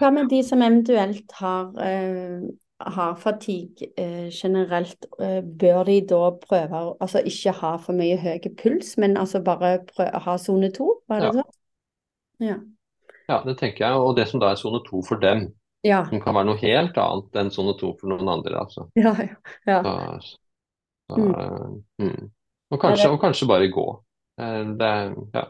Hva 0.00 0.08
med 0.16 0.30
de 0.32 0.40
som 0.42 0.64
eventuelt 0.64 1.36
har, 1.38 1.68
eh, 1.84 2.48
har 2.94 3.14
fatigue 3.16 3.88
eh, 3.96 4.28
generelt? 4.30 5.06
Eh, 5.20 5.40
bør 5.42 5.84
de 5.84 6.00
da 6.10 6.20
prøve 6.42 6.80
å 6.82 6.96
altså 7.00 7.22
ikke 7.24 7.52
ha 7.60 7.76
for 7.78 7.92
mye 7.96 8.16
høy 8.20 8.38
puls, 8.58 8.96
men 8.98 9.16
altså 9.16 9.42
bare 9.44 9.78
prøve 9.88 10.20
ha 10.26 10.36
sone 10.38 10.70
to? 10.74 11.02
Var 11.08 11.20
det 11.20 11.26
Ja. 11.26 11.32
sånn? 11.32 11.52
Ja. 12.42 12.56
ja, 13.28 13.42
det 13.46 13.58
tenker 13.58 13.84
jeg. 13.86 13.94
Og 13.96 14.16
det 14.16 14.28
som 14.28 14.40
da 14.40 14.50
er 14.50 14.56
sone 14.56 14.80
to 14.88 15.02
for 15.02 15.16
dem, 15.22 15.52
Ja. 15.84 16.04
som 16.08 16.20
kan 16.20 16.34
være 16.34 16.46
noe 16.46 16.56
helt 16.58 16.96
annet 16.98 17.36
enn 17.36 17.50
sone 17.50 17.74
to 17.78 17.94
for 18.00 18.08
noen 18.08 18.28
andre, 18.28 18.58
altså. 18.58 18.88
Ja. 18.96 19.14
ja. 19.66 19.82
ja. 19.82 20.18
Så, 20.20 20.36
så, 21.10 21.16
Mm. 21.18 21.34
eh, 21.34 22.06
mm. 22.06 22.30
Og, 22.72 22.80
kanskje, 22.80 23.10
og 23.10 23.20
kanskje 23.20 23.46
bare 23.48 23.68
gå. 23.70 23.86
Eh, 24.40 24.64
Det, 24.78 24.92
ja. 25.34 25.44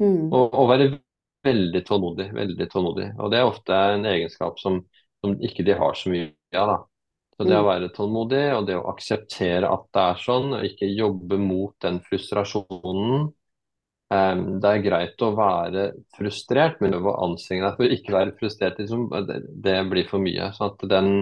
Mm. 0.00 0.32
Og, 0.32 0.54
og 0.54 0.68
være 0.68 0.98
veldig 1.44 1.84
tålmodig, 1.86 2.30
veldig 2.34 2.68
tålmodig. 2.70 3.14
Og 3.18 3.30
det 3.30 3.38
er 3.38 3.44
ofte 3.48 3.72
en 3.94 4.04
egenskap 4.06 4.58
som, 4.60 4.84
som 5.24 5.36
ikke 5.44 5.64
de 5.66 5.76
har 5.78 5.94
så 5.98 6.10
mye 6.12 6.30
av, 6.56 6.68
da. 6.72 6.78
Så 7.38 7.46
det 7.48 7.56
å 7.56 7.64
Mm. 7.64 7.66
være 7.66 7.88
tålmodig, 7.96 8.42
og 8.56 8.66
det 8.68 8.76
å 8.76 8.88
akseptere 8.92 9.68
at 9.72 9.86
det 9.96 10.02
er 10.06 10.18
sånn, 10.24 10.54
og 10.58 10.64
ikke 10.68 10.88
jobbe 10.92 11.38
mot 11.40 11.74
den 11.84 12.00
frustrasjonen. 12.04 13.30
Um, 14.12 14.60
Det 14.60 14.70
er 14.70 14.82
greit 14.82 15.22
å 15.22 15.30
være 15.38 15.84
frustrert, 16.18 16.80
men 16.82 16.94
å 16.98 17.12
anstrenge 17.24 17.68
deg 17.68 17.76
for 17.78 17.94
ikke 17.94 18.12
være 18.16 18.34
frustrert, 18.40 18.78
liksom, 18.82 19.06
det, 19.28 19.38
det 19.62 19.76
blir 19.90 20.08
for 20.10 20.18
mye. 20.24 20.50
Så 20.56 20.66
at 20.72 20.82
den 20.90 21.12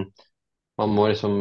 man 0.79 0.93
må 0.95 1.07
liksom 1.09 1.33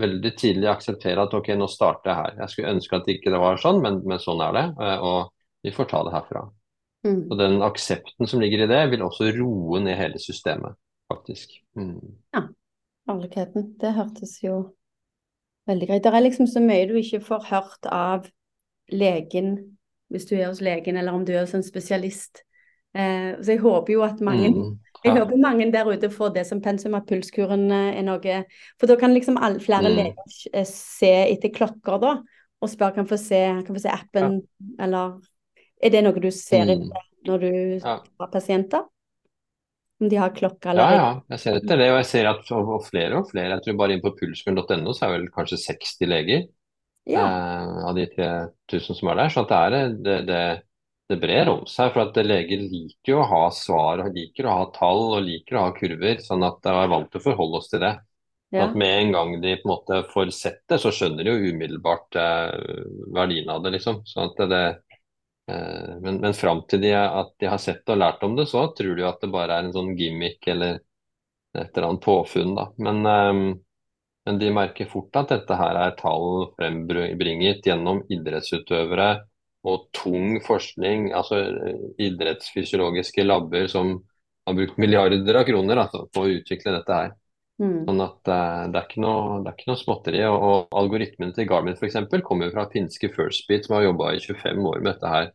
veldig 0.00 0.32
tidlig 0.38 0.68
akseptere 0.70 1.22
at 1.24 1.34
ok, 1.34 1.48
nå 1.56 1.66
starter 1.72 2.10
jeg 2.12 2.18
her. 2.20 2.34
Jeg 2.42 2.52
skulle 2.52 2.72
ønske 2.76 2.96
at 2.98 3.06
det 3.08 3.14
ikke 3.18 3.40
var 3.40 3.56
sånn, 3.62 3.80
men, 3.84 4.02
men 4.06 4.20
sånn 4.22 4.42
er 4.44 4.52
det. 4.58 4.64
eh, 4.84 4.98
Og 5.08 5.30
vi 5.64 5.72
får 5.74 5.88
ta 5.90 6.02
det 6.06 6.12
herfra. 6.14 6.42
Mm. 7.06 7.24
Og 7.32 7.38
den 7.40 7.58
aksepten 7.64 8.28
som 8.30 8.40
ligger 8.42 8.64
i 8.64 8.68
det, 8.70 8.82
vil 8.92 9.04
også 9.06 9.30
roe 9.38 9.80
ned 9.84 9.96
hele 10.00 10.20
systemet, 10.22 10.76
faktisk. 11.12 11.50
Mm. 11.76 12.16
Kjærligheten. 13.08 13.74
Det 13.80 13.92
hørtes 13.96 14.34
jo 14.44 14.74
veldig 15.68 15.88
greit. 15.88 16.02
Det 16.04 16.12
er 16.14 16.20
liksom 16.26 16.46
så 16.46 16.60
mye 16.60 16.88
du 16.90 16.94
ikke 17.00 17.20
får 17.24 17.46
hørt 17.50 17.88
av 17.92 18.28
legen 18.92 19.54
hvis 20.10 20.24
du 20.28 20.34
er 20.38 20.46
hos 20.48 20.60
legen, 20.64 20.96
eller 20.96 21.12
om 21.12 21.24
du 21.24 21.32
er 21.34 21.42
hos 21.44 21.54
en 21.54 21.62
spesialist. 21.62 22.42
Eh, 22.96 23.34
så 23.42 23.52
jeg 23.52 23.60
håper 23.60 23.92
jo 23.92 24.02
at 24.02 24.20
mange 24.24 24.48
Mm. 24.50 24.78
Jeg 25.04 25.14
Ja. 25.14 25.24
håper 25.24 25.36
mange 25.36 25.70
der 25.72 25.84
ute 25.86 26.08
får 26.10 26.34
det 26.34 26.46
som 26.46 26.60
pensum, 26.60 26.94
at 26.94 27.06
pulskuren 27.06 27.70
eh, 27.70 27.98
er 27.98 28.02
noe 28.02 28.44
For 28.80 28.86
da 28.86 28.96
kan 28.96 29.14
liksom 29.14 29.36
alle, 29.38 29.60
flere 29.60 29.88
Mm. 29.88 29.96
leger 29.96 30.14
eh, 30.54 30.64
se 30.64 31.06
etter 31.32 31.48
klokker, 31.54 32.00
da, 32.00 32.22
og 32.60 32.68
spørre 32.68 32.94
kan 32.94 33.06
få 33.06 33.16
se, 33.18 33.62
kan 33.66 33.76
få 33.76 33.80
se 33.80 33.88
appen, 33.88 34.42
eller 34.80 35.20
Er 35.80 35.90
det 35.90 36.02
noe 36.04 36.18
du 36.20 36.30
ser 36.30 36.64
Mm. 36.64 36.90
når 37.26 37.38
du 37.40 37.78
Ja. 37.86 38.00
har 38.20 38.26
pasienter? 38.32 38.82
Om 40.00 40.08
de 40.08 40.16
har 40.16 40.30
klokka 40.34 40.70
eller 40.70 40.82
Ja, 40.82 40.94
ja, 40.94 41.08
jeg 41.34 41.40
ser 41.42 41.56
etter 41.58 41.80
det. 41.80 41.88
Og 41.92 41.98
jeg 41.98 42.06
ser 42.12 42.28
at 42.30 42.52
og 42.54 42.84
flere 42.86 43.18
og 43.18 43.30
flere, 43.32 43.56
jeg 43.56 43.64
tror 43.64 43.78
bare 43.80 43.96
inn 43.96 44.02
på 44.04 44.12
pulsmil.no 44.18 44.94
så 44.94 45.06
er 45.08 45.14
vel 45.16 45.28
kanskje 45.34 45.58
60 45.64 46.08
leger 46.10 46.44
Ja. 47.08 47.24
eh, 47.26 47.84
av 47.88 47.94
de 47.96 48.06
3000 48.14 48.98
som 49.00 49.08
er 49.12 49.20
der. 49.22 49.32
Så 49.34 49.44
det, 49.50 49.58
er, 49.58 49.94
det, 50.06 50.18
det, 50.28 50.42
det 51.10 51.20
brer 51.22 51.50
om 51.54 51.64
seg. 51.66 51.92
For 51.94 52.04
at 52.06 52.20
leger 52.26 52.62
liker 52.62 53.14
jo 53.14 53.22
å 53.22 53.28
ha 53.32 53.42
svar, 53.54 54.04
og 54.06 54.14
liker 54.14 54.46
å 54.46 54.58
ha 54.60 54.68
tall 54.76 55.02
og 55.18 55.24
liker 55.26 55.58
å 55.58 55.66
ha 55.68 55.74
kurver. 55.76 56.22
Sånn 56.24 56.46
at 56.46 56.60
de 56.64 56.74
er 56.74 56.92
vant 56.94 57.10
til 57.12 57.22
å 57.22 57.26
forholde 57.30 57.62
oss 57.62 57.72
til 57.72 57.82
det. 57.86 57.96
Ja. 58.50 58.64
at 58.64 58.74
med 58.80 58.94
en 59.02 59.10
gang 59.12 59.32
de 59.42 59.50
på 59.60 59.68
en 59.68 59.72
måte 59.74 59.96
får 60.08 60.30
sett 60.32 60.62
det, 60.72 60.78
så 60.80 60.88
skjønner 60.94 61.26
de 61.26 61.34
jo 61.34 61.50
umiddelbart 61.52 62.16
eh, 62.16 62.78
verdien 63.12 63.50
av 63.52 63.60
det, 63.64 63.74
liksom. 63.74 63.98
Sånn 64.08 64.30
at 64.30 64.40
det, 64.48 64.60
eh, 64.70 64.87
men, 65.48 66.18
men 66.20 66.34
fram 66.36 66.60
til 66.68 66.82
de, 66.82 66.92
at 66.96 67.30
de 67.40 67.48
har 67.48 67.60
sett 67.62 67.88
og 67.88 67.98
lært 68.00 68.24
om 68.26 68.34
det, 68.36 68.44
så 68.50 68.66
tror 68.76 68.98
de 68.98 69.06
at 69.08 69.22
det 69.22 69.30
bare 69.32 69.56
er 69.56 69.66
en 69.66 69.74
sånn 69.74 69.94
gimmick 69.96 70.44
eller 70.52 70.80
et 71.56 71.76
eller 71.76 71.88
annet 71.88 72.04
påfunn, 72.04 72.54
da. 72.54 72.68
Men, 72.76 73.06
eh, 73.06 73.56
men 74.28 74.38
de 74.38 74.50
merker 74.52 74.90
fort 74.90 75.16
at 75.16 75.32
dette 75.32 75.56
her 75.56 75.78
er 75.80 75.96
tall 75.98 76.50
frembringet 76.58 77.66
gjennom 77.66 78.02
idrettsutøvere 78.12 79.08
og 79.68 79.88
tung 79.96 80.38
forskning, 80.44 81.10
altså 81.16 81.40
eh, 81.46 81.86
idrettsfysiologiske 82.08 83.24
labber 83.24 83.68
som 83.72 83.96
har 84.48 84.56
brukt 84.56 84.78
milliarder 84.80 85.40
av 85.40 85.48
kroner 85.48 85.82
altså, 85.84 86.06
på 86.12 86.24
å 86.24 86.36
utvikle 86.38 86.76
dette 86.78 87.00
her. 87.00 87.16
Mm. 87.58 87.88
Sånn 87.88 88.04
at 88.04 88.30
eh, 88.30 88.62
det, 88.74 88.84
er 88.84 89.02
noe, 89.02 89.40
det 89.42 89.50
er 89.50 89.56
ikke 89.56 89.72
noe 89.72 89.80
småtteri. 89.80 90.22
Og, 90.28 90.46
og 90.50 90.78
algoritmene 90.82 91.34
til 91.36 91.48
Garmin 91.50 91.76
f.eks. 91.76 91.98
kommer 92.26 92.52
fra 92.54 92.68
finske 92.72 93.10
Firstbeat, 93.14 93.66
som 93.66 93.78
har 93.78 93.88
jobba 93.88 94.14
i 94.14 94.22
25 94.22 94.70
år 94.72 94.80
med 94.84 94.92
dette 94.94 95.14
her. 95.16 95.32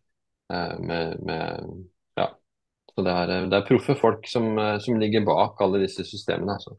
Eh, 0.53 0.79
med, 0.79 1.19
med, 1.27 1.67
ja. 2.19 2.29
Så 2.93 3.05
det 3.05 3.19
er, 3.19 3.35
det 3.51 3.59
er 3.59 3.67
proffe 3.67 3.97
folk 3.99 4.27
som, 4.29 4.53
eh, 4.61 4.79
som 4.83 4.99
ligger 5.01 5.25
bak 5.27 5.61
alle 5.65 5.83
disse 5.85 6.05
systemene. 6.07 6.57
Altså. 6.59 6.77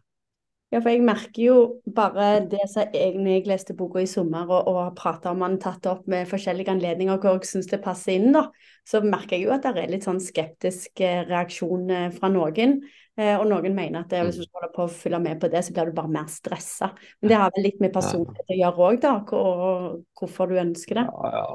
Ja, 0.75 0.81
for 0.83 0.91
jeg 0.91 1.05
merker 1.07 1.39
jo 1.39 1.57
bare 1.95 2.41
det 2.51 2.65
som 2.73 2.89
jeg, 2.97 3.15
jeg 3.15 3.43
leste 3.47 3.77
boka 3.79 4.01
i 4.03 4.09
sommer 4.11 4.49
og, 4.49 4.67
og 4.67 4.79
har 4.81 4.95
prata 4.99 5.31
om 5.31 5.45
den, 5.45 5.59
tatt 5.63 5.87
opp 5.87 6.09
med 6.11 6.27
forskjellige 6.27 6.73
anledninger 6.73 7.21
hvor 7.23 7.37
jeg 7.37 7.47
syns 7.47 7.69
det 7.71 7.79
passer 7.85 8.17
inn, 8.17 8.33
da, 8.35 8.49
så 8.83 8.99
merker 9.05 9.37
jeg 9.37 9.47
jo 9.47 9.53
at 9.55 9.63
det 9.69 9.85
er 9.85 9.93
litt 9.93 10.07
sånn 10.09 10.19
skeptisk 10.23 11.05
eh, 11.05 11.21
reaksjon 11.29 11.93
eh, 11.95 12.09
fra 12.17 12.33
noen. 12.33 12.81
Eh, 13.15 13.37
og 13.37 13.47
noen 13.53 13.77
mener 13.77 14.01
at 14.01 14.11
det, 14.11 14.25
hvis 14.27 14.41
du 14.43 14.49
holder 14.49 14.73
på 14.75 14.89
å 14.89 14.91
følge 14.91 15.23
med 15.23 15.39
på 15.45 15.53
det, 15.53 15.63
så 15.63 15.77
blir 15.77 15.93
du 15.93 15.95
bare 16.01 16.15
mer 16.17 16.27
stressa. 16.33 16.91
Men 17.21 17.31
det 17.31 17.39
har 17.45 17.55
vel 17.55 17.67
litt 17.69 17.79
med 17.85 17.95
personlighet 17.95 18.51
å 18.57 18.59
gjøre 18.65 18.89
òg, 18.89 19.01
da, 19.05 19.15
og 19.39 20.03
hvorfor 20.19 20.51
du 20.51 20.59
ønsker 20.65 21.05
det. 21.05 21.07
Ja, 21.13 21.33
ja. 21.39 21.47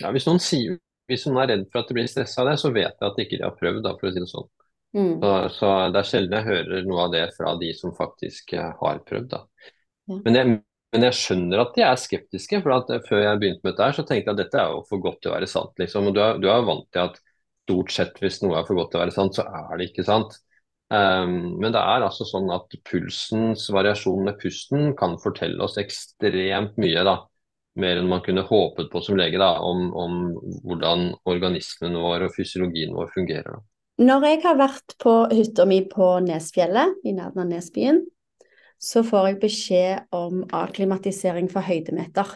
Ja, 0.00 0.12
hvis, 0.12 0.28
noen 0.28 0.40
sier, 0.40 0.76
hvis 1.10 1.26
hun 1.26 1.38
er 1.42 1.50
redd 1.50 1.68
for 1.70 1.82
at 1.82 1.90
de 1.90 1.96
blir 1.98 2.08
stressa 2.10 2.42
av 2.42 2.50
det, 2.50 2.56
så 2.62 2.72
vet 2.74 2.94
jeg 2.94 3.06
at 3.08 3.20
ikke 3.24 3.38
de 3.38 3.46
har 3.46 3.58
prøvd, 3.58 3.82
da, 3.84 3.94
for 3.98 4.08
å 4.08 4.12
si 4.14 4.22
det 4.22 4.30
sånn. 4.30 4.48
Mm. 4.96 5.12
Så, 5.22 5.30
så 5.54 5.68
det 5.94 6.00
er 6.00 6.08
sjelden 6.08 6.36
jeg 6.38 6.48
hører 6.48 6.88
noe 6.88 7.04
av 7.04 7.14
det 7.14 7.22
fra 7.36 7.54
de 7.60 7.70
som 7.78 7.94
faktisk 7.94 8.54
eh, 8.58 8.72
har 8.80 9.00
prøvd. 9.06 9.28
Da. 9.30 9.44
Ja. 10.10 10.18
Men, 10.24 10.38
jeg, 10.38 10.58
men 10.94 11.06
jeg 11.06 11.18
skjønner 11.20 11.62
at 11.62 11.74
de 11.76 11.84
er 11.86 12.02
skeptiske. 12.02 12.62
for 12.64 12.76
at 12.78 12.90
eh, 12.94 13.02
Før 13.06 13.24
jeg 13.24 13.42
begynte 13.42 13.62
med 13.62 13.72
dette, 13.72 13.86
her, 13.86 13.98
så 13.98 14.06
tenkte 14.06 14.32
jeg 14.32 14.36
at 14.36 14.42
dette 14.44 14.62
er 14.62 14.74
jo 14.74 14.84
for 14.90 15.02
godt 15.02 15.20
til 15.22 15.32
å 15.32 15.36
være 15.36 15.50
sant. 15.50 15.74
Liksom. 15.82 16.10
Og 16.10 16.16
du 16.16 16.22
er, 16.24 16.38
du 16.42 16.48
er 16.50 16.66
vant 16.66 16.86
til 16.90 17.06
at 17.06 17.18
stort 17.70 17.94
sett 17.94 18.22
hvis 18.22 18.40
noe 18.42 18.58
er 18.58 18.66
for 18.66 18.78
godt 18.78 18.94
til 18.94 19.00
å 19.00 19.04
være 19.04 19.14
sant, 19.14 19.38
så 19.38 19.46
er 19.46 19.74
det 19.78 19.90
ikke 19.90 20.06
sant. 20.06 20.38
Um, 20.90 21.60
men 21.62 21.70
det 21.70 21.78
er 21.78 22.02
altså 22.02 22.26
sånn 22.26 22.48
at 22.50 22.72
pulsens 22.88 23.68
variasjon 23.70 24.24
med 24.26 24.40
pusten 24.40 24.88
kan 24.98 25.14
fortelle 25.22 25.62
oss 25.62 25.78
ekstremt 25.78 26.80
mye. 26.82 27.04
da 27.06 27.20
mer 27.80 27.98
enn 28.00 28.08
man 28.10 28.22
kunne 28.24 28.44
håpet 28.46 28.90
på 28.92 29.02
som 29.04 29.18
lege 29.18 29.40
da, 29.40 29.54
om, 29.64 29.88
om 29.96 30.20
hvordan 30.66 31.10
organismen 31.28 31.96
vår 32.00 32.26
og 32.28 32.34
fysiologien 32.36 32.94
vår 32.96 33.10
fungerer. 33.14 33.56
Da. 33.56 33.62
Når 34.00 34.26
jeg 34.28 34.42
har 34.46 34.56
vært 34.60 34.94
på 35.02 35.14
hytta 35.32 35.66
mi 35.68 35.82
på 35.90 36.12
Nesfjellet, 36.24 37.00
i 37.04 37.12
nærheten 37.16 37.42
av 37.42 37.50
Nesbyen, 37.50 38.04
så 38.80 39.02
får 39.04 39.26
jeg 39.28 39.40
beskjed 39.42 40.14
om 40.16 40.44
akklimatisering 40.56 41.50
for 41.52 41.66
høydemeter. 41.66 42.30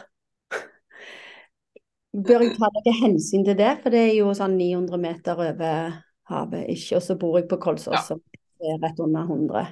Bør 2.15 2.45
jeg 2.45 2.53
ta 2.55 2.69
noe 2.71 2.93
hensyn 3.01 3.43
til 3.47 3.57
det, 3.59 3.71
for 3.81 3.91
det 3.91 4.03
er 4.05 4.13
jo 4.19 4.29
sånn 4.37 4.53
900 4.59 5.01
meter 5.01 5.41
over 5.41 5.95
havet, 6.29 6.69
ikke, 6.71 6.99
og 6.99 7.03
så 7.03 7.17
bor 7.19 7.39
jeg 7.39 7.49
på 7.49 7.57
Kolsås, 7.61 7.97
Ja. 7.97 8.03
som 8.05 8.21
er 8.61 8.77
rett 8.83 9.01
under 9.03 9.25
100. 9.25 9.65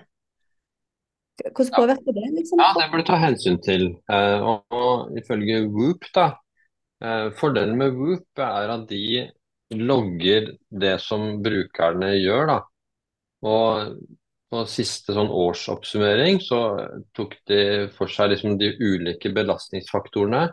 Hvordan 1.44 1.74
påvirker 1.76 2.16
det, 2.16 2.26
liksom? 2.38 2.62
Ja, 2.64 2.72
det 2.78 2.90
bør 2.92 3.04
du 3.04 3.08
ta 3.08 3.20
hensyn 3.20 3.60
til. 3.64 3.90
Eh, 4.12 4.46
og, 4.48 4.64
og 4.72 5.18
ifølge 5.20 5.64
Whoop, 5.68 6.08
da, 6.16 6.28
eh, 7.04 7.30
fordelen 7.40 7.78
med 7.80 7.98
Whoop 8.00 8.44
er 8.46 8.74
at 8.78 8.86
de 8.90 9.30
logger 9.74 10.54
det 10.84 10.98
som 11.04 11.42
brukerne 11.44 12.14
gjør, 12.16 12.52
da. 12.54 12.60
Og 13.44 13.96
på 14.54 14.64
siste 14.70 15.16
sånn 15.16 15.32
årsoppsummering 15.34 16.38
så 16.44 16.60
tok 17.18 17.36
de 17.50 17.62
for 17.96 18.12
seg 18.12 18.36
liksom 18.36 18.60
de 18.62 18.70
ulike 18.78 19.32
belastningsfaktorene. 19.34 20.46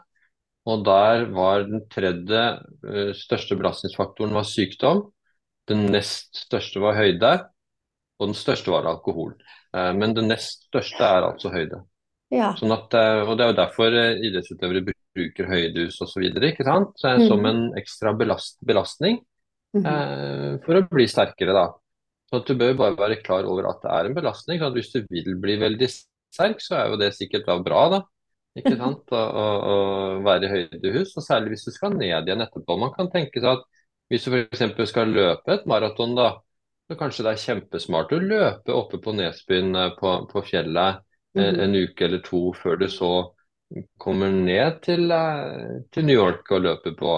Og 0.70 0.84
der 0.84 1.26
var 1.36 1.64
den 1.68 1.86
tredje 1.93 2.43
eh, 2.88 3.14
største 3.16 3.57
belastningsfaktoren 3.61 4.34
var 4.36 4.49
sykdom. 4.49 5.07
Den 5.70 5.86
nest 5.95 6.34
største 6.49 6.82
var 6.82 6.99
høyde, 6.99 7.32
og 8.18 8.32
den 8.32 8.38
største 8.38 8.72
var 8.72 8.88
alkohol. 8.91 9.36
Eh, 9.75 9.93
Men 9.95 10.14
det 10.14 10.25
nest 10.27 10.66
største 10.68 11.03
er 11.07 11.23
altså 11.29 11.51
høyde. 11.53 11.85
Ja. 12.31 12.53
Sånn 12.59 12.73
at, 12.73 12.95
eh, 12.95 13.23
og 13.27 13.37
Det 13.39 13.45
er 13.45 13.51
jo 13.53 13.59
derfor 13.59 13.97
eh, 13.97 14.21
idrettsutøvere 14.29 14.85
bruker 15.14 15.47
høydehus 15.51 16.01
osv. 16.03 16.23
Som 17.27 17.41
Mhm. 17.41 17.47
en 17.47 17.73
ekstra 17.77 18.16
belast, 18.16 18.59
belastning 18.64 19.21
Mhm. 19.75 19.87
eh, 19.87 20.59
for 20.64 20.75
å 20.75 20.89
bli 20.89 21.07
sterkere. 21.07 21.53
da. 21.53 21.73
Så 22.33 22.45
Du 22.47 22.55
bør 22.55 22.77
bare 22.77 22.97
være 22.97 23.23
klar 23.23 23.45
over 23.45 23.68
at 23.68 23.83
det 23.83 23.91
er 23.91 24.07
en 24.07 24.14
belastning. 24.14 24.61
Sånn 24.61 24.75
Hvis 24.75 24.93
du 24.93 25.07
vil 25.11 25.35
bli 25.37 25.57
veldig 25.57 25.89
sterk, 26.33 26.59
så 26.61 26.77
er 26.77 26.91
jo 26.91 26.97
det 26.97 27.12
sikkert 27.14 27.47
da 27.47 27.59
bra. 27.59 27.89
da. 27.91 28.03
Ikke 28.57 28.77
sant? 28.77 29.07
Å, 29.11 29.16
å, 29.16 29.47
å 29.62 30.23
være 30.25 30.45
i 30.45 30.49
høydehus, 30.49 31.16
og 31.16 31.23
særlig 31.23 31.51
hvis 31.55 31.64
du 31.66 31.71
skal 31.71 31.91
ned 31.95 32.27
igjen 32.27 32.41
etterpå. 32.43 32.79
Man 32.79 32.93
kan 32.93 33.09
tenke 33.11 33.39
seg 33.41 33.59
at 33.59 33.62
hvis 34.11 34.25
du 34.25 34.33
f.eks. 34.35 34.89
skal 34.91 35.07
løpe 35.07 35.49
et 35.55 35.66
maraton, 35.66 36.16
da, 36.16 36.41
så 36.91 36.97
kanskje 36.99 37.24
det 37.26 37.32
er 37.36 37.43
kjempesmart 37.45 38.12
å 38.16 38.18
løpe 38.22 38.74
oppe 38.74 38.99
på 39.03 39.14
Nesbyen 39.14 39.76
eh, 39.78 39.93
på, 40.01 40.14
på 40.32 40.43
fjellet 40.49 41.01
eh, 41.38 41.53
Mhm. 41.53 41.61
en 41.62 41.76
uke 41.78 42.05
eller 42.09 42.24
to 42.26 42.41
før 42.59 42.80
du 42.80 42.88
så 42.91 43.11
kommer 44.03 44.32
ned 44.34 44.80
til, 44.82 45.11
eh, 45.14 45.76
til 45.95 46.09
New 46.09 46.16
York 46.18 46.51
og 46.51 46.64
løper 46.66 46.97
på, 46.99 47.12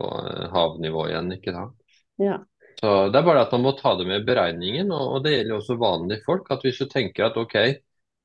på 0.00 0.08
havnivå 0.56 1.06
igjen. 1.12 1.30
ikke 1.36 1.54
sant? 1.54 1.76
Ja. 2.18 2.40
Så 2.80 2.90
Det 3.12 3.20
er 3.20 3.26
bare 3.28 3.44
at 3.46 3.52
man 3.54 3.62
må 3.62 3.72
ta 3.78 3.94
det 3.96 4.06
med 4.08 4.22
i 4.22 4.26
beregningen, 4.26 4.90
og, 4.92 5.12
og 5.16 5.24
det 5.24 5.36
gjelder 5.36 5.60
også 5.60 5.76
vanlige 5.78 6.24
folk. 6.26 6.50
at 6.50 6.64
Hvis 6.66 6.80
du 6.82 6.86
tenker 6.90 7.28
at 7.28 7.36
ok, 7.38 7.54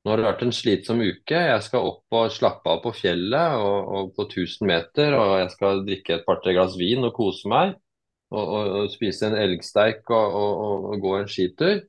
nå 0.04 0.10
har 0.10 0.16
det 0.18 0.26
vært 0.26 0.42
en 0.42 0.52
slitsom 0.56 1.00
uke, 1.04 1.38
jeg 1.52 1.62
skal 1.62 1.86
opp 1.92 2.16
og 2.18 2.32
slappe 2.34 2.72
av 2.72 2.82
på 2.82 2.92
fjellet 2.96 3.54
og, 3.62 3.94
og 3.94 4.10
på 4.16 4.26
1000 4.26 4.66
meter, 4.66 5.14
og 5.14 5.36
jeg 5.44 5.50
skal 5.54 5.84
drikke 5.86 6.16
et 6.18 6.26
par-tre 6.26 6.56
glass 6.56 6.74
vin 6.80 7.06
og 7.06 7.14
kose 7.14 7.48
meg, 7.52 7.76
og, 8.30 8.50
og, 8.54 8.90
spise 8.92 9.26
en 9.26 9.38
elgsteik 9.38 10.10
og 10.14 10.96
gå 11.02 11.16
en 11.18 11.30
skitur, 11.30 11.80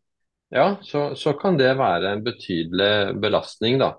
ja, 0.52 0.76
så, 0.84 1.14
så 1.16 1.34
kan 1.40 1.58
det 1.60 1.78
være 1.80 2.12
en 2.12 2.24
betydelig 2.26 3.20
belastning, 3.24 3.78
da. 3.80 3.94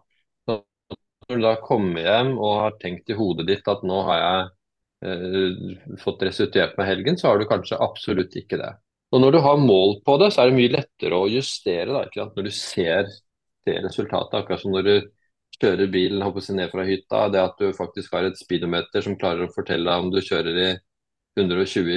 Så 0.45 0.59
når 0.93 1.39
du 1.39 1.47
da 1.47 1.55
kommer 1.65 2.05
hjem 2.05 2.35
og 2.37 2.59
har 2.67 2.77
tenkt 2.83 3.09
i 3.09 3.17
hodet 3.17 3.47
ditt 3.49 3.71
at 3.73 3.85
nå 3.89 4.03
har 4.11 4.21
jeg 4.21 4.51
eh, 5.09 5.97
fått 6.03 6.27
restituert 6.29 6.77
meg 6.77 6.91
helgen, 6.91 7.17
så 7.17 7.31
har 7.31 7.41
du 7.41 7.49
kanskje 7.49 7.81
absolutt 7.81 8.37
ikke 8.37 8.61
det. 8.61 8.75
Og 9.13 9.25
når 9.25 9.33
du 9.33 9.41
har 9.45 9.65
mål 9.65 9.99
på 10.05 10.19
det, 10.21 10.29
så 10.33 10.43
er 10.43 10.51
det 10.51 10.59
mye 10.59 10.75
lettere 10.77 11.17
å 11.17 11.31
justere 11.33 11.89
da, 11.89 12.05
ikke 12.05 12.21
sant? 12.21 12.37
når 12.37 12.49
du 12.49 12.55
ser, 12.57 13.11
det 13.67 13.79
resultatet. 13.85 14.39
Akkurat 14.43 14.61
som 14.61 14.73
når 14.75 14.89
du 14.89 14.95
kjører 15.63 15.91
bilen 15.93 16.25
håper 16.25 16.45
jeg, 16.45 16.57
ned 16.59 16.73
fra 16.73 16.85
hytta, 16.89 17.27
det 17.33 17.43
at 17.43 17.61
du 17.61 17.73
faktisk 17.77 18.13
har 18.17 18.29
et 18.29 18.41
speedometer 18.41 19.05
som 19.05 19.17
klarer 19.21 19.47
å 19.47 19.55
fortelle 19.55 19.87
deg 19.89 20.05
om 20.05 20.13
du 20.13 20.21
kjører 20.21 20.59
i 20.65 20.71
120 21.39 21.91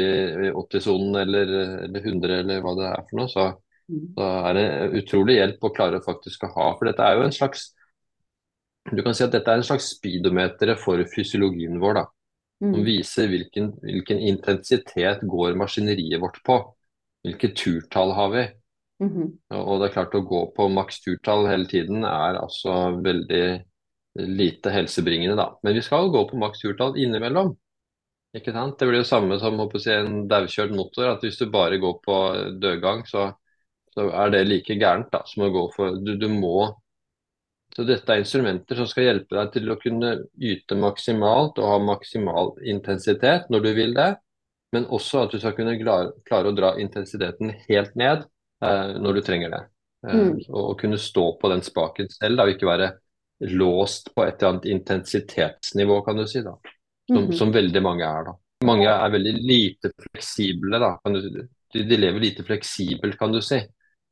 i 0.47 0.51
80-sonen 0.51 1.15
eller, 1.21 1.53
eller 1.85 2.01
100 2.01 2.39
eller 2.39 2.61
hva 2.63 2.75
det 2.77 2.89
er 2.91 3.05
for 3.09 3.19
noe, 3.19 3.27
så, 3.31 3.45
Mhm. 3.89 4.13
så 4.17 4.27
er 4.49 4.53
det 4.53 5.03
utrolig 5.03 5.35
hjelp 5.37 5.59
å 5.61 5.73
klare 5.75 5.99
faktisk 6.01 6.43
å 6.47 6.53
ha. 6.55 6.75
For 6.77 6.85
dette 6.85 7.03
er 7.05 7.17
jo 7.17 7.23
en 7.27 7.31
slags 7.31 7.71
du 8.93 9.01
kan 9.01 9.13
si 9.17 9.23
at 9.23 9.31
dette 9.33 9.49
er 9.49 9.57
en 9.57 9.65
slags 9.65 9.95
speedometer 9.95 10.75
for 10.77 10.97
fysiologien 11.09 11.79
vår. 11.81 11.93
da, 11.95 12.05
Som 12.61 12.71
Mhm. 12.81 12.85
viser 12.85 13.27
hvilken, 13.27 13.73
hvilken 13.81 14.19
intensitet 14.19 15.21
går 15.21 15.55
maskineriet 15.55 16.21
vårt 16.21 16.41
på. 16.43 16.73
Hvilke 17.25 17.53
turtall 17.53 18.13
har 18.13 18.29
vi? 18.29 18.47
Mhm. 19.01 19.37
Og 19.51 19.67
og 19.67 19.81
det 19.81 19.89
er 19.89 19.93
klart 19.93 20.13
å 20.13 20.25
gå 20.25 20.53
på 20.55 20.69
maks 20.71 21.01
turtall 21.01 21.47
hele 21.47 21.65
tiden 21.65 22.05
er 22.05 22.39
altså 22.39 23.01
veldig 23.03 23.63
lite 24.17 24.71
helsebringende, 24.71 25.35
da. 25.35 25.49
Men 25.63 25.73
vi 25.73 25.81
skal 25.81 26.09
gå 26.09 26.29
på 26.29 26.37
maks 26.37 26.61
turtall 26.61 26.93
innimellom. 26.95 27.57
Ikke 28.35 28.51
sant? 28.55 28.77
Det 28.79 28.87
blir 28.89 28.99
jo 28.99 29.07
samme 29.07 29.37
som 29.39 29.59
håper 29.61 29.79
jeg, 29.79 30.05
en 30.05 30.25
daukjørt 30.31 30.73
motor. 30.75 31.13
at 31.13 31.23
Hvis 31.23 31.39
du 31.39 31.45
bare 31.51 31.79
går 31.79 31.99
på 32.03 32.15
dødgang, 32.61 33.05
så, 33.07 33.29
så 33.95 34.09
er 34.11 34.33
det 34.33 34.47
like 34.47 34.75
gærent 34.81 35.11
da, 35.13 35.21
som 35.29 35.45
å 35.47 35.53
gå 35.53 35.69
for 35.75 35.95
du, 36.03 36.15
du 36.19 36.27
må 36.31 36.71
så 37.75 37.83
dette 37.83 38.13
er 38.13 38.21
instrumenter 38.21 38.77
som 38.79 38.87
skal 38.87 39.09
hjelpe 39.09 39.35
deg 39.35 39.49
til 39.51 39.71
å 39.73 39.79
kunne 39.81 40.11
yte 40.39 40.77
maksimalt 40.79 41.57
og 41.59 41.71
ha 41.73 41.79
maksimal 41.83 42.53
intensitet 42.63 43.49
når 43.51 43.65
du 43.65 43.71
vil 43.75 43.95
det, 43.97 44.13
men 44.75 44.87
også 44.95 45.25
at 45.25 45.33
du 45.35 45.41
skal 45.41 45.55
kunne 45.57 45.75
klare, 45.81 46.13
klare 46.27 46.51
å 46.51 46.55
dra 46.55 46.71
intensiteten 46.79 47.51
helt 47.67 47.97
ned 47.99 48.23
eh, 48.63 48.93
når 49.01 49.19
du 49.19 49.25
trenger 49.27 49.51
det. 49.57 49.63
Eh, 50.05 50.13
Mm. 50.15 50.37
og 50.53 50.79
kunne 50.79 50.99
stå 51.01 51.25
på 51.41 51.49
den 51.49 51.63
spaken 51.65 52.11
selv, 52.13 52.37
da, 52.37 52.45
og 52.45 52.53
ikke 52.53 52.69
være 52.69 52.91
låst 53.57 54.11
på 54.15 54.23
et 54.23 54.37
eller 54.37 54.51
annet 54.53 54.67
intensitetsnivå, 54.69 55.99
kan 56.05 56.19
du 56.21 56.27
si. 56.29 56.43
da. 56.45 56.53
Som, 57.07 57.23
Mhm. 57.25 57.33
som 57.37 57.51
veldig 57.53 57.81
mange 57.83 58.03
er. 58.03 58.23
da. 58.25 58.33
Mange 58.65 58.87
er 58.89 59.09
veldig 59.11 59.33
lite 59.45 59.91
fleksible. 60.01 60.79
da. 60.79 60.97
Kan 61.03 61.13
du, 61.13 61.47
de, 61.73 61.97
lever 61.97 62.19
lite 62.19 62.43
fleksibelt, 62.43 63.17
kan 63.19 63.31
du 63.31 63.41
si. 63.41 63.59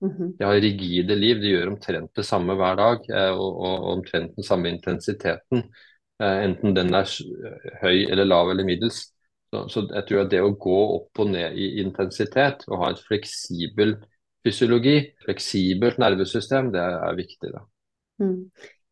Mhm. 0.03 0.37
De 0.37 0.43
har 0.43 0.59
rigide 0.61 1.15
liv, 1.15 1.39
de 1.41 1.53
gjør 1.53 1.71
omtrent 1.71 2.13
det 2.13 2.25
samme 2.25 2.53
hver 2.55 2.75
dag, 2.75 3.09
eh, 3.09 3.31
og, 3.31 3.57
og, 3.57 3.83
omtrent 3.97 4.35
den 4.35 4.43
samme 4.43 4.69
intensiteten. 4.69 5.63
Eh, 6.21 6.43
enten 6.43 6.75
den 6.75 6.93
er 6.93 7.07
høy 7.81 8.05
eller 8.11 8.25
lav 8.25 8.49
eller 8.51 8.63
middels. 8.67 9.09
Så, 9.53 9.67
så 9.69 9.87
jeg 9.93 10.05
tror 10.07 10.21
at 10.21 10.31
det 10.31 10.41
å 10.41 10.55
gå 10.57 10.79
opp 10.95 11.19
og 11.19 11.29
ned 11.29 11.53
i 11.57 11.79
intensitet 11.81 12.65
og 12.67 12.79
ha 12.83 12.89
et 12.91 13.01
fleksibel 13.07 13.95
fysiologi, 14.43 15.13
fleksibelt 15.23 15.97
nervesystem, 16.01 16.71
det 16.73 16.81
er 16.81 17.15
viktig. 17.15 17.51
da. 17.53 17.61
Mm. 18.19 18.51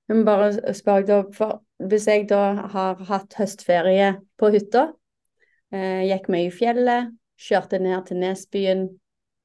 Må 0.09 0.23
bare 0.27 0.73
spørre 0.75 1.05
da, 1.07 1.19
for 1.35 1.61
hvis 1.87 2.07
jeg 2.09 2.27
da 2.29 2.67
har 2.73 2.99
hatt 3.07 3.35
høstferie 3.37 4.13
på 4.39 4.49
hytta, 4.53 4.91
eh, 5.73 6.03
gikk 6.09 6.29
mye 6.33 6.49
i 6.49 6.53
fjellet, 6.53 7.11
kjørte 7.41 7.79
ned 7.81 8.05
til 8.05 8.19
Nesbyen, 8.21 8.87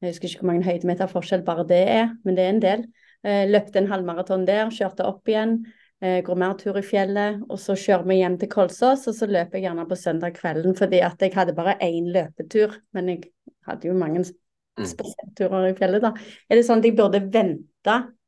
jeg 0.02 0.12
husker 0.12 0.28
ikke 0.28 0.42
hvor 0.42 0.50
mange 0.50 0.66
høydemeter 0.66 1.08
forskjell 1.08 1.44
bare 1.46 1.64
det 1.68 1.82
er, 1.88 2.10
men 2.24 2.36
det 2.36 2.44
er 2.44 2.52
en 2.52 2.62
del. 2.62 2.86
Eh, 3.24 3.44
løpte 3.48 3.80
en 3.80 3.90
halvmaraton 3.90 4.44
der, 4.46 4.68
kjørte 4.74 5.06
opp 5.06 5.28
igjen, 5.30 5.60
eh, 6.02 6.18
går 6.26 6.40
mer 6.42 6.56
tur 6.60 6.76
i 6.76 6.84
fjellet, 6.84 7.40
og 7.48 7.60
så 7.62 7.76
kjører 7.78 8.08
vi 8.10 8.18
hjem 8.20 8.36
til 8.42 8.50
Kolsås, 8.52 9.06
og 9.08 9.16
så 9.16 9.28
løper 9.30 9.60
jeg 9.60 9.68
gjerne 9.68 9.86
på 9.88 10.00
søndag 10.00 10.36
kvelden, 10.36 10.76
fordi 10.76 11.00
at 11.06 11.22
jeg 11.22 11.32
hadde 11.34 11.56
bare 11.56 11.78
én 11.80 12.10
løpetur, 12.12 12.76
men 12.92 13.14
jeg 13.14 13.30
hadde 13.68 13.88
jo 13.88 13.94
mange 13.94 14.26
Mm. 14.76 14.84
spesialturer 14.84 15.70
i 15.70 15.74
fjellet 15.76 16.02
da. 16.04 16.10
Er 16.50 16.58
det 16.58 16.66
sånn 16.66 16.82
at 16.82 16.84
jeg 16.84 16.96
burde 16.98 17.22
vente 17.32 17.64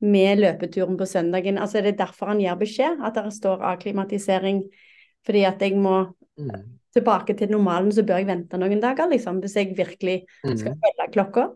med 0.01 0.39
løpeturen 0.43 0.97
på 1.01 1.06
søndagen? 1.09 1.59
Altså 1.59 1.78
er 1.80 1.89
det 1.89 1.98
derfor 1.98 2.30
han 2.32 2.40
gir 2.43 2.55
beskjed, 2.60 3.01
at 3.05 3.14
det 3.18 3.32
står 3.36 3.64
akklimatisering, 3.74 4.62
fordi 5.26 5.44
at 5.48 5.62
jeg 5.62 5.76
må 5.76 6.14
Mm. 6.39 6.78
tilbake 6.94 7.35
til 7.36 7.51
normalen, 7.51 7.90
så 7.93 8.05
bør 8.06 8.20
jeg 8.22 8.26
vente 8.28 8.59
noen 8.59 8.80
dager, 8.80 9.09
liksom, 9.10 9.40
hvis 9.43 9.56
jeg 9.56 9.74
virkelig 9.76 10.20
skal 10.56 10.72
Mm. 10.76 10.82
følge 10.85 11.06
klokka? 11.12 11.47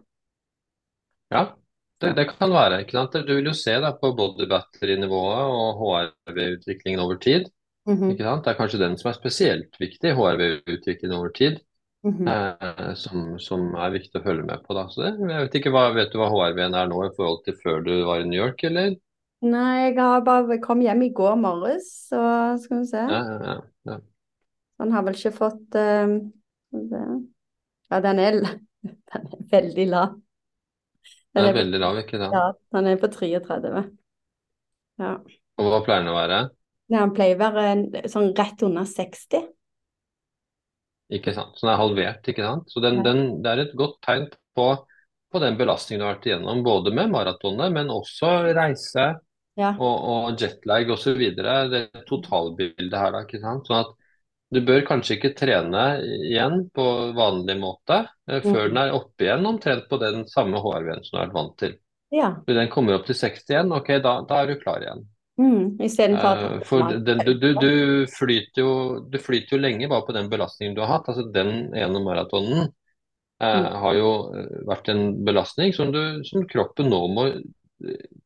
Ja, 1.32 1.44
det, 2.00 2.16
det 2.16 2.28
kan 2.38 2.50
være. 2.50 2.80
ikke 2.82 2.96
sant? 2.98 3.12
Du 3.28 3.34
vil 3.34 3.44
jo 3.46 3.52
se 3.56 3.74
da, 3.80 3.92
på 3.92 4.10
body 4.16 4.48
battery-nivået 4.50 5.44
og 5.54 5.78
HRV-utviklingen 5.80 7.00
over 7.00 7.16
tid. 7.22 7.46
Mhm, 7.86 8.10
ikke 8.10 8.24
sant? 8.26 8.44
Det 8.44 8.50
er 8.52 8.58
kanskje 8.58 8.78
den 8.82 8.96
som 8.98 9.08
er 9.10 9.16
spesielt 9.18 9.78
viktig, 9.80 10.14
HRV-utviklingen 10.18 11.16
over 11.18 11.28
tid, 11.34 11.60
mhm. 12.06 12.28
eh, 12.28 12.92
som, 12.98 13.32
som 13.42 13.72
er 13.74 13.94
viktig 13.96 14.20
å 14.20 14.24
følge 14.24 14.46
med 14.48 14.62
på. 14.66 14.76
da. 14.78 14.86
Så 14.92 15.04
det, 15.04 15.14
jeg 15.20 15.46
vet 15.46 15.58
ikke, 15.60 15.72
hva, 15.74 15.88
Vet 15.96 16.14
du 16.14 16.20
hva 16.20 16.30
HRV-en 16.32 16.78
er 16.78 16.90
nå 16.90 17.02
i 17.06 17.12
forhold 17.16 17.42
til 17.46 17.58
før 17.62 17.82
du 17.86 17.94
var 18.08 18.22
i 18.22 18.28
New 18.28 18.38
York, 18.38 18.64
eller? 18.68 18.96
Nei, 19.42 19.88
jeg 19.88 19.98
har 19.98 20.22
bare 20.22 20.60
kom 20.62 20.82
hjem 20.84 21.02
i 21.08 21.12
går 21.14 21.34
morges, 21.40 21.88
så 22.12 22.22
skal 22.62 22.82
vi 22.84 22.90
se. 22.92 23.04
Ja, 23.10 23.22
ja, 23.42 23.56
ja. 23.90 24.00
Han 24.82 24.92
har 24.94 25.06
vel 25.06 25.18
ikke 25.18 25.34
fått 25.34 25.78
se. 25.78 26.98
Ja, 27.92 27.98
den 28.00 28.20
er, 28.22 28.38
den 28.82 29.26
er 29.26 29.48
veldig 29.50 29.88
lav. 29.90 30.14
Den 31.32 31.42
Den 31.42 31.48
er 31.48 31.50
er 31.50 31.58
veldig 31.58 31.80
lav, 31.80 31.98
ikke 32.02 32.20
sant? 32.20 32.34
ja, 32.36 32.44
den 32.76 32.90
er 32.90 33.00
på 33.00 33.08
33. 33.12 33.82
Ja. 35.00 35.12
Og 35.58 35.68
hva 35.72 35.80
pleier 35.84 36.04
den 36.04 36.12
å 36.12 36.16
være? 36.16 36.40
Nei, 36.92 37.00
han 37.00 37.14
pleier 37.16 37.38
å 37.38 37.50
være 37.56 38.08
sånn 38.12 38.32
rett 38.36 38.62
under 38.66 38.88
60. 38.88 39.46
Ikke 41.12 41.34
sant? 41.36 41.58
Så 41.58 41.66
den 41.66 41.74
er 41.74 41.80
halvert, 41.80 42.28
ikke 42.28 42.46
sant? 42.46 42.70
Så 42.72 42.82
den, 42.84 43.02
den, 43.04 43.22
det 43.44 43.52
er 43.52 43.64
et 43.66 43.74
godt 43.78 43.98
tegn 44.04 44.28
på, 44.56 44.68
på 45.32 45.42
den 45.42 45.58
belastningen 45.60 46.02
du 46.02 46.06
har 46.06 46.16
vært 46.16 46.28
igjennom, 46.30 46.62
både 46.64 46.94
med 46.96 47.12
maratonet, 47.12 47.74
men 47.74 47.92
også 47.92 48.38
reise 48.56 49.12
Ja. 49.60 49.74
og, 49.76 49.96
og 50.08 50.40
jetlag 50.40 50.88
osv. 50.94 51.18
Det 51.36 51.82
totalbildet 52.08 52.96
her, 52.96 53.12
da, 53.12 53.26
ikke 53.26 53.42
sant. 53.42 53.68
Sånn 53.68 53.82
at 53.82 53.92
du 54.52 54.60
bør 54.64 54.82
kanskje 54.84 55.16
ikke 55.16 55.32
trene 55.36 55.84
igjen 56.28 56.66
på 56.76 56.84
vanlig 57.16 57.56
måte 57.60 58.02
eh, 58.28 58.42
før 58.44 58.66
mm. 58.66 58.68
den 58.68 58.80
er 58.82 58.96
oppe 58.96 59.24
igjen 59.24 59.48
omtrent 59.48 59.86
på 59.88 59.98
den 60.00 60.26
samme 60.28 60.60
HRV-en 60.60 61.00
som 61.06 61.14
du 61.14 61.18
har 61.18 61.26
vært 61.26 61.38
vant 61.38 61.54
til. 61.62 61.78
Ja. 62.12 62.28
Den 62.44 62.68
kommer 62.72 62.98
opp 62.98 63.06
til 63.08 63.16
60 63.16 63.48
igjen, 63.48 63.72
ok, 63.72 63.94
da, 64.04 64.18
da 64.28 64.42
er 64.42 64.52
du 64.52 64.58
klar 64.60 64.84
igjen. 64.84 65.06
Mm, 65.42 65.80
Istedenfor 65.82 66.28
at 66.28 66.42
Eh, 66.44 66.60
for 66.68 66.92
den, 67.02 67.18
du, 67.26 67.32
du, 67.40 67.48
du, 67.58 67.70
flyter 68.14 68.62
jo, 68.62 68.72
du 69.10 69.18
flyter 69.18 69.56
jo 69.56 69.62
lenge 69.64 69.88
bare 69.90 70.06
på 70.06 70.14
den 70.14 70.28
belastningen 70.30 70.76
du 70.76 70.82
har 70.84 70.92
hatt. 70.98 71.08
Altså 71.10 71.24
Den 71.34 71.72
ene 71.74 72.02
maratonen 72.04 72.68
eh, 72.68 73.58
Mm. 73.58 73.72
har 73.82 73.94
jo 73.98 74.10
eh, 74.38 74.52
vært 74.68 74.88
en 74.92 75.02
belastning 75.26 75.72
som, 75.74 75.90
du, 75.90 76.20
som 76.28 76.44
kroppen 76.46 76.92
nå 76.92 77.00
må 77.10 77.24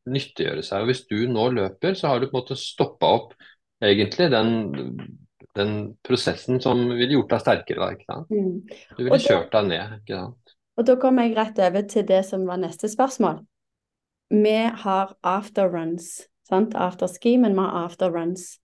nyttiggjøre 0.05 0.61
seg. 0.63 0.83
Og 0.83 0.91
Hvis 0.91 1.05
du 1.09 1.17
nå 1.31 1.47
løper, 1.55 1.95
så 1.97 2.11
har 2.11 2.19
du 2.21 2.27
på 2.29 2.35
en 2.37 2.41
måte 2.43 2.59
stoppa 2.59 3.09
opp 3.17 3.33
egentlig 3.81 4.29
den, 4.33 4.51
den 5.57 5.73
prosessen 6.05 6.61
som 6.61 6.85
ville 6.91 7.15
gjort 7.17 7.33
deg 7.33 7.41
sterkere. 7.43 7.89
Ikke 7.97 8.07
sant? 8.11 8.29
Mm. 8.29 8.61
Du 8.93 9.03
ville 9.03 9.17
da- 9.17 9.25
kjørt 9.25 9.51
deg 9.57 9.71
ned. 9.73 9.97
ikke 10.03 10.21
sant? 10.21 10.55
Og 10.77 10.85
da 10.85 10.95
kommer 11.01 11.25
jeg 11.25 11.37
rett 11.39 11.59
over 11.65 11.81
til 11.89 12.05
det 12.05 12.21
som 12.29 12.45
var 12.45 12.59
neste 12.61 12.85
spørsmål. 12.93 13.39
Vi 14.29 14.57
har 14.83 15.15
afterruns, 15.25 16.27
sant? 16.47 16.75
Afterski, 16.75 17.35
men 17.41 17.53
vi 17.57 17.65
har 17.65 17.85
afterruns. 17.87 18.57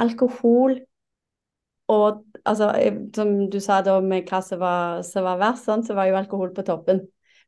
Alkohol 0.00 0.78
og 1.88 2.24
altså, 2.44 2.70
som 3.14 3.34
du 3.50 3.60
sa 3.62 3.80
da 3.86 4.00
med 4.02 4.26
hva 4.28 4.40
som 4.42 4.58
var, 4.58 5.02
som 5.06 5.26
var 5.26 5.38
verst, 5.38 5.68
sant? 5.68 5.86
så 5.86 5.94
var 5.94 6.08
jo 6.10 6.16
alkohol 6.18 6.50
på 6.56 6.64
toppen. 6.66 7.04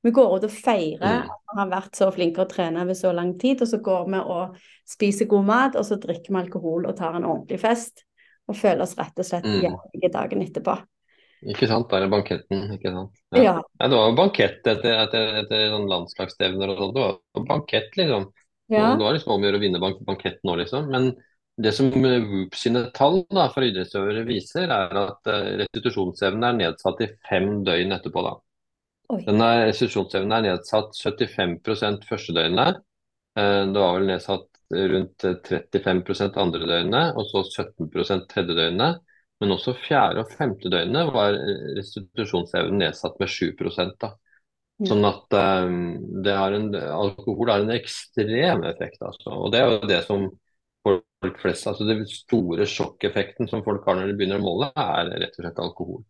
Vi 0.07 0.13
går 0.15 0.37
ut 0.37 0.45
og 0.47 0.53
feirer 0.55 1.25
Mm. 1.25 1.25
at 1.27 1.55
vi 1.55 1.59
har 1.59 1.71
vært 1.73 1.97
så 1.99 2.11
flinke 2.15 2.45
å 2.45 2.49
trene 2.49 2.85
over 2.85 2.95
så 2.95 3.11
lang 3.13 3.33
tid, 3.39 3.63
og 3.63 3.69
så 3.69 3.81
går 3.83 4.05
vi 4.13 4.21
og 4.21 4.57
spiser 4.87 5.27
god 5.27 5.45
mat, 5.49 5.75
og 5.77 5.85
så 5.85 5.99
drikker 5.99 6.31
vi 6.31 6.39
alkohol 6.45 6.87
og 6.87 6.95
tar 6.97 7.17
en 7.19 7.25
ordentlig 7.27 7.59
fest. 7.61 8.05
Og 8.49 8.57
føler 8.57 8.81
oss 8.83 8.95
rett 8.97 9.19
og 9.19 9.27
slett 9.27 9.45
Mm. 9.45 9.61
jævlige 9.61 10.13
dagen 10.13 10.43
etterpå. 10.43 10.79
Ikke 11.47 11.67
sant? 11.69 11.93
Er 11.93 12.09
banketten. 12.09 12.73
ikke 12.79 12.93
sant? 12.93 13.11
Ja. 13.35 13.61
Nei, 13.81 13.89
det 13.89 13.97
var 13.99 14.09
jo 14.11 14.17
bankett 14.17 14.67
etter, 14.67 15.03
etter, 15.05 15.35
etter 15.43 15.69
sånn 15.71 15.89
landslagsstevner 15.91 16.71
og 16.71 16.79
sånt. 16.79 16.95
Det 16.95 17.03
var 17.35 17.45
bankett, 17.47 17.91
liksom. 17.97 18.33
Ja. 18.69 18.93
Og 18.93 19.01
det 19.01 19.07
var 19.07 19.17
liksom 19.17 19.33
om 19.35 19.43
å 19.43 19.49
gjøre 19.49 19.61
å 19.61 19.63
vinne 19.65 19.81
bank 19.83 20.01
bankett 20.07 20.41
nå, 20.45 20.57
liksom. 20.61 20.91
Men 20.93 21.11
det 21.59 21.73
som 21.75 21.89
eh, 22.05 22.19
Whoop 22.25 22.59
sine 22.59 22.85
tall 22.95 23.23
da, 23.35 23.49
for 23.55 23.67
idrettsøvere 23.67 24.27
viser, 24.29 24.69
er 24.71 25.01
at 25.03 25.31
eh, 25.33 25.49
restitusjonsevnen 25.63 26.47
er 26.51 26.59
nedsatt 26.61 27.03
i 27.05 27.11
fem 27.29 27.49
døgn 27.67 27.97
etterpå. 27.97 28.25
da. 28.27 28.35
Oi. 29.15 29.23
Den 29.25 29.43
er, 29.45 29.65
restitusjonsevnen 29.71 30.37
er 30.37 30.47
nedsatt 30.51 31.01
75 31.01 32.07
første 32.09 32.37
døgnet. 32.37 32.83
Eh, 33.39 33.65
Det 33.73 33.83
var 33.83 33.99
vel 33.99 34.09
nedsatt 34.13 34.47
rundt 34.93 35.25
eh, 35.25 35.39
35% 35.49 36.39
andre 36.39 36.69
døgnet, 36.69 37.17
og 37.17 37.27
så 37.33 37.45
17% 37.65 38.29
tredje 38.31 38.59
døgnet. 38.59 39.01
Men 39.39 39.55
også 39.55 39.71
fjerde 39.79 40.25
og 40.25 40.33
femte 40.35 40.71
døgnet 40.71 41.13
var 41.15 41.37
restitusjonsevnen 41.79 42.81
nedsatt 42.83 43.21
med 43.23 43.31
7 43.31 43.53
da. 44.03 44.13
Sånn 44.87 45.03
at 45.09 45.35
um, 45.35 45.79
en, 46.23 46.69
alkohol 46.77 47.51
har 47.51 47.65
en 47.65 47.75
ekstrem 47.75 48.63
effekt. 48.69 49.01
Altså. 49.03 49.33
Og 49.35 49.51
det 49.51 49.59
er 49.59 49.73
jo 49.73 49.91
det 49.91 50.03
som 50.07 50.29
folk 50.87 51.41
flest 51.43 51.67
altså 51.67 51.87
Den 51.89 52.05
store 52.07 52.67
sjokkeffekten 52.69 53.51
som 53.51 53.65
folk 53.67 53.87
har 53.89 53.99
når 53.99 54.13
de 54.13 54.19
begynner 54.21 54.39
å 54.39 54.45
måle, 54.45 54.71
er 54.79 55.11
rett 55.17 55.35
og 55.35 55.43
slett 55.43 55.61
alkohol. 55.65 56.05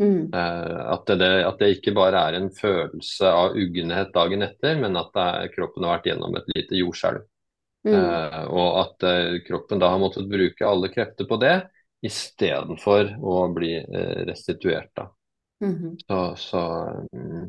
Mm. 0.00 0.30
Uh, 0.32 0.80
at, 0.94 1.12
det, 1.20 1.30
at 1.44 1.60
det 1.60 1.74
ikke 1.74 1.96
bare 1.96 2.20
er 2.28 2.38
en 2.38 2.48
følelse 2.56 3.32
av 3.36 3.56
uggenhet 3.56 4.12
dagen 4.14 4.44
etter, 4.44 4.78
men 4.80 4.96
at 5.00 5.12
det 5.16 5.26
er, 5.26 5.52
kroppen 5.56 5.84
har 5.84 5.98
vært 5.98 6.10
gjennom 6.10 6.36
et 6.36 6.50
lite 6.54 6.80
jordskjelv. 6.80 7.26
Mm. 7.88 7.94
Uh, 7.96 8.42
og 8.52 8.80
at 8.82 9.08
uh, 9.08 9.38
kroppen 9.46 9.80
da 9.80 9.92
har 9.92 10.00
måttet 10.00 10.28
bruke 10.28 10.68
alle 10.68 10.92
krefter 10.92 11.28
på 11.28 11.40
det 11.40 11.56
istedenfor 12.04 13.14
å 13.20 13.40
bli 13.52 13.74
restituert. 14.24 14.88
Da. 14.96 15.10
Mhm. 15.60 15.98
Så, 16.00 16.20
så, 16.40 16.60
mm, 17.12 17.42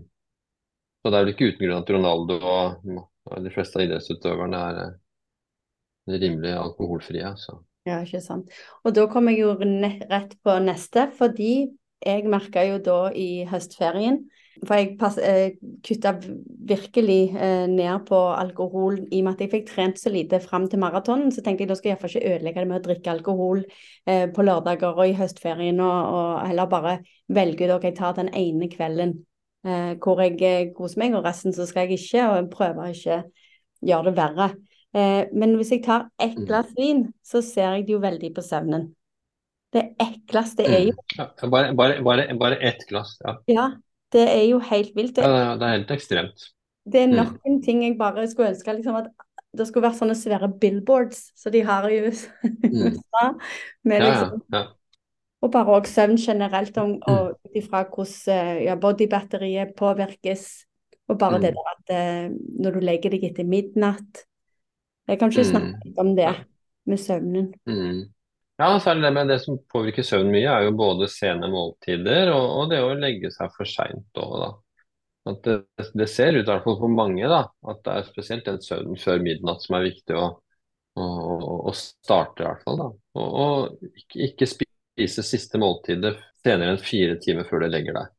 så 1.02 1.10
det 1.10 1.18
er 1.18 1.26
vel 1.26 1.34
ikke 1.34 1.50
uten 1.50 1.66
grunn 1.66 1.82
at 1.82 1.92
Ronaldo 1.96 2.38
og, 2.42 3.02
de 3.42 3.54
fleste 3.54 3.80
av 3.80 3.86
idrettsutøverne 3.88 4.62
er 4.70 4.80
eh, 4.86 6.18
rimelig 6.22 6.54
alkoholfrie. 6.58 7.34
Så. 7.42 7.58
Ja, 7.90 8.02
ikke 8.06 8.22
sant. 8.22 8.52
Og 8.86 8.94
da 8.94 9.08
kommer 9.10 9.34
jeg 9.34 9.46
jo 9.46 9.56
rett 10.12 10.36
på 10.46 10.58
neste, 10.62 11.08
fordi 11.18 11.72
jeg 12.02 12.30
merka 12.30 12.64
jo 12.66 12.80
da 12.82 13.00
i 13.14 13.44
høstferien 13.46 14.24
For 14.66 14.78
jeg 14.78 14.96
pass, 14.98 15.18
eh, 15.22 15.56
kutta 15.86 16.16
virkelig 16.70 17.34
eh, 17.34 17.68
ned 17.70 18.04
på 18.06 18.18
alkohol 18.36 19.00
i 19.10 19.22
og 19.22 19.26
med 19.26 19.34
at 19.34 19.44
jeg 19.46 19.52
fikk 19.54 19.70
trent 19.70 19.98
så 19.98 20.12
lite 20.14 20.38
fram 20.44 20.68
til 20.70 20.82
maratonen. 20.82 21.32
Så 21.34 21.42
tenkte 21.42 21.64
jeg 21.64 21.72
da 21.72 21.78
skal 21.80 21.90
jeg 21.90 21.96
iallfall 21.96 22.12
ikke 22.12 22.34
ødelegge 22.36 22.62
det 22.62 22.70
med 22.70 22.78
å 22.78 22.86
drikke 22.86 23.14
alkohol 23.16 23.64
eh, 23.64 24.28
på 24.30 24.46
lørdager 24.46 24.94
og 24.94 25.08
i 25.08 25.16
høstferien, 25.18 25.82
og, 25.82 26.14
og 26.14 26.46
heller 26.52 26.70
bare 26.70 26.96
velge 27.32 27.72
da 27.72 27.80
jeg 27.82 27.98
tar 27.98 28.18
den 28.20 28.30
ene 28.38 28.70
kvelden 28.70 29.16
eh, 29.66 29.94
hvor 30.02 30.22
jeg 30.24 30.42
eh, 30.42 30.72
koser 30.78 31.00
meg, 31.04 31.16
og 31.16 31.24
resten 31.26 31.54
så 31.54 31.66
skal 31.70 31.88
jeg 31.88 32.00
ikke, 32.00 32.26
og 32.30 32.36
jeg 32.40 32.50
prøver 32.54 32.94
ikke 32.96 33.24
gjøre 33.82 34.06
det 34.10 34.16
verre. 34.18 34.50
Eh, 34.94 35.26
men 35.34 35.56
hvis 35.56 35.72
jeg 35.72 35.84
tar 35.86 36.10
ett 36.20 36.38
Mm. 36.38 36.46
glass 36.48 36.74
vin, 36.78 37.14
så 37.24 37.42
ser 37.42 37.76
jeg 37.78 37.88
det 37.88 37.94
jo 37.94 38.00
veldig 38.00 38.34
på 38.36 38.42
søvnen. 38.42 38.94
Det 39.74 39.96
ekleste 40.00 40.64
er 40.68 40.82
jo 40.90 40.92
Mm. 40.92 41.18
Ja, 41.18 41.48
bare, 41.50 41.74
bare, 41.76 42.04
bare, 42.04 42.38
bare 42.38 42.58
ett 42.62 42.86
glass. 42.90 43.18
Ja. 43.24 43.38
Ja, 43.48 43.72
det 44.12 44.28
er 44.30 44.50
jo 44.50 44.60
helt 44.60 44.92
vilt. 44.96 45.16
Det, 45.16 45.24
ja, 45.24 45.56
det 45.56 45.64
er 45.64 45.78
helt 45.78 45.92
ekstremt. 45.92 46.50
det 46.92 47.02
er 47.02 47.08
Mm. 47.08 47.16
nok 47.16 47.40
en 47.46 47.62
ting 47.62 47.84
jeg 47.84 47.98
bare 47.98 48.28
skulle 48.28 48.50
ønske 48.50 48.74
liksom, 48.76 48.96
at 48.96 49.08
det 49.58 49.68
skulle 49.68 49.88
vært 49.90 50.00
sånne 50.00 50.16
svære 50.16 50.60
billboards 50.60 51.32
som 51.36 51.52
de 51.52 51.62
har 51.62 51.88
i 51.90 52.00
USA. 52.08 52.30
Mm. 52.42 52.98
Med 53.84 54.02
Ja, 54.02 54.06
ja, 54.06 54.12
liksom, 54.12 54.42
ja. 54.54 54.64
Og 55.42 55.52
bare 55.52 55.74
også 55.80 55.94
søvn 55.94 56.18
generelt, 56.22 56.78
om, 56.78 56.98
og 57.08 57.32
ut 57.46 57.56
ifra 57.58 57.84
hvordan 57.90 58.36
eh, 58.36 58.64
ja, 58.68 58.76
bodybatteriet 58.76 59.76
påvirkes. 59.78 60.66
Og 61.10 61.18
bare 61.20 61.40
det 61.42 61.52
Mm. 61.52 61.58
der 61.58 61.72
at 61.74 61.94
eh, 61.98 62.32
når 62.64 62.72
du 62.78 62.80
legger 62.80 63.10
deg 63.12 63.24
etter 63.32 63.44
midnatt 63.44 64.26
Jeg 65.10 65.20
kan 65.20 65.32
ikke 65.32 65.44
snakke 65.44 65.74
Mm. 65.74 65.80
litt 65.86 65.98
om 66.00 66.16
det 66.16 66.28
med 66.88 67.00
søvnen. 67.02 67.54
Mm. 67.68 68.04
Ja, 68.62 68.78
særlig 68.80 69.04
det 69.04 69.14
med 69.14 69.28
det 69.28 69.40
som 69.42 69.58
påvirker 69.74 70.04
søvn 70.06 70.30
mye, 70.32 70.46
er 70.48 70.64
jo 70.68 70.72
både 70.78 71.08
sene 71.10 71.50
måltider 71.50 72.30
og, 72.32 72.46
og 72.62 72.70
det 72.70 72.80
å 72.86 72.94
legge 72.94 73.32
seg 73.34 73.50
for 73.58 73.66
seint 73.66 74.22
òg, 74.22 74.36
da. 74.44 74.52
At 75.32 75.42
det, 75.46 75.56
det 75.98 76.08
ser 76.10 76.34
ut, 76.38 76.46
i 76.46 76.50
hvert 76.50 76.64
fall 76.64 76.78
for 76.80 76.88
mange, 76.94 77.28
da, 77.30 77.42
at 77.68 77.82
det 77.86 77.92
er 77.98 78.08
spesielt 78.08 78.46
den 78.46 78.62
søvnen 78.62 78.98
før 79.02 79.20
midnatt 79.26 79.62
som 79.66 79.76
er 79.78 79.88
viktig 79.90 80.16
å, 80.18 80.28
å- 81.02 81.62
å 81.70 81.74
starte, 81.78 82.42
i 82.44 82.48
hvert 82.48 82.64
fall. 82.66 82.78
da. 82.78 82.88
Og, 83.18 83.28
og 83.44 83.92
ikke, 83.98 84.22
ikke 84.30 84.48
spise 84.96 85.24
siste 85.26 85.60
måltidet 85.62 86.16
senere 86.44 86.76
enn 86.76 86.82
fire 86.84 87.18
timer 87.22 87.48
før 87.50 87.64
du 87.66 87.70
legger 87.72 87.98
deg. 87.98 88.12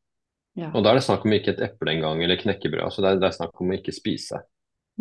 Ja. 0.59 0.69
Og 0.73 0.83
da 0.85 0.91
er 0.93 0.99
det 0.99 1.05
snakk 1.07 1.23
om 1.25 1.33
ikke 1.35 1.53
et 1.55 1.63
eple 1.65 1.93
engang, 1.95 2.21
eller 2.23 2.37
knekkebrød. 2.41 2.83
altså 2.85 3.01
det 3.01 3.11
er, 3.13 3.21
det 3.21 3.27
er 3.29 3.37
snakk 3.39 3.61
om 3.61 3.71
å 3.73 3.77
ikke 3.79 3.95
spise. 3.95 4.41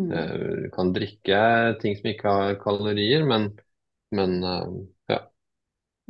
Mm. 0.01 0.13
Eh, 0.13 0.37
Du 0.65 0.71
kan 0.75 0.93
drikke 0.97 1.41
ting 1.83 1.97
som 1.99 2.09
ikke 2.13 2.29
har 2.39 2.57
kalorier, 2.63 3.25
men, 3.29 3.51
men 4.17 4.39
eh, 4.45 4.71
ja, 5.13 5.21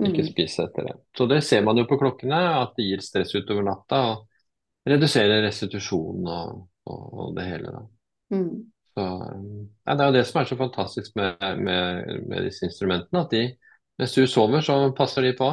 ikke 0.06 0.24
Mm. 0.24 0.28
spise 0.30 0.64
etter 0.66 0.86
det. 0.88 0.94
Så 1.18 1.26
det 1.30 1.42
ser 1.46 1.62
man 1.66 1.78
jo 1.78 1.86
på 1.90 1.98
klokkene, 2.00 2.38
at 2.62 2.72
det 2.78 2.86
gir 2.88 3.02
stress 3.04 3.34
utover 3.38 3.62
natta 3.66 4.00
og 4.12 4.28
reduserer 4.88 5.42
restitusjon 5.46 6.26
og, 6.26 6.62
og, 6.90 7.02
og 7.26 7.34
det 7.36 7.44
hele. 7.50 7.72
da. 7.76 7.82
Mm. 8.34 8.72
Så, 8.94 9.02
eh, 9.02 9.66
ja, 9.86 9.94
det 9.96 10.04
er 10.04 10.10
jo 10.10 10.16
det 10.18 10.24
som 10.28 10.40
er 10.42 10.48
så 10.50 10.58
fantastisk 10.60 11.16
med, 11.16 11.36
med, 11.66 12.10
med 12.28 12.46
disse 12.48 12.66
instrumentene, 12.68 13.24
at 13.24 13.30
de, 13.36 13.44
mens 14.00 14.16
du 14.16 14.24
sover, 14.30 14.64
så 14.64 14.78
passer 14.96 15.26
de 15.28 15.34
på. 15.38 15.50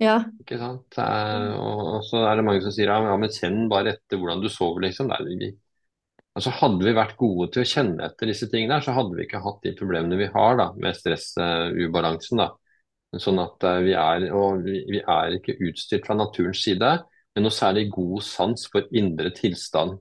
Ja. 0.00 0.20
Ikke 0.40 0.56
sant? 0.60 0.96
Og, 1.00 1.80
og 1.96 2.04
så 2.08 2.22
er 2.24 2.38
det 2.38 2.44
mange 2.46 2.62
som 2.64 2.72
sier 2.72 2.92
ja, 2.92 3.16
men 3.20 3.32
kjenn 3.32 3.66
bare 3.72 3.94
etter 3.96 4.20
hvordan 4.20 4.40
du 4.40 4.48
sover, 4.52 4.86
liksom. 4.86 5.10
Der, 5.12 5.52
altså 6.38 6.54
Hadde 6.56 6.86
vi 6.86 6.96
vært 6.96 7.18
gode 7.20 7.50
til 7.52 7.64
å 7.64 7.68
kjenne 7.68 8.06
etter 8.08 8.30
disse 8.30 8.48
tingene, 8.52 8.80
så 8.84 8.96
hadde 8.96 9.18
vi 9.18 9.26
ikke 9.26 9.42
hatt 9.44 9.60
de 9.66 9.74
problemene 9.76 10.20
vi 10.20 10.30
har 10.32 10.56
da, 10.60 10.70
med 10.80 10.96
stressubalansen. 10.96 12.44
Uh, 12.44 12.56
Sånn 13.18 13.40
at 13.42 13.64
eh, 13.66 13.80
vi 13.88 13.94
er, 13.98 14.28
og 14.36 14.62
vi, 14.62 14.84
vi 14.86 15.00
er 15.02 15.34
ikke 15.34 15.56
utstyrt 15.66 16.06
fra 16.06 16.14
naturens 16.14 16.60
side 16.62 16.92
med 17.34 17.42
noe 17.42 17.54
særlig 17.54 17.88
god 17.90 18.22
sans 18.22 18.66
for 18.70 18.86
indre 18.94 19.32
tilstand. 19.34 19.96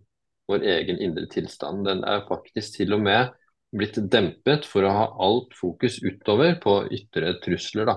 Vår 0.49 0.65
egen 0.75 1.01
indre 1.01 1.25
tilstand. 1.29 1.87
Den 1.87 2.03
er 2.05 2.27
faktisk 2.29 2.77
til 2.77 2.93
og 2.97 3.01
med 3.05 3.33
blitt 3.75 3.99
dempet 4.11 4.65
for 4.65 4.85
å 4.85 4.93
ha 4.93 5.05
alt 5.25 5.53
fokus 5.57 5.99
utover 6.03 6.55
på 6.61 6.81
ytre 6.95 7.35
trusler. 7.43 7.91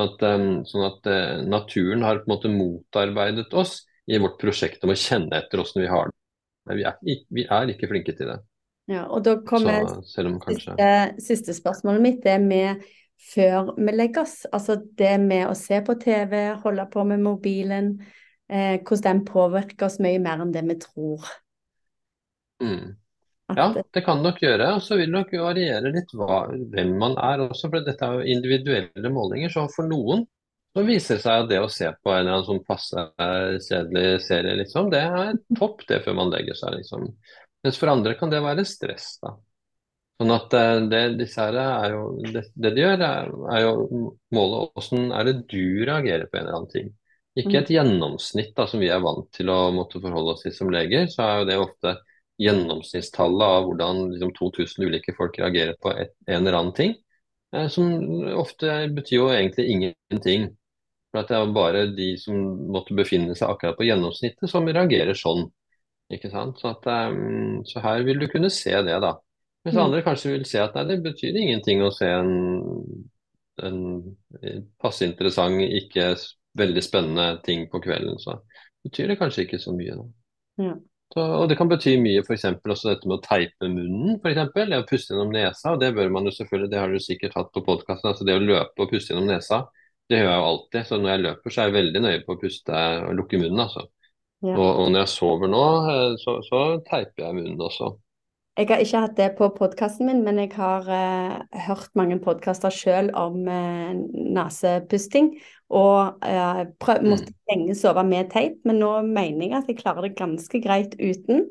at, 0.00 0.22
eh, 0.24 0.44
sånn 0.64 0.86
at 0.86 1.06
eh, 1.12 1.42
naturen 1.44 2.02
har 2.06 2.22
på 2.22 2.30
en 2.30 2.32
måte 2.32 2.48
motarbeidet 2.48 3.52
oss 3.52 3.82
i 4.08 4.18
vårt 4.18 4.38
prosjekt 4.40 4.84
om 4.84 4.94
å 4.94 4.96
kjenne 4.96 5.36
etter 5.36 5.60
hvordan 5.60 5.82
vi 5.82 5.90
har 5.90 6.08
det. 6.08 6.76
Vi 6.78 6.86
er, 6.86 7.18
vi 7.28 7.44
er 7.44 7.72
ikke 7.72 7.90
flinke 7.90 8.14
til 8.16 8.30
det. 8.32 8.38
ja. 8.88 9.04
Og 9.08 9.24
da 9.26 9.36
Så 9.36 9.44
kommer 9.46 9.84
om 9.90 10.40
kanskje 10.40 10.72
siste, 10.72 10.88
siste 11.26 11.56
spørsmålet 11.58 12.02
mitt. 12.02 12.22
Det 12.24 12.38
med 12.40 12.86
før 13.34 13.74
vi 13.76 13.92
legger 13.92 14.24
oss. 14.24 14.46
Altså 14.52 14.78
det 14.98 15.12
med 15.20 15.48
å 15.50 15.54
se 15.58 15.82
på 15.84 15.98
TV, 16.00 16.54
holde 16.64 16.88
på 16.92 17.04
med 17.04 17.20
mobilen. 17.24 17.92
Eh, 18.50 18.80
hvordan 18.80 19.20
den 19.20 19.24
påvirker 19.28 19.86
oss 19.86 20.00
mye 20.02 20.18
mer 20.22 20.40
enn 20.42 20.54
det 20.54 20.64
vi 20.66 20.78
tror. 20.80 21.28
mm. 22.62 22.96
At, 23.50 23.58
Ja, 23.60 23.84
det 23.94 24.02
kan 24.06 24.22
nok 24.24 24.40
gjøre. 24.42 24.74
Og 24.76 24.84
så 24.84 24.98
vil 25.00 25.10
nok 25.12 25.32
variere 25.42 25.92
litt 25.94 26.12
hva, 26.16 26.42
hvem 26.72 26.94
man 27.00 27.16
er 27.20 27.44
også, 27.46 27.70
for 27.70 27.86
dette 27.86 28.06
er 28.06 28.20
jo 28.20 28.36
individuelle 28.36 29.12
målinger. 29.14 29.52
Så 29.52 29.66
for 29.74 29.88
noen 29.90 30.26
så 30.76 30.84
viser 30.86 31.18
det 31.18 31.24
seg 31.24 31.44
at 31.44 31.50
det 31.50 31.60
å 31.64 31.70
se 31.72 31.88
på 31.98 32.12
en 32.12 32.20
eller 32.22 32.36
annen 32.36 32.46
sånn 32.46 32.64
passe 32.66 33.02
eh, 33.02 33.56
kjedelig 33.66 34.20
serie, 34.22 34.54
liksom, 34.60 34.90
det 34.92 35.00
er 35.02 35.38
topp 35.58 35.82
det 35.88 35.98
før 36.04 36.14
man 36.20 36.30
legger 36.30 36.58
seg, 36.58 36.76
liksom. 36.78 37.08
Mens 37.66 37.80
for 37.80 37.90
andre 37.92 38.14
kan 38.16 38.30
det 38.32 38.42
være 38.44 38.64
stress, 38.68 39.16
da. 39.24 39.34
Sånn 40.20 40.34
at 40.36 40.54
eh, 40.54 40.76
det, 40.92 41.02
disse 41.18 41.42
her 41.42 41.58
er 41.64 41.96
jo, 41.96 42.04
det, 42.22 42.44
det 42.54 42.72
de 42.76 42.84
gjør, 42.84 43.02
er, 43.06 43.34
er 43.56 43.64
jo 43.64 44.00
måle 44.36 44.62
hvordan 44.76 45.10
er 45.16 45.26
det 45.30 45.36
du 45.50 45.62
reagerer 45.88 46.28
på 46.28 46.38
en 46.38 46.44
eller 46.44 46.58
annen 46.60 46.72
ting. 46.74 46.90
Ikke 47.40 47.60
et 47.62 47.70
gjennomsnitt 47.72 48.54
da, 48.56 48.66
som 48.68 48.82
vi 48.82 48.90
er 48.92 49.02
vant 49.02 49.26
til 49.34 49.50
å 49.50 49.58
måtte 49.74 50.02
forholde 50.02 50.34
oss 50.36 50.44
til 50.44 50.54
som 50.54 50.70
leger, 50.74 51.06
så 51.10 51.24
er 51.24 51.40
jo 51.40 51.48
det 51.50 51.58
ofte 51.62 51.96
gjennomsnittstallet 52.40 53.46
av 53.58 53.68
hvordan 53.68 54.06
liksom, 54.14 54.32
2000 54.38 54.88
ulike 54.88 55.14
folk 55.16 55.38
reagerer 55.40 55.76
på 55.82 55.92
et, 55.92 56.14
en 56.26 56.40
eller 56.40 56.58
annen 56.58 56.76
ting. 56.76 56.94
Eh, 57.54 57.68
som 57.72 57.90
ofte 58.40 58.88
betyr 58.96 59.16
jo 59.18 59.30
egentlig 59.34 59.68
ingenting. 59.74 60.50
For 61.10 61.26
det 61.26 61.36
er 61.36 61.54
bare 61.54 61.86
de 61.96 62.12
som 62.22 62.36
måtte 62.70 62.94
befinne 62.94 63.34
seg 63.34 63.50
akkurat 63.50 63.78
på 63.78 63.88
gjennomsnittet, 63.88 64.46
som 64.50 64.68
reagerer 64.68 65.16
sånn. 65.18 65.48
Ikke 66.10 66.30
sant? 66.30 66.58
Så, 66.62 66.72
at, 66.74 66.86
um, 67.10 67.60
så 67.66 67.82
her 67.82 68.04
vil 68.06 68.18
du 68.22 68.28
kunne 68.30 68.50
se 68.50 68.72
det, 68.86 68.96
da. 69.02 69.16
Mens 69.64 69.76
Mm. 69.76 69.82
andre 69.84 70.02
kanskje 70.02 70.32
vil 70.32 70.44
se 70.48 70.58
at 70.62 70.74
nei, 70.74 70.84
det 70.88 71.02
betyr 71.04 71.36
ingenting 71.36 71.82
å 71.84 71.90
se 71.92 72.06
en, 72.08 72.30
en 73.62 73.80
passe 74.80 75.04
interessant, 75.06 75.60
ikke 75.60 76.14
veldig 76.58 76.82
spennende 76.82 77.26
ting 77.44 77.66
på 77.70 77.82
kvelden. 77.82 78.18
Så 78.22 78.38
betyr 78.86 79.12
det 79.12 79.18
kanskje 79.20 79.44
ikke 79.46 79.60
så 79.62 79.74
mye, 79.76 79.98
da. 79.98 80.06
Ja. 80.64 80.74
Så, 81.10 81.22
og 81.40 81.48
det 81.50 81.56
kan 81.58 81.70
bety 81.70 81.96
mye, 81.98 82.22
f.eks. 82.22 82.44
også 82.62 82.92
dette 82.92 83.08
med 83.10 83.16
å 83.16 83.24
teipe 83.24 83.66
munnen, 83.66 84.18
eksempel, 84.20 84.70
Det 84.70 84.78
å 84.78 84.86
puste 84.86 85.14
gjennom 85.14 85.32
nesa. 85.34 85.72
og 85.72 85.80
Det 85.82 85.90
bør 85.96 86.12
man 86.14 86.28
jo 86.28 86.34
selvfølgelig, 86.36 86.70
det 86.70 86.78
har 86.78 86.92
du 86.92 87.02
sikkert 87.02 87.34
hatt 87.34 87.50
på 87.54 87.64
podkasten. 87.66 88.12
Altså 88.12 88.26
det 88.28 88.36
å 88.38 88.44
løpe 88.44 88.84
og 88.84 88.92
puste 88.92 89.12
gjennom 89.12 89.26
nesa, 89.30 89.64
det 90.10 90.20
gjør 90.20 90.30
jeg 90.30 90.38
jo 90.38 90.50
alltid. 90.52 90.86
Så 90.86 91.00
når 91.00 91.10
jeg 91.10 91.24
løper, 91.24 91.50
så 91.50 91.62
er 91.62 91.70
jeg 91.70 91.78
veldig 91.80 92.04
nøye 92.06 92.20
på 92.26 92.36
å 92.36 92.40
puste 92.44 92.84
og 93.08 93.18
lukke 93.18 93.42
munnen, 93.42 93.64
altså. 93.66 93.88
Ja. 94.40 94.54
Og, 94.54 94.68
og 94.68 94.86
når 94.92 95.02
jeg 95.02 95.12
sover 95.16 95.50
nå, 95.52 95.64
eh, 95.90 96.14
så, 96.22 96.38
så 96.46 96.62
teiper 96.86 97.26
jeg 97.26 97.36
munnen 97.40 97.66
også. 97.66 97.90
Jeg 98.60 98.68
har 98.68 98.82
ikke 98.82 99.00
hatt 99.04 99.16
det 99.16 99.28
på 99.38 99.46
podkasten 99.56 100.08
min, 100.08 100.22
men 100.26 100.38
jeg 100.42 100.50
har 100.56 100.88
eh, 100.92 101.60
hørt 101.66 101.92
mange 101.98 102.18
podkaster 102.22 102.74
sjøl 102.74 103.10
om 103.16 103.46
eh, 103.48 103.94
nesepusting. 104.36 105.30
Og 105.70 106.24
eh, 106.26 106.62
prøv, 106.82 107.04
måtte 107.06 107.34
lenge 107.50 107.76
sove 107.78 108.02
med 108.06 108.30
teip, 108.32 108.58
men 108.66 108.80
nå 108.82 108.94
mener 109.06 109.46
jeg 109.46 109.58
at 109.60 109.70
jeg 109.70 109.78
klarer 109.82 110.08
det 110.08 110.16
ganske 110.18 110.62
greit 110.64 110.96
uten. 110.98 111.46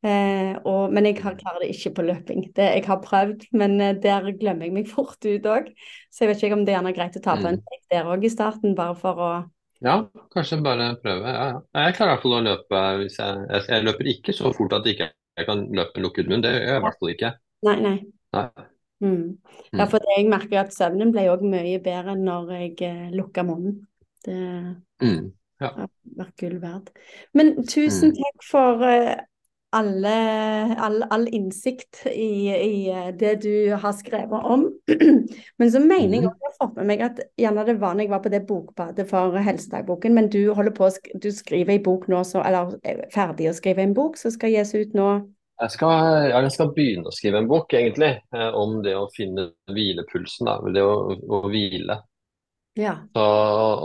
Eh, 0.00 0.56
og, 0.64 0.94
men 0.96 1.06
jeg 1.10 1.20
har, 1.20 1.36
klarer 1.38 1.62
det 1.62 1.70
ikke 1.74 1.92
på 1.98 2.06
løping. 2.08 2.48
Det, 2.56 2.66
jeg 2.78 2.84
har 2.88 3.00
prøvd, 3.04 3.46
men 3.60 3.76
eh, 3.84 3.94
der 4.00 4.26
glemmer 4.40 4.66
jeg 4.66 4.74
meg 4.74 4.90
fort 4.90 5.20
ut 5.22 5.48
òg. 5.52 5.70
Så 6.10 6.24
jeg 6.24 6.32
vet 6.32 6.44
ikke 6.48 6.58
om 6.58 6.66
det 6.66 6.76
er 6.78 6.90
greit 6.96 7.20
å 7.20 7.24
ta 7.24 7.36
på 7.38 7.50
en 7.52 7.60
teip 7.62 7.94
der 7.94 8.10
òg 8.10 8.26
i 8.26 8.32
starten, 8.32 8.76
bare 8.78 8.98
for 8.98 9.22
å 9.22 9.30
Ja, 9.84 10.02
kanskje 10.34 10.60
bare 10.64 10.90
prøve. 11.00 11.30
Ja, 11.30 11.46
ja. 11.52 11.62
Jeg 11.86 11.96
klarer 11.96 12.10
i 12.10 12.16
hvert 12.16 12.26
fall 12.26 12.38
å 12.40 12.44
løpe 12.48 12.82
hvis 13.00 13.16
jeg, 13.22 13.46
jeg, 13.48 13.68
jeg 13.70 13.86
løper 13.86 14.12
ikke 14.16 14.36
så 14.36 14.52
fort 14.56 14.76
at 14.76 14.88
jeg 14.88 14.98
ikke 14.98 15.12
jeg 15.40 15.46
kan 15.48 15.62
løpe 15.72 15.96
med 15.96 16.04
lukket 16.04 16.28
munn. 16.28 16.42
Det 16.44 16.52
gjør 16.52 16.66
jeg 16.66 16.80
i 16.80 16.84
hvert 16.84 17.00
fall 17.00 17.14
ikke. 17.14 17.32
Nei, 17.68 17.78
nei. 17.80 17.96
Nei. 18.36 18.68
Mm. 19.00 19.38
Ja, 19.72 19.86
for 19.88 19.98
det, 19.98 20.12
jeg 20.18 20.28
merker 20.28 20.60
at 20.60 20.74
søvnen 20.76 21.12
ble 21.14 21.28
òg 21.32 21.42
mye 21.42 21.78
bedre 21.80 22.16
når 22.20 22.50
jeg 22.58 22.82
eh, 22.82 23.10
lukka 23.16 23.42
munnen. 23.48 23.86
Det 24.24 24.36
Mm. 25.00 25.32
har 25.60 25.88
vært 26.16 26.36
gull 26.36 26.58
verdt. 26.60 26.90
Men 27.32 27.54
tusen 27.64 28.10
Mm. 28.10 28.16
takk 28.18 28.44
for 28.44 28.82
eh, 28.84 29.16
alle, 29.72 30.12
all, 30.82 31.02
all 31.10 31.26
innsikt 31.32 32.02
i, 32.06 32.50
i 32.50 32.90
eh, 32.90 33.10
det 33.16 33.42
du 33.42 33.76
har 33.76 33.92
skrevet 33.92 34.44
om. 34.44 34.66
Men 35.58 35.70
så 35.70 35.80
mener 35.80 36.14
jeg 36.18 36.22
Mhm. 36.22 36.28
også 36.28 36.40
jeg 36.40 36.50
har 36.50 36.66
fått 36.66 36.76
med 36.76 36.86
meg 36.86 37.00
at 37.00 37.20
gjerne 37.38 37.66
det 37.66 37.80
var 37.80 37.94
når 37.94 38.00
jeg 38.00 38.10
var 38.10 38.22
på 38.24 38.28
det 38.30 38.46
bokbadet 38.46 39.08
for 39.08 39.38
Helsedagboken, 39.38 40.14
men 40.14 40.28
du 40.28 40.52
holder 40.54 40.72
på 40.72 40.90
du 41.22 41.30
skriver 41.30 41.72
en 41.74 41.82
bok 41.82 42.08
nå, 42.08 42.22
så, 42.24 42.42
eller 42.44 42.76
er 42.84 43.04
ferdig 43.14 43.48
å 43.48 43.54
skrive 43.54 43.82
en 43.82 43.94
bok 43.94 44.16
som 44.18 44.30
skal 44.30 44.50
gis 44.50 44.74
ut 44.74 44.92
nå. 44.94 45.30
Jeg 45.60 45.72
skal, 45.74 46.30
jeg 46.32 46.52
skal 46.54 46.70
begynne 46.76 47.10
å 47.10 47.14
skrive 47.14 47.40
en 47.42 47.48
bok, 47.50 47.74
egentlig, 47.76 48.14
eh, 48.32 48.54
om 48.56 48.78
det 48.84 48.94
å 48.96 49.10
finne 49.12 49.50
hvilepulsen. 49.68 50.48
Da, 50.48 50.56
det 50.72 50.84
å, 50.84 50.94
å 51.12 51.42
hvile. 51.52 51.98
Ja. 52.78 52.94
Så, 53.16 53.24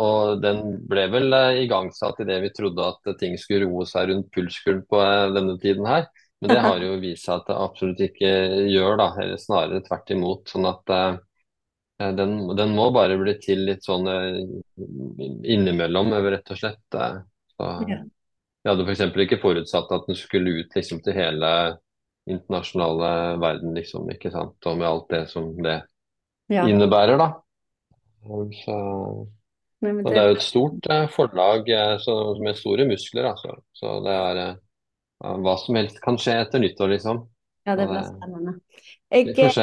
og 0.06 0.42
den 0.44 0.62
ble 0.88 1.08
vel 1.12 1.34
eh, 1.36 1.64
igangsatt 1.66 2.22
idet 2.24 2.40
vi 2.46 2.54
trodde 2.56 2.86
at 2.94 3.16
ting 3.20 3.36
skulle 3.42 3.66
roe 3.68 3.88
seg 3.90 4.12
rundt 4.12 4.32
pulskuren 4.34 4.84
på 4.88 5.02
eh, 5.04 5.34
denne 5.36 5.58
tiden 5.62 5.90
her. 5.90 6.08
Men 6.40 6.54
det 6.54 6.64
har 6.64 6.84
jo 6.84 6.96
vist 7.04 7.28
seg 7.28 7.42
at 7.42 7.50
det 7.52 7.60
absolutt 7.66 8.04
ikke 8.08 8.34
gjør, 8.72 8.96
da. 9.02 9.10
Eller 9.24 9.42
snarere 9.42 9.84
tvert 9.86 10.16
imot. 10.16 10.48
Sånn 10.54 10.70
at 10.70 10.96
eh, 10.96 11.14
den, 12.16 12.38
den 12.56 12.76
må 12.78 12.90
bare 12.96 13.20
bli 13.20 13.36
til 13.42 13.66
litt 13.70 13.86
sånn 13.88 14.08
innimellom, 15.44 16.12
rett 16.28 16.52
og 16.52 16.60
slett. 16.60 16.84
Så, 17.56 17.72
Ja. 17.90 18.04
Vi 18.66 18.72
hadde 18.72 18.82
f.eks. 18.82 19.02
ikke 19.22 19.38
forutsatt 19.44 19.92
at 19.94 20.08
den 20.10 20.18
skulle 20.18 20.56
ut 20.58 20.72
liksom, 20.74 20.98
til 21.06 21.14
hele 21.14 21.50
internasjonale 22.26 23.10
verden, 23.38 23.76
liksom, 23.78 24.08
ikke 24.10 24.32
sant. 24.34 24.58
Og 24.66 24.80
med 24.80 24.88
alt 24.90 25.12
det 25.14 25.20
som 25.30 25.52
det 25.62 25.76
ja. 26.50 26.64
innebærer, 26.66 27.20
da. 27.22 27.28
Så, 28.26 28.78
Nei, 29.86 29.92
det... 29.92 30.02
og 30.02 30.10
det 30.10 30.18
er 30.18 30.32
jo 30.32 30.38
et 30.40 30.48
stort 30.48 30.90
eh, 30.90 31.06
forlag 31.14 31.70
eh, 31.70 31.94
så, 32.02 32.16
med 32.42 32.58
store 32.58 32.88
muskler, 32.90 33.30
altså. 33.36 33.54
Så 33.78 34.00
det 34.08 34.18
er, 34.18 34.42
eh, 34.48 35.38
hva 35.46 35.56
som 35.62 35.78
helst 35.78 36.02
kan 36.02 36.18
skje 36.18 36.40
etter 36.42 36.66
nyttår, 36.66 36.96
liksom. 36.96 37.22
Ja, 37.66 37.76
det 37.76 37.88
blir 37.90 37.98
det, 38.00 38.08
spennende. 38.12 38.54
vi 39.12 39.34
Jeg, 39.34 39.52
se. 39.54 39.62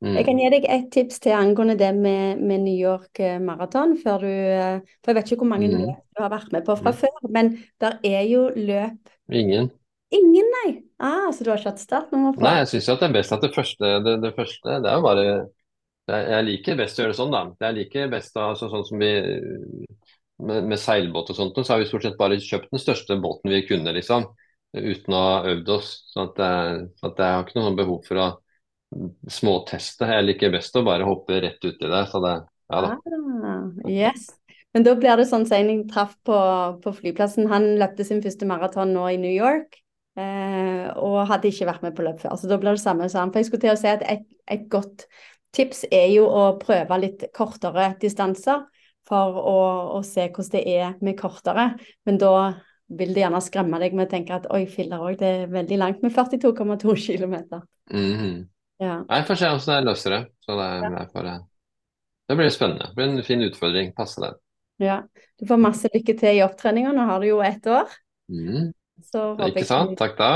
jeg 0.00 0.24
kan 0.24 0.36
Mm. 0.36 0.40
gi 0.42 0.50
deg 0.50 0.64
et 0.68 0.90
tips 0.92 1.18
til 1.20 1.32
angående 1.32 1.78
det 1.78 1.94
med, 1.96 2.38
med 2.40 2.60
New 2.60 2.76
York 2.76 3.20
eh, 3.20 3.38
Marathon. 3.40 3.96
Før 3.98 4.18
du, 4.20 4.26
eh, 4.28 4.80
for 5.02 5.10
jeg 5.12 5.14
vet 5.16 5.32
ikke 5.32 5.40
hvor 5.42 5.48
mange 5.54 5.68
Mm. 5.68 5.80
løp 5.86 6.02
du 6.16 6.22
har 6.22 6.30
vært 6.30 6.52
med 6.52 6.64
på 6.66 6.76
fra 6.76 6.90
Mm. 6.90 6.96
før, 6.96 7.30
men 7.30 7.64
der 7.80 7.98
er 8.04 8.22
jo 8.28 8.50
løp 8.54 9.08
Ingen. 9.32 9.70
Ingen, 10.10 10.46
nei! 10.64 10.82
Ah, 10.98 11.30
så 11.32 11.44
du 11.44 11.50
har 11.50 11.58
ikke 11.58 11.70
hatt 11.70 11.80
startnummer 11.80 12.32
på? 12.34 12.40
Nei, 12.40 12.58
jeg 12.58 12.68
syns 12.68 12.86
det 12.86 13.02
er 13.08 13.12
best 13.12 13.32
at 13.32 13.42
det 13.42 13.54
første 13.54 14.04
Det, 14.04 14.22
det 14.22 14.34
første, 14.34 14.80
det 14.82 14.90
er 14.90 14.94
jo 14.96 15.02
bare 15.02 15.48
Jeg 16.08 16.44
liker 16.44 16.76
best 16.76 16.98
å 16.98 17.02
gjøre 17.02 17.12
det 17.12 17.16
sånn, 17.18 17.30
da. 17.30 17.42
Jeg 17.60 17.74
liker 17.74 18.08
best 18.08 18.36
altså, 18.36 18.70
sånn 18.70 18.86
som 18.86 18.98
vi 18.98 19.10
med, 20.38 20.64
med 20.64 20.78
seilbåt 20.78 21.30
og 21.30 21.36
sånt, 21.36 21.58
så 21.66 21.74
har 21.74 21.80
vi 21.82 21.86
stort 21.90 22.02
sett 22.06 22.16
bare 22.16 22.38
kjøpt 22.40 22.70
den 22.70 22.78
største 22.80 23.16
båten 23.20 23.50
vi 23.50 23.66
kunne, 23.66 23.92
liksom. 23.92 24.24
Uten 24.76 25.14
å 25.16 25.22
ha 25.24 25.38
øvd 25.52 25.70
oss. 25.78 25.92
Så 26.12 26.26
at, 26.28 26.42
jeg- 26.42 26.88
at 27.02 27.22
jeg 27.22 27.34
har 27.34 27.46
ikke 27.46 27.60
noe 27.60 27.76
behov 27.78 28.04
for 28.06 28.20
å 28.22 28.28
småteste. 29.28 30.08
Jeg 30.08 30.26
liker 30.26 30.52
best 30.52 30.76
å 30.76 30.84
bare 30.86 31.06
hoppe 31.08 31.40
rett 31.44 31.64
uti 31.64 31.88
det. 31.88 32.04
Så 32.10 32.20
det, 32.24 32.34
ja 32.72 32.82
da. 32.84 32.92
Ah, 33.08 33.88
yes. 33.88 34.28
Men 34.76 34.84
da 34.84 34.94
blir 35.00 35.16
det 35.16 35.26
sånn 35.28 35.46
jeg 35.48 35.84
traff 35.90 36.14
på, 36.28 36.38
på 36.84 36.92
flyplassen. 37.00 37.48
Han 37.52 37.76
løpte 37.80 38.04
sin 38.04 38.22
første 38.24 38.48
maraton 38.48 38.92
nå 38.94 39.06
i 39.12 39.20
New 39.20 39.32
York. 39.32 39.80
Eh, 40.18 40.88
og 40.98 41.28
hadde 41.30 41.50
ikke 41.52 41.68
vært 41.68 41.84
med 41.86 41.94
på 41.96 42.04
løp 42.04 42.20
før. 42.20 42.36
Så 42.36 42.50
da 42.50 42.58
blir 42.60 42.74
det 42.76 42.82
samme 42.82 43.08
som 43.08 43.22
han. 43.24 43.32
For 43.32 43.40
jeg 43.40 43.48
skulle 43.50 43.64
til 43.68 43.74
å 43.76 43.80
si 43.80 43.90
at 43.90 44.04
et, 44.04 44.24
et 44.50 44.66
godt 44.70 45.06
tips 45.56 45.84
er 45.94 46.08
jo 46.12 46.26
å 46.28 46.50
prøve 46.60 46.98
litt 47.00 47.28
kortere 47.36 47.92
distanser. 48.02 48.66
For 49.08 49.38
å, 49.40 49.58
å 49.96 50.00
se 50.04 50.26
hvordan 50.28 50.52
det 50.52 50.64
er 50.68 50.96
med 51.04 51.16
kortere. 51.20 51.70
Men 52.04 52.18
da 52.20 52.32
vil 52.88 53.12
det 53.12 53.20
gjerne 53.20 53.40
skremme 53.44 53.80
deg 53.82 53.96
med 53.96 54.08
å 54.08 54.10
tenke 54.10 54.36
at 54.36 54.46
oi, 54.54 54.62
filler 54.70 55.02
òg, 55.04 55.18
det 55.20 55.28
er 55.28 55.50
veldig 55.52 55.78
langt 55.80 56.04
med 56.04 56.14
42,2 56.14 56.94
km. 56.96 57.36
Mhm. 57.92 58.48
Ja. 58.78 59.00
Jeg 59.10 59.26
får 59.26 59.40
se 59.40 59.48
hvordan 59.50 59.74
jeg 59.74 59.86
løser 59.88 60.14
det. 60.14 60.20
Så 60.46 60.54
det, 60.54 60.66
er 60.86 61.08
bare, 61.12 61.32
det 62.30 62.36
blir 62.38 62.52
spennende. 62.54 62.90
Det 62.90 62.94
blir 62.94 63.08
en 63.10 63.24
fin 63.26 63.42
utfordring. 63.42 63.90
Passe 63.96 64.22
den. 64.22 64.36
ja. 64.78 65.00
Du 65.38 65.46
får 65.46 65.60
masse 65.62 65.90
lykke 65.94 66.14
til 66.18 66.38
i 66.38 66.44
opptreninga. 66.44 66.92
Nå 66.94 67.06
har 67.08 67.20
du 67.20 67.28
jo 67.28 67.40
ett 67.42 67.66
år. 67.66 67.90
Mm. 68.30 68.70
Så 69.02 69.24
håper 69.34 69.50
Ikke 69.50 69.66
sant? 69.66 69.98
Takk, 69.98 70.16
da. 70.18 70.30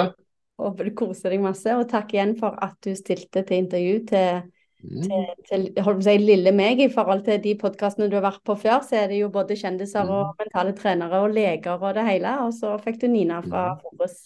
Håper 0.63 0.91
du 0.91 0.95
koser 0.99 1.35
deg 1.35 1.43
masse, 1.43 1.75
og 1.75 1.89
takk 1.91 2.13
igjen 2.15 2.37
for 2.39 2.59
at 2.63 2.77
du 2.85 2.93
stilte 2.99 3.43
til 3.47 3.65
intervju 3.65 3.97
til. 4.11 4.43
Til, 4.83 5.69
til 5.75 5.89
å 5.89 5.95
si, 6.03 6.17
lille 6.21 6.53
meg. 6.57 6.81
I 6.83 6.91
forhold 6.93 7.25
til 7.27 7.39
de 7.45 7.55
podkastene 7.61 8.09
du 8.11 8.17
har 8.19 8.27
vært 8.27 8.43
på 8.47 8.57
før, 8.59 8.81
så 8.87 9.03
er 9.03 9.13
det 9.13 9.21
jo 9.23 9.31
både 9.33 9.59
kjendiser 9.59 10.11
og 10.11 10.35
mentale 10.41 10.75
trenere 10.79 11.23
og 11.23 11.37
leger 11.37 11.79
og 11.79 11.95
det 11.99 12.07
hele. 12.09 12.35
Og 12.47 12.53
så 12.57 12.75
fikk 12.83 13.01
du 13.05 13.09
Nina 13.13 13.41
fra 13.47 13.73
Forus. 13.83 14.19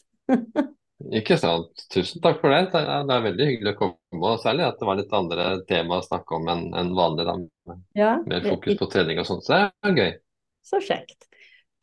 Ikke 1.13 1.37
sant. 1.37 1.85
Tusen 1.93 2.23
takk 2.25 2.41
for 2.41 2.55
det. 2.55 2.71
Det 2.73 2.81
er, 2.81 3.25
veldig 3.27 3.49
hyggelig 3.51 3.75
å 3.75 3.79
komme, 3.83 4.23
og 4.23 4.41
særlig 4.41 4.65
at 4.65 4.81
det 4.81 4.89
var 4.89 4.99
litt 4.99 5.13
andre 5.17 5.49
tema 5.69 6.01
å 6.01 6.07
snakke 6.07 6.39
om 6.39 6.49
enn 6.53 6.67
en 6.73 6.93
vanlig. 6.97 7.27
da, 7.29 7.37
med 7.69 7.83
Ja, 7.99 8.13
Mer 8.25 8.49
fokus 8.49 8.79
på 8.81 8.89
trening 8.93 9.21
og 9.21 9.29
sånt. 9.29 9.45
Så 9.45 9.53
det 9.53 9.91
er 9.91 10.01
gøy. 10.01 10.13
så 10.67 10.81
kjekt. 10.83 11.29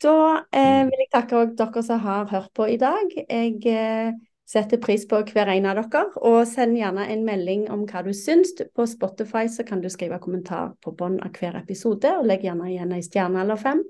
Da 0.02 0.16
eh, 0.52 0.82
vil 0.90 1.04
jeg 1.04 1.12
takke 1.14 1.44
dere 1.56 1.82
som 1.86 2.02
har 2.02 2.26
hørt 2.28 2.50
på 2.56 2.66
i 2.68 2.76
dag. 2.80 3.14
Jeg 3.22 3.60
eh, 3.70 4.16
setter 4.44 4.80
pris 4.82 5.06
på 5.08 5.22
hver 5.30 5.50
en 5.54 5.66
av 5.70 5.78
dere, 5.80 6.04
og 6.20 6.42
send 6.48 6.76
gjerne 6.78 7.06
en 7.12 7.24
melding 7.26 7.64
om 7.72 7.86
hva 7.88 8.04
du 8.04 8.12
syns. 8.16 8.52
På 8.76 8.86
Spotify 8.88 9.46
så 9.48 9.64
kan 9.66 9.80
du 9.80 9.88
skrive 9.92 10.20
kommentar 10.22 10.74
på 10.84 10.92
bånn 10.96 11.20
av 11.24 11.32
hver 11.38 11.56
episode, 11.62 12.12
og 12.18 12.28
legg 12.28 12.44
gjerne 12.44 12.68
igjen 12.72 12.92
ei 12.96 13.02
stjerne 13.04 13.44
eller 13.44 13.60
fem. 13.60 13.82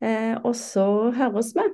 Eh, 0.00 0.34
og 0.40 0.54
så 0.56 0.86
høres 1.16 1.52
vi. 1.56 1.68